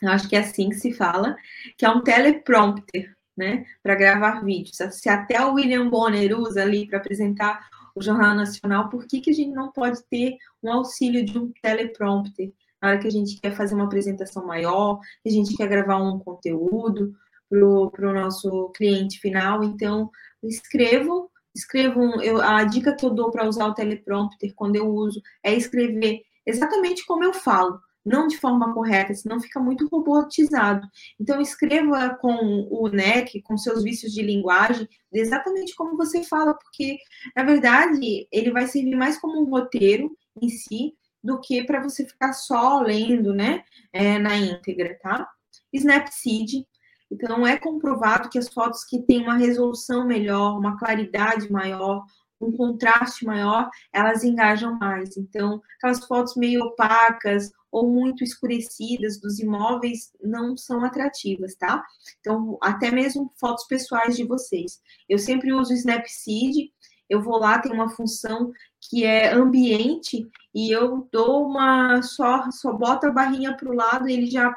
acho 0.04 0.30
que 0.30 0.36
é 0.36 0.40
assim 0.40 0.70
que 0.70 0.76
se 0.76 0.94
fala, 0.94 1.36
que 1.78 1.86
é 1.86 1.90
um 1.90 2.02
teleprompter, 2.04 3.16
né, 3.36 3.66
para 3.82 3.96
gravar 3.96 4.44
vídeos. 4.44 4.78
Se 4.92 5.10
até 5.10 5.44
o 5.44 5.54
William 5.54 5.90
Bonner 5.90 6.38
usa 6.38 6.62
ali 6.62 6.88
para 6.88 7.00
apresentar 7.00 7.68
o 7.96 8.02
Jornal 8.02 8.36
Nacional, 8.36 8.90
por 8.90 9.06
que, 9.06 9.22
que 9.22 9.30
a 9.30 9.34
gente 9.34 9.52
não 9.52 9.72
pode 9.72 10.04
ter 10.06 10.38
um 10.62 10.72
auxílio 10.72 11.26
de 11.26 11.38
um 11.38 11.52
teleprompter 11.62 12.52
na 12.82 12.90
hora 12.90 13.00
que 13.00 13.08
a 13.08 13.12
gente 13.12 13.40
quer 13.40 13.52
fazer 13.56 13.76
uma 13.76 13.86
apresentação 13.86 14.46
maior, 14.46 15.00
que 15.24 15.30
a 15.30 15.32
gente 15.32 15.56
quer 15.56 15.68
gravar 15.68 15.98
um 15.98 16.20
conteúdo 16.20 17.14
para 17.50 18.10
o 18.10 18.14
nosso 18.14 18.70
cliente 18.70 19.20
final? 19.20 19.64
Então, 19.64 20.10
escrevam, 20.42 21.30
escrevam. 21.54 22.22
Eu, 22.22 22.42
a 22.42 22.64
dica 22.64 22.96
que 22.96 23.06
eu 23.06 23.12
dou 23.12 23.30
para 23.30 23.48
usar 23.48 23.68
o 23.68 23.74
teleprompter 23.74 24.54
quando 24.56 24.76
eu 24.76 24.88
uso 24.88 25.22
é 25.44 25.54
escrever 25.54 26.22
exatamente 26.46 27.06
como 27.06 27.24
eu 27.24 27.34
falo 27.34 27.80
não 28.06 28.28
de 28.28 28.38
forma 28.38 28.74
correta, 28.74 29.14
senão 29.14 29.40
fica 29.40 29.60
muito 29.60 29.88
robotizado. 29.88 30.88
Então, 31.20 31.40
escreva 31.40 32.16
com 32.16 32.68
o 32.70 32.88
NEC, 32.88 33.42
com 33.44 33.58
seus 33.58 33.84
vícios 33.84 34.12
de 34.12 34.22
linguagem, 34.22 34.88
exatamente 35.14 35.76
como 35.76 35.98
você 35.98 36.24
fala, 36.24 36.54
porque, 36.54 36.98
na 37.36 37.44
verdade, 37.44 38.28
ele 38.32 38.52
vai 38.52 38.68
servir 38.68 38.96
mais 38.96 39.20
como 39.20 39.42
um 39.42 39.50
roteiro 39.50 40.16
em 40.42 40.50
si, 40.50 40.94
do 41.24 41.40
que 41.40 41.64
para 41.64 41.82
você 41.82 42.06
ficar 42.06 42.34
só 42.34 42.82
lendo, 42.82 43.34
né, 43.34 43.64
é, 43.94 44.18
na 44.18 44.36
íntegra, 44.38 44.98
tá? 45.02 45.28
Snapseed. 45.72 46.66
Então, 47.12 47.46
é 47.46 47.58
comprovado 47.58 48.30
que 48.30 48.40
as 48.40 48.48
fotos 48.52 48.84
que 48.86 49.02
têm 49.02 49.22
uma 49.22 49.36
resolução 49.36 50.08
melhor, 50.08 50.58
uma 50.58 50.78
claridade 50.80 51.52
maior, 51.52 52.04
um 52.48 52.52
contraste 52.52 53.26
maior, 53.26 53.70
elas 53.94 54.24
engajam 54.24 54.78
mais. 54.78 55.18
Então, 55.18 55.62
aquelas 55.78 56.06
fotos 56.06 56.36
meio 56.36 56.64
opacas 56.64 57.52
ou 57.72 57.90
muito 57.90 58.24
escurecidas 58.24 59.20
dos 59.20 59.40
imóveis 59.40 60.12
não 60.22 60.58
são 60.58 60.84
atrativas, 60.84 61.56
tá? 61.56 61.84
Então, 62.20 62.58
até 62.62 62.92
mesmo 62.92 63.32
fotos 63.40 63.66
pessoais 63.66 64.16
de 64.16 64.26
vocês. 64.26 64.82
Eu 65.08 65.18
sempre 65.18 65.54
uso 65.54 65.72
o 65.72 65.76
Snapseed, 65.76 66.72
eu 67.10 67.22
vou 67.22 67.38
lá, 67.38 67.60
tem 67.60 67.72
uma 67.72 67.90
função 67.90 68.52
que 68.80 69.06
é 69.06 69.34
ambiente, 69.34 70.30
e 70.54 70.72
eu 70.72 71.08
dou 71.12 71.48
uma 71.48 72.02
só, 72.02 72.50
só 72.52 72.74
bota 72.74 73.08
a 73.08 73.12
barrinha 73.12 73.56
para 73.56 73.70
o 73.70 73.76
lado 73.76 74.10
e 74.10 74.14
ele 74.14 74.28
já 74.28 74.54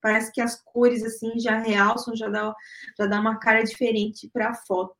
parece 0.00 0.32
que 0.32 0.40
as 0.40 0.60
cores 0.62 1.02
assim 1.02 1.38
já 1.38 1.58
realçam, 1.58 2.14
já 2.14 2.28
dá, 2.28 2.54
já 2.98 3.06
dá 3.06 3.20
uma 3.20 3.38
cara 3.38 3.62
diferente 3.64 4.28
para 4.32 4.50
a 4.50 4.54
foto, 4.54 4.96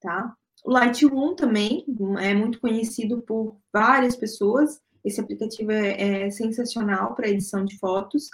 tá? 0.00 0.34
O 0.62 0.70
Lightroom 0.70 1.34
também 1.34 1.84
é 2.20 2.34
muito 2.34 2.60
conhecido 2.60 3.20
por 3.22 3.56
várias 3.72 4.14
pessoas. 4.14 4.80
Esse 5.04 5.20
aplicativo 5.20 5.72
é, 5.72 6.26
é 6.26 6.30
sensacional 6.30 7.14
para 7.14 7.28
edição 7.28 7.64
de 7.64 7.78
fotos. 7.78 8.28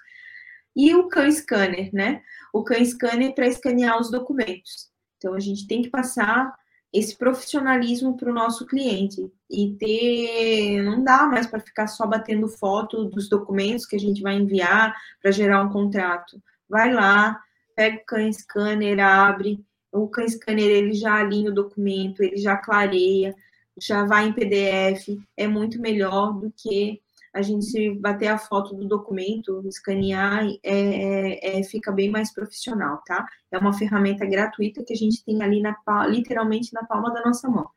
E 0.76 0.94
o 0.94 1.08
Can 1.08 1.30
Scanner, 1.30 1.90
né? 1.92 2.22
O 2.52 2.62
Can 2.62 2.84
Scanner 2.84 3.34
para 3.34 3.46
escanear 3.46 3.98
os 3.98 4.10
documentos. 4.10 4.90
Então, 5.16 5.34
a 5.34 5.40
gente 5.40 5.66
tem 5.66 5.82
que 5.82 5.90
passar 5.90 6.54
esse 6.92 7.16
profissionalismo 7.16 8.16
para 8.16 8.30
o 8.30 8.34
nosso 8.34 8.66
cliente 8.66 9.30
e 9.50 9.74
ter 9.78 10.82
não 10.82 11.04
dá 11.04 11.26
mais 11.26 11.46
para 11.46 11.60
ficar 11.60 11.86
só 11.86 12.06
batendo 12.06 12.48
foto 12.48 13.04
dos 13.04 13.28
documentos 13.28 13.84
que 13.84 13.96
a 13.96 14.00
gente 14.00 14.22
vai 14.22 14.36
enviar 14.36 14.94
para 15.20 15.30
gerar 15.30 15.62
um 15.62 15.70
contrato. 15.70 16.42
Vai 16.68 16.92
lá, 16.92 17.38
pega 17.76 17.98
o 17.98 18.04
Can 18.06 18.32
Scanner, 18.32 18.98
abre, 19.00 19.64
o 19.92 20.08
Can 20.08 20.28
Scanner 20.28 20.68
ele 20.68 20.92
já 20.92 21.14
alinha 21.14 21.50
o 21.50 21.54
documento, 21.54 22.22
ele 22.22 22.36
já 22.36 22.56
clareia, 22.56 23.34
já 23.80 24.04
vai 24.04 24.28
em 24.28 24.32
PDF, 24.32 25.18
é 25.36 25.46
muito 25.46 25.80
melhor 25.80 26.32
do 26.32 26.52
que 26.56 27.00
a 27.32 27.42
gente 27.42 27.94
bater 27.94 28.28
a 28.28 28.38
foto 28.38 28.74
do 28.74 28.86
documento, 28.86 29.62
escanear, 29.66 30.46
é, 30.62 30.72
é, 30.72 31.58
é, 31.58 31.62
fica 31.62 31.92
bem 31.92 32.10
mais 32.10 32.32
profissional, 32.32 33.02
tá? 33.06 33.26
É 33.50 33.58
uma 33.58 33.72
ferramenta 33.72 34.26
gratuita 34.26 34.82
que 34.84 34.92
a 34.92 34.96
gente 34.96 35.24
tem 35.24 35.42
ali 35.42 35.60
na, 35.60 35.76
literalmente 36.08 36.72
na 36.72 36.84
palma 36.84 37.12
da 37.12 37.22
nossa 37.22 37.48
mão. 37.48 37.68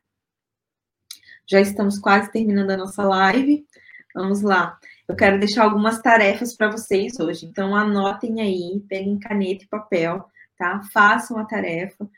Já 1.46 1.60
estamos 1.60 1.98
quase 1.98 2.30
terminando 2.32 2.70
a 2.70 2.76
nossa 2.76 3.02
live. 3.04 3.66
Vamos 4.14 4.42
lá. 4.42 4.78
Eu 5.06 5.16
quero 5.16 5.38
deixar 5.38 5.64
algumas 5.64 6.00
tarefas 6.00 6.56
para 6.56 6.70
vocês 6.70 7.18
hoje. 7.20 7.46
Então, 7.46 7.74
anotem 7.76 8.40
aí, 8.40 8.82
peguem 8.88 9.18
caneta 9.18 9.64
e 9.64 9.68
papel, 9.68 10.24
tá? 10.62 10.80
Façam 10.92 11.36
a 11.38 11.44
tarefa, 11.44 12.08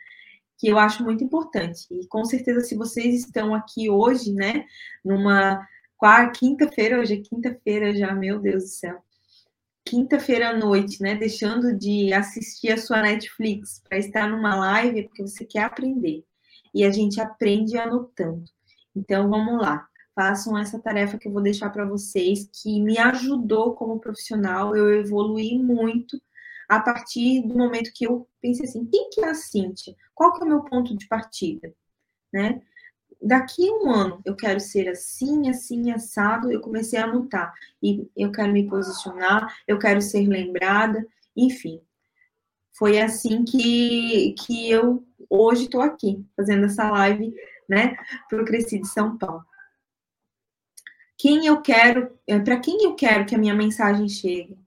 que 0.58 0.68
eu 0.68 0.78
acho 0.78 1.02
muito 1.02 1.24
importante. 1.24 1.86
E 1.90 2.06
com 2.06 2.26
certeza, 2.26 2.60
se 2.60 2.76
vocês 2.76 3.14
estão 3.14 3.54
aqui 3.54 3.88
hoje, 3.88 4.34
né, 4.34 4.66
numa 5.02 5.66
quinta-feira, 6.38 7.00
hoje 7.00 7.14
é 7.14 7.22
quinta-feira 7.22 7.94
já, 7.94 8.12
meu 8.12 8.38
Deus 8.38 8.64
do 8.64 8.68
céu. 8.68 9.02
Quinta-feira 9.86 10.50
à 10.50 10.52
noite, 10.52 11.00
né? 11.02 11.14
Deixando 11.14 11.74
de 11.74 12.12
assistir 12.12 12.70
a 12.72 12.76
sua 12.76 13.00
Netflix 13.00 13.82
para 13.88 13.96
estar 13.96 14.28
numa 14.28 14.54
live, 14.54 15.00
é 15.00 15.02
porque 15.04 15.22
você 15.22 15.46
quer 15.46 15.62
aprender. 15.62 16.22
E 16.74 16.84
a 16.84 16.90
gente 16.90 17.20
aprende 17.20 17.78
anotando. 17.78 18.44
Então, 18.94 19.30
vamos 19.30 19.62
lá. 19.62 19.86
Façam 20.14 20.58
essa 20.58 20.78
tarefa 20.78 21.16
que 21.16 21.28
eu 21.28 21.32
vou 21.32 21.42
deixar 21.42 21.70
para 21.70 21.86
vocês, 21.86 22.48
que 22.52 22.80
me 22.82 22.98
ajudou 22.98 23.74
como 23.74 23.98
profissional. 23.98 24.76
Eu 24.76 24.92
evolui 25.00 25.58
muito 25.58 26.20
a 26.68 26.80
partir 26.80 27.42
do 27.42 27.56
momento 27.56 27.92
que 27.94 28.06
eu 28.06 28.28
pensei 28.40 28.66
assim: 28.66 28.86
quem 28.86 29.10
que 29.10 29.20
é 29.20 29.28
a 29.28 29.34
Cíntia? 29.34 29.94
Qual 30.14 30.32
que 30.32 30.42
é 30.42 30.44
o 30.46 30.48
meu 30.48 30.62
ponto 30.64 30.96
de 30.96 31.06
partida? 31.06 31.72
Né? 32.32 32.60
daqui 33.24 33.68
a 33.68 33.72
um 33.72 33.90
ano 33.90 34.20
eu 34.24 34.36
quero 34.36 34.60
ser 34.60 34.88
assim, 34.88 35.48
assim, 35.48 35.90
assado, 35.90 36.52
eu 36.52 36.60
comecei 36.60 36.98
a 36.98 37.04
anotar. 37.04 37.52
E 37.82 38.08
eu 38.16 38.30
quero 38.30 38.52
me 38.52 38.68
posicionar, 38.68 39.52
eu 39.66 39.78
quero 39.78 40.00
ser 40.02 40.28
lembrada, 40.28 41.04
enfim. 41.34 41.80
Foi 42.76 43.00
assim 43.00 43.44
que, 43.44 44.34
que 44.38 44.70
eu 44.70 45.04
hoje 45.30 45.64
estou 45.64 45.80
aqui, 45.80 46.24
fazendo 46.36 46.66
essa 46.66 46.90
live, 46.90 47.34
né, 47.68 47.96
para 48.28 48.42
o 48.42 48.44
Cresci 48.44 48.78
de 48.78 48.88
São 48.88 49.16
Paulo. 49.16 49.44
Quem 51.16 51.46
eu 51.46 51.62
quero, 51.62 52.18
é, 52.26 52.38
para 52.38 52.60
quem 52.60 52.84
eu 52.84 52.94
quero 52.94 53.24
que 53.24 53.34
a 53.34 53.38
minha 53.38 53.54
mensagem 53.54 54.08
chegue? 54.08 54.58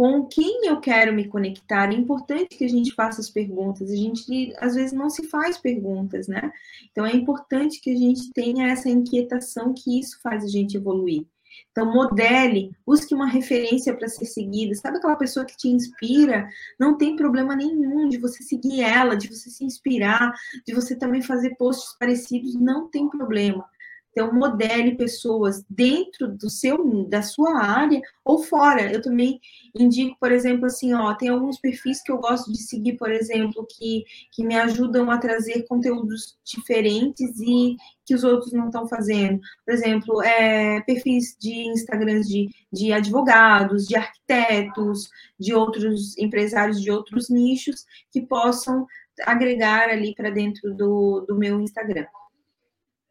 Com 0.00 0.24
quem 0.24 0.66
eu 0.66 0.80
quero 0.80 1.12
me 1.12 1.28
conectar. 1.28 1.92
É 1.92 1.94
importante 1.94 2.56
que 2.56 2.64
a 2.64 2.68
gente 2.68 2.94
faça 2.94 3.20
as 3.20 3.28
perguntas. 3.28 3.90
A 3.90 3.94
gente, 3.94 4.50
às 4.56 4.74
vezes, 4.74 4.94
não 4.94 5.10
se 5.10 5.28
faz 5.28 5.58
perguntas, 5.58 6.26
né? 6.26 6.50
Então, 6.90 7.04
é 7.04 7.14
importante 7.14 7.78
que 7.82 7.90
a 7.90 7.94
gente 7.94 8.32
tenha 8.32 8.68
essa 8.68 8.88
inquietação 8.88 9.74
que 9.74 10.00
isso 10.00 10.18
faz 10.22 10.42
a 10.42 10.48
gente 10.48 10.74
evoluir. 10.74 11.26
Então, 11.70 11.92
modele, 11.92 12.70
busque 12.86 13.14
uma 13.14 13.26
referência 13.26 13.94
para 13.94 14.08
ser 14.08 14.24
seguida. 14.24 14.74
Sabe 14.74 14.96
aquela 14.96 15.16
pessoa 15.16 15.44
que 15.44 15.54
te 15.54 15.68
inspira? 15.68 16.48
Não 16.78 16.96
tem 16.96 17.14
problema 17.14 17.54
nenhum 17.54 18.08
de 18.08 18.16
você 18.16 18.42
seguir 18.42 18.80
ela, 18.80 19.14
de 19.14 19.28
você 19.28 19.50
se 19.50 19.66
inspirar, 19.66 20.32
de 20.66 20.72
você 20.72 20.96
também 20.96 21.20
fazer 21.20 21.56
posts 21.56 21.94
parecidos, 21.98 22.54
não 22.54 22.88
tem 22.88 23.06
problema. 23.06 23.68
Então, 24.10 24.32
modele 24.32 24.96
pessoas 24.96 25.64
dentro 25.70 26.28
do 26.28 26.50
seu, 26.50 27.06
da 27.08 27.22
sua 27.22 27.62
área 27.62 28.00
ou 28.24 28.42
fora. 28.42 28.92
Eu 28.92 29.00
também 29.00 29.40
indico, 29.74 30.16
por 30.18 30.32
exemplo, 30.32 30.66
assim, 30.66 30.92
ó, 30.94 31.14
tem 31.14 31.28
alguns 31.28 31.58
perfis 31.60 32.02
que 32.02 32.10
eu 32.10 32.18
gosto 32.18 32.50
de 32.52 32.58
seguir, 32.58 32.96
por 32.96 33.10
exemplo, 33.10 33.66
que, 33.68 34.04
que 34.32 34.44
me 34.44 34.56
ajudam 34.56 35.10
a 35.10 35.18
trazer 35.18 35.64
conteúdos 35.68 36.36
diferentes 36.44 37.38
e 37.40 37.76
que 38.04 38.14
os 38.14 38.24
outros 38.24 38.52
não 38.52 38.66
estão 38.66 38.88
fazendo. 38.88 39.40
Por 39.64 39.72
exemplo, 39.72 40.22
é, 40.22 40.80
perfis 40.80 41.36
de 41.38 41.68
Instagrams 41.68 42.28
de, 42.28 42.48
de 42.72 42.92
advogados, 42.92 43.86
de 43.86 43.96
arquitetos, 43.96 45.08
de 45.38 45.54
outros 45.54 46.18
empresários 46.18 46.80
de 46.80 46.90
outros 46.90 47.30
nichos 47.30 47.84
que 48.10 48.20
possam 48.20 48.86
agregar 49.24 49.88
ali 49.88 50.14
para 50.14 50.30
dentro 50.30 50.74
do, 50.74 51.24
do 51.28 51.36
meu 51.36 51.60
Instagram 51.60 52.06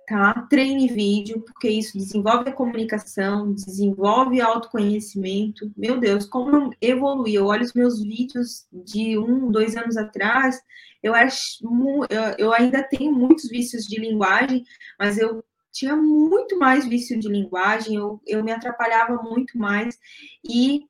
tá? 0.10 0.34
Treine 0.50 0.88
vídeo, 0.88 1.40
porque 1.42 1.70
isso 1.70 1.96
desenvolve 1.96 2.50
a 2.50 2.54
comunicação, 2.54 3.54
desenvolve 3.54 4.42
autoconhecimento. 4.42 5.72
Meu 5.78 6.00
Deus, 6.00 6.26
como 6.26 6.50
eu 6.50 6.72
evoluí. 6.82 7.36
Eu 7.36 7.46
olho 7.46 7.62
os 7.62 7.74
meus 7.74 8.02
vídeos 8.02 8.66
de 8.74 9.20
um, 9.20 9.52
dois 9.52 9.78
anos 9.78 9.96
atrás, 9.96 10.60
eu 11.04 11.14
acho, 11.14 11.60
eu 12.38 12.52
ainda 12.52 12.82
tenho 12.82 13.14
muitos 13.14 13.48
vícios 13.48 13.86
de 13.86 14.02
linguagem, 14.02 14.66
mas 14.98 15.18
eu 15.18 15.44
tinha 15.72 15.96
muito 15.96 16.58
mais 16.58 16.86
vício 16.86 17.18
de 17.20 17.30
linguagem, 17.30 17.96
eu, 17.96 18.20
eu 18.26 18.44
me 18.44 18.52
atrapalhava 18.52 19.22
muito 19.22 19.58
mais 19.58 19.98
e 20.44 20.89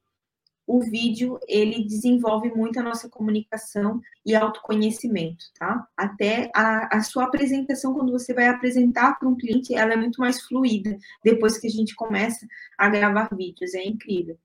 o 0.69 0.81
vídeo 0.81 1.39
ele 1.47 1.83
desenvolve 1.83 2.51
muito 2.51 2.79
a 2.79 2.83
nossa 2.83 3.09
comunicação 3.09 3.99
e 4.23 4.35
autoconhecimento, 4.35 5.45
tá? 5.57 5.87
Até 5.97 6.51
a, 6.53 6.97
a 6.97 7.01
sua 7.01 7.23
apresentação, 7.23 7.91
quando 7.95 8.11
você 8.11 8.35
vai 8.35 8.47
apresentar 8.47 9.17
para 9.17 9.27
um 9.27 9.35
cliente, 9.35 9.73
ela 9.73 9.93
é 9.93 9.95
muito 9.95 10.21
mais 10.21 10.43
fluida 10.43 10.95
depois 11.23 11.57
que 11.57 11.65
a 11.65 11.71
gente 11.71 11.95
começa 11.95 12.45
a 12.77 12.87
gravar 12.87 13.29
vídeos, 13.35 13.73
é 13.73 13.83
incrível. 13.83 14.37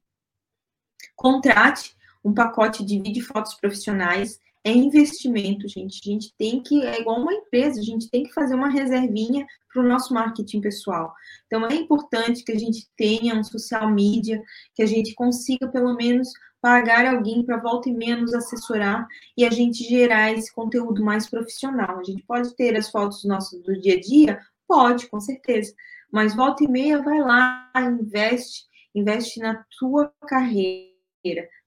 Contrate 1.14 1.94
um 2.24 2.32
pacote 2.32 2.82
de 2.82 2.98
vídeo 3.02 3.20
e 3.20 3.26
fotos 3.26 3.52
profissionais 3.52 4.40
é 4.64 4.72
investimento, 4.72 5.68
gente. 5.68 6.00
A 6.02 6.12
gente 6.12 6.34
tem 6.38 6.62
que, 6.62 6.82
é 6.82 7.00
igual 7.00 7.20
uma 7.20 7.34
empresa, 7.34 7.78
a 7.78 7.84
gente 7.84 8.10
tem 8.10 8.24
que 8.24 8.32
fazer 8.32 8.54
uma 8.54 8.70
reservinha 8.70 9.46
para 9.70 9.82
o 9.82 9.86
nosso 9.86 10.14
marketing 10.14 10.62
pessoal. 10.62 11.12
Então, 11.46 11.66
é 11.66 11.74
importante 11.74 12.42
que 12.42 12.52
a 12.52 12.58
gente 12.58 12.88
tenha 12.96 13.34
um 13.34 13.44
social 13.44 13.90
media, 13.90 14.42
que 14.74 14.82
a 14.82 14.86
gente 14.86 15.14
consiga, 15.14 15.68
pelo 15.68 15.94
menos, 15.94 16.28
pagar 16.62 17.04
alguém 17.04 17.44
para 17.44 17.58
volta 17.58 17.90
e 17.90 17.92
menos 17.92 18.32
assessorar 18.32 19.06
e 19.36 19.44
a 19.44 19.50
gente 19.50 19.84
gerar 19.84 20.32
esse 20.32 20.52
conteúdo 20.54 21.04
mais 21.04 21.28
profissional. 21.28 21.98
A 21.98 22.04
gente 22.04 22.22
pode 22.22 22.56
ter 22.56 22.74
as 22.74 22.90
fotos 22.90 23.22
nossas 23.24 23.60
do 23.62 23.78
dia 23.78 23.96
a 23.96 24.00
dia? 24.00 24.40
Pode, 24.66 25.06
com 25.08 25.20
certeza. 25.20 25.74
Mas 26.10 26.34
volta 26.34 26.64
e 26.64 26.68
meia, 26.68 27.02
vai 27.02 27.20
lá, 27.20 27.70
investe, 27.76 28.64
investe 28.94 29.40
na 29.40 29.62
tua 29.78 30.10
carreira 30.26 30.93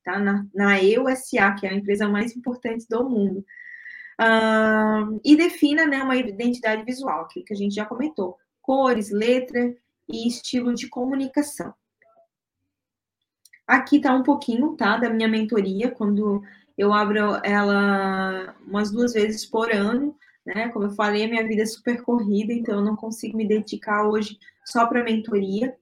tá? 0.03 0.19
na, 0.19 0.45
na 0.53 0.81
EUSA, 0.81 1.53
que 1.59 1.65
é 1.65 1.69
a 1.69 1.73
empresa 1.73 2.07
mais 2.07 2.35
importante 2.35 2.85
do 2.89 3.09
mundo. 3.09 3.45
Uh, 4.19 5.19
e 5.23 5.35
defina 5.35 5.85
né, 5.85 6.01
uma 6.01 6.15
identidade 6.15 6.83
visual, 6.83 7.27
que, 7.27 7.43
que 7.43 7.53
a 7.53 7.57
gente 7.57 7.75
já 7.75 7.85
comentou: 7.85 8.37
cores, 8.61 9.11
letra 9.11 9.75
e 10.09 10.27
estilo 10.27 10.73
de 10.73 10.87
comunicação. 10.87 11.73
Aqui 13.67 13.97
está 13.97 14.13
um 14.13 14.23
pouquinho 14.23 14.75
tá, 14.75 14.97
da 14.97 15.09
minha 15.09 15.27
mentoria, 15.27 15.91
quando 15.91 16.41
eu 16.77 16.93
abro 16.93 17.35
ela 17.43 18.55
umas 18.65 18.91
duas 18.91 19.13
vezes 19.13 19.45
por 19.45 19.71
ano. 19.71 20.15
Né? 20.45 20.69
Como 20.69 20.85
eu 20.85 20.91
falei, 20.91 21.25
a 21.25 21.27
minha 21.27 21.45
vida 21.45 21.63
é 21.63 21.65
super 21.65 22.01
corrida, 22.01 22.53
então 22.53 22.75
eu 22.75 22.85
não 22.85 22.95
consigo 22.95 23.35
me 23.35 23.45
dedicar 23.45 24.07
hoje 24.07 24.39
só 24.65 24.87
para 24.87 25.03
mentoria. 25.03 25.75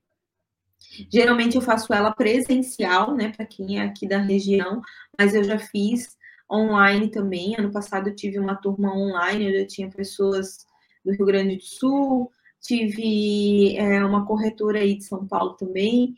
Geralmente 1.11 1.55
eu 1.55 1.61
faço 1.61 1.93
ela 1.93 2.11
presencial, 2.11 3.15
né, 3.15 3.29
para 3.29 3.45
quem 3.45 3.79
é 3.79 3.83
aqui 3.83 4.07
da 4.07 4.19
região, 4.19 4.81
mas 5.17 5.33
eu 5.33 5.43
já 5.43 5.57
fiz 5.57 6.15
online 6.51 7.09
também. 7.09 7.55
Ano 7.57 7.71
passado 7.71 8.09
eu 8.09 8.15
tive 8.15 8.39
uma 8.39 8.55
turma 8.55 8.93
online, 8.95 9.53
eu 9.55 9.67
tinha 9.67 9.89
pessoas 9.89 10.65
do 11.03 11.11
Rio 11.11 11.25
Grande 11.25 11.57
do 11.57 11.63
Sul, 11.63 12.31
tive 12.61 13.77
é, 13.77 14.03
uma 14.03 14.25
corretora 14.25 14.79
aí 14.79 14.95
de 14.97 15.03
São 15.03 15.25
Paulo 15.27 15.53
também. 15.53 16.15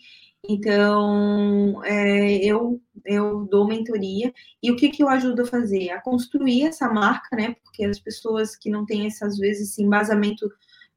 Então, 0.49 1.83
é, 1.83 2.37
eu, 2.37 2.81
eu 3.05 3.45
dou 3.45 3.67
mentoria. 3.67 4.33
E 4.63 4.71
o 4.71 4.75
que, 4.75 4.89
que 4.89 5.03
eu 5.03 5.09
ajudo 5.09 5.41
a 5.41 5.45
fazer? 5.45 5.89
A 5.89 6.01
construir 6.01 6.63
essa 6.63 6.87
marca, 6.89 7.35
né? 7.35 7.55
Porque 7.63 7.83
as 7.83 7.99
pessoas 7.99 8.55
que 8.55 8.69
não 8.69 8.85
têm, 8.85 9.07
essas 9.07 9.37
vezes, 9.37 9.71
esse 9.71 9.83
embasamento 9.83 10.49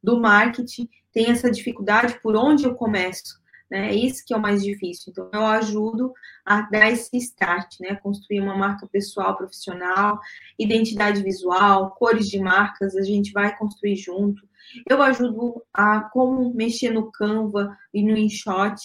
do 0.02 0.20
marketing, 0.20 0.88
têm 1.12 1.30
essa 1.30 1.50
dificuldade 1.50 2.20
por 2.22 2.36
onde 2.36 2.64
eu 2.64 2.74
começo. 2.74 3.39
Né? 3.70 3.94
Isso 3.94 4.24
que 4.26 4.34
é 4.34 4.36
o 4.36 4.42
mais 4.42 4.64
difícil. 4.64 5.12
Então, 5.12 5.30
eu 5.32 5.46
ajudo 5.46 6.12
a 6.44 6.62
dar 6.62 6.90
esse 6.90 7.16
start, 7.16 7.78
né? 7.80 7.94
Construir 7.94 8.40
uma 8.40 8.56
marca 8.56 8.88
pessoal, 8.88 9.36
profissional, 9.36 10.18
identidade 10.58 11.22
visual, 11.22 11.92
cores 11.92 12.28
de 12.28 12.40
marcas, 12.40 12.96
a 12.96 13.02
gente 13.02 13.30
vai 13.32 13.56
construir 13.56 13.96
junto. 13.96 14.42
Eu 14.88 15.00
ajudo 15.00 15.62
a 15.72 16.00
como 16.00 16.52
mexer 16.52 16.90
no 16.90 17.12
Canva 17.12 17.76
e 17.94 18.02
no 18.02 18.16
InShot, 18.16 18.76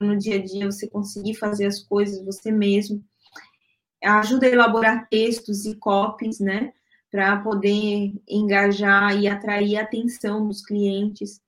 no 0.00 0.16
dia 0.18 0.36
a 0.36 0.44
dia 0.44 0.70
você 0.70 0.86
conseguir 0.86 1.34
fazer 1.34 1.64
as 1.64 1.82
coisas 1.82 2.22
você 2.22 2.52
mesmo. 2.52 3.02
Ajuda 4.04 4.46
a 4.46 4.50
elaborar 4.50 5.08
textos 5.08 5.64
e 5.64 5.74
copies, 5.74 6.38
né? 6.40 6.74
Para 7.10 7.38
poder 7.38 8.12
engajar 8.28 9.18
e 9.18 9.26
atrair 9.26 9.78
a 9.78 9.82
atenção 9.82 10.46
dos 10.46 10.62
clientes 10.62 11.40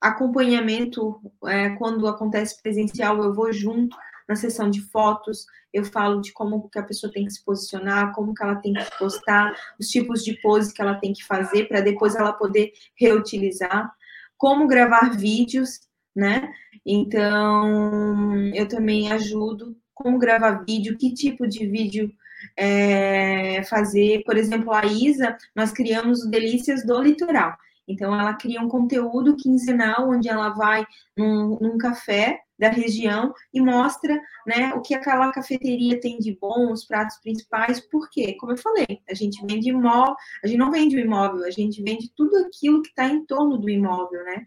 acompanhamento, 0.00 1.20
é, 1.46 1.70
quando 1.70 2.06
acontece 2.06 2.60
presencial, 2.62 3.22
eu 3.22 3.34
vou 3.34 3.52
junto 3.52 3.96
na 4.28 4.36
sessão 4.36 4.70
de 4.70 4.82
fotos, 4.82 5.46
eu 5.72 5.84
falo 5.84 6.20
de 6.20 6.32
como 6.32 6.68
que 6.68 6.78
a 6.78 6.82
pessoa 6.82 7.12
tem 7.12 7.24
que 7.24 7.32
se 7.32 7.44
posicionar, 7.44 8.12
como 8.12 8.34
que 8.34 8.42
ela 8.42 8.56
tem 8.56 8.74
que 8.74 8.98
postar, 8.98 9.54
os 9.80 9.88
tipos 9.88 10.22
de 10.22 10.34
pose 10.40 10.72
que 10.72 10.82
ela 10.82 10.94
tem 10.94 11.12
que 11.12 11.24
fazer 11.24 11.66
para 11.66 11.80
depois 11.80 12.14
ela 12.14 12.32
poder 12.32 12.72
reutilizar, 12.94 13.90
como 14.36 14.66
gravar 14.66 15.16
vídeos, 15.16 15.80
né? 16.14 16.52
Então, 16.84 18.36
eu 18.54 18.68
também 18.68 19.10
ajudo 19.12 19.76
como 19.94 20.18
gravar 20.18 20.64
vídeo, 20.64 20.96
que 20.96 21.12
tipo 21.12 21.46
de 21.46 21.66
vídeo 21.66 22.12
é, 22.56 23.62
fazer. 23.64 24.22
Por 24.24 24.36
exemplo, 24.36 24.72
a 24.72 24.84
Isa, 24.86 25.36
nós 25.54 25.72
criamos 25.72 26.22
o 26.22 26.30
Delícias 26.30 26.84
do 26.86 27.00
Litoral. 27.02 27.56
Então, 27.88 28.14
ela 28.14 28.34
cria 28.34 28.60
um 28.60 28.68
conteúdo 28.68 29.34
quinzenal 29.34 30.10
onde 30.10 30.28
ela 30.28 30.50
vai 30.50 30.86
num, 31.16 31.58
num, 31.58 31.78
café 31.78 32.40
da 32.58 32.68
região 32.68 33.32
e 33.52 33.60
mostra 33.60 34.20
né, 34.46 34.74
o 34.74 34.82
que 34.82 34.94
aquela 34.94 35.32
cafeteria 35.32 35.98
tem 35.98 36.18
de 36.18 36.36
bom, 36.38 36.70
os 36.70 36.84
pratos 36.84 37.16
principais. 37.18 37.80
Por 37.80 38.10
quê? 38.10 38.36
Como 38.38 38.52
eu 38.52 38.58
falei, 38.58 39.00
a 39.08 39.14
gente 39.14 39.44
vende 39.46 39.70
imóvel, 39.70 40.14
a 40.44 40.46
gente 40.46 40.58
não 40.58 40.70
vende 40.70 40.96
o 40.96 41.00
imóvel, 41.00 41.44
a 41.44 41.50
gente 41.50 41.82
vende 41.82 42.12
tudo 42.14 42.36
aquilo 42.36 42.82
que 42.82 42.90
está 42.90 43.08
em 43.08 43.24
torno 43.24 43.56
do 43.56 43.70
imóvel, 43.70 44.22
né? 44.24 44.46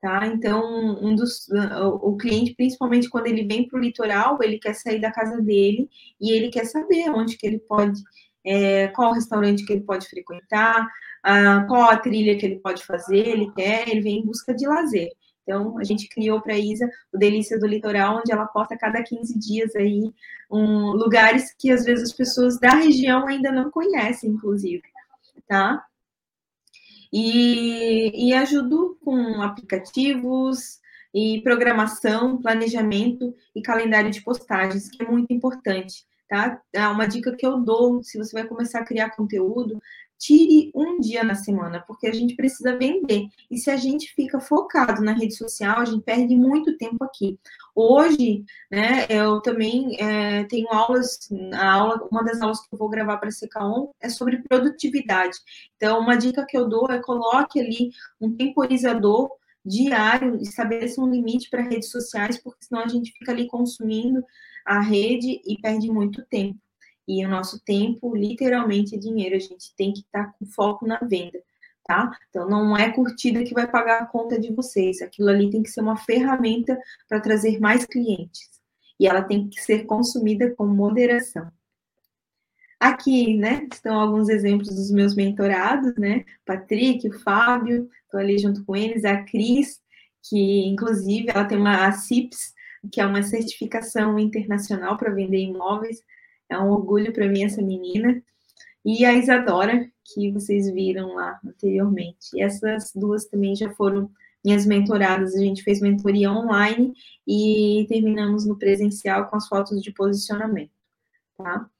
Tá? 0.00 0.26
Então, 0.26 0.60
um 1.00 1.14
dos, 1.14 1.48
o 2.02 2.16
cliente, 2.16 2.56
principalmente 2.56 3.08
quando 3.08 3.28
ele 3.28 3.44
vem 3.44 3.68
para 3.68 3.78
o 3.78 3.82
litoral, 3.82 4.36
ele 4.42 4.58
quer 4.58 4.74
sair 4.74 5.00
da 5.00 5.12
casa 5.12 5.40
dele 5.40 5.88
e 6.20 6.32
ele 6.32 6.48
quer 6.48 6.64
saber 6.64 7.08
onde 7.10 7.36
que 7.36 7.46
ele 7.46 7.60
pode, 7.60 8.02
é, 8.44 8.88
qual 8.88 9.12
restaurante 9.12 9.64
que 9.64 9.72
ele 9.72 9.82
pode 9.82 10.08
frequentar, 10.08 10.86
ah, 11.22 11.64
qual 11.68 11.90
a 11.90 11.96
trilha 11.96 12.36
que 12.36 12.44
ele 12.44 12.58
pode 12.58 12.84
fazer, 12.84 13.28
ele 13.28 13.50
quer, 13.52 13.88
ele 13.88 14.00
vem 14.00 14.18
em 14.18 14.26
busca 14.26 14.54
de 14.54 14.66
lazer. 14.66 15.10
Então, 15.42 15.78
a 15.78 15.84
gente 15.84 16.08
criou 16.08 16.40
para 16.40 16.54
a 16.54 16.58
Isa 16.58 16.88
o 17.12 17.18
Delícia 17.18 17.58
do 17.58 17.66
Litoral, 17.66 18.18
onde 18.18 18.32
ela 18.32 18.46
posta 18.46 18.74
a 18.74 18.78
cada 18.78 19.02
15 19.02 19.38
dias 19.38 19.74
aí 19.74 20.12
um, 20.50 20.90
lugares 20.92 21.52
que 21.58 21.70
às 21.70 21.84
vezes 21.84 22.10
as 22.10 22.16
pessoas 22.16 22.58
da 22.60 22.74
região 22.74 23.26
ainda 23.26 23.50
não 23.50 23.70
conhecem, 23.70 24.30
inclusive, 24.30 24.82
tá? 25.48 25.84
E, 27.12 28.28
e 28.28 28.34
ajudo 28.34 28.96
com 29.04 29.42
aplicativos 29.42 30.80
e 31.14 31.42
programação, 31.42 32.40
planejamento 32.40 33.34
e 33.54 33.60
calendário 33.60 34.10
de 34.10 34.22
postagens, 34.22 34.88
que 34.88 35.02
é 35.02 35.10
muito 35.10 35.32
importante, 35.32 36.06
tá? 36.32 36.58
É 36.72 36.88
uma 36.88 37.06
dica 37.06 37.36
que 37.36 37.46
eu 37.46 37.60
dou, 37.60 38.02
se 38.02 38.16
você 38.16 38.32
vai 38.32 38.48
começar 38.48 38.78
a 38.80 38.84
criar 38.86 39.10
conteúdo, 39.10 39.78
tire 40.18 40.72
um 40.74 40.98
dia 40.98 41.22
na 41.22 41.34
semana, 41.34 41.84
porque 41.86 42.06
a 42.06 42.12
gente 42.12 42.34
precisa 42.34 42.74
vender. 42.74 43.26
E 43.50 43.58
se 43.58 43.70
a 43.70 43.76
gente 43.76 44.14
fica 44.14 44.40
focado 44.40 45.02
na 45.02 45.12
rede 45.12 45.36
social, 45.36 45.80
a 45.80 45.84
gente 45.84 46.02
perde 46.02 46.34
muito 46.34 46.74
tempo 46.78 47.04
aqui. 47.04 47.38
Hoje, 47.74 48.44
né, 48.70 49.04
eu 49.10 49.42
também 49.42 49.94
é, 50.00 50.44
tenho 50.44 50.72
aulas, 50.72 51.18
aula, 51.54 52.08
uma 52.10 52.24
das 52.24 52.40
aulas 52.40 52.60
que 52.60 52.72
eu 52.72 52.78
vou 52.78 52.88
gravar 52.88 53.18
para 53.18 53.28
a 53.28 53.32
CK1 53.32 53.90
é 54.00 54.08
sobre 54.08 54.42
produtividade. 54.42 55.36
Então, 55.76 56.00
uma 56.00 56.16
dica 56.16 56.46
que 56.48 56.56
eu 56.56 56.66
dou 56.66 56.90
é 56.90 56.98
coloque 57.02 57.60
ali 57.60 57.90
um 58.18 58.34
temporizador 58.34 59.28
diário, 59.64 60.36
estabeleça 60.40 61.00
um 61.00 61.10
limite 61.10 61.48
para 61.48 61.62
redes 61.62 61.90
sociais, 61.90 62.38
porque 62.38 62.64
senão 62.64 62.82
a 62.82 62.88
gente 62.88 63.12
fica 63.12 63.32
ali 63.32 63.46
consumindo 63.46 64.24
a 64.64 64.80
rede 64.80 65.40
e 65.44 65.60
perde 65.60 65.90
muito 65.90 66.24
tempo. 66.26 66.58
E 67.06 67.24
o 67.24 67.28
nosso 67.28 67.60
tempo, 67.64 68.14
literalmente, 68.14 68.94
é 68.94 68.98
dinheiro. 68.98 69.36
A 69.36 69.38
gente 69.38 69.74
tem 69.76 69.92
que 69.92 70.00
estar 70.00 70.32
com 70.38 70.46
foco 70.46 70.86
na 70.86 70.98
venda, 70.98 71.40
tá? 71.84 72.16
Então, 72.28 72.48
não 72.48 72.76
é 72.76 72.92
curtida 72.92 73.44
que 73.44 73.54
vai 73.54 73.68
pagar 73.70 74.02
a 74.02 74.06
conta 74.06 74.38
de 74.38 74.52
vocês. 74.52 75.02
Aquilo 75.02 75.28
ali 75.28 75.50
tem 75.50 75.62
que 75.62 75.70
ser 75.70 75.80
uma 75.80 75.96
ferramenta 75.96 76.78
para 77.08 77.20
trazer 77.20 77.58
mais 77.60 77.84
clientes. 77.84 78.50
E 79.00 79.06
ela 79.06 79.22
tem 79.22 79.48
que 79.48 79.60
ser 79.60 79.84
consumida 79.84 80.54
com 80.54 80.66
moderação. 80.66 81.50
Aqui, 82.82 83.36
né, 83.36 83.68
estão 83.72 83.94
alguns 83.94 84.28
exemplos 84.28 84.68
dos 84.68 84.90
meus 84.90 85.14
mentorados, 85.14 85.94
né? 85.94 86.24
Patrick, 86.44 87.06
o 87.08 87.20
Fábio, 87.20 87.88
estou 88.02 88.18
ali 88.18 88.36
junto 88.38 88.64
com 88.64 88.74
eles, 88.74 89.04
a 89.04 89.22
Cris, 89.22 89.80
que 90.20 90.66
inclusive 90.66 91.30
ela 91.30 91.44
tem 91.44 91.58
uma 91.58 91.86
a 91.86 91.92
CIPS, 91.92 92.52
que 92.90 93.00
é 93.00 93.06
uma 93.06 93.22
certificação 93.22 94.18
internacional 94.18 94.96
para 94.96 95.14
vender 95.14 95.38
imóveis. 95.38 96.02
É 96.48 96.58
um 96.58 96.70
orgulho 96.70 97.12
para 97.12 97.28
mim 97.28 97.44
essa 97.44 97.62
menina. 97.62 98.20
E 98.84 99.04
a 99.04 99.14
Isadora, 99.14 99.88
que 100.12 100.32
vocês 100.32 100.68
viram 100.68 101.14
lá 101.14 101.38
anteriormente. 101.46 102.30
E 102.34 102.42
essas 102.42 102.90
duas 102.96 103.26
também 103.26 103.54
já 103.54 103.70
foram 103.74 104.10
minhas 104.44 104.66
mentoradas. 104.66 105.36
A 105.36 105.38
gente 105.38 105.62
fez 105.62 105.80
mentoria 105.80 106.32
online 106.32 106.92
e 107.24 107.86
terminamos 107.88 108.44
no 108.44 108.58
presencial 108.58 109.28
com 109.28 109.36
as 109.36 109.46
fotos 109.46 109.80
de 109.80 109.92
posicionamento, 109.92 110.72
tá? 111.38 111.70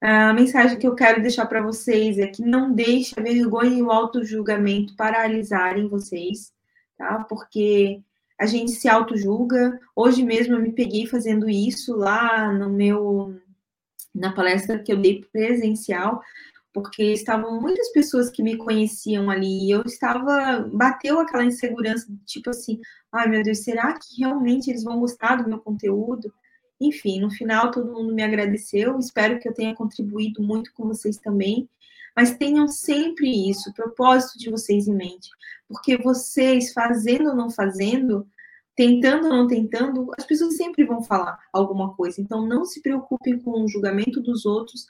A 0.00 0.32
mensagem 0.32 0.78
que 0.78 0.86
eu 0.86 0.94
quero 0.94 1.22
deixar 1.22 1.46
para 1.46 1.62
vocês 1.62 2.18
é 2.18 2.26
que 2.26 2.42
não 2.42 2.72
deixe 2.72 3.18
a 3.18 3.22
vergonha 3.22 3.78
e 3.78 3.82
o 3.82 3.90
auto-julgamento 3.90 4.94
paralisarem 4.94 5.88
vocês, 5.88 6.52
tá? 6.98 7.24
Porque 7.24 8.02
a 8.38 8.46
gente 8.46 8.72
se 8.72 8.88
auto-julga. 8.88 9.80
Hoje 9.94 10.22
mesmo 10.22 10.54
eu 10.54 10.60
me 10.60 10.72
peguei 10.72 11.06
fazendo 11.06 11.48
isso 11.48 11.96
lá 11.96 12.52
no 12.52 12.68
meu 12.70 13.40
na 14.14 14.32
palestra 14.32 14.78
que 14.78 14.92
eu 14.92 14.96
dei 14.96 15.22
presencial, 15.30 16.22
porque 16.72 17.02
estavam 17.12 17.60
muitas 17.60 17.90
pessoas 17.92 18.30
que 18.30 18.42
me 18.42 18.56
conheciam 18.56 19.30
ali 19.30 19.66
e 19.66 19.70
eu 19.70 19.82
estava 19.84 20.60
bateu 20.72 21.20
aquela 21.20 21.44
insegurança 21.44 22.06
tipo 22.24 22.50
assim, 22.50 22.80
ai 23.12 23.28
meu 23.28 23.42
Deus, 23.42 23.58
será 23.58 23.92
que 23.94 24.20
realmente 24.20 24.70
eles 24.70 24.84
vão 24.84 25.00
gostar 25.00 25.36
do 25.36 25.48
meu 25.48 25.58
conteúdo? 25.58 26.32
Enfim, 26.80 27.20
no 27.20 27.30
final 27.30 27.70
todo 27.70 27.92
mundo 27.92 28.14
me 28.14 28.22
agradeceu, 28.22 28.98
espero 28.98 29.38
que 29.38 29.48
eu 29.48 29.54
tenha 29.54 29.74
contribuído 29.74 30.42
muito 30.42 30.72
com 30.74 30.86
vocês 30.86 31.16
também. 31.16 31.68
Mas 32.14 32.36
tenham 32.36 32.66
sempre 32.66 33.50
isso, 33.50 33.70
o 33.70 33.74
propósito 33.74 34.38
de 34.38 34.50
vocês 34.50 34.88
em 34.88 34.94
mente, 34.94 35.28
porque 35.68 35.98
vocês 35.98 36.72
fazendo 36.72 37.30
ou 37.30 37.36
não 37.36 37.50
fazendo, 37.50 38.26
tentando 38.74 39.26
ou 39.26 39.32
não 39.32 39.46
tentando, 39.46 40.10
as 40.18 40.24
pessoas 40.24 40.56
sempre 40.56 40.84
vão 40.84 41.02
falar 41.02 41.38
alguma 41.52 41.94
coisa. 41.94 42.20
Então, 42.20 42.46
não 42.46 42.64
se 42.64 42.80
preocupem 42.80 43.38
com 43.38 43.62
o 43.62 43.68
julgamento 43.68 44.20
dos 44.20 44.46
outros, 44.46 44.86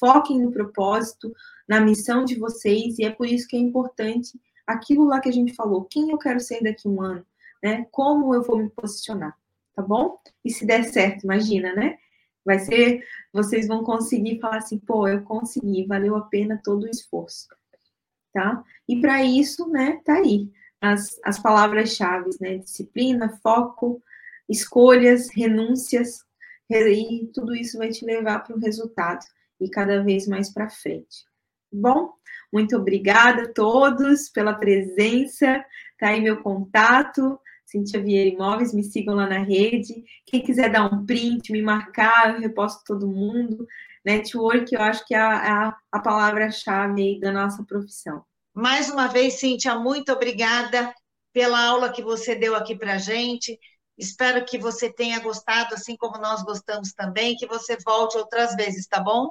foquem 0.00 0.40
no 0.40 0.50
propósito, 0.50 1.32
na 1.68 1.80
missão 1.80 2.24
de 2.24 2.36
vocês, 2.36 2.98
e 2.98 3.04
é 3.04 3.10
por 3.10 3.26
isso 3.26 3.46
que 3.46 3.56
é 3.56 3.60
importante 3.60 4.38
aquilo 4.66 5.04
lá 5.04 5.20
que 5.20 5.28
a 5.28 5.32
gente 5.32 5.54
falou: 5.54 5.84
quem 5.84 6.10
eu 6.10 6.18
quero 6.18 6.40
ser 6.40 6.62
daqui 6.62 6.88
a 6.88 6.90
um 6.90 7.02
ano, 7.02 7.26
né? 7.62 7.86
Como 7.90 8.34
eu 8.34 8.42
vou 8.42 8.58
me 8.58 8.70
posicionar, 8.70 9.36
tá 9.74 9.82
bom? 9.82 10.18
E 10.44 10.50
se 10.50 10.66
der 10.66 10.84
certo, 10.84 11.24
imagina, 11.24 11.74
né? 11.74 11.98
Vai 12.44 12.58
ser, 12.58 13.02
vocês 13.32 13.66
vão 13.66 13.82
conseguir 13.82 14.38
falar 14.38 14.58
assim, 14.58 14.78
pô, 14.78 15.08
eu 15.08 15.22
consegui, 15.22 15.86
valeu 15.86 16.14
a 16.16 16.22
pena 16.22 16.60
todo 16.62 16.84
o 16.84 16.90
esforço, 16.90 17.48
tá? 18.32 18.62
E 18.88 19.00
para 19.00 19.22
isso, 19.24 19.68
né, 19.70 20.00
tá 20.04 20.14
aí 20.18 20.50
as, 20.80 21.18
as 21.24 21.38
palavras-chave, 21.38 22.30
né? 22.40 22.58
Disciplina, 22.58 23.38
foco, 23.42 24.02
escolhas, 24.48 25.30
renúncias, 25.34 26.24
e 26.70 27.30
tudo 27.32 27.54
isso 27.54 27.78
vai 27.78 27.90
te 27.90 28.04
levar 28.04 28.40
para 28.40 28.56
o 28.56 28.60
resultado 28.60 29.24
e 29.60 29.68
cada 29.68 30.02
vez 30.02 30.26
mais 30.26 30.52
para 30.52 30.70
frente. 30.70 31.24
Bom, 31.72 32.12
muito 32.52 32.76
obrigada 32.76 33.42
a 33.42 33.52
todos 33.52 34.28
pela 34.28 34.54
presença. 34.54 35.64
Tá 35.98 36.08
aí 36.08 36.20
meu 36.20 36.42
contato, 36.42 37.38
Cintia 37.66 38.02
Vieira 38.02 38.30
Imóveis, 38.30 38.72
me 38.72 38.84
sigam 38.84 39.14
lá 39.14 39.26
na 39.26 39.38
rede. 39.38 40.04
Quem 40.26 40.42
quiser 40.42 40.70
dar 40.70 40.84
um 40.92 41.04
print, 41.04 41.50
me 41.50 41.62
marcar, 41.62 42.34
eu 42.34 42.40
reposto 42.40 42.82
todo 42.84 43.08
mundo. 43.08 43.66
Network, 44.04 44.74
eu 44.74 44.82
acho 44.82 45.04
que 45.06 45.14
é 45.14 45.18
a, 45.18 45.68
a, 45.68 45.76
a 45.92 45.98
palavra-chave 45.98 47.18
da 47.20 47.32
nossa 47.32 47.64
profissão, 47.64 48.22
Mais 48.54 48.90
uma 48.90 49.08
vez, 49.08 49.34
Cíntia, 49.34 49.74
muito 49.78 50.12
obrigada 50.12 50.94
pela 51.32 51.60
aula 51.64 51.90
que 51.90 52.02
você 52.02 52.34
deu 52.34 52.54
aqui 52.54 52.76
para 52.76 52.94
a 52.94 52.98
gente. 52.98 53.58
Espero 53.96 54.44
que 54.44 54.58
você 54.58 54.92
tenha 54.92 55.20
gostado, 55.20 55.74
assim 55.74 55.96
como 55.96 56.18
nós 56.18 56.42
gostamos 56.42 56.92
também, 56.92 57.36
que 57.36 57.46
você 57.46 57.76
volte 57.84 58.18
outras 58.18 58.54
vezes, 58.54 58.86
tá 58.86 59.00
bom? 59.00 59.30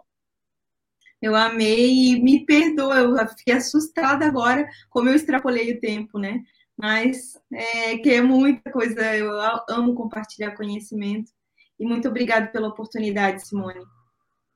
Eu 1.22 1.36
amei 1.36 2.12
e 2.12 2.22
me 2.22 2.46
perdoa, 2.46 2.98
eu 2.98 3.28
fiquei 3.30 3.54
assustada 3.54 4.26
agora 4.26 4.68
como 4.90 5.08
eu 5.08 5.16
extrapolei 5.16 5.72
o 5.74 5.80
tempo, 5.80 6.20
né? 6.20 6.42
Mas 6.78 7.38
é, 7.52 7.98
que 7.98 8.10
é 8.10 8.22
muita 8.22 8.72
coisa, 8.72 9.16
eu 9.16 9.32
amo 9.70 9.96
compartilhar 9.96 10.56
conhecimento. 10.56 11.32
E 11.80 11.86
muito 11.86 12.08
obrigada 12.08 12.48
pela 12.48 12.70
oportunidade, 12.70 13.48
Simone. 13.48 13.84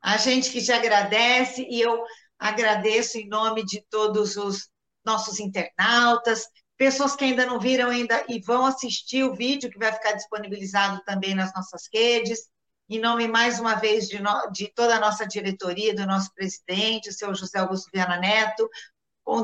A 0.02 0.18
gente 0.18 0.52
que 0.52 0.64
te 0.64 0.72
agradece 0.72 1.66
e 1.70 1.82
eu 1.82 2.04
agradeço 2.40 3.18
em 3.18 3.28
nome 3.28 3.66
de 3.66 3.84
todos 3.90 4.38
os 4.38 4.70
nossos 5.04 5.40
internautas, 5.40 6.48
pessoas 6.78 7.16
que 7.16 7.26
ainda 7.26 7.46
não 7.46 7.60
viram 7.60 7.90
ainda 7.90 8.24
e 8.30 8.40
vão 8.40 8.66
assistir 8.66 9.24
o 9.24 9.36
vídeo 9.36 9.70
que 9.70 9.80
vai 9.80 9.92
ficar 9.92 10.14
disponibilizado 10.14 11.02
também 11.06 11.34
nas 11.34 11.54
nossas 11.54 11.84
redes. 11.92 12.48
Em 12.90 13.00
nome, 13.00 13.28
mais 13.28 13.60
uma 13.60 13.76
vez, 13.76 14.08
de, 14.08 14.22
no, 14.22 14.50
de 14.52 14.72
toda 14.74 14.96
a 14.96 15.00
nossa 15.00 15.26
diretoria, 15.28 15.94
do 15.94 16.06
nosso 16.06 16.34
presidente, 16.34 17.10
o 17.10 17.14
senhor 17.14 17.36
José 17.36 17.60
Augusto 17.60 17.90
Viana 17.92 18.18
Neto, 18.18 18.70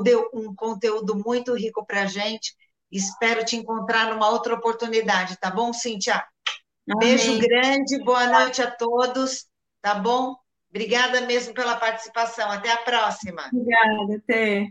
deu 0.01 0.29
um 0.33 0.55
conteúdo 0.55 1.15
muito 1.25 1.53
rico 1.55 1.85
para 1.85 2.03
a 2.03 2.05
gente. 2.05 2.55
Espero 2.93 3.43
te 3.43 3.55
encontrar 3.55 4.13
numa 4.13 4.29
outra 4.29 4.53
oportunidade, 4.53 5.37
tá 5.37 5.49
bom, 5.49 5.73
Cíntia? 5.73 6.23
Amém. 6.87 7.15
Beijo 7.15 7.39
grande, 7.39 8.03
boa 8.03 8.27
noite 8.27 8.61
a 8.61 8.69
todos, 8.69 9.47
tá 9.81 9.95
bom? 9.95 10.35
Obrigada 10.69 11.21
mesmo 11.21 11.53
pela 11.53 11.75
participação. 11.75 12.51
Até 12.51 12.71
a 12.71 12.77
próxima. 12.77 13.49
Obrigada, 13.51 14.17
até. 14.17 14.67